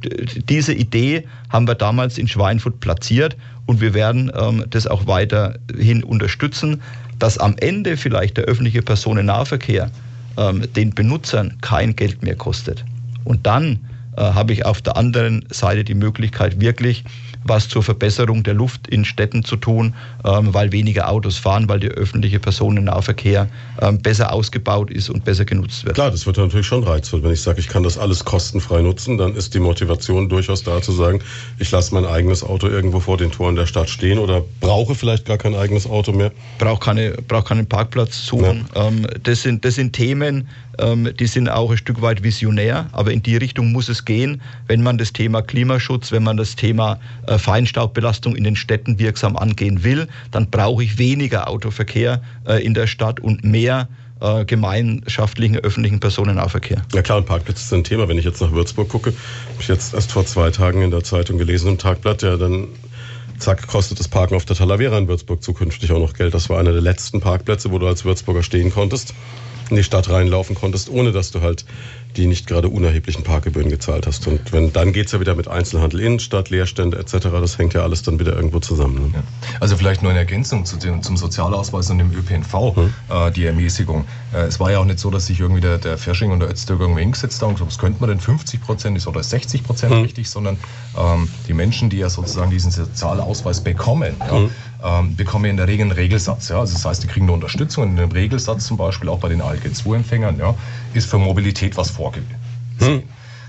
diese 0.49 0.73
Idee 0.73 1.23
haben 1.49 1.67
wir 1.67 1.75
damals 1.75 2.17
in 2.17 2.27
Schweinfurt 2.27 2.79
platziert 2.79 3.37
und 3.67 3.79
wir 3.79 3.93
werden 3.93 4.31
ähm, 4.35 4.65
das 4.69 4.87
auch 4.87 5.07
weiterhin 5.07 6.03
unterstützen, 6.03 6.81
dass 7.19 7.37
am 7.37 7.55
Ende 7.57 7.97
vielleicht 7.97 8.37
der 8.37 8.45
öffentliche 8.45 8.81
Personennahverkehr 8.81 9.89
ähm, 10.37 10.63
den 10.73 10.91
Benutzern 10.91 11.57
kein 11.61 11.95
Geld 11.95 12.23
mehr 12.23 12.35
kostet. 12.35 12.83
Und 13.23 13.45
dann 13.45 13.79
äh, 14.15 14.21
habe 14.21 14.53
ich 14.53 14.65
auf 14.65 14.81
der 14.81 14.97
anderen 14.97 15.45
Seite 15.49 15.83
die 15.83 15.95
Möglichkeit, 15.95 16.59
wirklich 16.61 17.03
was 17.47 17.67
zur 17.67 17.83
Verbesserung 17.83 18.43
der 18.43 18.53
Luft 18.53 18.87
in 18.87 19.05
Städten 19.05 19.43
zu 19.43 19.55
tun, 19.55 19.93
ähm, 20.25 20.53
weil 20.53 20.71
weniger 20.71 21.09
Autos 21.09 21.37
fahren, 21.37 21.69
weil 21.69 21.79
der 21.79 21.91
öffentliche 21.91 22.39
Personennahverkehr 22.39 23.47
ähm, 23.81 23.99
besser 23.99 24.33
ausgebaut 24.33 24.91
ist 24.91 25.09
und 25.09 25.25
besser 25.25 25.45
genutzt 25.45 25.85
wird. 25.85 25.95
Klar, 25.95 26.11
das 26.11 26.25
wird 26.25 26.37
natürlich 26.37 26.67
schon 26.67 26.83
reizvoll. 26.83 27.23
Wenn 27.23 27.31
ich 27.31 27.41
sage, 27.41 27.59
ich 27.59 27.67
kann 27.67 27.83
das 27.83 27.97
alles 27.97 28.25
kostenfrei 28.25 28.81
nutzen, 28.81 29.17
dann 29.17 29.35
ist 29.35 29.53
die 29.53 29.59
Motivation 29.59 30.29
durchaus 30.29 30.63
da 30.63 30.81
zu 30.81 30.91
sagen, 30.91 31.19
ich 31.59 31.71
lasse 31.71 31.93
mein 31.93 32.05
eigenes 32.05 32.43
Auto 32.43 32.67
irgendwo 32.67 32.99
vor 32.99 33.17
den 33.17 33.31
Toren 33.31 33.55
der 33.55 33.65
Stadt 33.65 33.89
stehen 33.89 34.19
oder 34.19 34.43
brauche 34.59 34.95
vielleicht 34.95 35.25
gar 35.25 35.37
kein 35.37 35.55
eigenes 35.55 35.87
Auto 35.87 36.11
mehr. 36.11 36.31
Brauche 36.59 36.79
keine, 36.79 37.11
brauch 37.27 37.45
keinen 37.45 37.67
Parkplatz 37.67 38.25
suchen. 38.25 38.65
Ja. 38.75 38.87
Ähm, 38.87 39.07
das, 39.23 39.41
sind, 39.41 39.65
das 39.65 39.75
sind 39.75 39.93
Themen, 39.93 40.47
ähm, 40.79 41.11
die 41.19 41.27
sind 41.27 41.49
auch 41.49 41.71
ein 41.71 41.77
Stück 41.77 42.01
weit 42.01 42.23
visionär, 42.23 42.87
aber 42.91 43.11
in 43.11 43.23
die 43.23 43.37
Richtung 43.37 43.71
muss 43.71 43.89
es 43.89 44.05
gehen, 44.05 44.41
wenn 44.67 44.83
man 44.83 44.97
das 44.97 45.13
Thema 45.13 45.41
Klimaschutz, 45.41 46.11
wenn 46.11 46.23
man 46.23 46.37
das 46.37 46.55
Thema 46.55 46.99
äh, 47.25 47.37
Feinstaubbelastung 47.37 48.35
in 48.35 48.43
den 48.43 48.55
Städten 48.55 48.99
wirksam 48.99 49.37
angehen 49.37 49.83
will, 49.83 50.07
dann 50.31 50.49
brauche 50.49 50.83
ich 50.83 50.97
weniger 50.97 51.49
Autoverkehr 51.49 52.21
äh, 52.47 52.63
in 52.63 52.73
der 52.73 52.87
Stadt 52.87 53.19
und 53.19 53.43
mehr 53.43 53.87
äh, 54.19 54.45
gemeinschaftlichen 54.45 55.57
öffentlichen 55.57 55.99
Personennahverkehr. 55.99 56.81
Ja 56.93 57.01
klar, 57.01 57.19
und 57.19 57.25
Parkplätze 57.25 57.65
sind 57.65 57.79
ein 57.79 57.83
Thema. 57.83 58.07
Wenn 58.07 58.17
ich 58.17 58.25
jetzt 58.25 58.41
nach 58.41 58.51
Würzburg 58.51 58.89
gucke, 58.89 59.11
habe 59.11 59.61
ich 59.61 59.67
jetzt 59.67 59.93
erst 59.93 60.11
vor 60.11 60.25
zwei 60.25 60.49
Tagen 60.51 60.81
in 60.81 60.91
der 60.91 61.03
Zeitung 61.03 61.37
gelesen, 61.37 61.69
im 61.69 61.77
Tagblatt, 61.77 62.21
ja 62.21 62.37
dann 62.37 62.67
zack, 63.37 63.67
kostet 63.67 63.99
das 63.99 64.07
Parken 64.07 64.35
auf 64.35 64.45
der 64.45 64.55
Talavera 64.55 64.97
in 64.97 65.07
Würzburg 65.07 65.43
zukünftig 65.43 65.91
auch 65.91 65.99
noch 65.99 66.13
Geld. 66.13 66.33
Das 66.33 66.49
war 66.49 66.59
einer 66.59 66.71
der 66.71 66.81
letzten 66.81 67.19
Parkplätze, 67.19 67.71
wo 67.71 67.77
du 67.77 67.87
als 67.87 68.05
Würzburger 68.05 68.41
stehen 68.41 68.71
konntest 68.71 69.13
in 69.71 69.77
die 69.77 69.83
Stadt 69.83 70.09
reinlaufen 70.09 70.55
konntest, 70.55 70.89
ohne 70.89 71.11
dass 71.11 71.31
du 71.31 71.41
halt 71.41 71.65
die 72.17 72.25
nicht 72.25 72.47
gerade 72.47 72.69
unerheblichen 72.69 73.23
Parkgebühren 73.23 73.69
gezahlt 73.69 74.07
hast. 74.07 74.27
Und 74.27 74.51
wenn 74.51 74.73
dann 74.73 74.91
geht 74.91 75.07
es 75.07 75.11
ja 75.11 75.19
wieder 75.19 75.35
mit 75.35 75.47
Einzelhandel, 75.47 75.99
Innenstadt, 75.99 76.49
Leerstände 76.49 76.97
etc. 76.97 77.27
Das 77.31 77.57
hängt 77.57 77.73
ja 77.73 77.83
alles 77.83 78.01
dann 78.01 78.19
wieder 78.19 78.35
irgendwo 78.35 78.59
zusammen. 78.59 78.95
Ne? 78.95 79.11
Ja. 79.13 79.23
Also 79.59 79.77
vielleicht 79.77 80.01
nur 80.01 80.11
in 80.11 80.17
Ergänzung 80.17 80.65
zu 80.65 80.77
dem, 80.77 81.03
zum 81.03 81.15
Sozialausweis 81.15 81.89
und 81.91 81.99
dem 81.99 82.11
ÖPNV, 82.11 82.75
hm. 82.75 82.93
äh, 83.09 83.31
die 83.31 83.45
Ermäßigung. 83.45 84.05
Äh, 84.33 84.45
es 84.47 84.59
war 84.59 84.71
ja 84.71 84.79
auch 84.79 84.85
nicht 84.85 84.99
so, 84.99 85.11
dass 85.11 85.27
sich 85.27 85.39
irgendwie 85.39 85.61
der, 85.61 85.77
der 85.77 85.97
Fersching 85.97 86.31
und 86.31 86.39
der 86.39 86.49
Öztürk 86.49 86.79
irgendwie 86.79 87.01
hingesetzt 87.01 87.41
haben 87.41 87.49
und 87.49 87.55
gesagt, 87.55 87.71
was 87.71 87.77
könnte 87.77 87.99
man 87.99 88.09
denn 88.09 88.19
50 88.19 88.61
Prozent 88.61 88.97
ist 88.97 89.07
oder 89.07 89.21
60 89.21 89.63
Prozent 89.63 89.93
hm. 89.93 90.01
richtig, 90.01 90.29
sondern 90.29 90.57
ähm, 90.97 91.27
die 91.47 91.53
Menschen, 91.53 91.89
die 91.89 91.97
ja 91.97 92.09
sozusagen 92.09 92.49
diesen 92.49 92.71
Sozialausweis 92.71 93.63
bekommen, 93.63 94.15
ja, 94.19 94.31
hm 94.31 94.49
ähm, 94.83 95.15
bekommen 95.15 95.45
in 95.45 95.57
der 95.57 95.67
Regel 95.67 95.83
einen 95.83 95.91
Regelsatz. 95.91 96.49
Ja? 96.49 96.59
Also 96.59 96.73
das 96.73 96.85
heißt, 96.85 97.03
die 97.03 97.07
kriegen 97.07 97.25
eine 97.25 97.33
Unterstützung. 97.33 97.83
Und 97.83 97.89
in 97.91 97.97
dem 97.97 98.11
Regelsatz 98.11 98.65
zum 98.65 98.77
Beispiel 98.77 99.09
auch 99.09 99.19
bei 99.19 99.29
den 99.29 99.41
ALG-2-Empfängern 99.41 100.37
ja, 100.39 100.55
ist 100.93 101.09
für 101.09 101.17
Mobilität 101.17 101.77
was 101.77 101.89
vorgesehen. 101.89 102.35
Hm. 102.79 103.03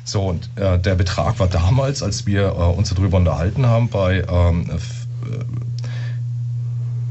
So, 0.04 0.22
und 0.22 0.48
äh, 0.56 0.78
der 0.78 0.94
Betrag 0.94 1.38
war 1.38 1.48
damals, 1.48 2.02
als 2.02 2.24
wir 2.24 2.46
äh, 2.46 2.50
uns 2.50 2.94
darüber 2.94 3.18
unterhalten 3.18 3.66
haben, 3.66 3.88
bei 3.88 4.24
ähm, 4.26 4.70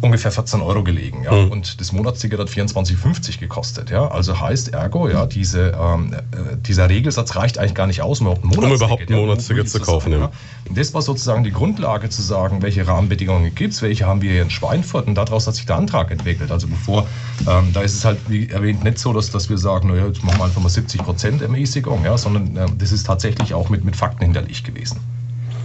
ungefähr 0.02 0.32
14 0.32 0.62
Euro 0.62 0.84
gelegen. 0.84 1.24
Ja? 1.24 1.32
Mhm. 1.32 1.52
Und 1.52 1.80
das 1.80 1.92
Monatsticket 1.92 2.40
hat 2.40 2.50
24,50 2.50 3.40
gekostet. 3.40 3.90
Ja? 3.90 4.08
Also 4.08 4.40
heißt 4.40 4.74
ergo, 4.74 5.10
ja, 5.10 5.26
diese, 5.26 5.72
ähm, 5.80 6.14
äh, 6.14 6.58
dieser 6.58 6.90
Regelsatz 6.90 7.36
reicht 7.36 7.58
eigentlich 7.58 7.74
gar 7.74 7.88
nicht 7.88 8.02
aus, 8.02 8.22
um 8.22 8.28
überhaupt 8.28 8.44
ein 8.44 8.50
Monatsticket, 8.50 8.72
um 8.72 8.76
überhaupt 8.78 9.10
ein 9.10 9.16
Monatsticket 9.16 9.70
zu 9.70 9.80
kaufen. 9.80 10.12
Sagen, 10.12 10.24
ja. 10.24 10.32
Und 10.70 10.78
das 10.78 10.94
war 10.94 11.02
sozusagen 11.02 11.44
die 11.44 11.52
Grundlage 11.52 12.10
zu 12.10 12.22
sagen, 12.22 12.62
welche 12.62 12.88
Rahmenbedingungen 12.88 13.54
gibt 13.56 13.74
es, 13.74 13.82
welche 13.82 14.06
haben 14.06 14.22
wir 14.22 14.32
hier 14.32 14.42
in 14.44 14.50
Schweinfurt 14.50 15.08
und 15.08 15.16
daraus 15.16 15.48
hat 15.48 15.56
sich 15.56 15.66
der 15.66 15.78
Antrag 15.78 16.12
entwickelt. 16.12 16.52
Also 16.52 16.68
bevor, 16.68 17.08
ähm, 17.48 17.72
da 17.74 17.82
ist 17.82 17.96
es 17.96 18.06
halt, 18.06 18.20
wie 18.28 18.50
erwähnt, 18.50 18.84
nicht 18.84 19.00
so, 19.00 19.14
dass, 19.14 19.32
dass 19.32 19.50
wir 19.50 19.58
sagen, 19.58 19.90
naja, 19.90 20.08
jetzt 20.08 20.24
machen 20.24 20.40
wir 20.40 20.46
einfach 20.46 20.62
mal 20.62 20.70
70 20.70 21.04
Prozent 21.04 21.42
Ermäßigung, 21.42 22.04
ja? 22.04 22.18
sondern 22.18 22.56
äh, 22.56 22.66
das 22.78 22.92
ist 22.92 23.06
tatsächlich 23.06 23.54
auch 23.54 23.70
mit, 23.70 23.84
mit 23.84 23.96
Fakten 23.96 24.24
hinterlegt 24.24 24.64
gewesen. 24.64 25.00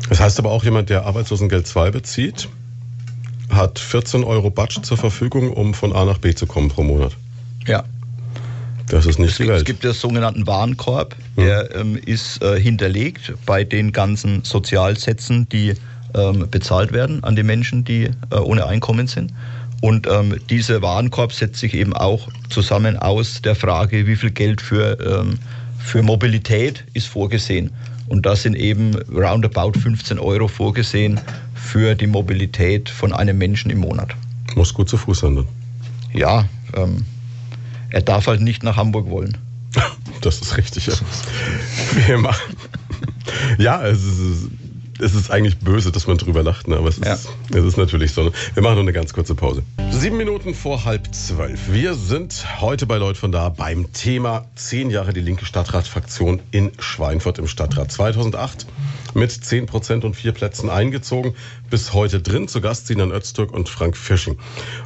Das 0.08 0.20
heißt 0.20 0.38
aber 0.38 0.50
auch 0.50 0.64
jemand, 0.64 0.90
der 0.90 1.06
Arbeitslosengeld 1.06 1.66
2 1.66 1.90
bezieht, 1.90 2.48
hat 3.52 3.78
14 3.78 4.24
Euro 4.24 4.50
Batsch 4.50 4.82
zur 4.82 4.96
Verfügung, 4.96 5.52
um 5.52 5.74
von 5.74 5.92
A 5.92 6.04
nach 6.04 6.18
B 6.18 6.34
zu 6.34 6.46
kommen 6.46 6.68
pro 6.68 6.82
Monat. 6.82 7.12
Ja. 7.66 7.84
Das 8.88 9.06
ist 9.06 9.18
nicht 9.18 9.30
es, 9.30 9.36
die 9.38 9.48
Welt. 9.48 9.58
Es 9.58 9.64
gibt 9.64 9.84
den 9.84 9.92
sogenannten 9.92 10.46
Warenkorb, 10.46 11.16
der 11.36 11.74
ähm, 11.74 11.96
ist 11.96 12.42
äh, 12.42 12.60
hinterlegt 12.60 13.32
bei 13.46 13.64
den 13.64 13.92
ganzen 13.92 14.44
Sozialsätzen, 14.44 15.48
die 15.48 15.74
ähm, 16.14 16.46
bezahlt 16.50 16.92
werden 16.92 17.24
an 17.24 17.36
die 17.36 17.42
Menschen, 17.42 17.84
die 17.84 18.10
äh, 18.30 18.36
ohne 18.36 18.66
Einkommen 18.66 19.06
sind. 19.06 19.32
Und 19.80 20.06
ähm, 20.06 20.36
dieser 20.50 20.82
Warenkorb 20.82 21.32
setzt 21.32 21.58
sich 21.58 21.74
eben 21.74 21.92
auch 21.92 22.28
zusammen 22.50 22.96
aus 22.96 23.42
der 23.42 23.54
Frage, 23.54 24.06
wie 24.06 24.16
viel 24.16 24.30
Geld 24.30 24.60
für, 24.60 24.98
ähm, 25.00 25.38
für 25.78 26.02
Mobilität 26.02 26.84
ist 26.92 27.08
vorgesehen. 27.08 27.70
Und 28.08 28.26
da 28.26 28.36
sind 28.36 28.54
eben 28.54 28.94
roundabout 29.10 29.72
15 29.80 30.18
Euro 30.18 30.48
vorgesehen 30.48 31.18
für 31.72 31.94
die 31.94 32.06
Mobilität 32.06 32.90
von 32.90 33.14
einem 33.14 33.38
Menschen 33.38 33.70
im 33.70 33.78
Monat. 33.78 34.14
Muss 34.56 34.74
gut 34.74 34.90
zu 34.90 34.98
Fuß 34.98 35.20
sein 35.20 35.36
dann. 35.36 35.46
Ja, 36.12 36.44
ähm, 36.76 37.06
er 37.88 38.02
darf 38.02 38.26
halt 38.26 38.42
nicht 38.42 38.62
nach 38.62 38.76
Hamburg 38.76 39.08
wollen. 39.08 39.38
Das 40.20 40.40
ist 40.40 40.56
richtig. 40.56 40.86
Ja. 40.86 40.94
Wir 42.06 42.16
machen. 42.16 42.54
Ja, 43.58 43.84
es 43.84 44.04
ist, 44.04 44.50
es 45.00 45.14
ist 45.14 45.32
eigentlich 45.32 45.58
böse, 45.58 45.90
dass 45.90 46.06
man 46.06 46.16
drüber 46.16 46.44
lacht, 46.44 46.68
ne? 46.68 46.76
aber 46.76 46.90
es 46.90 46.98
ist, 46.98 47.04
ja. 47.04 47.58
es 47.58 47.64
ist 47.64 47.76
natürlich 47.76 48.12
so. 48.12 48.30
Wir 48.54 48.62
machen 48.62 48.74
nur 48.74 48.84
eine 48.84 48.92
ganz 48.92 49.12
kurze 49.12 49.34
Pause. 49.34 49.64
Sieben 49.90 50.18
Minuten 50.18 50.54
vor 50.54 50.84
halb 50.84 51.12
zwölf. 51.12 51.72
Wir 51.72 51.94
sind 51.94 52.44
heute 52.60 52.86
bei 52.86 52.98
Leut 52.98 53.16
von 53.16 53.32
da 53.32 53.48
beim 53.48 53.92
Thema 53.92 54.44
zehn 54.54 54.90
Jahre 54.90 55.12
die 55.12 55.20
linke 55.20 55.44
Stadtratfraktion 55.44 56.40
in 56.52 56.70
Schweinfurt 56.78 57.40
im 57.40 57.48
Stadtrat 57.48 57.90
2008 57.90 58.66
mit 59.14 59.32
zehn 59.32 59.66
Prozent 59.66 60.04
und 60.04 60.14
vier 60.14 60.32
Plätzen 60.32 60.70
eingezogen. 60.70 61.34
Bis 61.70 61.92
heute 61.92 62.20
drin. 62.20 62.48
Zu 62.48 62.60
Gast 62.60 62.86
Sinan 62.86 63.12
Öztürk 63.12 63.52
und 63.52 63.68
Frank 63.68 63.96
Fisching. 63.96 64.38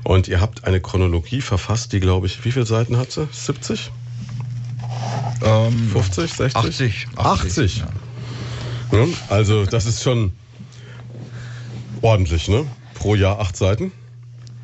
Und 0.04 0.28
ihr 0.28 0.40
habt 0.40 0.64
eine 0.64 0.80
Chronologie 0.80 1.40
verfasst, 1.40 1.92
die 1.92 2.00
glaube 2.00 2.26
ich, 2.26 2.44
wie 2.44 2.52
viele 2.52 2.66
Seiten 2.66 2.96
hat 2.96 3.12
sie? 3.12 3.28
70? 3.30 3.90
Ähm, 5.44 5.90
50, 5.92 6.32
60? 6.32 6.56
80. 6.56 7.08
80. 7.16 7.16
80. 7.16 7.76
Ja. 7.78 7.88
Ja, 8.92 9.04
also 9.28 9.66
das 9.66 9.86
ist 9.86 10.02
schon 10.02 10.32
ordentlich, 12.02 12.48
ne? 12.48 12.66
Pro 12.94 13.14
Jahr 13.14 13.40
acht 13.40 13.56
Seiten. 13.56 13.92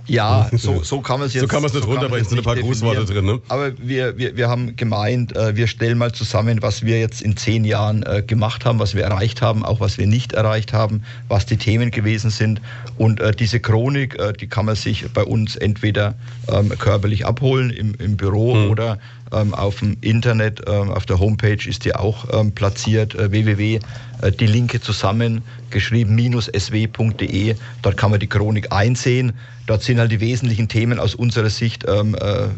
Ja, 0.06 0.50
so, 0.52 0.82
so 0.82 1.00
kann 1.00 1.20
man 1.20 1.28
es 1.28 1.34
jetzt. 1.34 1.42
So 1.42 1.48
kann 1.48 1.62
man 1.62 1.68
es 1.68 1.74
nicht 1.74 1.84
so 1.84 1.90
runterbrechen, 1.90 2.28
sind 2.28 2.38
ein 2.38 2.44
paar 2.44 2.56
Grußworte 2.56 3.04
drin. 3.04 3.24
Ne? 3.24 3.40
Aber 3.48 3.72
wir, 3.78 4.18
wir, 4.18 4.36
wir 4.36 4.48
haben 4.48 4.74
gemeint, 4.74 5.36
äh, 5.36 5.54
wir 5.56 5.66
stellen 5.68 5.98
mal 5.98 6.12
zusammen, 6.12 6.60
was 6.60 6.84
wir 6.84 6.98
jetzt 6.98 7.22
in 7.22 7.36
zehn 7.36 7.64
Jahren 7.64 8.02
äh, 8.02 8.22
gemacht 8.22 8.64
haben, 8.64 8.78
was 8.78 8.94
wir 8.94 9.04
erreicht 9.04 9.42
haben, 9.42 9.64
auch 9.64 9.80
was 9.80 9.98
wir 9.98 10.06
nicht 10.06 10.32
erreicht 10.32 10.72
haben, 10.72 11.04
was 11.28 11.46
die 11.46 11.56
Themen 11.56 11.90
gewesen 11.90 12.30
sind. 12.30 12.60
Und 12.98 13.20
äh, 13.20 13.32
diese 13.32 13.60
Chronik, 13.60 14.18
die 14.40 14.46
kann 14.46 14.66
man 14.66 14.76
sich 14.76 15.04
bei 15.12 15.22
uns 15.22 15.56
entweder 15.56 16.14
ähm, 16.48 16.70
körperlich 16.78 17.24
abholen 17.24 17.70
im, 17.70 17.94
im 17.94 18.16
Büro 18.16 18.54
hm. 18.54 18.70
oder 18.70 18.98
ähm, 19.32 19.54
auf 19.54 19.78
dem 19.78 19.96
Internet, 20.00 20.62
ähm, 20.66 20.90
auf 20.90 21.06
der 21.06 21.18
Homepage 21.18 21.58
ist 21.66 21.84
die 21.84 21.94
auch 21.94 22.26
platziert, 22.54 23.16
www, 23.16 23.80
die 24.30 24.46
Linke 24.46 24.80
zusammen, 24.80 25.42
geschrieben 25.70 26.14
minus-sw.de. 26.14 27.56
Dort 27.82 27.96
kann 27.96 28.10
man 28.10 28.20
die 28.20 28.28
Chronik 28.28 28.72
einsehen. 28.72 29.32
Dort 29.66 29.82
sind 29.82 30.00
halt 30.00 30.10
die 30.10 30.20
wesentlichen 30.20 30.68
Themen 30.68 30.98
aus 30.98 31.14
unserer 31.14 31.48
Sicht 31.48 31.84
ähm, 31.88 32.16
äh, 32.16 32.48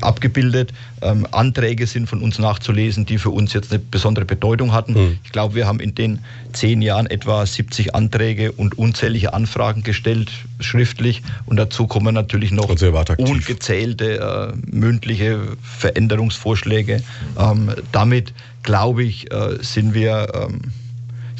abgebildet. 0.00 0.72
Ähm, 1.02 1.26
Anträge 1.30 1.86
sind 1.86 2.08
von 2.08 2.22
uns 2.22 2.38
nachzulesen, 2.38 3.04
die 3.04 3.18
für 3.18 3.30
uns 3.30 3.52
jetzt 3.52 3.70
eine 3.70 3.80
besondere 3.80 4.24
Bedeutung 4.24 4.72
hatten. 4.72 4.94
Mhm. 4.94 5.18
Ich 5.24 5.32
glaube, 5.32 5.54
wir 5.54 5.66
haben 5.66 5.78
in 5.78 5.94
den 5.94 6.20
zehn 6.52 6.80
Jahren 6.80 7.06
etwa 7.06 7.44
70 7.44 7.94
Anträge 7.94 8.52
und 8.52 8.78
unzählige 8.78 9.34
Anfragen 9.34 9.82
gestellt, 9.82 10.30
schriftlich. 10.58 11.22
Und 11.44 11.58
dazu 11.58 11.86
kommen 11.86 12.14
natürlich 12.14 12.50
noch 12.50 12.70
ungezählte 13.18 14.54
äh, 14.54 14.74
mündliche 14.74 15.38
Veränderungsvorschläge. 15.62 17.02
Ähm, 17.38 17.72
damit, 17.92 18.32
glaube 18.62 19.02
ich, 19.02 19.30
äh, 19.30 19.58
sind 19.60 19.92
wir 19.92 20.28
ähm, 20.34 20.60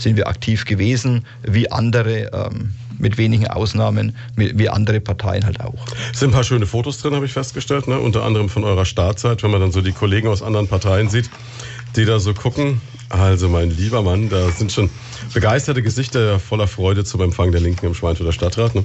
sind 0.02 0.16
wir 0.16 0.28
aktiv 0.28 0.64
gewesen, 0.64 1.24
wie 1.42 1.70
andere 1.70 2.30
ähm, 2.32 2.72
mit 2.98 3.18
wenigen 3.18 3.48
Ausnahmen, 3.48 4.14
wie, 4.36 4.68
andere 4.68 5.00
Parteien 5.00 5.44
halt 5.44 5.60
auch. 5.60 5.74
Es 6.12 6.20
sind 6.20 6.30
ein 6.30 6.34
paar 6.34 6.44
schöne 6.44 6.66
Fotos 6.66 6.98
drin, 6.98 7.14
habe 7.14 7.26
ich 7.26 7.32
festgestellt, 7.32 7.88
ne? 7.88 7.98
unter 7.98 8.22
anderem 8.22 8.48
von 8.48 8.62
eurer 8.62 8.84
Startzeit, 8.84 9.42
wenn 9.42 9.50
man 9.50 9.60
dann 9.60 9.72
so 9.72 9.80
die 9.80 9.92
Kollegen 9.92 10.28
aus 10.28 10.40
anderen 10.40 10.68
Parteien 10.68 11.08
sieht, 11.08 11.28
die 11.96 12.04
da 12.04 12.20
so 12.20 12.32
gucken. 12.32 12.80
Also 13.08 13.48
mein 13.48 13.70
lieber 13.70 14.02
Mann, 14.02 14.28
da 14.28 14.50
sind 14.50 14.72
schon 14.72 14.88
begeisterte 15.34 15.82
Gesichter 15.82 16.38
voller 16.38 16.68
Freude 16.68 17.04
zum 17.04 17.20
Empfang 17.22 17.50
der 17.50 17.60
Linken 17.60 17.86
im 17.86 17.94
Schweinfurter 17.94 18.32
Stadtrat. 18.32 18.74
Ne? 18.74 18.84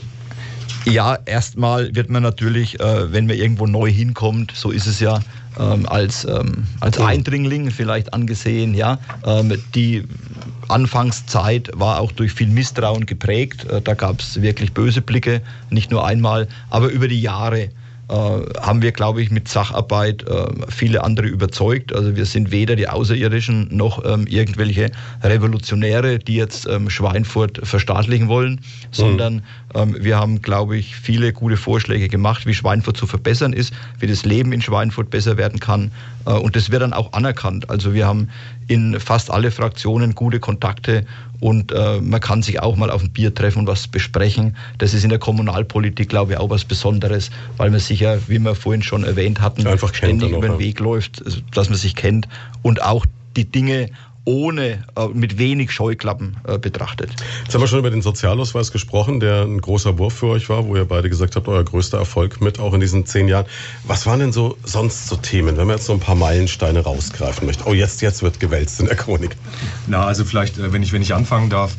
Ja, 0.86 1.18
erstmal 1.26 1.94
wird 1.96 2.10
man 2.10 2.24
natürlich, 2.24 2.80
äh, 2.80 3.12
wenn 3.12 3.28
man 3.28 3.36
irgendwo 3.36 3.68
neu 3.68 3.92
hinkommt, 3.92 4.54
so 4.56 4.72
ist 4.72 4.88
es 4.88 5.00
ja, 5.00 5.20
ähm, 5.60 5.86
als, 5.88 6.26
ähm, 6.26 6.66
als 6.80 7.00
Eindringling 7.00 7.72
vielleicht 7.72 8.14
angesehen. 8.14 8.74
Ja, 8.74 9.00
ähm, 9.26 9.62
die 9.76 10.04
Anfangszeit 10.68 11.70
war 11.74 12.00
auch 12.00 12.12
durch 12.12 12.34
viel 12.34 12.48
Misstrauen 12.48 13.06
geprägt. 13.06 13.66
Äh, 13.66 13.82
da 13.82 13.94
gab 13.94 14.20
es 14.20 14.42
wirklich 14.42 14.74
böse 14.74 15.02
Blicke, 15.02 15.42
nicht 15.70 15.92
nur 15.92 16.06
einmal, 16.06 16.48
aber 16.70 16.90
über 16.90 17.08
die 17.08 17.22
Jahre 17.22 17.70
äh, 18.10 18.14
haben 18.14 18.82
wir, 18.82 18.94
glaube 18.94 19.22
ich, 19.22 19.32
mit 19.32 19.50
Sacharbeit 19.50 20.26
äh, 20.30 20.46
viele 20.70 21.04
andere 21.04 21.28
überzeugt. 21.28 21.94
Also 21.94 22.16
wir 22.16 22.26
sind 22.26 22.52
weder 22.52 22.78
die 22.78 22.88
Außerirdischen 22.88 23.68
noch 23.76 24.06
ähm, 24.06 24.28
irgendwelche 24.28 24.92
Revolutionäre, 25.22 26.18
die 26.18 26.36
jetzt 26.36 26.68
ähm, 26.70 26.90
Schweinfurt 26.90 27.60
verstaatlichen 27.64 28.30
wollen, 28.30 28.54
mhm. 28.54 28.60
sondern 28.92 29.44
ähm, 29.76 29.98
wir 30.00 30.18
haben, 30.18 30.42
glaube 30.42 30.78
ich, 30.78 30.96
viele 30.96 31.34
gute 31.34 31.58
Vorschläge 31.58 32.08
gemacht, 32.08 32.46
wie 32.46 32.54
Schweinfurt 32.54 32.96
zu 32.96 33.08
verbessern 33.08 33.52
ist, 33.52 33.74
wie 34.00 34.08
das 34.08 34.24
Leben 34.24 34.54
in 34.54 34.62
Schweinfurt 34.62 35.10
besser 35.10 35.36
werden 35.36 35.60
kann. 35.60 35.92
Und 36.24 36.58
das 36.58 36.72
wird 36.72 36.82
dann 36.82 36.92
auch 36.92 37.14
anerkannt. 37.14 37.70
Also 37.70 37.94
wir 37.94 38.06
haben 38.06 38.28
in 38.68 39.00
fast 39.00 39.32
alle 39.32 39.52
Fraktionen 39.52 40.14
gute 40.14 40.40
Kontakte 40.40 41.06
und 41.40 41.72
äh, 41.72 42.02
man 42.02 42.20
kann 42.20 42.42
sich 42.42 42.60
auch 42.62 42.76
mal 42.76 42.90
auf 42.90 43.04
ein 43.04 43.12
Bier 43.12 43.34
treffen 43.34 43.60
und 43.60 43.68
was 43.68 43.88
besprechen. 43.88 44.56
Das 44.78 44.94
ist 44.94 45.04
in 45.04 45.10
der 45.10 45.20
Kommunalpolitik, 45.20 46.10
glaube 46.10 46.34
ich, 46.34 46.38
auch 46.40 46.50
was 46.50 46.66
Besonderes, 46.66 47.30
weil 47.58 47.70
man 47.70 47.80
sich 47.80 48.00
ja, 48.00 48.18
wie 48.28 48.40
wir 48.40 48.56
vorhin 48.56 48.82
schon 48.82 49.04
erwähnt 49.04 49.40
hatten, 49.40 49.66
Einfach 49.68 49.94
ständig 49.94 50.32
über 50.32 50.48
den 50.48 50.60
Weg 50.60 50.80
läuft, 50.80 51.24
dass 51.54 51.70
man 51.70 51.78
sich 51.78 51.96
kennt 51.96 52.28
und 52.62 52.82
auch 52.82 53.06
die 53.36 53.46
Dinge 53.46 53.90
ohne, 54.28 54.84
äh, 54.98 55.08
mit 55.14 55.38
wenig 55.38 55.72
Scheuklappen 55.72 56.36
äh, 56.46 56.58
betrachtet. 56.60 57.10
Jetzt 57.46 57.54
haben 57.54 57.62
wir 57.62 57.68
schon 57.68 57.80
über 57.80 57.90
den 57.90 58.02
Sozialausweis 58.02 58.74
gesprochen, 58.74 59.22
der 59.22 59.44
ein 59.44 59.62
großer 59.62 59.98
Wurf 59.98 60.16
für 60.16 60.28
euch 60.28 60.50
war, 60.50 60.68
wo 60.68 60.76
ihr 60.76 60.84
beide 60.84 61.10
gesagt 61.10 61.38
habt, 61.38 61.48
euer 61.48 61.64
größter 61.64 61.98
Erfolg 61.98 62.42
mit, 62.42 62.60
auch 62.60 62.74
in 62.74 62.82
diesen 62.82 63.06
zehn 63.06 63.30
Jahren. 63.30 63.46
Was 63.86 64.06
waren 64.06 64.20
denn 64.20 64.34
so 64.34 64.58
sonst 64.66 65.08
so 65.08 65.16
Themen, 65.16 65.56
wenn 65.56 65.68
man 65.68 65.78
jetzt 65.78 65.86
so 65.86 65.94
ein 65.94 66.02
paar 66.02 66.16
Meilensteine 66.16 66.82
rausgreifen 66.82 67.48
möchte? 67.48 67.64
Oh, 67.66 67.74
jetzt, 67.74 68.02
jetzt 68.02 68.22
wird 68.22 68.42
gewälzt 68.42 68.82
in 68.82 68.88
der 68.88 68.98
Chronik. 68.98 69.38
Na, 69.88 70.06
also 70.06 70.26
vielleicht, 70.26 70.58
äh, 70.58 70.74
wenn 70.74 70.84
ich, 70.84 70.92
wenn 70.92 71.02
ich 71.02 71.14
anfangen 71.14 71.50
darf, 71.50 71.76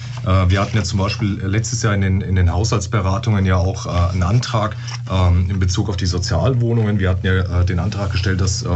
wir 0.49 0.61
hatten 0.61 0.77
ja 0.77 0.83
zum 0.83 0.99
Beispiel 0.99 1.41
letztes 1.43 1.83
Jahr 1.83 1.95
in 1.95 2.01
den, 2.01 2.21
in 2.21 2.35
den 2.35 2.53
Haushaltsberatungen 2.53 3.47
ja 3.47 3.57
auch 3.57 3.87
einen 3.87 4.23
Antrag 4.23 4.77
ähm, 5.11 5.49
in 5.49 5.59
Bezug 5.59 5.89
auf 5.89 5.97
die 5.97 6.07
Sozialwohnungen. 6.07 6.99
Wir 6.99 7.11
hatten 7.11 7.27
ja 7.27 7.65
den 7.65 7.79
Antrag 7.79 8.11
gestellt, 8.11 8.41
dass 8.41 8.63
äh, 8.63 8.69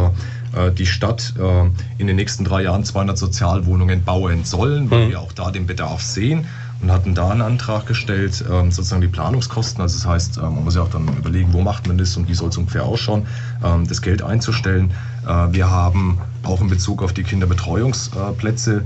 die 0.76 0.86
Stadt 0.86 1.34
äh, 1.38 1.70
in 1.98 2.07
den 2.07 2.16
nächsten 2.16 2.44
drei 2.44 2.62
Jahren 2.62 2.84
200 2.84 3.16
Sozialwohnungen 3.16 4.05
bauen 4.05 4.44
sollen, 4.44 4.90
weil 4.90 5.07
mhm. 5.07 5.11
wir 5.11 5.20
auch 5.20 5.32
da 5.32 5.50
den 5.50 5.66
Bedarf 5.66 6.03
sehen 6.03 6.46
und 6.82 6.90
hatten 6.90 7.14
da 7.14 7.30
einen 7.30 7.42
Antrag 7.42 7.86
gestellt, 7.86 8.44
ähm, 8.50 8.70
sozusagen 8.70 9.00
die 9.00 9.09
Planungskosten, 9.09 9.80
also 9.80 9.96
das 9.96 10.07
heißt, 10.07 10.36
ähm, 10.38 10.57
man 10.57 10.64
muss 10.64 10.74
ja 10.74 10.82
auch 10.82 10.90
dann 10.90 11.07
überlegen, 11.16 11.53
wo 11.53 11.62
macht 11.62 11.86
man 11.86 11.96
das 11.96 12.16
und 12.16 12.28
wie 12.28 12.34
soll 12.34 12.48
es 12.48 12.57
ungefähr 12.57 12.84
ausschauen, 12.84 13.26
ähm, 13.64 13.86
das 13.86 14.03
Geld 14.03 14.22
einzustellen. 14.22 14.90
Äh, 15.26 15.53
wir 15.53 15.70
haben 15.70 16.18
auch 16.42 16.61
in 16.61 16.68
Bezug 16.68 17.03
auf 17.03 17.12
die 17.12 17.22
Kinderbetreuungsplätze 17.22 18.84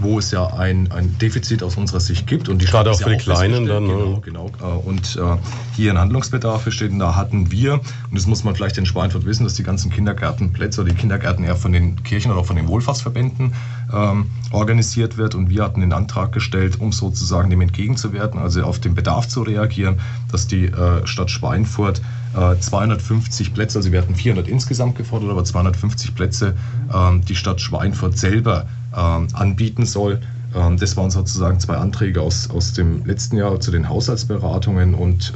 wo 0.00 0.18
es 0.18 0.30
ja 0.30 0.46
ein, 0.54 0.90
ein 0.90 1.18
Defizit 1.18 1.62
aus 1.62 1.76
unserer 1.76 2.00
Sicht 2.00 2.26
gibt. 2.26 2.48
Und 2.48 2.62
die 2.62 2.66
Gerade 2.66 2.90
auch 2.90 3.00
für 3.00 3.10
die 3.10 3.16
Kleinen 3.16 3.66
dann. 3.66 3.86
Genau, 3.86 4.20
genau. 4.20 4.50
Äh, 4.60 4.88
und 4.88 5.16
äh, 5.16 5.36
hier 5.76 5.92
ein 5.92 5.98
Handlungsbedarf 5.98 6.64
besteht. 6.64 6.92
Und 6.92 6.98
da 6.98 7.14
hatten 7.16 7.50
wir, 7.50 7.74
und 7.74 7.82
das 8.12 8.26
muss 8.26 8.44
man 8.44 8.54
gleich 8.54 8.72
den 8.72 8.86
Schweinfurt 8.86 9.24
wissen, 9.26 9.44
dass 9.44 9.54
die 9.54 9.62
ganzen 9.62 9.90
Kindergärtenplätze 9.90 10.80
oder 10.80 10.90
die 10.90 10.96
Kindergärten 10.96 11.44
eher 11.44 11.56
von 11.56 11.72
den 11.72 12.02
Kirchen 12.02 12.30
oder 12.30 12.40
auch 12.40 12.46
von 12.46 12.56
den 12.56 12.68
Wohlfahrtsverbänden 12.68 13.52
ähm, 13.92 14.26
organisiert 14.50 15.16
wird. 15.16 15.34
Und 15.34 15.50
wir 15.50 15.62
hatten 15.64 15.80
den 15.80 15.92
Antrag 15.92 16.32
gestellt, 16.32 16.80
um 16.80 16.92
sozusagen 16.92 17.50
dem 17.50 17.60
entgegenzuwirken, 17.60 18.40
also 18.40 18.62
auf 18.62 18.78
den 18.78 18.94
Bedarf 18.94 19.28
zu 19.28 19.42
reagieren, 19.42 20.00
dass 20.32 20.46
die 20.46 20.66
äh, 20.66 21.06
Stadt 21.06 21.30
Schweinfurt 21.30 22.00
250 22.32 23.48
äh, 23.48 23.50
Plätze, 23.50 23.78
also 23.78 23.90
wir 23.90 24.00
hatten 24.00 24.14
400 24.14 24.46
insgesamt 24.46 24.96
gefordert, 24.96 25.30
aber 25.30 25.44
250 25.44 26.14
Plätze 26.14 26.54
ähm, 26.94 27.24
die 27.24 27.34
Stadt 27.34 27.60
Schweinfurt 27.60 28.16
selber 28.16 28.60
ähm, 28.62 28.79
anbieten 28.92 29.86
soll. 29.86 30.20
Ähm, 30.54 30.76
das 30.76 30.96
waren 30.96 31.10
sozusagen 31.10 31.60
zwei 31.60 31.76
Anträge 31.76 32.20
aus, 32.20 32.50
aus 32.50 32.72
dem 32.72 33.04
letzten 33.04 33.36
Jahr 33.36 33.60
zu 33.60 33.70
den 33.70 33.88
Haushaltsberatungen 33.88 34.94
und 34.94 35.32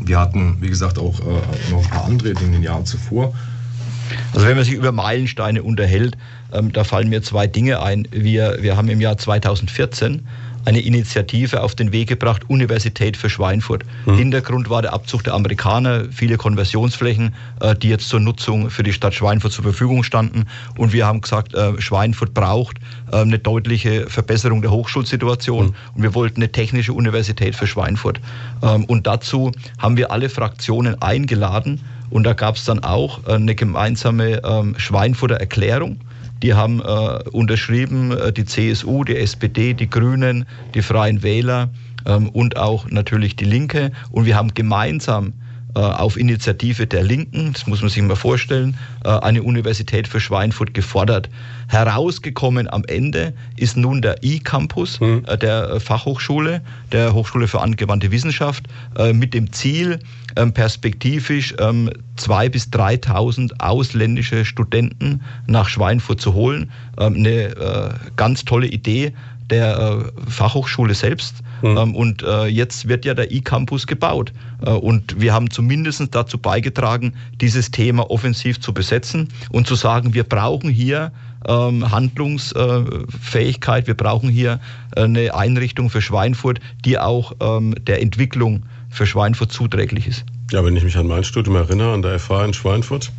wir 0.00 0.18
hatten, 0.18 0.56
wie 0.60 0.68
gesagt, 0.68 0.98
auch 0.98 1.20
äh, 1.20 1.70
noch 1.70 1.82
ein 1.82 1.90
paar 1.90 2.04
andere 2.04 2.30
in 2.30 2.52
den 2.52 2.62
Jahren 2.62 2.86
zuvor. 2.86 3.34
Also 4.32 4.46
wenn 4.46 4.56
man 4.56 4.64
sich 4.64 4.74
über 4.74 4.92
Meilensteine 4.92 5.62
unterhält, 5.62 6.16
da 6.72 6.84
fallen 6.84 7.10
mir 7.10 7.22
zwei 7.22 7.46
Dinge 7.46 7.82
ein. 7.82 8.08
Wir, 8.10 8.58
wir 8.62 8.76
haben 8.76 8.88
im 8.88 9.02
Jahr 9.02 9.18
2014 9.18 10.26
eine 10.64 10.80
Initiative 10.80 11.62
auf 11.62 11.74
den 11.74 11.92
Weg 11.92 12.08
gebracht, 12.08 12.42
Universität 12.48 13.16
für 13.16 13.30
Schweinfurt. 13.30 13.84
Mhm. 14.06 14.16
Hintergrund 14.16 14.70
war 14.70 14.82
der 14.82 14.92
Abzug 14.92 15.24
der 15.24 15.34
Amerikaner, 15.34 16.04
viele 16.10 16.36
Konversionsflächen, 16.36 17.34
äh, 17.60 17.74
die 17.74 17.88
jetzt 17.88 18.08
zur 18.08 18.20
Nutzung 18.20 18.70
für 18.70 18.82
die 18.82 18.92
Stadt 18.92 19.14
Schweinfurt 19.14 19.52
zur 19.52 19.64
Verfügung 19.64 20.02
standen. 20.02 20.44
Und 20.76 20.92
wir 20.92 21.06
haben 21.06 21.20
gesagt, 21.20 21.54
äh, 21.54 21.80
Schweinfurt 21.80 22.34
braucht 22.34 22.78
äh, 23.12 23.16
eine 23.16 23.38
deutliche 23.38 24.08
Verbesserung 24.08 24.62
der 24.62 24.70
Hochschulsituation. 24.70 25.66
Mhm. 25.66 25.74
Und 25.94 26.02
wir 26.02 26.14
wollten 26.14 26.42
eine 26.42 26.52
technische 26.52 26.92
Universität 26.92 27.54
für 27.54 27.66
Schweinfurt. 27.66 28.20
Ähm, 28.62 28.84
und 28.84 29.06
dazu 29.06 29.52
haben 29.78 29.96
wir 29.96 30.10
alle 30.10 30.28
Fraktionen 30.28 31.00
eingeladen. 31.00 31.80
Und 32.10 32.24
da 32.24 32.32
gab 32.32 32.56
es 32.56 32.64
dann 32.64 32.82
auch 32.82 33.26
eine 33.26 33.54
gemeinsame 33.54 34.42
ähm, 34.42 34.74
Schweinfurter 34.78 35.36
Erklärung 35.36 35.98
die 36.42 36.54
haben 36.54 36.80
äh, 36.80 37.28
unterschrieben, 37.30 38.12
äh, 38.12 38.32
die 38.32 38.44
CSU, 38.44 39.04
die 39.04 39.16
SPD, 39.16 39.74
die 39.74 39.90
Grünen, 39.90 40.46
die 40.74 40.82
Freien 40.82 41.22
Wähler 41.22 41.70
ähm, 42.06 42.28
und 42.28 42.56
auch 42.56 42.88
natürlich 42.90 43.36
die 43.36 43.44
Linke. 43.44 43.92
Und 44.10 44.26
wir 44.26 44.36
haben 44.36 44.54
gemeinsam 44.54 45.32
auf 45.80 46.16
Initiative 46.16 46.86
der 46.86 47.02
Linken, 47.02 47.52
das 47.52 47.66
muss 47.66 47.80
man 47.80 47.90
sich 47.90 48.02
mal 48.02 48.16
vorstellen, 48.16 48.76
äh, 49.04 49.08
eine 49.08 49.42
Universität 49.42 50.08
für 50.08 50.20
Schweinfurt 50.20 50.74
gefordert. 50.74 51.28
Herausgekommen 51.68 52.68
am 52.68 52.84
Ende 52.84 53.34
ist 53.56 53.76
nun 53.76 54.00
der 54.00 54.16
E-Campus 54.22 55.00
mhm. 55.00 55.24
der 55.40 55.80
Fachhochschule, 55.80 56.62
der 56.92 57.12
Hochschule 57.12 57.46
für 57.46 57.60
angewandte 57.60 58.10
Wissenschaft, 58.10 58.68
mit 59.12 59.34
dem 59.34 59.52
Ziel, 59.52 59.98
ähm, 60.36 60.52
perspektivisch 60.52 61.54
2.000 61.54 62.44
ähm, 62.44 62.50
bis 62.50 62.68
3.000 62.68 63.60
ausländische 63.60 64.44
Studenten 64.44 65.20
nach 65.46 65.68
Schweinfurt 65.68 66.20
zu 66.20 66.32
holen. 66.32 66.70
Eine 66.96 67.94
ganz 68.16 68.44
tolle 68.44 68.66
Idee 68.66 69.12
der 69.50 70.12
Fachhochschule 70.28 70.94
selbst. 70.94 71.36
Mhm. 71.62 71.94
und 71.96 72.22
äh, 72.22 72.46
jetzt 72.46 72.88
wird 72.88 73.04
ja 73.04 73.14
der 73.14 73.32
E-Campus 73.32 73.88
gebaut. 73.88 74.32
Äh, 74.64 74.70
und 74.70 75.20
wir 75.20 75.32
haben 75.32 75.50
zumindest 75.50 76.14
dazu 76.14 76.38
beigetragen, 76.38 77.14
dieses 77.40 77.72
Thema 77.72 78.10
offensiv 78.10 78.60
zu 78.60 78.72
besetzen 78.72 79.28
und 79.50 79.66
zu 79.66 79.74
sagen, 79.74 80.14
wir 80.14 80.22
brauchen 80.24 80.70
hier 80.70 81.10
ähm, 81.46 81.90
Handlungsfähigkeit, 81.90 83.86
wir 83.86 83.94
brauchen 83.94 84.28
hier 84.28 84.60
eine 84.96 85.34
Einrichtung 85.34 85.90
für 85.90 86.00
Schweinfurt, 86.00 86.60
die 86.84 86.98
auch 86.98 87.32
ähm, 87.40 87.74
der 87.86 88.02
Entwicklung 88.02 88.64
für 88.90 89.06
Schweinfurt 89.06 89.52
zuträglich 89.52 90.06
ist. 90.06 90.24
Ja, 90.50 90.64
wenn 90.64 90.76
ich 90.76 90.84
mich 90.84 90.96
an 90.96 91.06
mein 91.06 91.24
Studium 91.24 91.56
erinnere, 91.56 91.92
an 91.92 92.02
der 92.02 92.18
FH 92.18 92.44
in 92.46 92.54
Schweinfurt, 92.54 93.12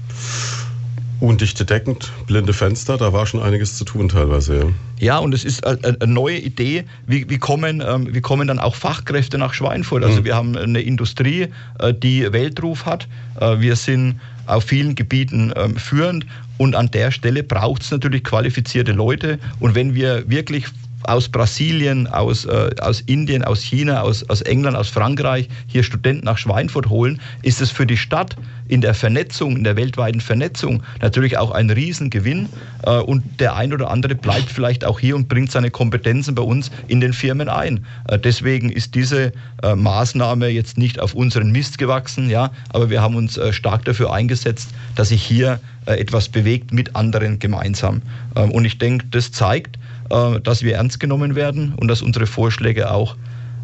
Undichte 1.20 1.66
Decken, 1.66 1.98
blinde 2.28 2.54
Fenster, 2.54 2.98
da 2.98 3.12
war 3.12 3.26
schon 3.26 3.42
einiges 3.42 3.76
zu 3.76 3.84
tun 3.84 4.08
teilweise. 4.08 4.56
Ja, 4.58 4.66
ja 5.00 5.18
und 5.18 5.34
es 5.34 5.44
ist 5.44 5.66
eine 5.66 5.98
neue 6.08 6.38
Idee. 6.38 6.86
Wie, 7.08 7.30
wie, 7.30 7.38
kommen, 7.38 7.84
ähm, 7.86 8.14
wie 8.14 8.22
kommen 8.22 8.48
dann 8.48 8.60
auch 8.60 8.76
Fachkräfte 8.76 9.38
nach 9.38 9.54
Schweinfurt? 9.54 10.04
Also 10.04 10.22
mhm. 10.22 10.26
wir 10.26 10.36
haben 10.36 10.58
eine 10.58 10.82
Industrie, 10.82 11.48
äh, 11.80 11.94
die 11.94 12.32
Weltruf 12.32 12.86
hat. 12.86 13.08
Äh, 13.40 13.60
wir 13.60 13.76
sind 13.76 14.22
auf 14.46 14.64
vielen 14.64 14.96
Gebieten 14.96 15.52
ähm, 15.56 15.76
führend 15.76 16.26
und 16.58 16.76
an 16.76 16.90
der 16.92 17.12
Stelle 17.12 17.44
braucht 17.44 17.82
es 17.84 17.92
natürlich 17.92 18.24
qualifizierte 18.24 18.94
Leute. 18.94 19.40
Und 19.60 19.76
wenn 19.76 19.96
wir 19.96 20.30
wirklich 20.30 20.66
aus 21.04 21.30
Brasilien, 21.30 22.08
aus, 22.08 22.46
äh, 22.46 22.72
aus 22.82 23.02
Indien, 23.02 23.44
aus 23.44 23.62
China, 23.62 24.02
aus, 24.02 24.28
aus 24.30 24.42
England, 24.42 24.76
aus 24.76 24.90
Frankreich 24.90 25.50
hier 25.68 25.84
Studenten 25.84 26.26
nach 26.26 26.38
Schweinfurt 26.38 26.90
holen, 26.90 27.20
ist 27.42 27.62
es 27.62 27.72
für 27.72 27.86
die 27.86 27.98
Stadt 27.98 28.36
in 28.68 28.82
der 28.82 28.94
Vernetzung, 28.94 29.58
in 29.58 29.64
der 29.64 29.76
weltweiten 29.76 30.22
Vernetzung 30.22 30.84
natürlich 31.02 31.38
auch 31.38 31.52
ein 31.52 31.70
Riesengewinn. 31.70 32.50
Äh, 32.84 33.00
und 33.00 33.24
der 33.40 33.56
ein 33.56 33.74
oder 33.74 33.90
andere 33.90 34.16
bleibt 34.16 34.50
vielleicht 34.50 34.86
auch 34.86 35.00
hier 35.00 35.16
und 35.16 35.28
bringt 35.28 35.52
seine 35.52 35.72
Kompetenzen 35.72 36.36
bei 36.36 36.44
uns 36.44 36.72
in 36.88 37.02
den 37.02 37.14
Firmen 37.14 37.50
ein. 37.50 37.86
Äh, 38.08 38.20
deswegen 38.20 38.70
ist 38.72 38.96
diese 38.96 39.32
äh, 39.64 39.76
Maßnahme 39.76 40.48
jetzt 40.48 40.78
nicht 40.78 41.00
auf 41.00 41.14
unseren 41.14 41.52
Mist 41.52 41.78
gewachsen, 41.78 42.30
ja, 42.30 42.52
aber 42.70 42.90
wir 42.90 43.02
haben 43.02 43.16
uns 43.16 43.38
äh, 43.38 43.52
stark 43.52 43.86
dafür 43.86 44.14
eingesetzt, 44.14 44.70
dass 44.96 45.10
sich 45.10 45.24
hier 45.24 45.60
äh, 45.86 45.94
etwas 45.94 46.30
bewegt 46.30 46.72
mit 46.72 46.96
anderen 46.96 47.40
gemeinsam. 47.40 48.02
Und 48.36 48.64
ich 48.64 48.78
denke, 48.78 49.08
das 49.10 49.32
zeigt, 49.32 49.78
dass 50.10 50.64
wir 50.64 50.76
ernst 50.76 51.00
genommen 51.00 51.36
werden 51.36 51.74
und 51.78 51.88
dass 51.88 52.02
unsere 52.02 52.26
Vorschläge 52.26 52.92
auch 52.92 53.16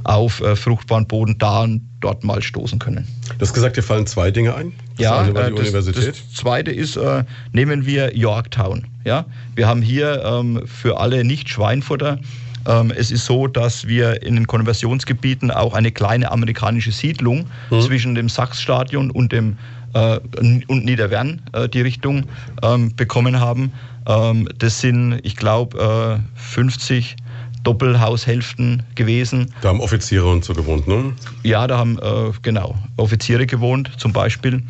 auf 0.05 0.39
äh, 0.41 0.55
fruchtbaren 0.55 1.07
Boden 1.07 1.37
da 1.39 1.63
und 1.63 1.81
dort 1.99 2.23
mal 2.23 2.41
stoßen 2.41 2.79
können. 2.79 3.07
Du 3.27 3.41
hast 3.41 3.53
gesagt, 3.53 3.75
dir 3.75 3.81
fallen 3.81 4.05
zwei 4.05 4.31
Dinge 4.31 4.55
ein. 4.55 4.71
Das 4.97 5.03
ja, 5.03 5.19
eine 5.19 5.33
war 5.33 5.43
die 5.45 5.47
äh, 5.47 5.55
das, 5.55 5.59
Universität. 5.61 6.09
Das 6.09 6.33
zweite 6.33 6.71
ist, 6.71 6.95
äh, 6.95 7.23
nehmen 7.51 7.85
wir 7.85 8.15
Yorktown. 8.15 8.85
Ja? 9.03 9.25
Wir 9.55 9.67
haben 9.67 9.81
hier 9.81 10.23
ähm, 10.23 10.61
für 10.65 10.99
alle 10.99 11.23
Nicht-Schweinfutter 11.23 12.19
ähm, 12.67 12.91
es 12.95 13.11
ist 13.11 13.25
so, 13.25 13.47
dass 13.47 13.87
wir 13.87 14.23
in 14.23 14.35
den 14.35 14.47
Konversionsgebieten 14.47 15.51
auch 15.51 15.73
eine 15.73 15.91
kleine 15.91 16.31
amerikanische 16.31 16.91
Siedlung 16.91 17.45
mhm. 17.69 17.81
zwischen 17.81 18.15
dem 18.15 18.27
Sachsstadion 18.27 19.11
und 19.11 19.31
dem 19.31 19.57
äh, 19.93 20.19
und 20.67 20.85
Niederwern 20.85 21.41
äh, 21.53 21.69
die 21.69 21.81
Richtung 21.81 22.25
ähm, 22.63 22.95
bekommen 22.95 23.39
haben. 23.39 23.71
Ähm, 24.07 24.47
das 24.57 24.81
sind, 24.81 25.19
ich 25.23 25.35
glaube, 25.35 26.21
äh, 26.35 26.39
50 26.39 27.15
Doppelhaushälften 27.63 28.83
gewesen. 28.93 29.51
Da 29.61 29.69
haben 29.69 29.81
Offiziere 29.81 30.27
und 30.27 30.45
so 30.45 30.53
gewohnt, 30.53 30.87
ne? 30.87 31.13
Ja, 31.43 31.65
da 31.65 31.77
haben 31.79 31.97
äh, 31.97 32.31
genau 32.43 32.75
Offiziere 32.95 33.47
gewohnt 33.47 33.91
zum 33.97 34.13
Beispiel. 34.13 34.61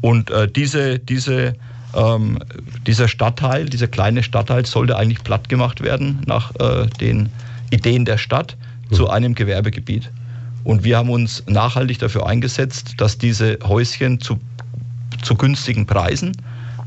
Und 0.00 0.30
äh, 0.30 0.48
diese, 0.48 0.98
diese, 1.00 1.54
ähm, 1.94 2.38
dieser 2.86 3.08
Stadtteil, 3.08 3.66
dieser 3.66 3.88
kleine 3.88 4.22
Stadtteil 4.22 4.64
sollte 4.66 4.96
eigentlich 4.96 5.24
platt 5.24 5.48
gemacht 5.48 5.82
werden 5.82 6.20
nach 6.26 6.52
äh, 6.60 6.86
den 7.00 7.28
Ideen 7.70 8.04
der 8.04 8.18
Stadt 8.18 8.56
mhm. 8.90 8.94
zu 8.94 9.10
einem 9.10 9.34
Gewerbegebiet. 9.34 10.10
Und 10.62 10.84
wir 10.84 10.96
haben 10.96 11.10
uns 11.10 11.42
nachhaltig 11.46 11.98
dafür 11.98 12.26
eingesetzt, 12.26 12.94
dass 12.98 13.18
diese 13.18 13.58
Häuschen 13.64 14.20
zu, 14.20 14.38
zu 15.22 15.34
günstigen 15.34 15.86
Preisen 15.86 16.32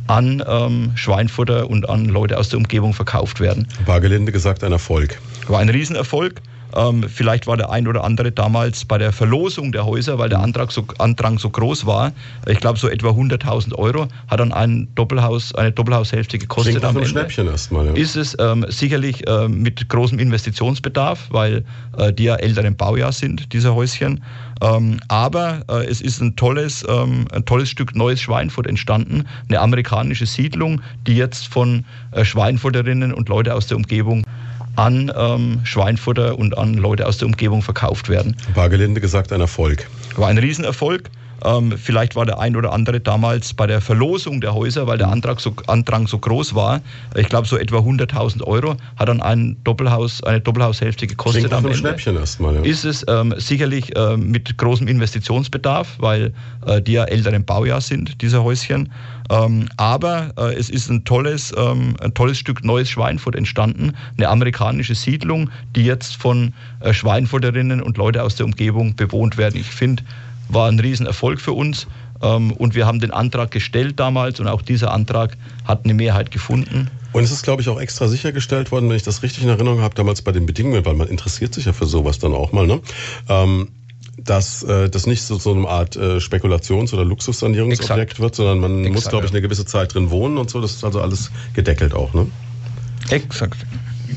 an 0.07 0.43
ähm, 0.47 0.91
Schweinfutter 0.95 1.69
und 1.69 1.89
an 1.89 2.05
Leute 2.05 2.37
aus 2.37 2.49
der 2.49 2.57
Umgebung 2.57 2.93
verkauft 2.93 3.39
werden. 3.39 3.67
War 3.85 4.01
gelinde 4.01 4.31
gesagt 4.31 4.63
ein 4.63 4.71
Erfolg. 4.71 5.19
War 5.47 5.59
ein 5.59 5.69
Riesenerfolg. 5.69 6.41
Ähm, 6.75 7.05
vielleicht 7.07 7.47
war 7.47 7.57
der 7.57 7.69
ein 7.71 7.87
oder 7.87 8.03
andere 8.03 8.31
damals 8.31 8.85
bei 8.85 8.97
der 8.97 9.11
Verlosung 9.11 9.71
der 9.71 9.85
Häuser, 9.85 10.17
weil 10.19 10.29
der 10.29 10.39
Antrag 10.39 10.71
so, 10.71 10.85
Andrang 10.97 11.39
so 11.39 11.49
groß 11.49 11.85
war, 11.85 12.11
ich 12.45 12.59
glaube 12.59 12.77
so 12.77 12.89
etwa 12.89 13.09
100.000 13.09 13.73
Euro, 13.75 14.07
hat 14.27 14.39
dann 14.39 14.51
ein 14.51 14.87
Doppelhaus, 14.95 15.55
eine 15.55 15.71
Doppelhaushälfte 15.71 16.37
gekostet. 16.37 16.73
Klingt 16.73 16.85
am 16.85 16.97
Ende. 16.97 17.09
Schnäppchen 17.09 17.47
erstmal. 17.47 17.87
Ja. 17.87 17.93
Ist 17.93 18.15
es 18.15 18.35
ähm, 18.39 18.65
sicherlich 18.69 19.27
äh, 19.27 19.47
mit 19.47 19.87
großem 19.89 20.19
Investitionsbedarf, 20.19 21.27
weil 21.31 21.63
äh, 21.97 22.11
die 22.11 22.25
ja 22.25 22.35
älter 22.35 22.63
im 22.65 22.75
Baujahr 22.75 23.11
sind, 23.11 23.53
diese 23.53 23.73
Häuschen. 23.73 24.23
Ähm, 24.61 24.99
aber 25.07 25.63
äh, 25.69 25.85
es 25.85 26.01
ist 26.01 26.21
ein 26.21 26.35
tolles, 26.35 26.83
ähm, 26.87 27.27
ein 27.31 27.45
tolles 27.45 27.69
Stück 27.69 27.95
neues 27.95 28.21
Schweinfurt 28.21 28.67
entstanden, 28.67 29.25
eine 29.47 29.59
amerikanische 29.59 30.25
Siedlung, 30.25 30.81
die 31.05 31.15
jetzt 31.15 31.47
von 31.47 31.85
äh, 32.11 32.25
Schweinfurterinnen 32.25 33.13
und 33.13 33.29
Leute 33.29 33.53
aus 33.53 33.67
der 33.67 33.77
Umgebung 33.77 34.23
an 34.77 35.11
ähm, 35.15 35.61
Schweinfutter 35.63 36.37
und 36.37 36.57
an 36.57 36.75
Leute 36.75 37.07
aus 37.07 37.17
der 37.17 37.27
Umgebung 37.27 37.61
verkauft 37.61 38.09
werden. 38.09 38.35
War 38.53 38.69
gelinde 38.69 39.01
gesagt 39.01 39.33
ein 39.33 39.41
Erfolg. 39.41 39.87
War 40.15 40.29
ein 40.29 40.37
Riesenerfolg. 40.37 41.09
Ähm, 41.45 41.73
vielleicht 41.77 42.15
war 42.15 42.25
der 42.25 42.39
ein 42.39 42.55
oder 42.55 42.73
andere 42.73 42.99
damals 42.99 43.53
bei 43.53 43.67
der 43.67 43.81
Verlosung 43.81 44.41
der 44.41 44.53
Häuser, 44.53 44.87
weil 44.87 44.97
der 44.97 45.09
Antrag 45.09 45.39
so, 45.39 45.53
Andrang 45.67 46.07
so 46.07 46.17
groß 46.17 46.55
war, 46.55 46.81
ich 47.15 47.29
glaube 47.29 47.47
so 47.47 47.57
etwa 47.57 47.77
100.000 47.77 48.43
Euro, 48.43 48.75
hat 48.97 49.09
dann 49.09 49.21
ein 49.21 49.57
Doppelhaus, 49.63 50.23
eine 50.23 50.41
Doppelhaushälfte 50.41 51.07
gekostet. 51.07 51.43
Klingt 51.43 51.53
am 51.53 51.65
Ende. 51.65 51.77
Schnäppchen 51.77 52.15
erstmal. 52.15 52.55
Ja. 52.55 52.61
Ist 52.61 52.85
es 52.85 53.05
ähm, 53.07 53.33
sicherlich 53.37 53.95
äh, 53.95 54.17
mit 54.17 54.57
großem 54.57 54.87
Investitionsbedarf, 54.87 55.95
weil 55.99 56.33
äh, 56.65 56.81
die 56.81 56.93
ja 56.93 57.03
älter 57.05 57.33
im 57.33 57.45
Baujahr 57.45 57.81
sind, 57.81 58.21
diese 58.21 58.43
Häuschen. 58.43 58.91
Ähm, 59.29 59.67
aber 59.77 60.31
äh, 60.37 60.55
es 60.55 60.69
ist 60.69 60.89
ein 60.89 61.03
tolles, 61.03 61.53
ähm, 61.57 61.95
ein 62.01 62.13
tolles 62.13 62.37
Stück 62.37 62.63
neues 62.63 62.89
Schweinfurt 62.89 63.35
entstanden, 63.35 63.93
eine 64.17 64.29
amerikanische 64.29 64.95
Siedlung, 64.95 65.49
die 65.75 65.83
jetzt 65.83 66.15
von 66.15 66.53
äh, 66.79 66.93
Schweinfurterinnen 66.93 67.81
und 67.81 67.97
Leute 67.97 68.23
aus 68.23 68.35
der 68.35 68.45
Umgebung 68.45 68.95
bewohnt 68.95 69.37
werden. 69.37 69.59
Ich 69.59 69.67
finde, 69.67 70.03
war 70.49 70.67
ein 70.67 70.79
Riesenerfolg 70.79 71.41
für 71.41 71.53
uns. 71.53 71.87
Ähm, 72.21 72.51
und 72.51 72.75
wir 72.75 72.85
haben 72.85 72.99
den 72.99 73.11
Antrag 73.11 73.51
gestellt 73.51 73.99
damals 73.99 74.39
und 74.39 74.47
auch 74.47 74.61
dieser 74.61 74.91
Antrag 74.91 75.37
hat 75.65 75.83
eine 75.83 75.93
Mehrheit 75.93 76.31
gefunden. 76.31 76.89
Und 77.13 77.23
es 77.23 77.31
ist, 77.31 77.43
glaube 77.43 77.61
ich, 77.61 77.69
auch 77.69 77.79
extra 77.79 78.07
sichergestellt 78.07 78.71
worden, 78.71 78.89
wenn 78.89 78.95
ich 78.95 79.03
das 79.03 79.23
richtig 79.23 79.43
in 79.43 79.49
Erinnerung 79.49 79.81
habe, 79.81 79.95
damals 79.95 80.21
bei 80.21 80.31
den 80.31 80.45
Bedingungen, 80.45 80.85
weil 80.85 80.93
man 80.93 81.07
interessiert 81.07 81.53
sich 81.53 81.65
ja 81.65 81.73
für 81.73 81.85
sowas 81.85 82.19
dann 82.19 82.33
auch 82.33 82.51
mal, 82.51 82.67
ne? 82.67 82.81
Ähm, 83.29 83.69
dass 84.17 84.63
äh, 84.63 84.89
das 84.89 85.05
nicht 85.05 85.23
so, 85.23 85.37
so 85.37 85.53
eine 85.53 85.67
Art 85.67 85.95
äh, 85.95 86.19
Spekulations- 86.19 86.93
oder 86.93 87.05
Luxussanierungsobjekt 87.05 88.11
Exakt. 88.11 88.19
wird, 88.19 88.35
sondern 88.35 88.59
man 88.59 88.79
Exakt, 88.79 88.95
muss, 88.95 89.09
glaube 89.09 89.25
ich, 89.25 89.31
eine 89.31 89.41
gewisse 89.41 89.65
Zeit 89.65 89.93
drin 89.93 90.09
wohnen 90.09 90.37
und 90.37 90.49
so. 90.49 90.59
Das 90.59 90.73
ist 90.73 90.83
also 90.83 91.01
alles 91.01 91.31
gedeckelt 91.53 91.93
auch, 91.93 92.13
ne? 92.13 92.27
Exakt. 93.09 93.65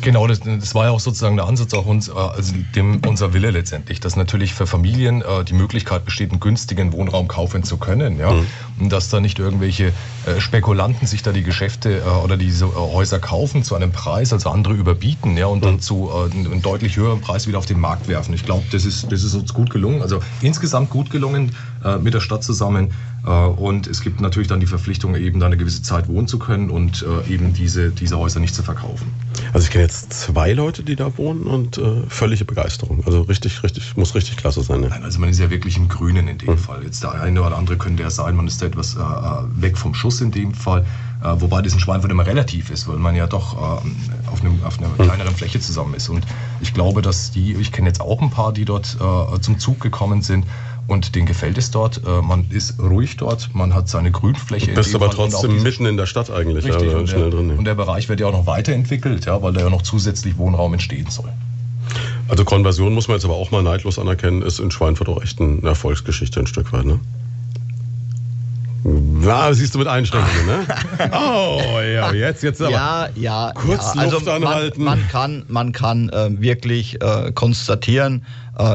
Genau, 0.00 0.26
das, 0.26 0.40
das, 0.40 0.74
war 0.74 0.86
ja 0.86 0.90
auch 0.90 1.00
sozusagen 1.00 1.36
der 1.36 1.46
Ansatz 1.46 1.74
auch 1.74 1.86
uns, 1.86 2.08
äh, 2.08 2.12
also 2.12 2.54
dem, 2.74 3.00
unser 3.06 3.32
Wille 3.32 3.50
letztendlich, 3.50 4.00
dass 4.00 4.16
natürlich 4.16 4.54
für 4.54 4.66
Familien 4.66 5.22
äh, 5.22 5.44
die 5.44 5.54
Möglichkeit 5.54 6.04
besteht, 6.04 6.30
einen 6.30 6.40
günstigen 6.40 6.92
Wohnraum 6.92 7.28
kaufen 7.28 7.64
zu 7.64 7.76
können. 7.76 8.18
Ja? 8.18 8.32
Mhm. 8.32 8.46
Und 8.80 8.92
dass 8.92 9.08
da 9.08 9.20
nicht 9.20 9.38
irgendwelche 9.38 9.92
äh, 10.26 10.40
Spekulanten 10.40 11.06
sich 11.06 11.22
da 11.22 11.32
die 11.32 11.42
Geschäfte 11.42 11.98
äh, 11.98 12.24
oder 12.24 12.36
diese 12.36 12.66
äh, 12.66 12.68
Häuser 12.74 13.18
kaufen 13.18 13.64
zu 13.64 13.74
einem 13.74 13.90
Preis, 13.90 14.32
also 14.32 14.50
andere 14.50 14.74
überbieten 14.74 15.36
ja? 15.36 15.46
und 15.46 15.58
mhm. 15.58 15.64
dann 15.64 15.80
zu 15.80 16.10
äh, 16.10 16.30
einem 16.32 16.62
deutlich 16.62 16.96
höheren 16.96 17.20
Preis 17.20 17.48
wieder 17.48 17.58
auf 17.58 17.66
den 17.66 17.80
Markt 17.80 18.06
werfen. 18.06 18.32
Ich 18.34 18.44
glaube, 18.44 18.64
das 18.70 18.84
ist, 18.84 19.10
das 19.10 19.24
ist 19.24 19.34
uns 19.34 19.52
gut 19.52 19.70
gelungen. 19.70 20.02
Also 20.02 20.20
insgesamt 20.40 20.90
gut 20.90 21.10
gelungen 21.10 21.54
mit 22.02 22.12
der 22.12 22.20
Stadt 22.20 22.44
zusammen. 22.44 22.90
Und 23.22 23.86
es 23.86 24.00
gibt 24.00 24.20
natürlich 24.20 24.48
dann 24.48 24.60
die 24.60 24.66
Verpflichtung, 24.66 25.14
eben 25.14 25.40
da 25.40 25.46
eine 25.46 25.56
gewisse 25.56 25.82
Zeit 25.82 26.08
wohnen 26.08 26.26
zu 26.26 26.38
können 26.38 26.70
und 26.70 27.04
eben 27.28 27.52
diese, 27.52 27.90
diese 27.90 28.18
Häuser 28.18 28.40
nicht 28.40 28.54
zu 28.54 28.62
verkaufen. 28.62 29.12
Also 29.52 29.64
ich 29.64 29.70
kenne 29.70 29.84
jetzt 29.84 30.12
zwei 30.12 30.52
Leute, 30.52 30.82
die 30.82 30.96
da 30.96 31.16
wohnen 31.18 31.42
und 31.42 31.78
äh, 31.78 32.02
völlige 32.08 32.44
Begeisterung. 32.44 33.02
Also 33.04 33.22
richtig, 33.22 33.62
richtig, 33.62 33.96
muss 33.96 34.14
richtig 34.14 34.36
klasse 34.36 34.62
sein. 34.62 34.80
Ne? 34.80 34.88
Nein, 34.88 35.02
also 35.02 35.18
man 35.18 35.28
ist 35.28 35.40
ja 35.40 35.50
wirklich 35.50 35.76
im 35.76 35.88
Grünen 35.88 36.28
in 36.28 36.38
dem 36.38 36.48
hm. 36.50 36.58
Fall. 36.58 36.84
Jetzt 36.84 37.02
der 37.02 37.12
eine 37.12 37.42
oder 37.42 37.56
andere 37.56 37.76
könnte 37.76 38.02
ja 38.02 38.10
sein, 38.10 38.36
man 38.36 38.46
ist 38.46 38.62
da 38.62 38.66
etwas 38.66 38.96
äh, 38.96 39.00
äh 39.00 39.62
weg 39.62 39.76
vom 39.76 39.94
Schuss 39.94 40.20
in 40.20 40.30
dem 40.30 40.54
Fall. 40.54 40.84
Äh, 41.22 41.40
wobei 41.40 41.62
das 41.62 41.72
in 41.72 41.80
Schweinfurt 41.80 42.10
immer 42.10 42.26
relativ 42.26 42.70
ist, 42.70 42.86
weil 42.88 42.96
man 42.96 43.14
ja 43.16 43.26
doch 43.26 43.54
äh, 43.54 44.30
auf, 44.30 44.40
einem, 44.40 44.62
auf 44.64 44.78
einer 44.78 44.96
hm. 44.96 45.04
kleineren 45.04 45.34
Fläche 45.34 45.60
zusammen 45.60 45.94
ist. 45.94 46.08
Und 46.08 46.24
ich 46.60 46.72
glaube, 46.72 47.02
dass 47.02 47.32
die, 47.32 47.54
ich 47.54 47.72
kenne 47.72 47.88
jetzt 47.88 48.00
auch 48.00 48.22
ein 48.22 48.30
paar, 48.30 48.52
die 48.52 48.64
dort 48.64 48.96
äh, 49.00 49.40
zum 49.40 49.58
Zug 49.58 49.80
gekommen 49.80 50.22
sind, 50.22 50.46
und 50.90 51.14
denen 51.14 51.26
gefällt 51.26 51.56
es 51.56 51.70
dort. 51.70 52.02
Äh, 52.04 52.22
man 52.22 52.46
ist 52.50 52.80
ruhig 52.80 53.16
dort, 53.16 53.50
man 53.54 53.74
hat 53.74 53.88
seine 53.88 54.10
Grünfläche. 54.10 54.72
Du 54.72 54.74
bist 54.74 54.94
aber 54.94 55.10
trotzdem 55.10 55.62
mitten 55.62 55.86
in 55.86 55.96
der 55.96 56.06
Stadt 56.06 56.30
eigentlich. 56.30 56.64
Richtig, 56.64 56.90
ja, 56.90 56.98
und, 56.98 57.10
der, 57.10 57.30
drin, 57.30 57.50
ja. 57.50 57.54
und 57.56 57.64
der 57.64 57.74
Bereich 57.74 58.08
wird 58.08 58.20
ja 58.20 58.26
auch 58.26 58.32
noch 58.32 58.46
weiterentwickelt, 58.46 59.26
ja, 59.26 59.40
weil 59.40 59.52
da 59.52 59.60
ja 59.60 59.70
noch 59.70 59.82
zusätzlich 59.82 60.36
Wohnraum 60.36 60.72
entstehen 60.72 61.08
soll. 61.08 61.30
Also 62.28 62.44
Konversion 62.44 62.92
muss 62.92 63.08
man 63.08 63.16
jetzt 63.16 63.24
aber 63.24 63.34
auch 63.34 63.50
mal 63.50 63.62
neidlos 63.62 63.98
anerkennen, 63.98 64.42
ist 64.42 64.60
in 64.60 64.70
Schweinfurt 64.70 65.08
auch 65.08 65.22
echt 65.22 65.40
eine 65.40 65.60
Erfolgsgeschichte 65.62 66.40
ein 66.40 66.46
Stück 66.46 66.72
weit, 66.72 66.84
ne? 66.84 67.00
Ja, 69.22 69.52
siehst 69.52 69.74
du 69.74 69.78
mit 69.78 69.88
Einschränkungen, 69.88 70.46
ne? 70.46 70.66
Oh, 71.12 71.80
ja, 71.80 72.12
jetzt, 72.12 72.42
jetzt 72.42 72.62
aber. 72.62 72.70
Ja, 72.70 73.08
ja. 73.14 73.52
Kurz 73.54 73.94
ja. 73.94 74.04
Luft 74.04 74.26
also 74.26 74.30
anhalten. 74.30 74.82
Man, 74.82 75.00
man 75.00 75.08
kann, 75.08 75.44
man 75.48 75.72
kann 75.72 76.08
äh, 76.08 76.40
wirklich 76.40 77.00
äh, 77.02 77.30
konstatieren, 77.32 78.24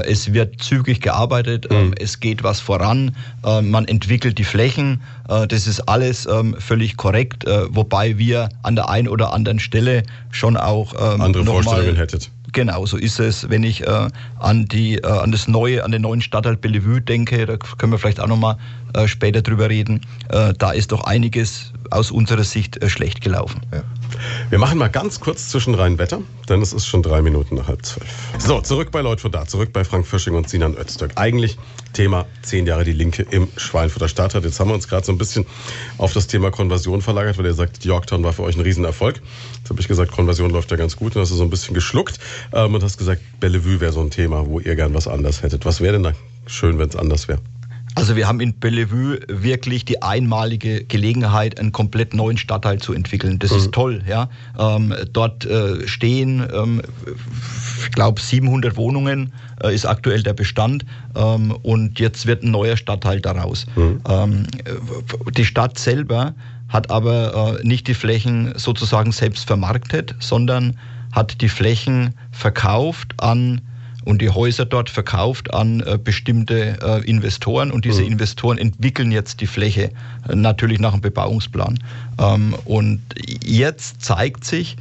es 0.05 0.33
wird 0.33 0.61
zügig 0.61 1.01
gearbeitet, 1.01 1.69
mhm. 1.69 1.93
es 1.99 2.19
geht 2.19 2.43
was 2.43 2.59
voran, 2.59 3.15
äh, 3.43 3.61
man 3.61 3.85
entwickelt 3.85 4.37
die 4.37 4.43
Flächen, 4.43 5.01
äh, 5.29 5.47
das 5.47 5.67
ist 5.67 5.81
alles 5.81 6.25
ähm, 6.25 6.55
völlig 6.59 6.97
korrekt, 6.97 7.45
wobei 7.69 8.17
wir 8.17 8.49
an 8.63 8.75
der 8.75 8.89
einen 8.89 9.07
oder 9.07 9.33
anderen 9.33 9.59
Stelle 9.59 10.03
schon 10.31 10.57
auch 10.57 10.93
ähm, 10.93 11.21
andere 11.21 11.45
Vorstellungen 11.45 11.95
hättet. 11.95 12.31
Genau, 12.55 12.85
so 12.85 12.95
ist 12.95 13.19
es. 13.19 13.49
Wenn 13.49 13.63
ich 13.63 13.85
äh, 13.85 14.07
an, 14.39 14.65
die, 14.65 14.95
äh, 14.95 15.05
an 15.05 15.33
das 15.33 15.49
neue, 15.49 15.83
an 15.83 15.91
den 15.91 16.03
neuen 16.03 16.21
Stadtteil 16.21 16.55
Bellevue 16.55 17.01
denke, 17.01 17.45
da 17.45 17.57
können 17.57 17.91
wir 17.91 17.99
vielleicht 17.99 18.21
auch 18.21 18.27
nochmal 18.27 18.55
äh, 18.95 19.07
später 19.07 19.41
drüber 19.41 19.69
reden, 19.69 20.01
äh, 20.29 20.53
da 20.57 20.71
ist 20.71 20.91
doch 20.91 21.03
einiges 21.03 21.73
aus 21.91 22.11
unserer 22.11 22.43
Sicht 22.43 22.81
äh, 22.81 22.89
schlecht 22.89 23.21
gelaufen. 23.21 23.61
Ja. 23.73 23.83
Wir 24.49 24.59
machen 24.59 24.77
mal 24.77 24.87
ganz 24.87 25.19
kurz 25.19 25.49
zwischen 25.49 25.75
rein 25.75 25.97
Wetter, 25.97 26.21
denn 26.49 26.61
es 26.61 26.73
ist 26.73 26.87
schon 26.87 27.03
drei 27.03 27.21
Minuten 27.21 27.55
nach 27.55 27.67
halb 27.67 27.85
zwölf. 27.85 28.07
So, 28.39 28.61
zurück 28.61 28.91
bei 28.91 29.01
Leut 29.01 29.21
da, 29.31 29.45
zurück 29.45 29.73
bei 29.73 29.83
Frank 29.83 30.07
Fisching 30.07 30.35
und 30.35 30.49
Sinan 30.49 30.75
Öztürk. 30.75 31.11
Eigentlich 31.15 31.57
Thema 31.93 32.25
zehn 32.41 32.65
Jahre 32.67 32.83
die 32.83 32.93
Linke 32.93 33.25
im 33.31 33.47
Schweinfurter 33.57 34.07
Stadtrat. 34.07 34.43
Jetzt 34.43 34.59
haben 34.59 34.69
wir 34.69 34.75
uns 34.75 34.87
gerade 34.87 35.05
so 35.05 35.11
ein 35.11 35.17
bisschen 35.17 35.45
auf 35.97 36.13
das 36.13 36.27
Thema 36.27 36.51
Konversion 36.51 37.01
verlagert, 37.01 37.37
weil 37.37 37.45
ihr 37.45 37.53
sagt, 37.53 37.83
Yorktown 37.83 38.23
war 38.23 38.33
für 38.33 38.43
euch 38.43 38.55
ein 38.55 38.61
Riesenerfolg. 38.61 39.21
Jetzt 39.57 39.69
habe 39.69 39.81
ich 39.81 39.87
gesagt, 39.87 40.11
Konversion 40.11 40.51
läuft 40.51 40.71
ja 40.71 40.77
ganz 40.77 40.95
gut 40.95 41.15
und 41.15 41.21
hast 41.21 41.31
du 41.31 41.35
so 41.35 41.43
ein 41.43 41.49
bisschen 41.49 41.73
geschluckt 41.73 42.19
ähm, 42.53 42.73
und 42.73 42.83
hast 42.83 42.97
gesagt, 42.97 43.21
Bellevue 43.39 43.79
wäre 43.79 43.91
so 43.91 44.01
ein 44.01 44.11
Thema, 44.11 44.45
wo 44.45 44.59
ihr 44.59 44.75
gern 44.75 44.93
was 44.93 45.07
anders 45.07 45.41
hättet. 45.41 45.65
Was 45.65 45.81
wäre 45.81 45.93
denn 45.93 46.03
da 46.03 46.13
schön, 46.45 46.77
wenn 46.79 46.89
es 46.89 46.95
anders 46.95 47.27
wäre? 47.27 47.39
Also 47.95 48.17
wir 48.17 48.27
haben 48.27 48.41
in 48.41 48.53
Bellevue 48.53 49.19
wirklich 49.27 49.85
die 49.85 50.01
einmalige 50.01 50.83
Gelegenheit, 50.83 51.59
einen 51.59 51.71
komplett 51.71 52.13
neuen 52.13 52.37
Stadtteil 52.37 52.79
zu 52.79 52.93
entwickeln. 52.93 53.39
Das 53.39 53.51
mhm. 53.51 53.57
ist 53.57 53.71
toll. 53.71 54.03
Ja? 54.07 54.29
Ähm, 54.59 54.93
dort 55.13 55.45
äh, 55.45 55.87
stehen, 55.87 56.45
ähm, 56.53 56.81
ich 57.81 57.91
glaube, 57.91 58.19
700 58.19 58.75
Wohnungen 58.75 59.31
äh, 59.63 59.73
ist 59.73 59.85
aktuell 59.85 60.23
der 60.23 60.33
Bestand 60.33 60.85
ähm, 61.15 61.51
und 61.63 61.99
jetzt 61.99 62.25
wird 62.25 62.43
ein 62.43 62.51
neuer 62.51 62.75
Stadtteil 62.75 63.21
daraus. 63.21 63.65
Mhm. 63.75 64.01
Ähm, 64.07 64.47
die 65.37 65.45
Stadt 65.45 65.79
selber 65.79 66.35
hat 66.67 66.91
aber 66.91 67.59
äh, 67.59 67.65
nicht 67.65 67.87
die 67.87 67.93
Flächen 67.93 68.53
sozusagen 68.57 69.13
selbst 69.13 69.47
vermarktet, 69.47 70.15
sondern 70.19 70.77
hat 71.13 71.39
die 71.39 71.49
Flächen 71.49 72.13
verkauft 72.31 73.13
an 73.17 73.61
und 74.05 74.21
die 74.21 74.29
Häuser 74.29 74.65
dort 74.65 74.89
verkauft 74.89 75.53
an 75.53 75.81
äh, 75.81 75.97
bestimmte 76.01 76.77
äh, 76.81 77.09
Investoren 77.09 77.71
und 77.71 77.83
diese 77.83 78.01
mhm. 78.01 78.13
Investoren 78.13 78.57
entwickeln 78.57 79.11
jetzt 79.11 79.41
die 79.41 79.47
Fläche 79.47 79.91
äh, 80.29 80.35
natürlich 80.35 80.79
nach 80.79 80.93
einem 80.93 81.01
Bebauungsplan. 81.01 81.79
Ähm, 82.19 82.55
und 82.65 83.01
jetzt 83.43 84.01
zeigt 84.01 84.45
sich, 84.45 84.77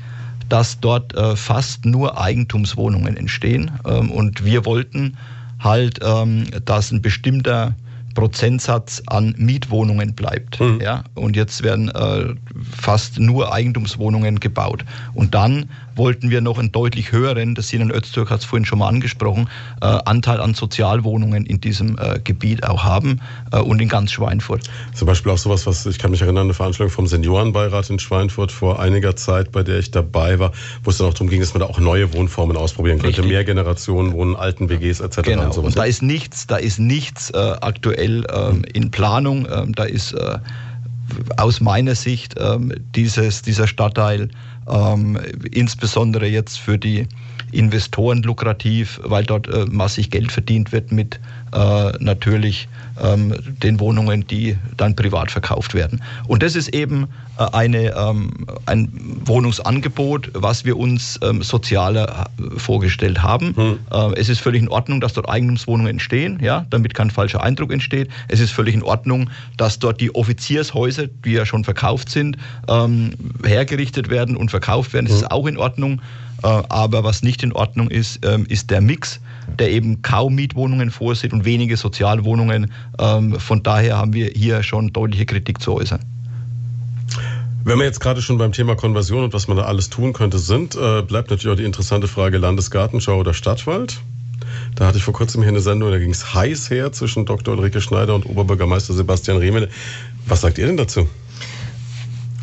dass 0.48 0.78
dort 0.78 1.14
äh, 1.16 1.36
fast 1.36 1.84
nur 1.84 2.20
Eigentumswohnungen 2.20 3.16
entstehen 3.16 3.72
ähm, 3.86 4.10
und 4.10 4.44
wir 4.44 4.64
wollten 4.66 5.16
halt, 5.58 6.00
ähm, 6.04 6.46
dass 6.64 6.92
ein 6.92 7.00
bestimmter 7.00 7.74
Prozentsatz 8.14 9.02
an 9.06 9.34
Mietwohnungen 9.36 10.14
bleibt. 10.14 10.60
Mhm. 10.60 10.80
Ja? 10.80 11.04
Und 11.14 11.36
jetzt 11.36 11.62
werden 11.62 11.88
äh, 11.90 12.34
fast 12.70 13.18
nur 13.18 13.52
Eigentumswohnungen 13.52 14.40
gebaut. 14.40 14.84
Und 15.14 15.34
dann 15.34 15.68
wollten 15.96 16.30
wir 16.30 16.40
noch 16.40 16.58
einen 16.58 16.72
deutlich 16.72 17.12
höheren, 17.12 17.54
das 17.54 17.68
Sinan 17.68 17.90
Öztürk 17.90 18.30
hat 18.30 18.40
es 18.40 18.44
vorhin 18.44 18.64
schon 18.64 18.78
mal 18.78 18.88
angesprochen, 18.88 19.48
äh, 19.80 19.86
Anteil 19.86 20.40
an 20.40 20.54
Sozialwohnungen 20.54 21.46
in 21.46 21.60
diesem 21.60 21.98
äh, 21.98 22.18
Gebiet 22.22 22.64
auch 22.64 22.84
haben 22.84 23.20
äh, 23.52 23.58
und 23.58 23.80
in 23.80 23.88
ganz 23.88 24.12
Schweinfurt. 24.12 24.62
Zum 24.94 25.06
Beispiel 25.06 25.32
auch 25.32 25.38
sowas, 25.38 25.66
was 25.66 25.86
ich 25.86 25.98
kann 25.98 26.10
mich 26.10 26.22
erinnern, 26.22 26.44
eine 26.44 26.54
Veranstaltung 26.54 26.92
vom 26.92 27.06
Seniorenbeirat 27.06 27.90
in 27.90 27.98
Schweinfurt 27.98 28.52
vor 28.52 28.80
einiger 28.80 29.16
Zeit, 29.16 29.52
bei 29.52 29.62
der 29.62 29.78
ich 29.78 29.90
dabei 29.90 30.38
war, 30.38 30.52
wo 30.82 30.90
es 30.90 30.98
dann 30.98 31.08
auch 31.08 31.14
darum 31.14 31.28
ging, 31.28 31.40
dass 31.40 31.54
man 31.54 31.60
da 31.60 31.66
auch 31.66 31.78
neue 31.78 32.12
Wohnformen 32.12 32.56
ausprobieren 32.56 32.98
könnte, 32.98 33.18
Richtig. 33.18 33.32
mehr 33.32 33.44
Generationen 33.44 34.12
wohnen, 34.12 34.36
alten 34.36 34.68
WGs 34.68 35.00
etc. 35.00 35.22
Genau. 35.22 35.44
Und, 35.44 35.58
und 35.58 35.76
da 35.76 35.84
ist 35.84 36.02
nichts, 36.02 36.46
da 36.46 36.56
ist 36.56 36.78
nichts 36.78 37.30
äh, 37.30 37.36
aktuell 37.60 38.26
ähm, 38.32 38.64
in 38.72 38.90
Planung, 38.90 39.46
ähm, 39.50 39.74
da 39.74 39.84
ist 39.84 40.12
äh, 40.12 40.38
aus 41.36 41.60
meiner 41.60 41.94
Sicht 41.94 42.34
ähm, 42.38 42.72
dieses, 42.94 43.42
dieser 43.42 43.66
Stadtteil 43.66 44.30
ähm, 44.68 45.18
insbesondere 45.50 46.26
jetzt 46.26 46.58
für 46.58 46.78
die 46.78 47.06
Investoren 47.52 48.22
lukrativ, 48.22 49.00
weil 49.02 49.24
dort 49.24 49.48
äh, 49.48 49.66
massig 49.70 50.10
Geld 50.10 50.32
verdient 50.32 50.72
wird 50.72 50.92
mit 50.92 51.20
äh, 51.52 51.92
natürlich 52.00 52.68
ähm, 53.02 53.34
den 53.62 53.80
Wohnungen, 53.80 54.26
die 54.26 54.56
dann 54.76 54.96
privat 54.96 55.30
verkauft 55.30 55.74
werden. 55.74 56.02
Und 56.26 56.42
das 56.42 56.56
ist 56.56 56.68
eben 56.68 57.08
äh, 57.38 57.44
eine, 57.52 57.94
ähm, 57.96 58.46
ein 58.66 58.88
Wohnungsangebot, 59.24 60.30
was 60.34 60.64
wir 60.64 60.76
uns 60.76 61.18
ähm, 61.22 61.42
sozialer 61.42 62.26
äh, 62.38 62.58
vorgestellt 62.58 63.22
haben. 63.22 63.56
Hm. 63.56 63.78
Äh, 63.90 64.20
es 64.20 64.28
ist 64.28 64.40
völlig 64.40 64.62
in 64.62 64.68
Ordnung, 64.68 65.00
dass 65.00 65.12
dort 65.12 65.28
Eigentumswohnungen 65.28 65.90
entstehen, 65.90 66.38
ja, 66.42 66.66
damit 66.70 66.94
kein 66.94 67.10
falscher 67.10 67.42
Eindruck 67.42 67.72
entsteht. 67.72 68.08
Es 68.28 68.40
ist 68.40 68.52
völlig 68.52 68.74
in 68.74 68.82
Ordnung, 68.82 69.30
dass 69.56 69.78
dort 69.78 70.00
die 70.00 70.14
Offiziershäuser, 70.14 71.06
die 71.06 71.32
ja 71.32 71.46
schon 71.46 71.64
verkauft 71.64 72.10
sind, 72.10 72.36
ähm, 72.68 73.12
hergerichtet 73.44 74.10
werden 74.10 74.36
und 74.36 74.50
verkauft 74.50 74.92
werden. 74.92 75.06
Das 75.06 75.16
hm. 75.16 75.22
ist 75.22 75.30
auch 75.30 75.46
in 75.46 75.56
Ordnung. 75.56 76.00
Äh, 76.44 76.62
aber 76.68 77.02
was 77.02 77.22
nicht 77.22 77.42
in 77.42 77.52
Ordnung 77.52 77.90
ist, 77.90 78.24
ähm, 78.24 78.46
ist 78.48 78.70
der 78.70 78.80
Mix 78.80 79.20
der 79.58 79.70
eben 79.70 80.02
kaum 80.02 80.34
Mietwohnungen 80.34 80.90
vorsieht 80.90 81.32
und 81.32 81.44
wenige 81.44 81.76
Sozialwohnungen. 81.76 82.70
Ähm, 82.98 83.38
von 83.38 83.62
daher 83.62 83.98
haben 83.98 84.12
wir 84.12 84.30
hier 84.34 84.62
schon 84.62 84.92
deutliche 84.92 85.26
Kritik 85.26 85.60
zu 85.60 85.74
äußern. 85.74 86.00
Wenn 87.64 87.78
wir 87.78 87.84
jetzt 87.84 88.00
gerade 88.00 88.20
schon 88.20 88.36
beim 88.36 88.52
Thema 88.52 88.76
Konversion 88.76 89.24
und 89.24 89.32
was 89.32 89.48
man 89.48 89.56
da 89.56 89.64
alles 89.64 89.88
tun 89.88 90.12
könnte 90.12 90.38
sind, 90.38 90.74
äh, 90.74 91.02
bleibt 91.02 91.30
natürlich 91.30 91.52
auch 91.52 91.58
die 91.58 91.64
interessante 91.64 92.08
Frage 92.08 92.36
Landesgartenschau 92.38 93.18
oder 93.18 93.32
Stadtwald. 93.32 94.00
Da 94.74 94.86
hatte 94.86 94.98
ich 94.98 95.04
vor 95.04 95.14
kurzem 95.14 95.42
hier 95.42 95.50
eine 95.50 95.60
Sendung, 95.60 95.90
da 95.90 95.98
ging 95.98 96.10
es 96.10 96.34
heiß 96.34 96.68
her 96.70 96.92
zwischen 96.92 97.24
Dr. 97.24 97.54
Ulrike 97.54 97.80
Schneider 97.80 98.14
und 98.14 98.26
Oberbürgermeister 98.26 98.92
Sebastian 98.92 99.38
Rehmele. 99.38 99.68
Was 100.26 100.42
sagt 100.42 100.58
ihr 100.58 100.66
denn 100.66 100.76
dazu? 100.76 101.08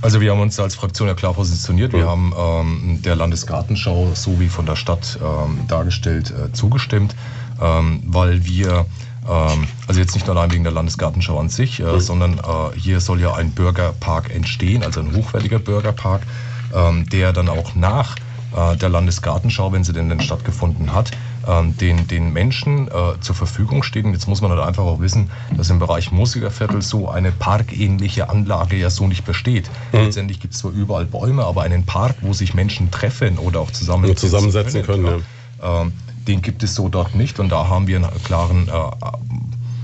Also 0.01 0.19
wir 0.19 0.31
haben 0.31 0.39
uns 0.39 0.59
als 0.59 0.73
Fraktion 0.73 1.07
ja 1.07 1.13
klar 1.13 1.33
positioniert. 1.33 1.93
Wir 1.93 2.07
haben 2.07 2.33
ähm, 2.35 3.01
der 3.03 3.15
Landesgartenschau 3.15 4.11
so 4.15 4.39
wie 4.39 4.49
von 4.49 4.65
der 4.65 4.75
Stadt 4.75 5.19
ähm, 5.21 5.59
dargestellt 5.67 6.31
äh, 6.31 6.51
zugestimmt, 6.53 7.15
ähm, 7.61 8.01
weil 8.07 8.43
wir 8.43 8.87
ähm, 9.29 9.67
also 9.87 9.99
jetzt 9.99 10.15
nicht 10.15 10.27
allein 10.27 10.51
wegen 10.51 10.63
der 10.63 10.73
Landesgartenschau 10.73 11.39
an 11.39 11.49
sich, 11.49 11.79
äh, 11.79 11.99
sondern 11.99 12.39
äh, 12.39 12.79
hier 12.79 12.99
soll 12.99 13.21
ja 13.21 13.35
ein 13.35 13.51
Bürgerpark 13.51 14.33
entstehen, 14.33 14.83
also 14.83 15.01
ein 15.01 15.15
hochwertiger 15.15 15.59
Bürgerpark, 15.59 16.23
ähm, 16.73 17.07
der 17.09 17.31
dann 17.31 17.47
auch 17.47 17.75
nach 17.75 18.15
äh, 18.55 18.75
der 18.77 18.89
Landesgartenschau, 18.89 19.71
wenn 19.71 19.83
sie 19.83 19.93
denn, 19.93 20.09
denn 20.09 20.19
stattgefunden 20.19 20.93
hat, 20.93 21.11
den, 21.79 22.07
den 22.07 22.33
Menschen 22.33 22.87
äh, 22.87 23.19
zur 23.19 23.35
Verfügung 23.35 23.83
steht. 23.83 24.05
Und 24.05 24.13
jetzt 24.13 24.27
muss 24.27 24.41
man 24.41 24.51
halt 24.51 24.61
einfach 24.61 24.83
auch 24.83 24.99
wissen, 24.99 25.31
dass 25.55 25.69
im 25.69 25.79
Bereich 25.79 26.11
Musikerviertel 26.11 26.81
so 26.81 27.09
eine 27.09 27.31
parkähnliche 27.31 28.29
Anlage 28.29 28.75
ja 28.75 28.89
so 28.89 29.07
nicht 29.07 29.25
besteht. 29.25 29.69
Mhm. 29.91 29.99
Letztendlich 29.99 30.39
gibt 30.39 30.53
es 30.53 30.59
zwar 30.59 30.71
überall 30.71 31.05
Bäume, 31.05 31.43
aber 31.45 31.63
einen 31.63 31.85
Park, 31.85 32.17
wo 32.21 32.33
sich 32.33 32.53
Menschen 32.53 32.91
treffen 32.91 33.37
oder 33.37 33.59
auch 33.59 33.71
zusammen 33.71 34.15
zusammensetzen 34.15 34.83
können, 34.83 35.05
können 35.05 35.23
ja. 35.61 35.81
ähm, 35.81 35.93
den 36.27 36.41
gibt 36.41 36.63
es 36.63 36.75
so 36.75 36.89
dort 36.89 37.15
nicht. 37.15 37.39
Und 37.39 37.49
da 37.49 37.67
haben 37.67 37.87
wir 37.87 37.97
einen 37.97 38.23
klaren 38.23 38.67
äh, 38.67 38.71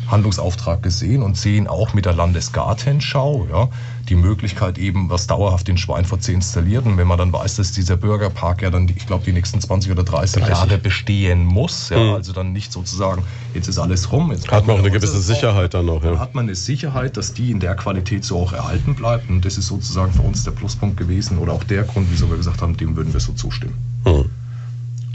Handlungsauftrag 0.10 0.82
gesehen 0.82 1.22
und 1.22 1.38
sehen 1.38 1.68
auch 1.68 1.94
mit 1.94 2.06
der 2.06 2.14
Landesgartenschau 2.14 3.48
ja, 3.52 3.70
die 4.08 4.16
Möglichkeit 4.16 4.78
eben, 4.78 5.10
was 5.10 5.28
dauerhaft 5.28 5.68
in 5.70 5.78
Schweinfurt 5.78 6.24
zu 6.24 6.32
installieren. 6.32 6.86
Und 6.86 6.98
wenn 6.98 7.08
man 7.08 7.18
dann 7.18 7.34
weiß, 7.34 7.58
dass 7.58 7.74
dieser 7.74 7.98
Bürgerpark 7.98 8.62
ja 8.62 8.70
dann, 8.70 8.88
ich 8.88 9.06
glaube, 9.06 9.26
die 9.26 9.34
nächsten 9.34 9.60
20 9.60 9.92
oder 9.92 10.04
30, 10.04 10.44
30. 10.44 10.58
Jahre 10.58 10.78
bestehen 10.78 11.44
muss, 11.44 11.90
ja, 11.90 12.00
mhm. 12.00 12.10
also 12.12 12.32
dann 12.32 12.54
nicht 12.54 12.72
sozusagen, 12.72 13.24
jetzt 13.54 13.68
ist 13.68 13.80
alles 13.80 14.12
rum. 14.12 14.32
Jetzt 14.32 14.50
hat 14.50 14.66
man 14.66 14.78
auch 14.78 14.80
eine 14.80 14.92
gewisse 14.92 15.20
Sicherheit 15.20 15.74
dann 15.74 15.86
noch. 15.86 16.04
Ja. 16.04 16.12
Dann 16.12 16.20
hat 16.20 16.36
man 16.36 16.46
eine 16.46 16.56
Sicherheit, 16.56 17.18
dass 17.18 17.34
die 17.34 17.52
in 17.52 17.60
der 17.60 17.76
Qualität 17.76 18.24
so 18.24 18.40
auch 18.40 18.54
erhalten 18.54 18.96
bleibt. 18.96 19.30
Und 19.30 19.44
das 19.44 19.58
ist 19.58 19.68
sozusagen 19.68 20.14
für 20.14 20.22
uns 20.22 20.44
der 20.44 20.52
Pluspunkt 20.52 20.98
gewesen 20.98 21.38
oder 21.38 21.54
auch 21.54 21.64
der 21.64 21.84
Grund, 21.84 22.08
wieso 22.12 22.30
wir 22.30 22.38
gesagt 22.38 22.62
haben, 22.62 22.78
dem 22.78 22.96
würden 22.96 23.14
wir 23.14 23.20
so 23.20 23.34
zustimmen. 23.34 23.76
Mhm. 24.06 24.30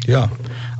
Ja, 0.06 0.28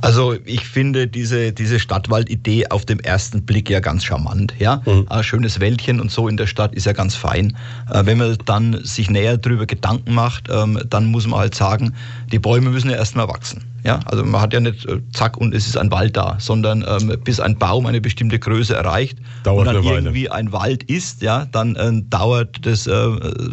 also 0.03 0.35
ich 0.43 0.65
finde 0.65 1.07
diese, 1.07 1.53
diese 1.53 1.79
Stadtwaldidee 1.79 2.67
auf 2.67 2.85
dem 2.85 2.99
ersten 2.99 3.43
Blick 3.43 3.69
ja 3.69 3.79
ganz 3.79 4.03
charmant. 4.03 4.53
Ja? 4.59 4.81
Mhm. 4.85 5.05
Ein 5.09 5.23
schönes 5.23 5.61
Wäldchen 5.61 6.01
und 6.01 6.11
so 6.11 6.27
in 6.27 6.35
der 6.35 6.45
Stadt 6.45 6.75
ist 6.75 6.85
ja 6.85 6.91
ganz 6.91 7.15
fein. 7.15 7.55
Äh, 7.89 8.05
wenn 8.05 8.17
man 8.17 8.37
dann 8.45 8.83
sich 8.83 9.09
näher 9.09 9.37
darüber 9.37 9.65
Gedanken 9.65 10.13
macht, 10.13 10.49
ähm, 10.51 10.77
dann 10.89 11.05
muss 11.05 11.25
man 11.25 11.39
halt 11.39 11.55
sagen, 11.55 11.93
die 12.33 12.39
Bäume 12.39 12.69
müssen 12.69 12.89
ja 12.89 12.97
erstmal 12.97 13.29
wachsen. 13.29 13.63
Ja, 13.83 13.99
also 14.05 14.23
man 14.23 14.39
hat 14.39 14.53
ja 14.53 14.61
nicht 14.61 14.85
äh, 14.85 15.01
zack 15.11 15.35
und 15.37 15.53
es 15.53 15.67
ist 15.67 15.77
ein 15.77 15.91
Wald 15.91 16.15
da, 16.15 16.37
sondern 16.39 16.85
ähm, 16.87 17.17
bis 17.23 17.39
ein 17.39 17.57
Baum 17.57 17.85
eine 17.85 17.99
bestimmte 17.99 18.39
Größe 18.39 18.73
erreicht 18.73 19.17
dauert 19.43 19.67
und 19.67 19.73
dann 19.73 19.83
irgendwie 19.83 20.29
ein 20.29 20.53
Wald 20.53 20.83
ist, 20.83 21.21
ja, 21.21 21.45
dann 21.51 21.75
äh, 21.75 21.91
dauert 22.09 22.65
das 22.65 22.87
äh, 22.87 23.07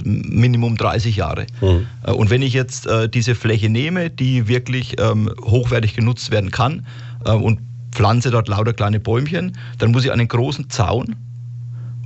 Minimum 0.04 0.76
30 0.76 1.16
Jahre. 1.16 1.46
Mhm. 1.60 1.86
Und 2.14 2.30
wenn 2.30 2.42
ich 2.42 2.52
jetzt 2.52 2.86
äh, 2.86 3.08
diese 3.08 3.34
Fläche 3.34 3.68
nehme, 3.68 4.08
die 4.08 4.46
wirklich 4.46 5.00
ähm, 5.00 5.30
hochwertig 5.42 5.94
genutzt 5.94 6.30
werden 6.30 6.50
kann 6.50 6.86
äh, 7.24 7.32
und 7.32 7.60
pflanze 7.92 8.30
dort 8.30 8.48
lauter 8.48 8.72
kleine 8.72 9.00
Bäumchen, 9.00 9.56
dann 9.78 9.90
muss 9.90 10.04
ich 10.04 10.12
einen 10.12 10.28
großen 10.28 10.70
Zaun 10.70 11.16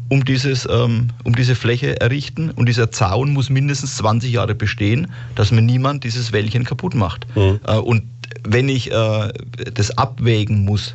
um, 0.08 0.24
dieses, 0.24 0.68
ähm, 0.70 1.08
um 1.24 1.34
diese 1.34 1.54
Fläche 1.54 2.00
errichten. 2.00 2.50
Und 2.50 2.68
dieser 2.68 2.90
Zaun 2.90 3.32
muss 3.32 3.50
mindestens 3.50 3.96
20 3.96 4.32
Jahre 4.32 4.54
bestehen, 4.54 5.08
dass 5.34 5.50
mir 5.50 5.62
niemand 5.62 6.04
dieses 6.04 6.32
Wäldchen 6.32 6.64
kaputt 6.64 6.94
macht. 6.94 7.26
Mhm. 7.36 7.60
Äh, 7.66 7.76
und 7.76 8.04
wenn 8.46 8.68
ich 8.68 8.92
äh, 8.92 9.32
das 9.72 9.96
abwägen 9.96 10.64
muss, 10.64 10.94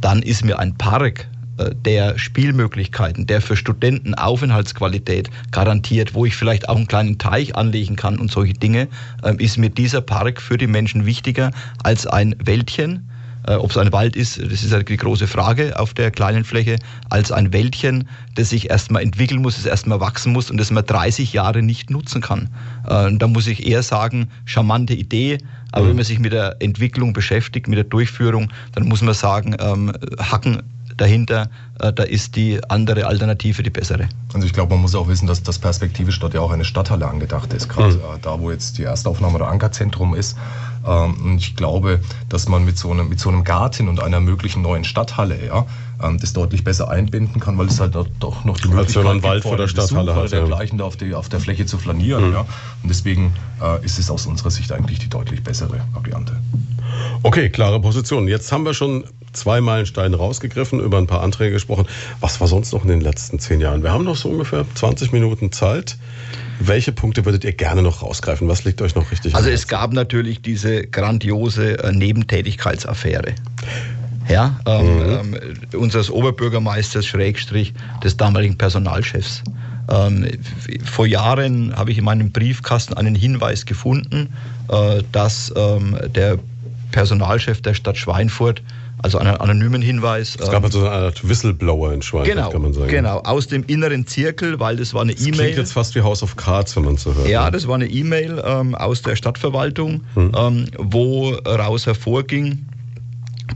dann 0.00 0.22
ist 0.22 0.44
mir 0.44 0.58
ein 0.58 0.76
Park 0.76 1.28
äh, 1.58 1.74
der 1.74 2.18
Spielmöglichkeiten, 2.18 3.26
der 3.26 3.40
für 3.40 3.56
Studenten 3.56 4.14
Aufenthaltsqualität 4.14 5.30
garantiert, 5.50 6.14
wo 6.14 6.26
ich 6.26 6.34
vielleicht 6.34 6.68
auch 6.68 6.76
einen 6.76 6.88
kleinen 6.88 7.18
Teich 7.18 7.56
anlegen 7.56 7.96
kann 7.96 8.18
und 8.18 8.30
solche 8.30 8.54
Dinge, 8.54 8.88
äh, 9.22 9.34
ist 9.36 9.58
mir 9.58 9.70
dieser 9.70 10.00
Park 10.00 10.40
für 10.40 10.58
die 10.58 10.66
Menschen 10.66 11.06
wichtiger 11.06 11.52
als 11.82 12.06
ein 12.06 12.34
Wäldchen, 12.44 13.08
Ob 13.46 13.70
es 13.70 13.76
ein 13.76 13.92
Wald 13.92 14.14
ist, 14.14 14.38
das 14.38 14.62
ist 14.62 14.88
die 14.88 14.96
große 14.96 15.26
Frage 15.26 15.78
auf 15.78 15.94
der 15.94 16.10
kleinen 16.10 16.44
Fläche, 16.44 16.76
als 17.10 17.32
ein 17.32 17.52
Wäldchen, 17.52 18.08
das 18.36 18.50
sich 18.50 18.70
erstmal 18.70 19.02
entwickeln 19.02 19.42
muss, 19.42 19.56
das 19.56 19.66
erstmal 19.66 20.00
wachsen 20.00 20.32
muss 20.32 20.50
und 20.50 20.58
das 20.58 20.70
man 20.70 20.86
30 20.86 21.32
Jahre 21.32 21.62
nicht 21.62 21.90
nutzen 21.90 22.20
kann. 22.20 22.50
Äh, 22.86 23.16
da 23.16 23.26
muss 23.26 23.46
ich 23.46 23.66
eher 23.66 23.82
sagen, 23.82 24.28
charmante 24.44 24.94
Idee, 24.94 25.38
aber 25.72 25.84
mhm. 25.84 25.88
wenn 25.90 25.96
man 25.96 26.04
sich 26.04 26.18
mit 26.18 26.32
der 26.32 26.56
Entwicklung 26.60 27.12
beschäftigt, 27.12 27.68
mit 27.68 27.76
der 27.76 27.84
Durchführung, 27.84 28.50
dann 28.74 28.86
muss 28.86 29.02
man 29.02 29.14
sagen, 29.14 29.56
ähm, 29.58 29.92
Hacken 30.18 30.62
dahinter, 30.96 31.48
äh, 31.80 31.92
da 31.92 32.02
ist 32.02 32.36
die 32.36 32.60
andere 32.68 33.06
Alternative 33.06 33.62
die 33.62 33.70
bessere. 33.70 34.08
Also 34.34 34.46
ich 34.46 34.52
glaube, 34.52 34.74
man 34.74 34.82
muss 34.82 34.94
auch 34.94 35.08
wissen, 35.08 35.26
dass 35.26 35.42
das 35.42 35.58
perspektivisch 35.58 36.18
dort 36.20 36.34
ja 36.34 36.40
auch 36.40 36.50
eine 36.50 36.64
Stadthalle 36.64 37.06
angedacht 37.06 37.52
ist, 37.52 37.68
gerade 37.68 37.94
mhm. 37.94 38.00
Äh, 38.00 38.18
da, 38.20 38.38
wo 38.38 38.50
jetzt 38.50 38.78
die 38.78 38.84
Erstaufnahme 38.84 39.36
oder 39.36 39.48
Ankerzentrum 39.48 40.14
ist. 40.14 40.36
Ähm, 40.86 41.16
und 41.24 41.38
ich 41.38 41.56
glaube, 41.56 42.00
dass 42.28 42.48
man 42.48 42.64
mit 42.64 42.78
so, 42.78 42.90
einem, 42.90 43.08
mit 43.08 43.20
so 43.20 43.28
einem 43.28 43.44
Garten 43.44 43.88
und 43.88 44.02
einer 44.02 44.20
möglichen 44.20 44.62
neuen 44.62 44.84
Stadthalle 44.84 45.46
ja, 45.46 45.66
ähm, 46.02 46.18
das 46.18 46.32
deutlich 46.32 46.64
besser 46.64 46.90
einbinden 46.90 47.40
kann, 47.40 47.58
weil 47.58 47.66
es 47.66 47.80
halt 47.80 47.94
doch 47.94 48.44
noch 48.44 48.58
die 48.58 48.68
Möglichkeit 48.68 49.06
Als 49.06 49.22
Wald 49.22 49.42
vor 49.42 49.56
der 49.56 49.68
Stadthalle 49.68 50.14
hat, 50.14 50.32
dergleichen 50.32 50.78
ja. 50.78 50.84
da 50.84 50.88
auf, 50.88 50.96
die, 50.96 51.14
auf 51.14 51.28
der 51.28 51.40
Fläche 51.40 51.66
zu 51.66 51.78
flanieren. 51.78 52.28
Mhm. 52.28 52.32
Ja. 52.34 52.40
Und 52.40 52.88
deswegen 52.88 53.32
äh, 53.60 53.84
ist 53.84 53.98
es 53.98 54.10
aus 54.10 54.26
unserer 54.26 54.50
Sicht 54.50 54.72
eigentlich 54.72 54.98
die 54.98 55.08
deutlich 55.08 55.42
bessere 55.42 55.80
Variante. 55.92 56.36
Okay, 57.22 57.50
klare 57.50 57.80
Position. 57.80 58.28
Jetzt 58.28 58.52
haben 58.52 58.64
wir 58.64 58.74
schon 58.74 59.04
zwei 59.32 59.60
Meilensteine 59.60 60.16
rausgegriffen, 60.16 60.80
über 60.80 60.98
ein 60.98 61.06
paar 61.06 61.22
Anträge 61.22 61.52
gesprochen. 61.52 61.86
Was 62.20 62.40
war 62.40 62.48
sonst 62.48 62.72
noch 62.72 62.82
in 62.82 62.88
den 62.88 63.00
letzten 63.00 63.38
zehn 63.38 63.60
Jahren? 63.60 63.82
Wir 63.82 63.92
haben 63.92 64.04
noch 64.04 64.16
so 64.16 64.28
ungefähr 64.28 64.64
20 64.74 65.12
Minuten 65.12 65.52
Zeit. 65.52 65.96
Welche 66.60 66.92
Punkte 66.92 67.24
würdet 67.24 67.44
ihr 67.44 67.52
gerne 67.52 67.82
noch 67.82 68.02
rausgreifen? 68.02 68.48
Was 68.48 68.64
liegt 68.64 68.80
euch 68.82 68.94
noch 68.94 69.10
richtig? 69.10 69.34
Also 69.34 69.50
es 69.50 69.68
gab 69.68 69.92
natürlich 69.92 70.42
diese 70.42 70.86
grandiose 70.86 71.78
äh, 71.78 71.92
Nebentätigkeitsaffäre. 71.92 73.34
Ja, 74.28 74.60
ähm, 74.66 74.96
mhm. 74.96 75.34
ähm, 75.34 75.80
unseres 75.80 76.10
Oberbürgermeisters 76.10 77.06
Schrägstrich 77.06 77.74
des 78.04 78.16
damaligen 78.16 78.56
Personalchefs. 78.56 79.42
Ähm, 79.90 80.26
vor 80.84 81.06
Jahren 81.06 81.74
habe 81.76 81.90
ich 81.90 81.98
in 81.98 82.04
meinem 82.04 82.30
Briefkasten 82.30 82.94
einen 82.94 83.14
Hinweis 83.14 83.66
gefunden, 83.66 84.32
äh, 84.68 85.02
dass 85.10 85.52
ähm, 85.56 85.98
der 86.14 86.38
Personalchef 86.92 87.62
der 87.62 87.74
Stadt 87.74 87.96
Schweinfurt 87.96 88.62
also 89.02 89.18
einen 89.18 89.36
anonymen 89.36 89.82
Hinweis. 89.82 90.36
Es 90.40 90.50
gab 90.50 90.64
also 90.64 90.80
eine 90.80 90.90
Art 90.90 91.28
Whistleblower 91.28 91.92
in 91.92 92.02
Schweinfurt, 92.02 92.36
genau, 92.36 92.50
kann 92.50 92.62
man 92.62 92.72
sagen. 92.72 92.88
Genau, 92.88 93.18
aus 93.18 93.48
dem 93.48 93.64
inneren 93.64 94.06
Zirkel, 94.06 94.60
weil 94.60 94.76
das 94.76 94.94
war 94.94 95.02
eine 95.02 95.12
E-Mail. 95.12 95.30
Das 95.30 95.38
klingt 95.38 95.58
jetzt 95.58 95.72
fast 95.72 95.94
wie 95.94 96.02
House 96.02 96.22
of 96.22 96.36
Cards, 96.36 96.76
wenn 96.76 96.84
man 96.84 96.96
so 96.96 97.14
hört. 97.14 97.28
Ja, 97.28 97.50
das 97.50 97.66
war 97.66 97.74
eine 97.74 97.86
E-Mail 97.86 98.42
ähm, 98.44 98.74
aus 98.76 99.02
der 99.02 99.16
Stadtverwaltung, 99.16 100.02
hm. 100.14 100.32
ähm, 100.36 100.66
wo 100.78 101.30
raus 101.30 101.86
hervorging, 101.86 102.64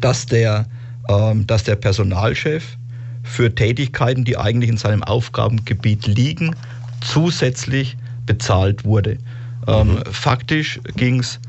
dass 0.00 0.26
der, 0.26 0.66
ähm, 1.08 1.46
dass 1.46 1.62
der 1.64 1.76
Personalchef 1.76 2.76
für 3.22 3.54
Tätigkeiten, 3.54 4.24
die 4.24 4.36
eigentlich 4.36 4.70
in 4.70 4.76
seinem 4.76 5.02
Aufgabengebiet 5.02 6.06
liegen, 6.06 6.54
zusätzlich 7.00 7.96
bezahlt 8.24 8.84
wurde. 8.84 9.18
Ähm, 9.66 9.94
mhm. 9.94 10.02
Faktisch 10.10 10.80
ging 10.96 11.20
es 11.20 11.40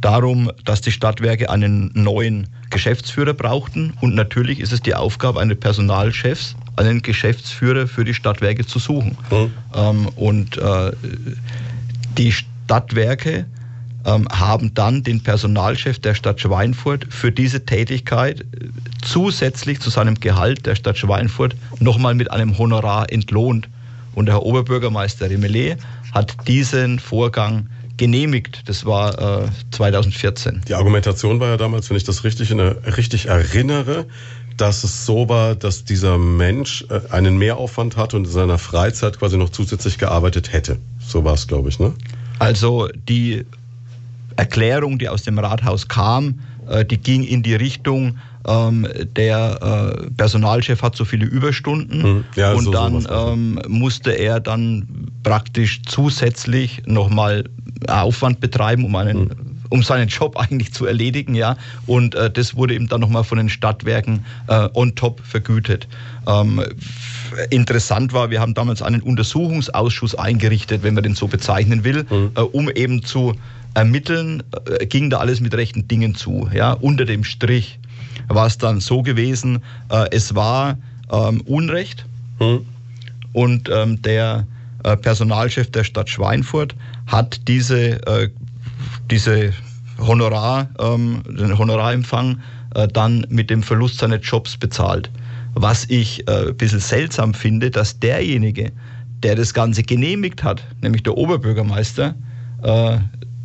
darum, 0.00 0.50
dass 0.64 0.80
die 0.80 0.92
Stadtwerke 0.92 1.50
einen 1.50 1.90
neuen 1.94 2.48
Geschäftsführer 2.74 3.32
brauchten. 3.32 3.94
Und 4.00 4.14
natürlich 4.14 4.60
ist 4.60 4.72
es 4.72 4.82
die 4.82 4.94
Aufgabe 4.94 5.40
eines 5.40 5.58
Personalchefs, 5.58 6.56
einen 6.76 7.00
Geschäftsführer 7.00 7.86
für 7.86 8.04
die 8.04 8.12
Stadtwerke 8.12 8.66
zu 8.66 8.78
suchen. 8.78 9.16
Mhm. 9.30 9.52
Ähm, 9.74 10.08
und 10.16 10.58
äh, 10.58 10.92
die 12.18 12.32
Stadtwerke 12.32 13.46
ähm, 14.04 14.28
haben 14.30 14.74
dann 14.74 15.02
den 15.02 15.22
Personalchef 15.22 15.98
der 16.00 16.14
Stadt 16.14 16.40
Schweinfurt 16.40 17.06
für 17.08 17.32
diese 17.32 17.64
Tätigkeit 17.64 18.40
äh, 18.40 18.44
zusätzlich 19.02 19.80
zu 19.80 19.88
seinem 19.88 20.16
Gehalt 20.16 20.66
der 20.66 20.74
Stadt 20.74 20.98
Schweinfurt 20.98 21.56
nochmal 21.80 22.14
mit 22.14 22.30
einem 22.30 22.58
Honorar 22.58 23.10
entlohnt. 23.10 23.68
Und 24.14 24.26
der 24.26 24.34
Herr 24.34 24.42
Oberbürgermeister 24.42 25.26
Remelé 25.26 25.76
hat 26.12 26.46
diesen 26.46 26.98
Vorgang 26.98 27.68
genehmigt. 27.96 28.68
Das 28.68 28.84
war 28.84 29.44
äh, 29.44 29.48
2014. 29.70 30.62
Die 30.68 30.74
Argumentation 30.74 31.40
war 31.40 31.48
ja 31.48 31.56
damals, 31.56 31.90
wenn 31.90 31.96
ich 31.96 32.04
das 32.04 32.24
richtig, 32.24 32.50
in, 32.50 32.60
richtig 32.60 33.26
erinnere, 33.26 34.06
dass 34.56 34.84
es 34.84 35.04
so 35.06 35.28
war, 35.28 35.54
dass 35.54 35.84
dieser 35.84 36.18
Mensch 36.18 36.84
äh, 36.90 37.00
einen 37.10 37.38
Mehraufwand 37.38 37.96
hatte 37.96 38.16
und 38.16 38.24
in 38.24 38.30
seiner 38.30 38.58
Freizeit 38.58 39.18
quasi 39.18 39.36
noch 39.36 39.50
zusätzlich 39.50 39.98
gearbeitet 39.98 40.52
hätte. 40.52 40.78
So 40.98 41.24
war 41.24 41.34
es, 41.34 41.46
glaube 41.46 41.68
ich, 41.68 41.78
ne? 41.78 41.92
Also 42.38 42.88
die 43.08 43.44
Erklärung, 44.36 44.98
die 44.98 45.08
aus 45.08 45.22
dem 45.22 45.38
Rathaus 45.38 45.88
kam, 45.88 46.40
äh, 46.68 46.84
die 46.84 46.98
ging 46.98 47.24
in 47.24 47.42
die 47.42 47.54
Richtung, 47.54 48.18
ähm, 48.46 48.86
der 49.16 49.96
äh, 50.04 50.10
Personalchef 50.10 50.82
hat 50.82 50.96
so 50.96 51.04
viele 51.04 51.26
Überstunden 51.26 52.02
hm. 52.02 52.24
ja, 52.36 52.52
und 52.52 52.64
so, 52.64 52.72
dann 52.72 53.06
ähm, 53.10 53.60
musste 53.68 54.12
er 54.12 54.40
dann 54.40 55.10
praktisch 55.22 55.82
zusätzlich 55.82 56.82
nochmal 56.86 57.44
Aufwand 57.88 58.40
betreiben, 58.40 58.84
um 58.84 58.96
einen 58.96 59.18
hm 59.30 59.54
um 59.74 59.82
seinen 59.82 60.08
Job 60.08 60.36
eigentlich 60.38 60.72
zu 60.72 60.86
erledigen, 60.86 61.34
ja. 61.34 61.56
Und 61.86 62.14
äh, 62.14 62.30
das 62.30 62.56
wurde 62.56 62.74
ihm 62.74 62.88
dann 62.88 63.00
nochmal 63.00 63.24
von 63.24 63.38
den 63.38 63.48
Stadtwerken 63.48 64.24
äh, 64.46 64.68
on 64.74 64.94
top 64.94 65.20
vergütet. 65.20 65.88
Ähm, 66.26 66.62
interessant 67.50 68.12
war, 68.12 68.30
wir 68.30 68.40
haben 68.40 68.54
damals 68.54 68.82
einen 68.82 69.02
Untersuchungsausschuss 69.02 70.14
eingerichtet, 70.14 70.82
wenn 70.82 70.94
man 70.94 71.02
den 71.02 71.14
so 71.14 71.26
bezeichnen 71.26 71.84
will, 71.84 72.06
mhm. 72.08 72.30
äh, 72.36 72.40
um 72.40 72.70
eben 72.70 73.02
zu 73.02 73.34
ermitteln, 73.74 74.42
äh, 74.78 74.86
ging 74.86 75.10
da 75.10 75.18
alles 75.18 75.40
mit 75.40 75.54
rechten 75.54 75.88
Dingen 75.88 76.14
zu. 76.14 76.48
Ja. 76.54 76.72
Unter 76.72 77.04
dem 77.04 77.24
Strich 77.24 77.80
war 78.28 78.46
es 78.46 78.58
dann 78.58 78.80
so 78.80 79.02
gewesen, 79.02 79.62
äh, 79.90 80.06
es 80.10 80.34
war 80.34 80.76
ähm, 81.12 81.40
Unrecht 81.42 82.06
mhm. 82.40 82.64
und 83.32 83.68
ähm, 83.72 84.00
der 84.02 84.46
äh, 84.84 84.96
Personalchef 84.96 85.70
der 85.70 85.84
Stadt 85.84 86.08
Schweinfurt 86.08 86.74
hat 87.06 87.40
diese, 87.48 88.06
äh, 88.06 88.30
diese 89.10 89.52
Honorar, 89.98 90.68
ähm, 90.78 91.22
den 91.26 91.56
Honorarempfang 91.56 92.40
äh, 92.74 92.88
dann 92.88 93.26
mit 93.28 93.50
dem 93.50 93.62
Verlust 93.62 93.98
seines 93.98 94.20
Jobs 94.22 94.56
bezahlt. 94.56 95.10
Was 95.54 95.84
ich 95.88 96.26
äh, 96.28 96.48
ein 96.48 96.56
bisschen 96.56 96.80
seltsam 96.80 97.32
finde, 97.32 97.70
dass 97.70 97.98
derjenige, 98.00 98.72
der 99.22 99.36
das 99.36 99.54
Ganze 99.54 99.82
genehmigt 99.82 100.42
hat, 100.42 100.62
nämlich 100.82 101.02
der 101.02 101.16
Oberbürgermeister, 101.16 102.14
äh, 102.62 102.98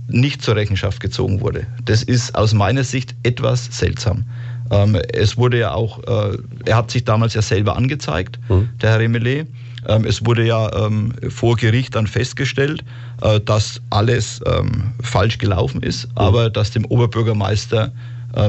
nicht 0.08 0.42
zur 0.42 0.56
Rechenschaft 0.56 1.00
gezogen 1.00 1.40
wurde. 1.40 1.68
Das 1.86 2.02
ist 2.02 2.34
aus 2.36 2.54
meiner 2.54 2.84
Sicht 2.84 3.16
etwas 3.24 3.66
seltsam. 3.66 4.26
Ähm, 4.72 4.96
es 5.14 5.38
wurde 5.38 5.60
ja 5.60 5.74
auch, 5.74 6.00
äh, 6.04 6.38
er 6.66 6.76
hat 6.76 6.92
sich 6.92 7.04
damals 7.04 7.34
ja 7.34 7.42
selber 7.42 7.76
angezeigt, 7.76 8.40
mhm. 8.50 8.70
der 8.82 8.92
Herr 8.92 9.00
Remelé. 9.00 9.48
Ähm, 9.88 10.06
es 10.06 10.26
wurde 10.26 10.46
ja 10.46 10.86
ähm, 10.86 11.14
vor 11.30 11.56
Gericht 11.56 11.96
dann 11.96 12.06
festgestellt, 12.06 12.84
äh, 13.22 13.40
dass 13.40 13.82
alles 13.90 14.42
ähm, 14.46 14.92
falsch 15.02 15.38
gelaufen 15.38 15.82
ist, 15.82 16.08
mhm. 16.08 16.12
aber 16.16 16.50
dass 16.50 16.72
dem 16.72 16.86
Oberbürgermeister 16.86 17.92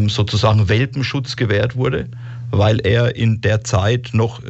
sozusagen 0.08 0.68
Welpenschutz 0.68 1.36
gewährt 1.36 1.74
wurde, 1.74 2.06
weil 2.50 2.80
er 2.80 3.16
in 3.16 3.40
der 3.40 3.64
Zeit 3.64 4.10
noch 4.12 4.42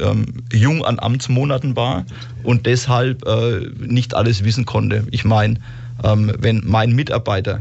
jung 0.53 0.85
an 0.85 0.99
Amtsmonaten 0.99 1.77
war 1.77 2.05
und 2.43 2.67
deshalb 2.67 3.25
äh, 3.29 3.61
nicht 3.79 4.13
alles 4.13 4.43
wissen 4.43 4.67
konnte. 4.67 5.07
Ich 5.13 5.25
meine, 5.25 5.55
wenn 6.03 6.63
mein 6.67 6.97
Mitarbeiter 6.97 7.61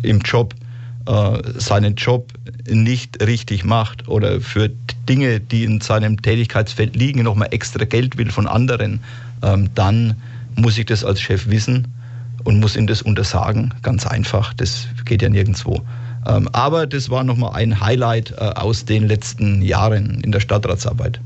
im 0.00 0.20
Job 0.20 0.54
seinen 1.06 1.96
Job 1.96 2.32
nicht 2.66 3.22
richtig 3.22 3.64
macht 3.64 4.08
oder 4.08 4.40
für 4.40 4.70
Dinge, 5.08 5.40
die 5.40 5.64
in 5.64 5.80
seinem 5.80 6.20
Tätigkeitsfeld 6.22 6.96
liegen, 6.96 7.22
nochmal 7.22 7.48
extra 7.50 7.84
Geld 7.84 8.16
will 8.16 8.30
von 8.30 8.46
anderen, 8.46 9.00
ähm, 9.42 9.68
dann 9.74 10.16
muss 10.56 10.78
ich 10.78 10.86
das 10.86 11.04
als 11.04 11.20
Chef 11.20 11.48
wissen 11.48 11.88
und 12.44 12.60
muss 12.60 12.76
ihm 12.76 12.86
das 12.86 13.02
untersagen. 13.02 13.74
Ganz 13.82 14.06
einfach, 14.06 14.54
das 14.54 14.86
geht 15.04 15.22
ja 15.22 15.28
nirgendwo. 15.28 15.82
Ähm, 16.26 16.48
aber 16.52 16.86
das 16.86 17.10
war 17.10 17.24
nochmal 17.24 17.52
ein 17.54 17.80
Highlight 17.80 18.32
äh, 18.32 18.34
aus 18.36 18.84
den 18.84 19.06
letzten 19.06 19.62
Jahren 19.62 20.20
in 20.20 20.32
der 20.32 20.40
Stadtratsarbeit. 20.40 21.20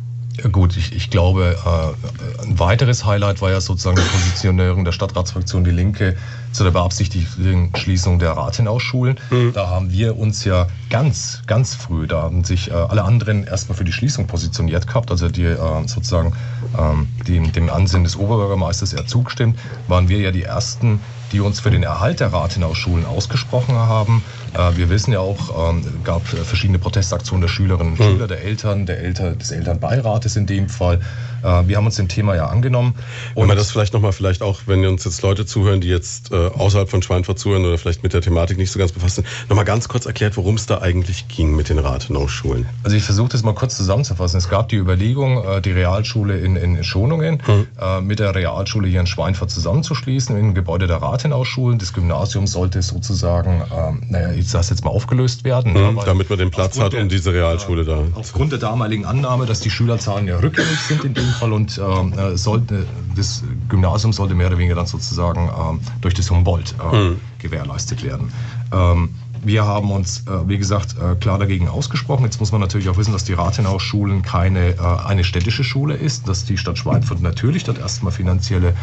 Gut, 0.52 0.76
ich, 0.76 0.94
ich 0.94 1.10
glaube, 1.10 1.56
äh, 1.64 2.44
ein 2.44 2.58
weiteres 2.58 3.04
Highlight 3.04 3.40
war 3.40 3.50
ja 3.50 3.60
sozusagen 3.60 3.96
die 3.96 4.08
Positionierung 4.08 4.84
der 4.84 4.92
Stadtratsfraktion 4.92 5.64
Die 5.64 5.72
Linke 5.72 6.16
zu 6.58 6.64
der 6.64 6.72
beabsichtigten 6.72 7.70
Schließung 7.76 8.18
der 8.18 8.32
Rathenausschulen. 8.32 9.16
Mhm. 9.30 9.52
Da 9.52 9.68
haben 9.68 9.92
wir 9.92 10.18
uns 10.18 10.44
ja 10.44 10.66
ganz, 10.90 11.42
ganz 11.46 11.76
früh, 11.76 12.08
da 12.08 12.22
haben 12.22 12.42
sich 12.42 12.72
äh, 12.72 12.74
alle 12.74 13.04
anderen 13.04 13.46
erstmal 13.46 13.78
für 13.78 13.84
die 13.84 13.92
Schließung 13.92 14.26
positioniert 14.26 14.88
gehabt, 14.88 15.12
also 15.12 15.28
die 15.28 15.44
äh, 15.44 15.56
sozusagen 15.86 16.32
ähm, 16.76 17.06
dem, 17.28 17.52
dem 17.52 17.70
Ansinnen 17.70 18.02
des 18.02 18.16
Oberbürgermeisters 18.16 18.92
eher 18.92 19.06
zugestimmt, 19.06 19.56
waren 19.86 20.08
wir 20.08 20.18
ja 20.18 20.32
die 20.32 20.42
ersten, 20.42 21.00
die 21.30 21.38
uns 21.38 21.60
für 21.60 21.70
den 21.70 21.84
Erhalt 21.84 22.18
der 22.18 22.32
Rathenausschulen 22.32 23.06
ausgesprochen 23.06 23.76
haben. 23.76 24.24
Äh, 24.52 24.76
wir 24.76 24.90
wissen 24.90 25.12
ja 25.12 25.20
auch, 25.20 25.70
ähm, 25.70 25.84
gab 26.02 26.26
verschiedene 26.26 26.80
Protestaktionen 26.80 27.42
der 27.42 27.48
Schülerinnen 27.48 27.92
und 27.92 28.00
mhm. 28.00 28.04
Schüler, 28.04 28.26
der 28.26 28.42
Eltern, 28.42 28.84
der 28.84 28.98
Eltern, 28.98 29.38
des 29.38 29.52
Elternbeirates 29.52 30.34
in 30.34 30.46
dem 30.46 30.68
Fall. 30.68 30.98
Äh, 31.42 31.68
wir 31.68 31.76
haben 31.76 31.86
uns 31.86 31.96
dem 31.96 32.08
Thema 32.08 32.34
ja 32.34 32.46
angenommen. 32.46 32.94
Und 33.34 33.42
wenn 33.42 33.48
man 33.48 33.56
das 33.56 33.70
vielleicht 33.70 33.92
nochmal, 33.92 34.12
vielleicht 34.12 34.42
auch, 34.42 34.60
wenn 34.66 34.84
uns 34.86 35.04
jetzt 35.04 35.22
Leute 35.22 35.46
zuhören, 35.46 35.80
die 35.80 35.88
jetzt 35.88 36.32
äh, 36.32 36.36
außerhalb 36.36 36.88
von 36.88 37.02
Schweinfurt 37.02 37.38
zuhören 37.38 37.64
oder 37.64 37.78
vielleicht 37.78 38.02
mit 38.02 38.12
der 38.12 38.20
Thematik 38.20 38.58
nicht 38.58 38.70
so 38.70 38.78
ganz 38.78 38.92
befasst 38.92 39.16
sind, 39.16 39.26
nochmal 39.48 39.64
ganz 39.64 39.88
kurz 39.88 40.06
erklärt, 40.06 40.36
worum 40.36 40.56
es 40.56 40.66
da 40.66 40.78
eigentlich 40.78 41.28
ging 41.28 41.54
mit 41.54 41.68
den 41.68 41.78
Rathenau-Schulen. 41.78 42.66
Also 42.82 42.96
ich 42.96 43.02
versuche 43.02 43.28
das 43.28 43.42
mal 43.42 43.54
kurz 43.54 43.76
zusammenzufassen. 43.76 44.38
Es 44.38 44.48
gab 44.48 44.68
die 44.68 44.76
Überlegung, 44.76 45.44
äh, 45.44 45.60
die 45.60 45.72
Realschule 45.72 46.38
in, 46.38 46.56
in 46.56 46.82
Schonungen 46.84 47.42
hm. 47.44 47.66
äh, 47.80 48.00
mit 48.00 48.18
der 48.18 48.34
Realschule 48.34 48.88
hier 48.88 49.00
in 49.00 49.06
Schweinfurt 49.06 49.50
zusammenzuschließen 49.50 50.36
im 50.38 50.54
Gebäude 50.54 50.86
der 50.86 50.96
Rathenau-Schulen. 50.98 51.78
Das 51.78 51.92
Gymnasium 51.92 52.46
sollte 52.46 52.82
sozusagen, 52.82 53.62
ähm, 53.76 54.02
naja, 54.08 54.32
ich 54.32 54.48
sage 54.48 54.66
jetzt 54.70 54.84
mal 54.84 54.90
aufgelöst 54.90 55.44
werden. 55.44 55.74
Hm, 55.74 55.96
ja, 55.96 56.04
damit 56.04 56.30
man 56.30 56.38
den 56.38 56.50
Platz 56.50 56.78
hat, 56.78 56.94
um 56.94 57.08
diese 57.08 57.32
Realschule 57.32 57.84
da. 57.84 58.02
Aufgrund 58.14 58.52
der 58.52 58.58
damaligen 58.58 59.04
Annahme, 59.04 59.46
dass 59.46 59.60
die 59.60 59.70
Schülerzahlen 59.70 60.26
ja 60.26 60.38
rückgängig 60.38 60.78
sind 60.80 61.04
in 61.04 61.14
dem 61.14 61.27
Fall 61.32 61.52
und 61.52 61.78
ähm, 61.78 62.12
äh, 62.18 62.36
sollte, 62.36 62.86
das 63.16 63.42
Gymnasium 63.68 64.12
sollte 64.12 64.34
mehr 64.34 64.48
oder 64.48 64.58
weniger 64.58 64.74
dann 64.74 64.86
sozusagen 64.86 65.48
ähm, 65.48 65.80
durch 66.00 66.14
das 66.14 66.30
Humboldt 66.30 66.74
äh, 66.80 66.96
mhm. 66.96 67.20
gewährleistet 67.38 68.02
werden. 68.02 68.32
Ähm, 68.72 69.10
wir 69.44 69.64
haben 69.64 69.90
uns, 69.90 70.24
äh, 70.26 70.48
wie 70.48 70.58
gesagt, 70.58 70.96
äh, 70.98 71.14
klar 71.16 71.38
dagegen 71.38 71.68
ausgesprochen. 71.68 72.24
Jetzt 72.24 72.40
muss 72.40 72.52
man 72.52 72.60
natürlich 72.60 72.88
auch 72.88 72.96
wissen, 72.96 73.12
dass 73.12 73.24
die 73.24 73.32
Rathenau-Schulen 73.32 74.22
keine 74.22 74.76
äh, 74.76 74.78
eine 75.06 75.24
städtische 75.24 75.64
Schule 75.64 75.94
ist, 75.94 76.28
dass 76.28 76.44
die 76.44 76.56
Stadt 76.56 76.78
Schweinfurt 76.78 77.20
natürlich 77.20 77.64
dort 77.64 77.78
erstmal 77.78 78.12
finanzielle 78.12 78.74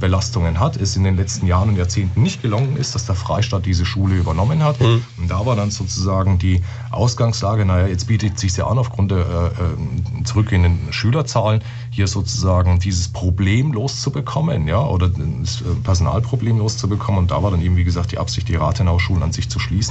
Belastungen 0.00 0.58
hat. 0.58 0.76
Es 0.76 0.96
in 0.96 1.04
den 1.04 1.16
letzten 1.16 1.46
Jahren 1.46 1.70
und 1.70 1.76
Jahrzehnten 1.76 2.22
nicht 2.22 2.42
gelungen 2.42 2.76
ist, 2.76 2.94
dass 2.94 3.06
der 3.06 3.14
Freistaat 3.14 3.66
diese 3.66 3.84
Schule 3.84 4.16
übernommen 4.16 4.62
hat. 4.62 4.80
Mhm. 4.80 5.02
Und 5.18 5.30
da 5.30 5.46
war 5.46 5.56
dann 5.56 5.70
sozusagen 5.70 6.38
die 6.38 6.60
Ausgangslage, 6.90 7.64
naja, 7.64 7.86
jetzt 7.86 8.06
bietet 8.06 8.34
es 8.34 8.40
sich 8.40 8.56
ja 8.56 8.66
an, 8.66 8.78
aufgrund 8.78 9.12
der 9.12 9.20
äh, 9.20 10.24
zurückgehenden 10.24 10.92
Schülerzahlen, 10.92 11.62
hier 11.90 12.06
sozusagen 12.06 12.78
dieses 12.80 13.08
Problem 13.08 13.72
loszubekommen, 13.72 14.66
ja, 14.68 14.84
oder 14.84 15.08
das 15.08 15.62
Personalproblem 15.82 16.58
loszubekommen. 16.58 17.20
Und 17.20 17.30
da 17.30 17.42
war 17.42 17.50
dann 17.50 17.62
eben, 17.62 17.76
wie 17.76 17.84
gesagt, 17.84 18.12
die 18.12 18.18
Absicht, 18.18 18.48
die 18.48 18.56
Rathenau-Schulen 18.56 19.22
an 19.22 19.32
sich 19.32 19.48
zu 19.48 19.58
schließen, 19.58 19.89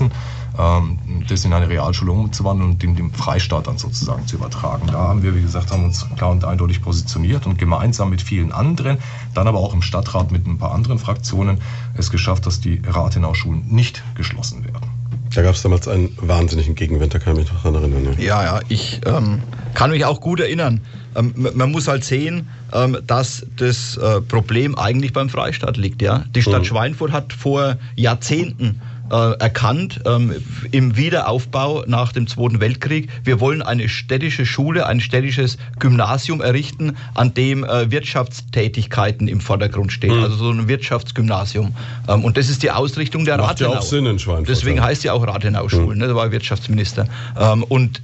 ähm, 0.58 0.98
das 1.28 1.46
in 1.46 1.54
eine 1.54 1.70
Realschule 1.70 2.12
umzuwandeln 2.12 2.72
und 2.72 2.84
dem, 2.84 2.96
dem 2.96 3.14
Freistaat 3.14 3.68
dann 3.68 3.78
sozusagen 3.78 4.28
zu 4.28 4.36
übertragen. 4.36 4.88
Da 4.88 5.00
haben 5.00 5.24
wir, 5.24 5.36
wie 5.36 5.42
gesagt, 5.42 5.72
haben 5.72 5.86
uns 5.86 6.08
klar 6.18 6.32
und 6.32 6.44
eindeutig 6.46 6.82
positioniert 6.82 7.46
und 7.46 7.58
gemeinsam 7.58 8.10
mit 8.10 8.22
vielen 8.22 8.52
anderen, 8.52 8.98
dann 9.34 9.48
aber 9.48 9.60
auch 9.60 9.74
im 9.74 9.82
Stadtrat 9.82 10.32
mit 10.32 10.48
ein 10.48 10.58
paar 10.58 10.72
anderen 10.72 11.00
Fraktionen, 11.00 11.60
es 11.96 12.12
geschafft, 12.12 12.46
dass 12.46 12.60
die 12.60 12.82
Rathenau-Schulen 12.86 13.68
nicht 13.68 14.04
geschlossen 14.16 14.64
werden. 14.66 14.90
Da 15.34 15.44
gab 15.44 15.54
es 15.54 15.62
damals 15.62 15.88
einen 15.88 16.18
wahnsinnigen 16.20 16.74
Gegenwind, 16.76 17.14
da 17.14 17.20
kann 17.20 17.38
ich 17.38 17.52
mich 17.52 17.62
daran 17.62 17.92
erinnern. 17.92 18.16
Ja, 18.18 18.44
ja, 18.44 18.60
ich 18.68 19.00
ähm, 19.06 19.44
kann 19.76 19.92
mich 19.92 20.04
auch 20.06 20.22
gut 20.22 20.40
erinnern. 20.40 20.82
Ähm, 21.16 21.34
man 21.54 21.72
muss 21.72 21.88
halt 21.88 22.04
sehen, 22.04 22.48
ähm, 22.74 22.98
dass 23.06 23.46
das 23.56 23.98
äh, 23.98 24.22
Problem 24.22 24.78
eigentlich 24.78 25.14
beim 25.14 25.30
Freistaat 25.30 25.78
liegt. 25.78 26.02
Ja? 26.02 26.24
Die 26.34 26.42
Stadt 26.42 26.62
mhm. 26.62 26.66
Schweinfurt 26.66 27.12
hat 27.12 27.34
vor 27.34 27.78
Jahrzehnten 27.96 28.82
äh, 29.12 29.40
erkannt 29.40 30.02
ähm, 30.06 30.34
im 30.72 30.96
Wiederaufbau 30.96 31.84
nach 31.88 32.12
dem 32.12 32.28
Zweiten 32.28 32.60
Weltkrieg. 32.60 33.10
Wir 33.24 33.40
wollen 33.40 33.62
eine 33.62 33.90
städtische 33.90 34.46
Schule, 34.46 34.86
ein 34.86 35.00
städtisches 35.00 35.58
Gymnasium 35.80 36.42
errichten, 36.42 36.96
an 37.16 37.34
dem 37.34 37.64
äh, 37.64 37.92
Wirtschaftstätigkeiten 37.92 39.28
im 39.28 39.42
Vordergrund 39.42 39.92
stehen. 39.92 40.18
Mhm. 40.18 40.24
Also 40.24 40.36
so 40.38 40.52
ein 40.52 40.68
Wirtschaftsgymnasium. 40.68 41.76
Ähm, 42.08 42.24
und 42.24 42.38
das 42.38 42.50
ist 42.50 42.64
die 42.64 42.72
Ausrichtung 42.72 43.26
der 43.26 43.38
Macht 43.38 43.62
Rathenau. 43.62 43.74
Ja 43.74 43.80
auch 43.80 43.84
Sinn 43.84 44.06
in. 44.06 44.20
Deswegen 44.46 44.82
heißt 44.82 45.04
ja 45.04 45.14
auch 45.14 45.26
Rathenau-Schule, 45.26 45.96
mhm. 45.96 46.02
ne? 46.02 46.08
da 46.08 46.16
war 46.16 46.32
Wirtschaftsminister. 46.32 47.08
Ähm, 47.40 47.64
und 47.64 48.02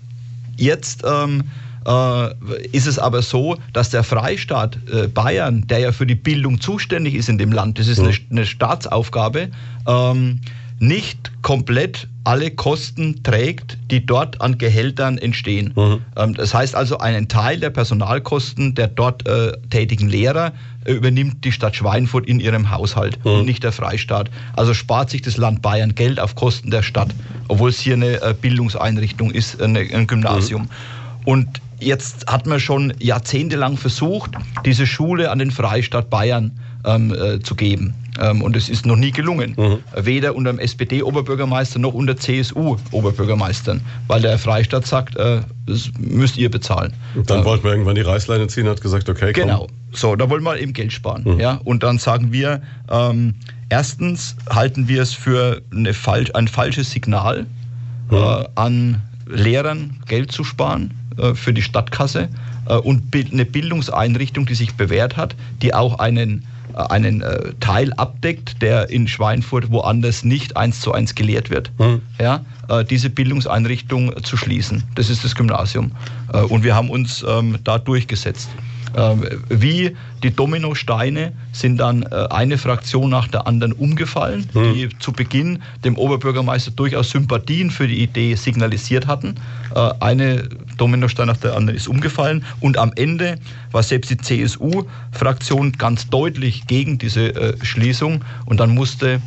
jetzt 0.57 1.03
ähm, 1.05 1.43
äh, 1.85 2.67
ist 2.71 2.87
es 2.87 2.99
aber 2.99 3.21
so, 3.21 3.57
dass 3.73 3.89
der 3.89 4.03
Freistaat 4.03 4.77
äh, 4.91 5.07
Bayern, 5.07 5.67
der 5.67 5.79
ja 5.79 5.91
für 5.91 6.05
die 6.05 6.15
Bildung 6.15 6.59
zuständig 6.59 7.15
ist 7.15 7.29
in 7.29 7.37
dem 7.37 7.51
Land, 7.51 7.79
das 7.79 7.87
ist 7.87 7.99
mhm. 7.99 8.05
eine, 8.05 8.17
eine, 8.31 8.45
Staatsaufgabe, 8.45 9.49
ähm, 9.87 10.41
nicht 10.79 11.31
komplett 11.41 12.07
alle 12.25 12.51
Kosten 12.51 13.21
trägt, 13.23 13.77
die 13.91 14.05
dort 14.05 14.41
an 14.41 14.57
Gehältern 14.57 15.17
entstehen. 15.17 15.73
Mhm. 15.75 16.01
Ähm, 16.15 16.33
das 16.33 16.53
heißt 16.53 16.75
also, 16.75 16.97
einen 16.97 17.27
Teil 17.27 17.59
der 17.59 17.69
Personalkosten 17.69 18.73
der 18.75 18.87
dort 18.87 19.27
äh, 19.27 19.53
tätigen 19.69 20.09
Lehrer 20.09 20.51
äh, 20.85 20.93
übernimmt 20.93 21.45
die 21.45 21.51
Stadt 21.51 21.75
Schweinfurt 21.75 22.25
in 22.25 22.39
ihrem 22.39 22.71
Haushalt 22.71 23.23
mhm. 23.23 23.31
und 23.31 23.45
nicht 23.45 23.63
der 23.63 23.71
Freistaat. 23.71 24.29
Also 24.55 24.73
spart 24.73 25.11
sich 25.11 25.21
das 25.21 25.37
Land 25.37 25.61
Bayern 25.61 25.93
Geld 25.93 26.19
auf 26.19 26.35
Kosten 26.35 26.71
der 26.71 26.81
Stadt, 26.81 27.09
obwohl 27.47 27.69
es 27.69 27.79
hier 27.79 27.93
eine 27.93 28.21
äh, 28.21 28.33
Bildungseinrichtung 28.39 29.31
ist, 29.31 29.61
eine, 29.61 29.79
ein 29.79 30.07
Gymnasium. 30.07 30.63
Mhm. 30.63 30.69
Und 31.25 31.61
jetzt 31.79 32.27
hat 32.27 32.47
man 32.47 32.59
schon 32.59 32.93
jahrzehntelang 32.99 33.77
versucht, 33.77 34.31
diese 34.65 34.87
Schule 34.87 35.29
an 35.29 35.39
den 35.39 35.51
Freistaat 35.51 36.09
Bayern 36.09 36.51
äh, 36.85 37.39
zu 37.41 37.55
geben. 37.55 37.93
Ähm, 38.19 38.41
und 38.41 38.55
es 38.55 38.69
ist 38.69 38.85
noch 38.85 38.95
nie 38.95 39.11
gelungen. 39.11 39.55
Mhm. 39.57 39.79
Weder 39.95 40.35
unter 40.35 40.53
dem 40.53 40.59
SPD-Oberbürgermeister 40.59 41.79
noch 41.79 41.93
unter 41.93 42.15
CSU-Oberbürgermeistern, 42.15 43.81
weil 44.07 44.21
der 44.21 44.37
Freistaat 44.37 44.85
sagt, 44.85 45.15
äh, 45.17 45.41
das 45.65 45.89
müsst 45.99 46.37
ihr 46.37 46.49
bezahlen. 46.49 46.93
Und 47.15 47.29
dann 47.29 47.39
ähm, 47.39 47.45
wollten 47.45 47.63
wir 47.63 47.71
irgendwann 47.71 47.95
die 47.95 48.01
Reißleine 48.01 48.47
ziehen, 48.47 48.67
hat 48.67 48.81
gesagt, 48.81 49.09
okay, 49.09 49.33
komm. 49.33 49.43
Genau, 49.43 49.67
so, 49.91 50.15
da 50.15 50.29
wollen 50.29 50.43
wir 50.43 50.57
eben 50.59 50.73
Geld 50.73 50.93
sparen. 50.93 51.23
Mhm. 51.25 51.39
Ja? 51.39 51.59
Und 51.63 51.83
dann 51.83 51.97
sagen 51.97 52.31
wir, 52.31 52.61
ähm, 52.89 53.35
erstens 53.69 54.35
halten 54.49 54.87
wir 54.87 55.01
es 55.01 55.13
für 55.13 55.61
eine 55.73 55.93
falsch, 55.93 56.31
ein 56.33 56.47
falsches 56.47 56.91
Signal 56.91 57.45
mhm. 58.09 58.17
äh, 58.17 58.45
an 58.55 59.01
Lehrern, 59.27 59.97
Geld 60.07 60.31
zu 60.31 60.43
sparen 60.43 60.93
äh, 61.17 61.33
für 61.33 61.53
die 61.53 61.61
Stadtkasse 61.61 62.29
äh, 62.67 62.75
und 62.75 63.13
eine 63.13 63.45
Bildungseinrichtung, 63.45 64.45
die 64.45 64.55
sich 64.55 64.75
bewährt 64.75 65.17
hat, 65.17 65.35
die 65.61 65.73
auch 65.73 65.99
einen 65.99 66.45
einen 66.75 67.21
äh, 67.21 67.53
Teil 67.59 67.93
abdeckt, 67.93 68.61
der 68.61 68.89
in 68.89 69.07
Schweinfurt 69.07 69.71
woanders 69.71 70.23
nicht 70.23 70.57
eins 70.57 70.81
zu 70.81 70.91
eins 70.91 71.15
gelehrt 71.15 71.49
wird. 71.49 71.71
Mhm. 71.79 72.01
Ja, 72.19 72.45
äh, 72.69 72.83
diese 72.83 73.09
Bildungseinrichtung 73.09 74.23
zu 74.23 74.37
schließen. 74.37 74.83
Das 74.95 75.09
ist 75.09 75.23
das 75.23 75.35
Gymnasium. 75.35 75.91
Äh, 76.33 76.41
und 76.41 76.63
wir 76.63 76.75
haben 76.75 76.89
uns 76.89 77.25
ähm, 77.27 77.57
da 77.63 77.77
durchgesetzt. 77.77 78.49
Ähm, 78.95 79.23
wie 79.49 79.95
die 80.23 80.31
Dominosteine 80.31 81.33
sind 81.51 81.77
dann 81.77 82.03
äh, 82.03 82.27
eine 82.29 82.57
Fraktion 82.57 83.09
nach 83.09 83.27
der 83.27 83.45
anderen 83.45 83.73
umgefallen, 83.73 84.47
mhm. 84.53 84.73
die 84.73 84.89
zu 84.99 85.11
Beginn 85.11 85.61
dem 85.83 85.97
Oberbürgermeister 85.97 86.71
durchaus 86.71 87.09
Sympathien 87.09 87.71
für 87.71 87.87
die 87.87 88.01
Idee 88.01 88.35
signalisiert 88.35 89.07
hatten. 89.07 89.35
Äh, 89.75 89.91
eine 89.99 90.47
Dominostein 90.77 91.27
nach 91.27 91.37
der 91.37 91.55
anderen 91.55 91.77
ist 91.77 91.89
umgefallen 91.89 92.45
und 92.61 92.77
am 92.77 92.93
Ende 92.95 93.37
war 93.71 93.83
selbst 93.83 94.11
die 94.11 94.17
CSU-Fraktion 94.17 95.73
ganz 95.73 96.09
deutlich 96.09 96.65
gegen 96.67 96.97
diese 96.97 97.35
äh, 97.35 97.65
Schließung 97.65 98.23
und 98.45 98.59
dann 98.61 98.73
musste 98.73 99.21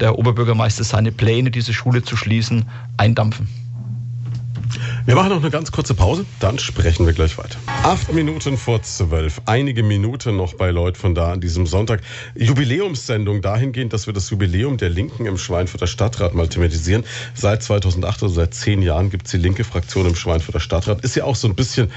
der 0.00 0.18
Oberbürgermeister 0.18 0.82
seine 0.82 1.12
Pläne, 1.12 1.52
diese 1.52 1.72
Schule 1.72 2.02
zu 2.02 2.16
schließen, 2.16 2.64
eindampfen. 2.96 3.61
Wir 5.04 5.14
machen 5.14 5.30
noch 5.30 5.40
eine 5.40 5.50
ganz 5.50 5.72
kurze 5.72 5.94
Pause, 5.94 6.24
dann 6.40 6.58
sprechen 6.58 7.06
wir 7.06 7.12
gleich 7.12 7.38
weiter. 7.38 7.58
Acht 7.82 8.12
Minuten 8.12 8.56
vor 8.56 8.82
zwölf, 8.82 9.42
einige 9.46 9.82
Minuten 9.82 10.36
noch 10.36 10.54
bei 10.54 10.70
Leut 10.70 10.96
von 10.96 11.14
da 11.14 11.32
an 11.32 11.40
diesem 11.40 11.66
Sonntag. 11.66 12.00
Jubiläumssendung 12.34 13.42
dahingehend, 13.42 13.92
dass 13.92 14.06
wir 14.06 14.14
das 14.14 14.30
Jubiläum 14.30 14.76
der 14.76 14.90
Linken 14.90 15.26
im 15.26 15.38
Schweinfurter 15.38 15.86
Stadtrat 15.86 16.34
mal 16.34 16.48
thematisieren. 16.48 17.04
Seit 17.34 17.62
2008, 17.62 18.22
also 18.22 18.34
seit 18.34 18.54
zehn 18.54 18.82
Jahren, 18.82 19.10
gibt 19.10 19.26
es 19.26 19.32
die 19.32 19.38
linke 19.38 19.64
Fraktion 19.64 20.06
im 20.06 20.14
Schweinfurter 20.14 20.60
Stadtrat. 20.60 21.02
Ist 21.02 21.16
ja 21.16 21.24
auch 21.24 21.36
so 21.36 21.48
ein 21.48 21.54
bisschen 21.54 21.90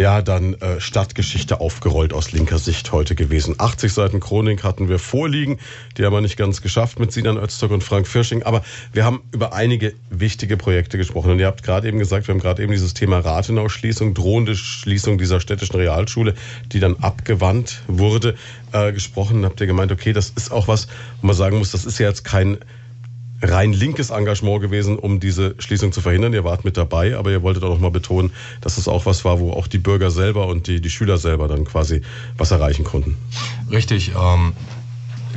ja, 0.00 0.22
dann 0.22 0.54
äh, 0.54 0.80
Stadtgeschichte 0.80 1.60
aufgerollt 1.60 2.14
aus 2.14 2.32
linker 2.32 2.58
Sicht 2.58 2.90
heute 2.90 3.14
gewesen. 3.14 3.56
80 3.58 3.92
Seiten 3.92 4.20
Chronik 4.20 4.64
hatten 4.64 4.88
wir 4.88 4.98
vorliegen, 4.98 5.58
die 5.96 6.04
haben 6.04 6.14
wir 6.14 6.22
nicht 6.22 6.38
ganz 6.38 6.62
geschafft 6.62 6.98
mit 6.98 7.12
Sinan 7.12 7.36
Öztürk 7.36 7.70
und 7.70 7.84
Frank 7.84 8.06
Firsching, 8.06 8.42
aber 8.42 8.62
wir 8.94 9.04
haben 9.04 9.20
über 9.32 9.52
einige 9.52 9.92
wichtige 10.08 10.56
Projekte 10.56 10.96
gesprochen 10.96 11.32
und 11.32 11.38
ihr 11.38 11.46
habt 11.46 11.62
gerade 11.62 11.86
eben 11.86 11.98
gesagt, 11.98 12.19
wir 12.26 12.34
haben 12.34 12.40
gerade 12.40 12.62
eben 12.62 12.72
dieses 12.72 12.94
Thema 12.94 13.18
Rathenau-Schließung, 13.18 14.14
drohende 14.14 14.56
Schließung 14.56 15.18
dieser 15.18 15.40
städtischen 15.40 15.76
Realschule, 15.76 16.34
die 16.72 16.80
dann 16.80 16.96
abgewandt 16.96 17.82
wurde, 17.86 18.34
äh, 18.72 18.92
gesprochen. 18.92 19.44
Habt 19.44 19.60
ihr 19.60 19.66
gemeint, 19.66 19.92
okay, 19.92 20.12
das 20.12 20.30
ist 20.30 20.52
auch 20.52 20.68
was, 20.68 20.88
wo 21.20 21.26
man 21.26 21.36
sagen 21.36 21.58
muss, 21.58 21.70
das 21.70 21.84
ist 21.84 21.98
ja 21.98 22.08
jetzt 22.08 22.24
kein 22.24 22.58
rein 23.42 23.72
linkes 23.72 24.10
Engagement 24.10 24.60
gewesen, 24.60 24.98
um 24.98 25.20
diese 25.20 25.54
Schließung 25.58 25.92
zu 25.92 26.00
verhindern. 26.00 26.32
Ihr 26.32 26.44
wart 26.44 26.64
mit 26.64 26.76
dabei, 26.76 27.16
aber 27.16 27.30
ihr 27.30 27.42
wolltet 27.42 27.64
auch 27.64 27.70
noch 27.70 27.80
mal 27.80 27.90
betonen, 27.90 28.32
dass 28.60 28.76
es 28.76 28.86
auch 28.88 29.06
was 29.06 29.24
war, 29.24 29.40
wo 29.40 29.52
auch 29.52 29.66
die 29.66 29.78
Bürger 29.78 30.10
selber 30.10 30.46
und 30.46 30.66
die, 30.66 30.80
die 30.80 30.90
Schüler 30.90 31.18
selber 31.18 31.48
dann 31.48 31.64
quasi 31.64 32.02
was 32.36 32.50
erreichen 32.50 32.84
konnten. 32.84 33.16
Richtig. 33.70 34.12
Ähm 34.14 34.52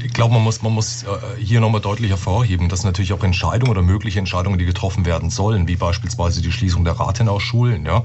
ich 0.03 0.13
glaube, 0.13 0.33
man 0.33 0.43
muss, 0.43 0.61
man 0.61 0.73
muss 0.73 1.03
äh, 1.03 1.07
hier 1.39 1.61
nochmal 1.61 1.81
deutlich 1.81 2.09
hervorheben, 2.09 2.69
dass 2.69 2.83
natürlich 2.83 3.13
auch 3.13 3.23
Entscheidungen 3.23 3.71
oder 3.71 3.81
mögliche 3.81 4.19
Entscheidungen, 4.19 4.59
die 4.59 4.65
getroffen 4.65 5.05
werden 5.05 5.29
sollen, 5.29 5.67
wie 5.67 5.75
beispielsweise 5.75 6.41
die 6.41 6.51
Schließung 6.51 6.83
der 6.83 6.93
Rathenau-Schulen, 6.93 7.85
ja, 7.85 8.03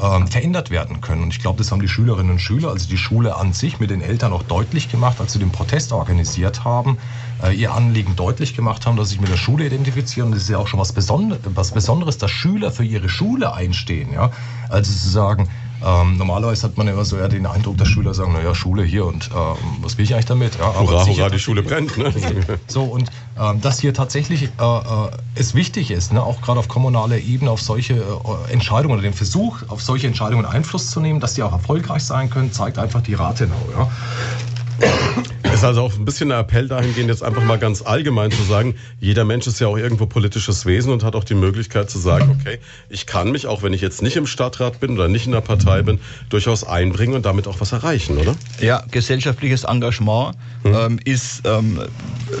ähm, 0.00 0.28
verändert 0.28 0.70
werden 0.70 1.00
können. 1.00 1.22
Und 1.22 1.30
ich 1.30 1.40
glaube, 1.40 1.58
das 1.58 1.72
haben 1.72 1.80
die 1.80 1.88
Schülerinnen 1.88 2.32
und 2.32 2.38
Schüler, 2.38 2.70
also 2.70 2.88
die 2.88 2.98
Schule 2.98 3.36
an 3.36 3.52
sich 3.52 3.80
mit 3.80 3.90
den 3.90 4.02
Eltern 4.02 4.32
auch 4.32 4.42
deutlich 4.42 4.90
gemacht, 4.90 5.20
als 5.20 5.32
sie 5.32 5.38
den 5.38 5.50
Protest 5.50 5.92
organisiert 5.92 6.64
haben, 6.64 6.98
äh, 7.42 7.54
ihr 7.54 7.72
Anliegen 7.72 8.14
deutlich 8.14 8.54
gemacht 8.54 8.86
haben, 8.86 8.96
dass 8.96 9.08
sie 9.08 9.14
sich 9.14 9.20
mit 9.20 9.30
der 9.30 9.36
Schule 9.36 9.66
identifizieren. 9.66 10.28
Und 10.28 10.34
das 10.34 10.42
ist 10.42 10.50
ja 10.50 10.58
auch 10.58 10.68
schon 10.68 10.80
was, 10.80 10.92
Besonder 10.92 11.38
was 11.54 11.72
Besonderes, 11.72 12.18
dass 12.18 12.30
Schüler 12.30 12.70
für 12.70 12.84
ihre 12.84 13.08
Schule 13.08 13.52
einstehen. 13.52 14.12
Ja? 14.12 14.30
Also 14.68 14.92
zu 14.92 15.08
sagen, 15.08 15.48
ähm, 15.84 16.16
normalerweise 16.16 16.64
hat 16.64 16.76
man 16.76 16.88
immer 16.88 17.04
so 17.04 17.16
eher 17.16 17.28
den 17.28 17.46
Eindruck, 17.46 17.76
dass 17.78 17.88
Schüler 17.88 18.14
sagen, 18.14 18.32
naja, 18.32 18.54
Schule 18.54 18.82
hier 18.82 19.06
und 19.06 19.30
ähm, 19.32 19.56
was 19.80 19.96
will 19.96 20.04
ich 20.04 20.14
eigentlich 20.14 20.26
damit? 20.26 20.58
Ja, 20.58 20.66
aber 20.70 20.80
hurra, 20.80 21.06
hurra, 21.06 21.28
die 21.30 21.38
Schule 21.38 21.62
brennt. 21.62 21.96
Ne? 21.96 22.12
so, 22.66 22.82
und 22.82 23.10
ähm, 23.38 23.60
dass 23.60 23.78
hier 23.80 23.94
tatsächlich 23.94 24.44
äh, 24.44 24.46
äh, 24.46 25.10
es 25.34 25.54
wichtig 25.54 25.90
ist, 25.90 26.12
ne, 26.12 26.22
auch 26.22 26.40
gerade 26.40 26.58
auf 26.58 26.68
kommunaler 26.68 27.18
Ebene 27.18 27.50
auf 27.50 27.60
solche 27.60 27.94
äh, 27.94 28.52
Entscheidungen 28.52 28.94
oder 28.94 29.02
den 29.02 29.14
Versuch, 29.14 29.62
auf 29.68 29.82
solche 29.82 30.06
Entscheidungen 30.06 30.44
Einfluss 30.44 30.90
zu 30.90 31.00
nehmen, 31.00 31.20
dass 31.20 31.34
die 31.34 31.42
auch 31.42 31.52
erfolgreich 31.52 32.04
sein 32.04 32.30
können, 32.30 32.52
zeigt 32.52 32.78
einfach 32.78 33.02
die 33.02 33.14
Rathenau. 33.14 33.56
Ja? 33.76 33.90
Ist 35.52 35.64
also 35.64 35.82
auch 35.82 35.94
ein 35.96 36.04
bisschen 36.04 36.30
ein 36.30 36.40
Appell 36.40 36.68
dahingehend, 36.68 37.08
jetzt 37.08 37.24
einfach 37.24 37.42
mal 37.42 37.58
ganz 37.58 37.82
allgemein 37.82 38.30
zu 38.30 38.42
sagen, 38.44 38.76
jeder 39.00 39.24
Mensch 39.24 39.46
ist 39.48 39.58
ja 39.58 39.66
auch 39.66 39.76
irgendwo 39.76 40.06
politisches 40.06 40.66
Wesen 40.66 40.92
und 40.92 41.02
hat 41.02 41.16
auch 41.16 41.24
die 41.24 41.34
Möglichkeit 41.34 41.90
zu 41.90 41.98
sagen, 41.98 42.36
okay, 42.38 42.58
ich 42.88 43.06
kann 43.06 43.32
mich, 43.32 43.48
auch 43.48 43.62
wenn 43.62 43.72
ich 43.72 43.80
jetzt 43.80 44.00
nicht 44.00 44.16
im 44.16 44.26
Stadtrat 44.26 44.78
bin 44.78 44.92
oder 44.92 45.08
nicht 45.08 45.26
in 45.26 45.32
der 45.32 45.40
Partei 45.40 45.82
bin, 45.82 45.98
durchaus 46.28 46.62
einbringen 46.62 47.14
und 47.14 47.26
damit 47.26 47.48
auch 47.48 47.60
was 47.60 47.72
erreichen, 47.72 48.18
oder? 48.18 48.36
Ja, 48.60 48.84
gesellschaftliches 48.90 49.64
Engagement 49.64 50.36
hm. 50.62 50.74
ähm, 50.74 51.00
ist 51.04 51.42
ähm, 51.44 51.80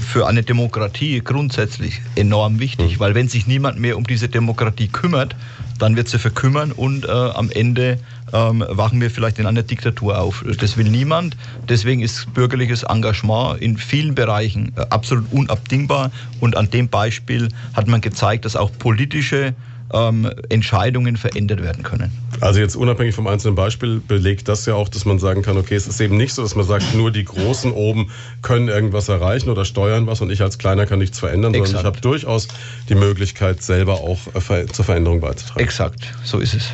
für 0.00 0.28
eine 0.28 0.44
Demokratie 0.44 1.20
grundsätzlich 1.20 2.00
enorm 2.14 2.60
wichtig, 2.60 2.96
mhm. 2.96 3.00
weil 3.00 3.14
wenn 3.16 3.28
sich 3.28 3.48
niemand 3.48 3.80
mehr 3.80 3.96
um 3.96 4.06
diese 4.06 4.28
Demokratie 4.28 4.88
kümmert, 4.88 5.34
dann 5.78 5.96
wird 5.96 6.08
sie 6.08 6.18
verkümmern 6.18 6.72
und 6.72 7.06
äh, 7.06 7.10
am 7.10 7.50
Ende 7.50 7.98
ähm, 8.32 8.64
wachen 8.68 9.00
wir 9.00 9.10
vielleicht 9.10 9.38
in 9.38 9.46
einer 9.46 9.62
Diktatur 9.62 10.20
auf. 10.20 10.44
Das 10.60 10.76
will 10.76 10.88
niemand. 10.88 11.36
Deswegen 11.68 12.02
ist 12.02 12.32
bürgerliches 12.34 12.82
Engagement 12.82 13.60
in 13.60 13.78
vielen 13.78 14.14
Bereichen 14.14 14.72
äh, 14.76 14.80
absolut 14.90 15.32
unabdingbar. 15.32 16.10
Und 16.40 16.56
an 16.56 16.70
dem 16.70 16.88
Beispiel 16.88 17.48
hat 17.74 17.86
man 17.86 18.00
gezeigt, 18.00 18.44
dass 18.44 18.56
auch 18.56 18.70
politische 18.78 19.54
ähm, 19.92 20.30
Entscheidungen 20.48 21.16
verändert 21.16 21.62
werden 21.62 21.82
können. 21.82 22.12
Also 22.40 22.60
jetzt 22.60 22.76
unabhängig 22.76 23.14
vom 23.14 23.26
einzelnen 23.26 23.54
Beispiel 23.54 24.00
belegt 24.06 24.48
das 24.48 24.66
ja 24.66 24.74
auch, 24.74 24.88
dass 24.88 25.04
man 25.04 25.18
sagen 25.18 25.42
kann, 25.42 25.56
okay, 25.56 25.74
es 25.74 25.86
ist 25.86 26.00
eben 26.00 26.16
nicht 26.16 26.34
so, 26.34 26.42
dass 26.42 26.54
man 26.54 26.66
sagt, 26.66 26.94
nur 26.94 27.10
die 27.10 27.24
Großen 27.24 27.72
oben 27.72 28.10
können 28.42 28.68
irgendwas 28.68 29.08
erreichen 29.08 29.50
oder 29.50 29.64
steuern 29.64 30.06
was 30.06 30.20
und 30.20 30.30
ich 30.30 30.42
als 30.42 30.58
Kleiner 30.58 30.86
kann 30.86 30.98
nichts 30.98 31.18
verändern, 31.18 31.54
Exakt. 31.54 31.68
sondern 31.68 31.82
ich 31.82 31.86
habe 31.86 32.00
durchaus 32.00 32.48
die 32.88 32.94
Möglichkeit, 32.94 33.62
selber 33.62 33.94
auch 33.94 34.18
äh, 34.34 34.66
zur 34.66 34.84
Veränderung 34.84 35.20
beizutragen. 35.20 35.60
Exakt, 35.60 36.12
so 36.24 36.38
ist 36.38 36.54
es. 36.54 36.68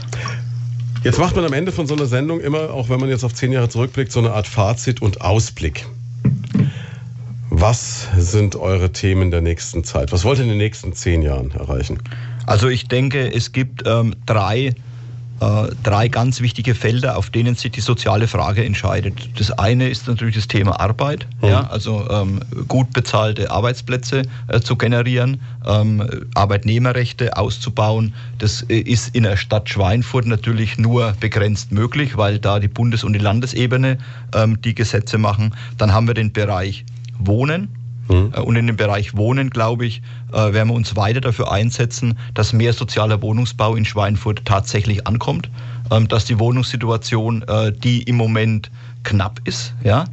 Jetzt 1.02 1.18
macht 1.18 1.36
man 1.36 1.44
am 1.44 1.52
Ende 1.52 1.70
von 1.70 1.86
so 1.86 1.94
einer 1.94 2.06
Sendung 2.06 2.40
immer, 2.40 2.70
auch 2.70 2.88
wenn 2.88 2.98
man 2.98 3.10
jetzt 3.10 3.24
auf 3.24 3.34
zehn 3.34 3.52
Jahre 3.52 3.68
zurückblickt, 3.68 4.10
so 4.10 4.20
eine 4.20 4.32
Art 4.32 4.46
Fazit 4.46 5.02
und 5.02 5.20
Ausblick. 5.20 5.86
Was 7.50 8.08
sind 8.16 8.56
eure 8.56 8.90
Themen 8.90 9.30
der 9.30 9.40
nächsten 9.40 9.84
Zeit? 9.84 10.12
Was 10.12 10.24
wollt 10.24 10.38
ihr 10.38 10.44
in 10.44 10.48
den 10.48 10.58
nächsten 10.58 10.92
zehn 10.94 11.22
Jahren 11.22 11.50
erreichen? 11.52 11.98
Also 12.46 12.68
ich 12.68 12.88
denke, 12.88 13.32
es 13.32 13.52
gibt 13.52 13.82
ähm, 13.86 14.14
drei, 14.26 14.74
äh, 15.40 15.68
drei 15.82 16.08
ganz 16.08 16.40
wichtige 16.40 16.74
Felder, 16.74 17.16
auf 17.16 17.30
denen 17.30 17.54
sich 17.54 17.72
die 17.72 17.80
soziale 17.80 18.28
Frage 18.28 18.64
entscheidet. 18.64 19.30
Das 19.38 19.50
eine 19.50 19.88
ist 19.88 20.06
natürlich 20.06 20.36
das 20.36 20.48
Thema 20.48 20.78
Arbeit, 20.80 21.26
mhm. 21.42 21.48
ja, 21.48 21.66
also 21.68 22.08
ähm, 22.10 22.40
gut 22.68 22.92
bezahlte 22.92 23.50
Arbeitsplätze 23.50 24.22
äh, 24.48 24.60
zu 24.60 24.76
generieren, 24.76 25.40
ähm, 25.66 26.08
Arbeitnehmerrechte 26.34 27.36
auszubauen. 27.36 28.14
Das 28.38 28.62
äh, 28.62 28.78
ist 28.78 29.14
in 29.14 29.24
der 29.24 29.36
Stadt 29.36 29.68
Schweinfurt 29.68 30.26
natürlich 30.26 30.78
nur 30.78 31.14
begrenzt 31.18 31.72
möglich, 31.72 32.16
weil 32.16 32.38
da 32.38 32.60
die 32.60 32.68
Bundes- 32.68 33.04
und 33.04 33.14
die 33.14 33.18
Landesebene 33.18 33.98
ähm, 34.34 34.60
die 34.60 34.74
Gesetze 34.74 35.18
machen. 35.18 35.54
Dann 35.78 35.92
haben 35.92 36.06
wir 36.06 36.14
den 36.14 36.32
Bereich 36.32 36.84
Wohnen 37.18 37.83
Mhm. 38.08 38.32
Und 38.44 38.56
in 38.56 38.66
dem 38.66 38.76
Bereich 38.76 39.16
Wohnen, 39.16 39.50
glaube 39.50 39.86
ich, 39.86 40.02
äh, 40.32 40.52
werden 40.52 40.68
wir 40.68 40.74
uns 40.74 40.96
weiter 40.96 41.20
dafür 41.20 41.50
einsetzen, 41.50 42.18
dass 42.34 42.52
mehr 42.52 42.72
sozialer 42.72 43.22
Wohnungsbau 43.22 43.76
in 43.76 43.84
Schweinfurt 43.84 44.44
tatsächlich 44.44 45.06
ankommt, 45.06 45.48
ähm, 45.90 46.08
dass 46.08 46.24
die 46.24 46.38
Wohnungssituation, 46.38 47.42
äh, 47.42 47.72
die 47.72 48.02
im 48.02 48.16
Moment 48.16 48.70
knapp 49.02 49.40
ist, 49.44 49.74
ja, 49.84 50.06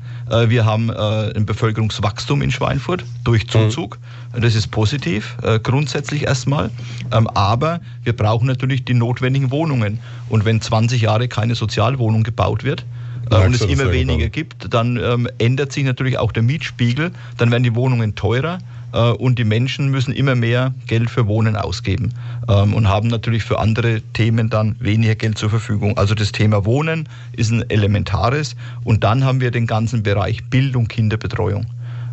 wir 0.48 0.66
haben 0.66 0.90
ein 0.92 1.46
Bevölkerungswachstum 1.46 2.42
in 2.42 2.52
Schweinfurt 2.52 3.06
durch 3.24 3.48
Zuzug. 3.48 4.00
Mhm. 4.34 4.42
Das 4.42 4.54
ist 4.54 4.68
positiv, 4.68 5.38
grundsätzlich 5.64 6.24
erstmal. 6.24 6.72
Ähm, 7.14 7.28
aber 7.28 7.80
wir 8.04 8.16
brauchen 8.16 8.48
natürlich 8.48 8.84
die 8.84 8.94
notwendigen 8.94 9.50
Wohnungen. 9.50 10.00
Und 10.28 10.44
wenn 10.44 10.60
20 10.60 11.02
Jahre 11.02 11.30
keine 11.30 11.56
Sozialwohnung 11.56 12.24
gebaut 12.24 12.66
wird, 12.66 12.82
äh, 12.82 13.01
und 13.38 13.56
es 13.56 13.62
immer 13.62 13.92
weniger 13.92 14.30
gibt, 14.30 14.74
dann 14.74 14.98
ähm, 14.98 15.30
ändert 15.38 15.72
sich 15.72 15.84
natürlich 15.84 16.18
auch 16.18 16.32
der 16.32 16.44
Mietspiegel, 16.44 17.12
dann 17.38 17.52
werden 17.52 17.64
die 17.64 17.76
Wohnungen 17.76 18.16
teurer 18.16 18.60
äh, 18.94 19.12
und 19.12 19.40
die 19.40 19.44
Menschen 19.44 19.90
müssen 19.90 20.14
immer 20.14 20.36
mehr 20.36 20.74
Geld 20.88 21.10
für 21.10 21.28
Wohnen 21.28 21.56
ausgeben 21.56 22.14
ähm, 22.50 22.74
und 22.74 22.88
haben 22.88 23.08
natürlich 23.08 23.44
für 23.44 23.60
andere 23.60 24.02
Themen 24.14 24.50
dann 24.50 24.76
weniger 24.80 25.16
Geld 25.16 25.38
zur 25.38 25.50
Verfügung. 25.50 25.98
Also 25.98 26.16
das 26.16 26.32
Thema 26.32 26.66
Wohnen 26.66 27.08
ist 27.34 27.52
ein 27.52 27.70
elementares 27.70 28.56
und 28.84 29.04
dann 29.04 29.24
haben 29.24 29.42
wir 29.42 29.52
den 29.52 29.68
ganzen 29.68 30.04
Bereich 30.04 30.44
Bildung, 30.50 30.88
Kinderbetreuung. 30.88 31.66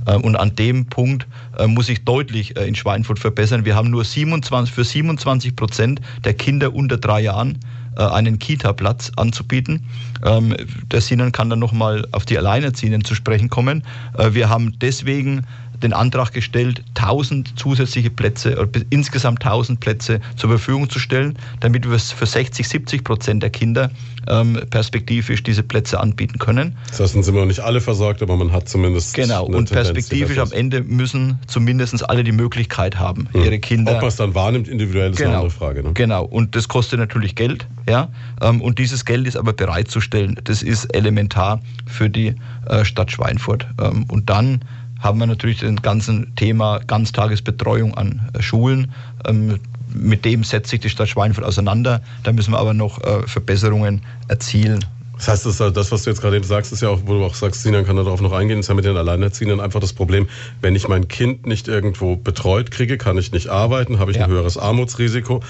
Äh, 0.06 0.16
und 0.16 0.36
an 0.36 0.54
dem 0.54 0.86
Punkt 0.86 1.26
äh, 1.58 1.66
muss 1.66 1.86
sich 1.86 2.04
deutlich 2.04 2.56
in 2.56 2.74
Schweinfurt 2.74 3.18
verbessern. 3.18 3.64
Wir 3.64 3.74
haben 3.74 3.90
nur 3.90 4.04
27, 4.04 4.74
für 4.74 4.84
27 4.84 5.56
Prozent 5.56 6.00
der 6.24 6.34
Kinder 6.34 6.74
unter 6.74 6.96
drei 6.96 7.20
Jahren 7.20 7.52
äh, 7.52 7.77
einen 8.06 8.38
Kita-Platz 8.38 9.12
anzubieten. 9.16 9.84
Ähm, 10.24 10.54
der 10.90 11.00
Sinan 11.00 11.32
kann 11.32 11.50
dann 11.50 11.58
nochmal 11.58 12.06
auf 12.12 12.24
die 12.24 12.38
Alleinerziehenden 12.38 13.04
zu 13.04 13.14
sprechen 13.14 13.48
kommen. 13.48 13.82
Äh, 14.16 14.34
wir 14.34 14.48
haben 14.48 14.78
deswegen 14.80 15.44
den 15.82 15.92
Antrag 15.92 16.32
gestellt, 16.32 16.82
1000 16.96 17.58
zusätzliche 17.58 18.10
Plätze, 18.10 18.68
insgesamt 18.90 19.44
1000 19.44 19.80
Plätze 19.80 20.20
zur 20.36 20.50
Verfügung 20.50 20.90
zu 20.90 20.98
stellen, 20.98 21.38
damit 21.60 21.88
wir 21.88 21.98
für 21.98 22.26
60, 22.26 22.68
70 22.68 23.04
Prozent 23.04 23.42
der 23.42 23.50
Kinder 23.50 23.90
ähm, 24.28 24.60
perspektivisch 24.70 25.42
diese 25.42 25.62
Plätze 25.62 26.00
anbieten 26.00 26.38
können. 26.38 26.76
Das 26.88 27.00
heißt, 27.00 27.14
dann 27.14 27.22
sind 27.22 27.34
wir 27.34 27.40
noch 27.40 27.48
nicht 27.48 27.60
alle 27.60 27.80
versorgt, 27.80 28.22
aber 28.22 28.36
man 28.36 28.52
hat 28.52 28.68
zumindest. 28.68 29.14
Genau, 29.14 29.46
und 29.46 29.70
perspektivisch 29.70 30.38
am 30.38 30.52
Ende 30.52 30.82
müssen 30.82 31.38
zumindest 31.46 32.08
alle 32.08 32.24
die 32.24 32.32
Möglichkeit 32.32 32.98
haben, 32.98 33.28
hm. 33.32 33.44
ihre 33.44 33.58
Kinder. 33.58 33.92
Ob 33.92 34.00
man 34.00 34.08
es 34.08 34.16
dann 34.16 34.34
wahrnimmt, 34.34 34.68
individuell 34.68 35.10
ist 35.10 35.16
genau, 35.16 35.30
eine 35.30 35.38
andere 35.38 35.50
Frage. 35.50 35.82
Ne? 35.82 35.92
Genau, 35.94 36.24
und 36.24 36.54
das 36.54 36.68
kostet 36.68 36.98
natürlich 36.98 37.34
Geld, 37.34 37.66
ja. 37.88 38.08
Ähm, 38.40 38.60
und 38.60 38.78
dieses 38.78 39.04
Geld 39.04 39.26
ist 39.26 39.36
aber 39.36 39.52
bereitzustellen. 39.52 40.38
Das 40.44 40.62
ist 40.62 40.84
elementar 40.94 41.60
für 41.86 42.10
die 42.10 42.34
äh, 42.66 42.84
Stadt 42.84 43.10
Schweinfurt. 43.10 43.66
Ähm, 43.80 44.04
und 44.08 44.30
dann 44.30 44.60
haben 44.98 45.18
wir 45.18 45.26
natürlich 45.26 45.60
das 45.60 45.82
ganze 45.82 46.26
Thema 46.36 46.80
Ganztagesbetreuung 46.86 47.94
an 47.94 48.30
äh, 48.32 48.42
Schulen. 48.42 48.92
Ähm, 49.26 49.58
mit 49.94 50.24
dem 50.24 50.44
setzt 50.44 50.70
sich 50.70 50.80
die 50.80 50.90
Stadt 50.90 51.08
Schweinfurt 51.08 51.44
auseinander. 51.44 52.02
Da 52.22 52.32
müssen 52.32 52.52
wir 52.52 52.58
aber 52.58 52.74
noch 52.74 53.02
äh, 53.02 53.26
Verbesserungen 53.26 54.02
erzielen. 54.28 54.84
Das 55.18 55.28
heißt, 55.28 55.46
das, 55.46 55.56
das, 55.56 55.90
was 55.90 56.04
du 56.04 56.10
jetzt 56.10 56.20
gerade 56.20 56.42
sagst, 56.44 56.72
ist 56.72 56.80
ja 56.80 56.90
auch, 56.90 57.00
wo 57.04 57.14
du 57.14 57.24
auch 57.24 57.34
sagst, 57.34 57.62
Sinan 57.62 57.84
kann 57.84 57.96
darauf 57.96 58.20
noch 58.20 58.32
eingehen, 58.32 58.60
ist 58.60 58.68
ja 58.68 58.74
mit 58.74 58.84
den 58.84 58.96
Alleinerziehenden 58.96 59.58
einfach 59.58 59.80
das 59.80 59.92
Problem, 59.92 60.28
wenn 60.60 60.76
ich 60.76 60.86
mein 60.86 61.08
Kind 61.08 61.44
nicht 61.44 61.66
irgendwo 61.66 62.14
betreut 62.14 62.70
kriege, 62.70 62.98
kann 62.98 63.18
ich 63.18 63.32
nicht 63.32 63.48
arbeiten, 63.48 63.98
habe 63.98 64.12
ich 64.12 64.18
ja. 64.18 64.24
ein 64.24 64.30
höheres 64.30 64.56
Armutsrisiko. 64.56 65.42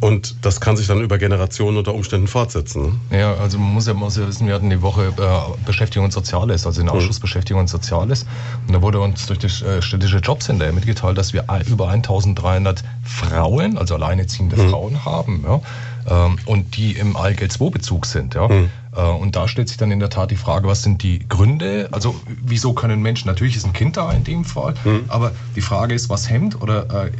Und 0.00 0.44
das 0.44 0.60
kann 0.60 0.76
sich 0.76 0.86
dann 0.86 1.00
über 1.00 1.18
Generationen 1.18 1.76
unter 1.76 1.92
Umständen 1.92 2.28
fortsetzen. 2.28 3.00
Ne? 3.10 3.18
Ja, 3.18 3.34
also 3.34 3.58
man 3.58 3.74
muss 3.74 3.86
ja, 3.86 3.94
muss 3.94 4.16
ja 4.16 4.28
wissen, 4.28 4.46
wir 4.46 4.54
hatten 4.54 4.70
die 4.70 4.80
Woche 4.80 5.12
äh, 5.16 5.64
Beschäftigung 5.66 6.04
und 6.04 6.12
Soziales, 6.12 6.66
also 6.66 6.80
den 6.80 6.88
Ausschuss 6.88 7.18
mhm. 7.18 7.22
Beschäftigung 7.22 7.62
und 7.62 7.68
Soziales. 7.68 8.24
Und 8.66 8.74
da 8.74 8.82
wurde 8.82 9.00
uns 9.00 9.26
durch 9.26 9.40
das 9.40 9.60
äh, 9.62 9.82
städtische 9.82 10.18
Jobcenter 10.18 10.70
mitgeteilt, 10.72 11.18
dass 11.18 11.32
wir 11.32 11.44
über 11.66 11.88
1300 11.88 12.84
Frauen, 13.02 13.76
also 13.76 13.96
alleineziehende 13.96 14.56
mhm. 14.56 14.70
Frauen 14.70 15.04
haben, 15.04 15.44
ja, 15.44 15.60
ähm, 16.08 16.36
und 16.46 16.76
die 16.76 16.92
im 16.92 17.16
ALG-2-Bezug 17.16 18.06
sind. 18.06 18.34
Ja. 18.34 18.46
Mhm. 18.46 18.70
Äh, 18.96 19.02
und 19.02 19.36
da 19.36 19.48
stellt 19.48 19.68
sich 19.68 19.76
dann 19.76 19.90
in 19.90 20.00
der 20.00 20.10
Tat 20.10 20.30
die 20.30 20.36
Frage, 20.36 20.68
was 20.68 20.82
sind 20.82 21.02
die 21.02 21.26
Gründe? 21.28 21.88
Also 21.92 22.14
wieso 22.44 22.72
können 22.72 23.02
Menschen, 23.02 23.28
natürlich 23.28 23.56
ist 23.56 23.66
ein 23.66 23.72
Kind 23.72 23.96
da 23.96 24.12
in 24.12 24.24
dem 24.24 24.44
Fall, 24.44 24.74
mhm. 24.84 25.04
aber 25.08 25.32
die 25.56 25.60
Frage 25.60 25.94
ist, 25.94 26.08
was 26.08 26.28
hemmt 26.28 26.60
oder 26.60 27.06
äh, 27.06 27.10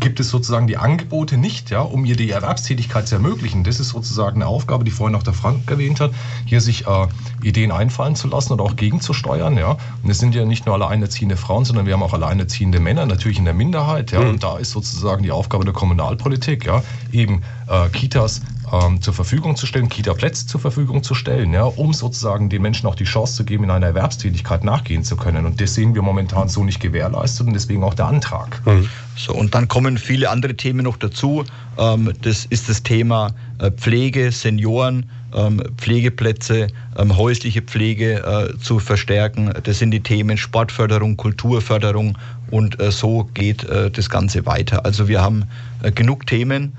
gibt 0.00 0.20
es 0.20 0.28
sozusagen 0.28 0.66
die 0.66 0.76
Angebote 0.76 1.36
nicht, 1.36 1.70
ja, 1.70 1.80
um 1.80 2.04
ihr 2.04 2.16
die 2.16 2.30
Erwerbstätigkeit 2.30 3.06
zu 3.06 3.16
ermöglichen? 3.16 3.64
Das 3.64 3.80
ist 3.80 3.90
sozusagen 3.90 4.36
eine 4.36 4.46
Aufgabe, 4.46 4.84
die 4.84 4.90
vorhin 4.90 5.16
auch 5.16 5.22
der 5.22 5.34
Frank 5.34 5.70
erwähnt 5.70 6.00
hat, 6.00 6.12
hier 6.44 6.60
sich 6.60 6.86
äh, 6.86 7.06
Ideen 7.42 7.72
einfallen 7.72 8.16
zu 8.16 8.28
lassen 8.28 8.52
oder 8.52 8.64
auch 8.64 8.76
gegenzusteuern. 8.76 9.56
Ja. 9.56 9.76
Und 10.02 10.10
es 10.10 10.18
sind 10.18 10.34
ja 10.34 10.44
nicht 10.44 10.66
nur 10.66 10.74
alleinerziehende 10.74 11.36
Frauen, 11.36 11.64
sondern 11.64 11.86
wir 11.86 11.94
haben 11.94 12.02
auch 12.02 12.14
alleinerziehende 12.14 12.80
Männer, 12.80 13.06
natürlich 13.06 13.38
in 13.38 13.44
der 13.44 13.54
Minderheit. 13.54 14.12
Ja. 14.12 14.20
Mhm. 14.20 14.30
Und 14.30 14.42
da 14.42 14.58
ist 14.58 14.70
sozusagen 14.70 15.22
die 15.22 15.30
Aufgabe 15.30 15.64
der 15.64 15.74
Kommunalpolitik, 15.74 16.64
ja, 16.64 16.82
eben 17.12 17.42
äh, 17.68 17.88
Kitas 17.90 18.42
ähm, 18.72 19.00
zur 19.00 19.14
Verfügung 19.14 19.56
zu 19.56 19.66
stellen, 19.66 19.88
Kita-Plätze 19.88 20.46
zur 20.46 20.60
Verfügung 20.60 21.01
zu 21.02 21.14
stellen, 21.14 21.52
ja, 21.52 21.64
um 21.64 21.92
sozusagen 21.92 22.48
den 22.48 22.62
Menschen 22.62 22.86
auch 22.86 22.94
die 22.94 23.04
Chance 23.04 23.36
zu 23.36 23.44
geben, 23.44 23.64
in 23.64 23.70
einer 23.70 23.86
Erwerbstätigkeit 23.86 24.64
nachgehen 24.64 25.04
zu 25.04 25.16
können. 25.16 25.46
Und 25.46 25.60
das 25.60 25.74
sehen 25.74 25.94
wir 25.94 26.02
momentan 26.02 26.48
so 26.48 26.64
nicht 26.64 26.80
gewährleistet 26.80 27.46
und 27.46 27.52
deswegen 27.52 27.82
auch 27.84 27.94
der 27.94 28.06
Antrag. 28.06 28.64
Mhm. 28.66 28.88
So, 29.16 29.34
und 29.34 29.54
dann 29.54 29.68
kommen 29.68 29.98
viele 29.98 30.30
andere 30.30 30.54
Themen 30.54 30.84
noch 30.84 30.96
dazu. 30.96 31.44
Ähm, 31.78 32.12
das 32.22 32.44
ist 32.46 32.68
das 32.68 32.82
Thema 32.82 33.34
äh, 33.58 33.70
Pflege, 33.70 34.32
Senioren, 34.32 35.10
ähm, 35.34 35.62
Pflegeplätze, 35.76 36.68
ähm, 36.96 37.16
häusliche 37.16 37.62
Pflege 37.62 38.22
äh, 38.54 38.58
zu 38.58 38.78
verstärken. 38.78 39.52
Das 39.62 39.78
sind 39.78 39.90
die 39.90 40.00
Themen 40.00 40.36
Sportförderung, 40.36 41.16
Kulturförderung 41.16 42.18
und 42.50 42.80
äh, 42.80 42.90
so 42.90 43.28
geht 43.34 43.64
äh, 43.64 43.90
das 43.90 44.10
Ganze 44.10 44.46
weiter. 44.46 44.84
Also 44.84 45.08
wir 45.08 45.22
haben 45.22 45.44
äh, 45.82 45.90
genug 45.90 46.26
Themen 46.26 46.72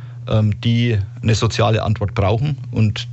die 0.63 0.97
eine 1.21 1.35
soziale 1.35 1.83
Antwort 1.83 2.13
brauchen. 2.13 2.57
Und 2.71 3.09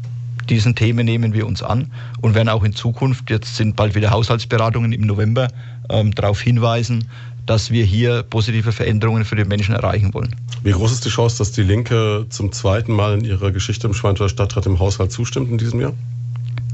diesen 0.50 0.74
Themen 0.74 1.06
nehmen 1.06 1.32
wir 1.32 1.46
uns 1.46 1.62
an 1.62 1.90
und 2.20 2.34
werden 2.34 2.48
auch 2.48 2.64
in 2.64 2.74
Zukunft, 2.74 3.30
jetzt 3.30 3.56
sind 3.56 3.76
bald 3.76 3.94
wieder 3.94 4.10
Haushaltsberatungen 4.10 4.92
im 4.92 5.02
November, 5.02 5.48
ähm, 5.88 6.14
darauf 6.14 6.40
hinweisen, 6.40 7.08
dass 7.46 7.70
wir 7.70 7.84
hier 7.84 8.22
positive 8.24 8.72
Veränderungen 8.72 9.24
für 9.24 9.36
die 9.36 9.44
Menschen 9.44 9.74
erreichen 9.74 10.12
wollen. 10.12 10.34
Wie 10.62 10.72
groß 10.72 10.92
ist 10.92 11.04
die 11.04 11.08
Chance, 11.08 11.38
dass 11.38 11.52
die 11.52 11.62
Linke 11.62 12.26
zum 12.28 12.52
zweiten 12.52 12.92
Mal 12.92 13.18
in 13.18 13.24
ihrer 13.24 13.50
Geschichte 13.50 13.86
im 13.86 13.94
Schweinfurter 13.94 14.28
Stadtrat 14.28 14.66
im 14.66 14.78
Haushalt 14.78 15.10
zustimmt 15.10 15.50
in 15.50 15.58
diesem 15.58 15.80
Jahr? 15.80 15.92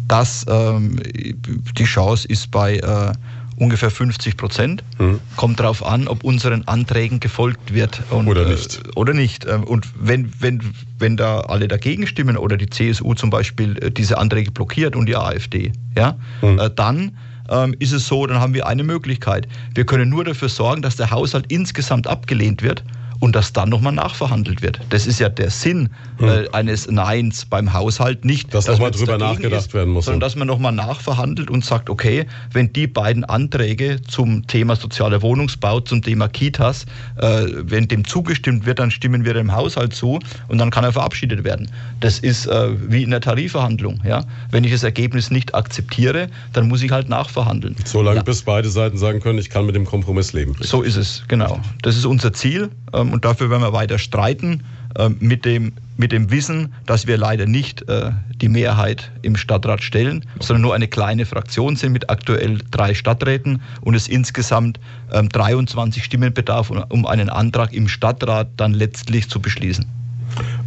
Das, 0.09 0.45
ähm, 0.49 1.01
die 1.05 1.85
Chance 1.85 2.29
ist 2.29 2.51
bei 2.51 2.77
äh, 2.77 3.13
ungefähr 3.57 3.91
50 3.91 4.37
Prozent. 4.37 4.85
Mhm. 4.99 5.21
Kommt 5.37 5.61
darauf 5.61 5.85
an, 5.85 6.09
ob 6.09 6.25
unseren 6.25 6.67
Anträgen 6.69 7.21
gefolgt 7.21 7.75
wird. 7.75 8.03
Und, 8.11 8.29
oder 8.29 8.47
nicht. 8.47 8.77
Äh, 8.79 8.91
oder 8.97 9.15
nicht. 9.15 9.47
Ähm, 9.47 9.65
und 9.65 9.87
wenn, 9.99 10.33
wenn, 10.41 10.61
wenn 10.99 11.17
da 11.17 11.41
alle 11.41 11.69
dagegen 11.69 12.07
stimmen 12.07 12.37
oder 12.37 12.57
die 12.57 12.69
CSU 12.69 13.15
zum 13.15 13.31
Beispiel 13.31 13.77
äh, 13.83 13.91
diese 13.91 14.19
Anträge 14.19 14.51
blockiert 14.51 14.97
und 14.97 15.07
die 15.07 15.17
AfD, 15.17 15.73
ja, 15.97 16.17
mhm. 16.43 16.59
äh, 16.59 16.71
dann 16.75 17.17
ähm, 17.49 17.75
ist 17.79 17.93
es 17.93 18.07
so, 18.07 18.27
dann 18.27 18.41
haben 18.41 18.55
wir 18.55 18.67
eine 18.67 18.83
Möglichkeit. 18.83 19.49
Wir 19.75 19.87
können 19.87 20.09
nur 20.09 20.25
dafür 20.25 20.49
sorgen, 20.49 20.83
dass 20.83 20.97
der 20.97 21.11
Haushalt 21.11 21.47
insgesamt 21.49 22.07
abgelehnt 22.07 22.63
wird 22.63 22.83
und 23.21 23.37
dass 23.37 23.53
dann 23.53 23.69
nochmal 23.69 23.93
nachverhandelt 23.93 24.63
wird. 24.63 24.81
Das 24.91 25.07
ist 25.07 25.19
ja 25.21 25.29
der 25.29 25.51
Sinn 25.51 25.91
hm. 26.19 26.29
äh, 26.29 26.49
eines 26.53 26.91
Neins 26.91 27.45
beim 27.45 27.73
Haushalt. 27.73 28.25
Nicht, 28.25 28.53
dass, 28.55 28.65
dass 28.65 28.79
nochmal 28.79 28.91
drüber 28.91 29.19
nachgedacht 29.19 29.67
ist, 29.67 29.75
werden 29.75 29.93
muss. 29.93 30.07
Sondern 30.07 30.21
dass 30.21 30.37
man 30.37 30.47
nochmal 30.47 30.73
nachverhandelt 30.73 31.51
und 31.51 31.65
sagt, 31.65 31.91
okay, 31.91 32.27
wenn 32.53 32.73
die 32.73 32.87
beiden 32.87 33.25
Anträge 33.25 34.01
zum 34.03 34.47
Thema 34.47 34.77
sozialer 34.77 35.23
Wohnungsbau, 35.23 35.81
zum 35.81 36.03
Thema 36.03 36.29
Kitas, 36.29 36.87
äh, 37.17 37.47
wenn 37.63 37.89
dem 37.89 38.05
zugestimmt 38.05 38.67
wird, 38.67 38.79
dann 38.79 38.91
stimmen 38.91 39.25
wir 39.25 39.35
dem 39.35 39.53
Haushalt 39.53 39.95
zu 39.95 40.19
und 40.49 40.59
dann 40.59 40.71
kann 40.71 40.85
er 40.85 40.93
verabschiedet 40.93 41.45
werden. 41.45 41.71
Das 42.01 42.19
ist 42.19 42.47
äh, 42.47 42.69
wie 42.91 43.03
in 43.03 43.11
der 43.11 43.21
Tarifverhandlung. 43.21 44.01
Ja? 44.05 44.25
Wenn 44.51 44.65
ich 44.65 44.73
das 44.73 44.83
Ergebnis 44.83 45.31
nicht 45.31 45.55
akzeptiere, 45.55 46.29
dann 46.53 46.69
muss 46.69 46.83
ich 46.83 46.91
halt 46.91 47.09
nachverhandeln. 47.09 47.77
Solange 47.85 48.19
ja. 48.19 48.23
bis 48.23 48.43
beide 48.43 48.69
Seiten 48.69 48.99
sagen 48.99 49.21
können, 49.21 49.39
ich 49.39 49.51
kann 49.51 49.67
mit 49.67 49.75
dem 49.75 49.85
Kompromiss 49.85 50.33
leben. 50.33 50.55
So 50.61 50.83
ist 50.83 50.97
es, 50.97 51.25
genau. 51.29 51.61
Das 51.83 51.97
ist 51.97 52.05
unser 52.05 52.33
Ziel. 52.33 52.71
Ähm, 52.93 53.06
ähm, 53.07 53.13
und 53.13 53.25
dafür 53.25 53.51
werden 53.51 53.63
wir 53.63 53.73
weiter 53.73 53.99
streiten 53.99 54.63
ähm, 54.99 55.17
mit 55.21 55.45
dem, 55.45 55.73
mit 55.97 56.13
dem 56.13 56.31
Wissen, 56.31 56.73
dass 56.87 57.07
wir 57.07 57.17
leider 57.17 57.47
nicht 57.47 57.89
äh, 57.89 58.11
die 58.41 58.49
Mehrheit 58.49 59.11
im 59.23 59.37
Stadtrat 59.37 59.83
stellen, 59.83 60.25
sondern 60.41 60.63
nur 60.63 60.75
eine 60.75 60.89
kleine 60.89 61.27
Fraktion 61.27 61.77
sind 61.77 61.93
mit 61.93 62.11
aktuell 62.11 62.59
drei 62.71 62.95
Stadträten 62.95 63.63
und 63.81 63.95
es 63.95 64.09
insgesamt 64.09 64.79
23 65.11 66.03
ähm, 66.03 66.05
Stimmen 66.05 66.35
bedarf, 66.35 66.71
um 66.71 67.07
einen 67.07 67.31
Antrag 67.31 67.73
im 67.73 67.89
Stadtrat 67.89 68.49
dann 68.57 68.75
letztlich 68.75 69.31
zu 69.31 69.41
beschließen. 69.41 69.87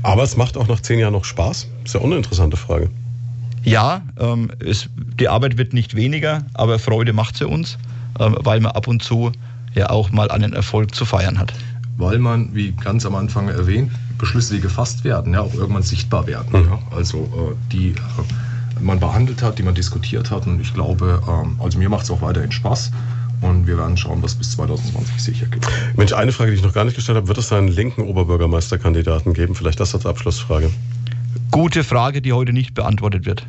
Aber 0.02 0.24
es 0.24 0.36
macht 0.36 0.57
auch 0.57 0.68
nach 0.68 0.80
zehn 0.80 0.99
Jahren 0.99 1.14
noch 1.14 1.26
Spaß? 1.26 1.68
Ist 1.84 1.94
ja 1.94 2.02
auch 2.02 2.06
eine 2.06 2.16
interessante 2.16 2.57
Frage. 2.57 2.90
Ja, 3.64 4.02
ähm, 4.20 4.49
es, 4.60 4.90
die 5.20 5.28
Arbeit 5.28 5.57
wird 5.57 5.74
nicht 5.74 5.95
weniger, 5.95 6.44
aber 6.53 6.80
Freude 6.80 7.14
macht 7.14 7.38
sie 7.38 7.48
uns, 7.48 7.78
ähm, 8.20 8.38
weil 8.40 8.61
man 8.61 8.72
ab 8.72 8.88
und 8.88 9.03
zu 9.03 9.32
ja 9.76 9.90
auch 9.90 10.10
mal 10.10 10.32
einen 10.32 10.53
Erfolg 10.53 10.95
zu 10.95 11.06
feiern 11.06 11.38
hat 11.38 11.53
weil 12.00 12.18
man, 12.18 12.56
wie 12.56 12.72
ganz 12.72 13.06
am 13.06 13.14
Anfang 13.14 13.50
erwähnt, 13.50 13.92
Beschlüsse, 14.18 14.56
die 14.56 14.62
gefasst 14.62 15.04
werden, 15.04 15.34
ja, 15.34 15.42
auch 15.42 15.54
irgendwann 15.54 15.84
sichtbar 15.84 16.26
werden. 16.28 16.62
Mhm. 16.62 16.68
Ja. 16.68 16.80
Also 16.96 17.18
äh, 17.18 17.72
die 17.72 17.90
äh, 17.90 18.82
man 18.82 19.00
behandelt 19.00 19.44
hat, 19.44 19.60
die 19.60 19.64
man 19.64 19.76
diskutiert 19.76 20.32
hat. 20.32 20.48
Und 20.48 20.62
ich 20.62 20.74
glaube, 20.74 21.22
ähm, 21.28 21.60
also 21.60 21.78
mir 21.78 21.90
macht 21.90 22.06
es 22.06 22.12
auch 22.12 22.22
weiterhin 22.22 22.52
Spaß. 22.52 22.92
Und 23.42 23.68
wir 23.68 23.78
werden 23.78 23.96
schauen, 23.96 24.22
was 24.22 24.36
bis 24.36 24.52
2020 24.52 25.22
sicher 25.22 25.46
gibt. 25.46 25.68
Mensch, 25.96 26.12
eine 26.14 26.32
Frage, 26.32 26.52
die 26.52 26.58
ich 26.58 26.64
noch 26.64 26.74
gar 26.74 26.84
nicht 26.84 26.96
gestellt 26.96 27.18
habe. 27.18 27.28
Wird 27.28 27.38
es 27.38 27.52
einen 27.52 27.70
linken 27.70 28.02
Oberbürgermeisterkandidaten 28.02 29.34
geben? 29.34 29.56
Vielleicht 29.56 29.80
das 29.80 29.94
als 29.94 30.06
Abschlussfrage. 30.06 30.70
Gute 31.52 31.84
Frage, 31.84 32.22
die 32.22 32.34
heute 32.34 32.52
nicht 32.54 32.74
beantwortet 32.74 33.26
wird. 33.26 33.46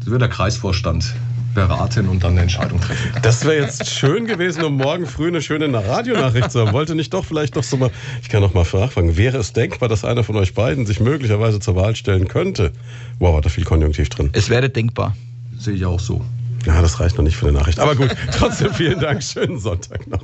Das 0.00 0.10
wird 0.10 0.20
der 0.20 0.28
Kreisvorstand 0.28 1.14
beraten 1.54 2.08
und 2.08 2.24
dann 2.24 2.32
eine 2.32 2.42
Entscheidung 2.42 2.80
treffen. 2.80 3.12
Das 3.22 3.44
wäre 3.44 3.62
jetzt 3.62 3.88
schön 3.88 4.26
gewesen, 4.26 4.64
um 4.64 4.76
morgen 4.76 5.06
früh 5.06 5.28
eine 5.28 5.40
schöne 5.40 5.72
Radionachricht 5.72 6.50
zu 6.50 6.60
haben. 6.60 6.72
Wollte 6.72 6.94
nicht 6.94 7.14
doch 7.14 7.24
vielleicht 7.24 7.54
noch 7.54 7.64
so 7.64 7.76
mal, 7.76 7.90
ich 8.22 8.28
kann 8.28 8.42
noch 8.42 8.54
mal 8.54 8.64
nachfragen, 8.72 9.16
wäre 9.16 9.38
es 9.38 9.52
denkbar, 9.52 9.88
dass 9.88 10.04
einer 10.04 10.24
von 10.24 10.36
euch 10.36 10.54
beiden 10.54 10.86
sich 10.86 11.00
möglicherweise 11.00 11.60
zur 11.60 11.76
Wahl 11.76 11.96
stellen 11.96 12.28
könnte? 12.28 12.72
Wow, 13.18 13.36
hat 13.36 13.44
da 13.44 13.48
viel 13.48 13.64
Konjunktiv 13.64 14.08
drin. 14.08 14.30
Es 14.32 14.50
wäre 14.50 14.68
denkbar. 14.68 15.16
Sehe 15.58 15.74
ich 15.74 15.84
auch 15.84 16.00
so. 16.00 16.24
Ja, 16.66 16.80
das 16.80 16.98
reicht 16.98 17.16
noch 17.16 17.24
nicht 17.24 17.36
für 17.36 17.48
eine 17.48 17.58
Nachricht. 17.58 17.78
Aber 17.78 17.94
gut, 17.94 18.14
trotzdem 18.32 18.72
vielen 18.72 19.00
Dank. 19.00 19.22
Schönen 19.22 19.58
Sonntag 19.58 20.06
noch. 20.06 20.22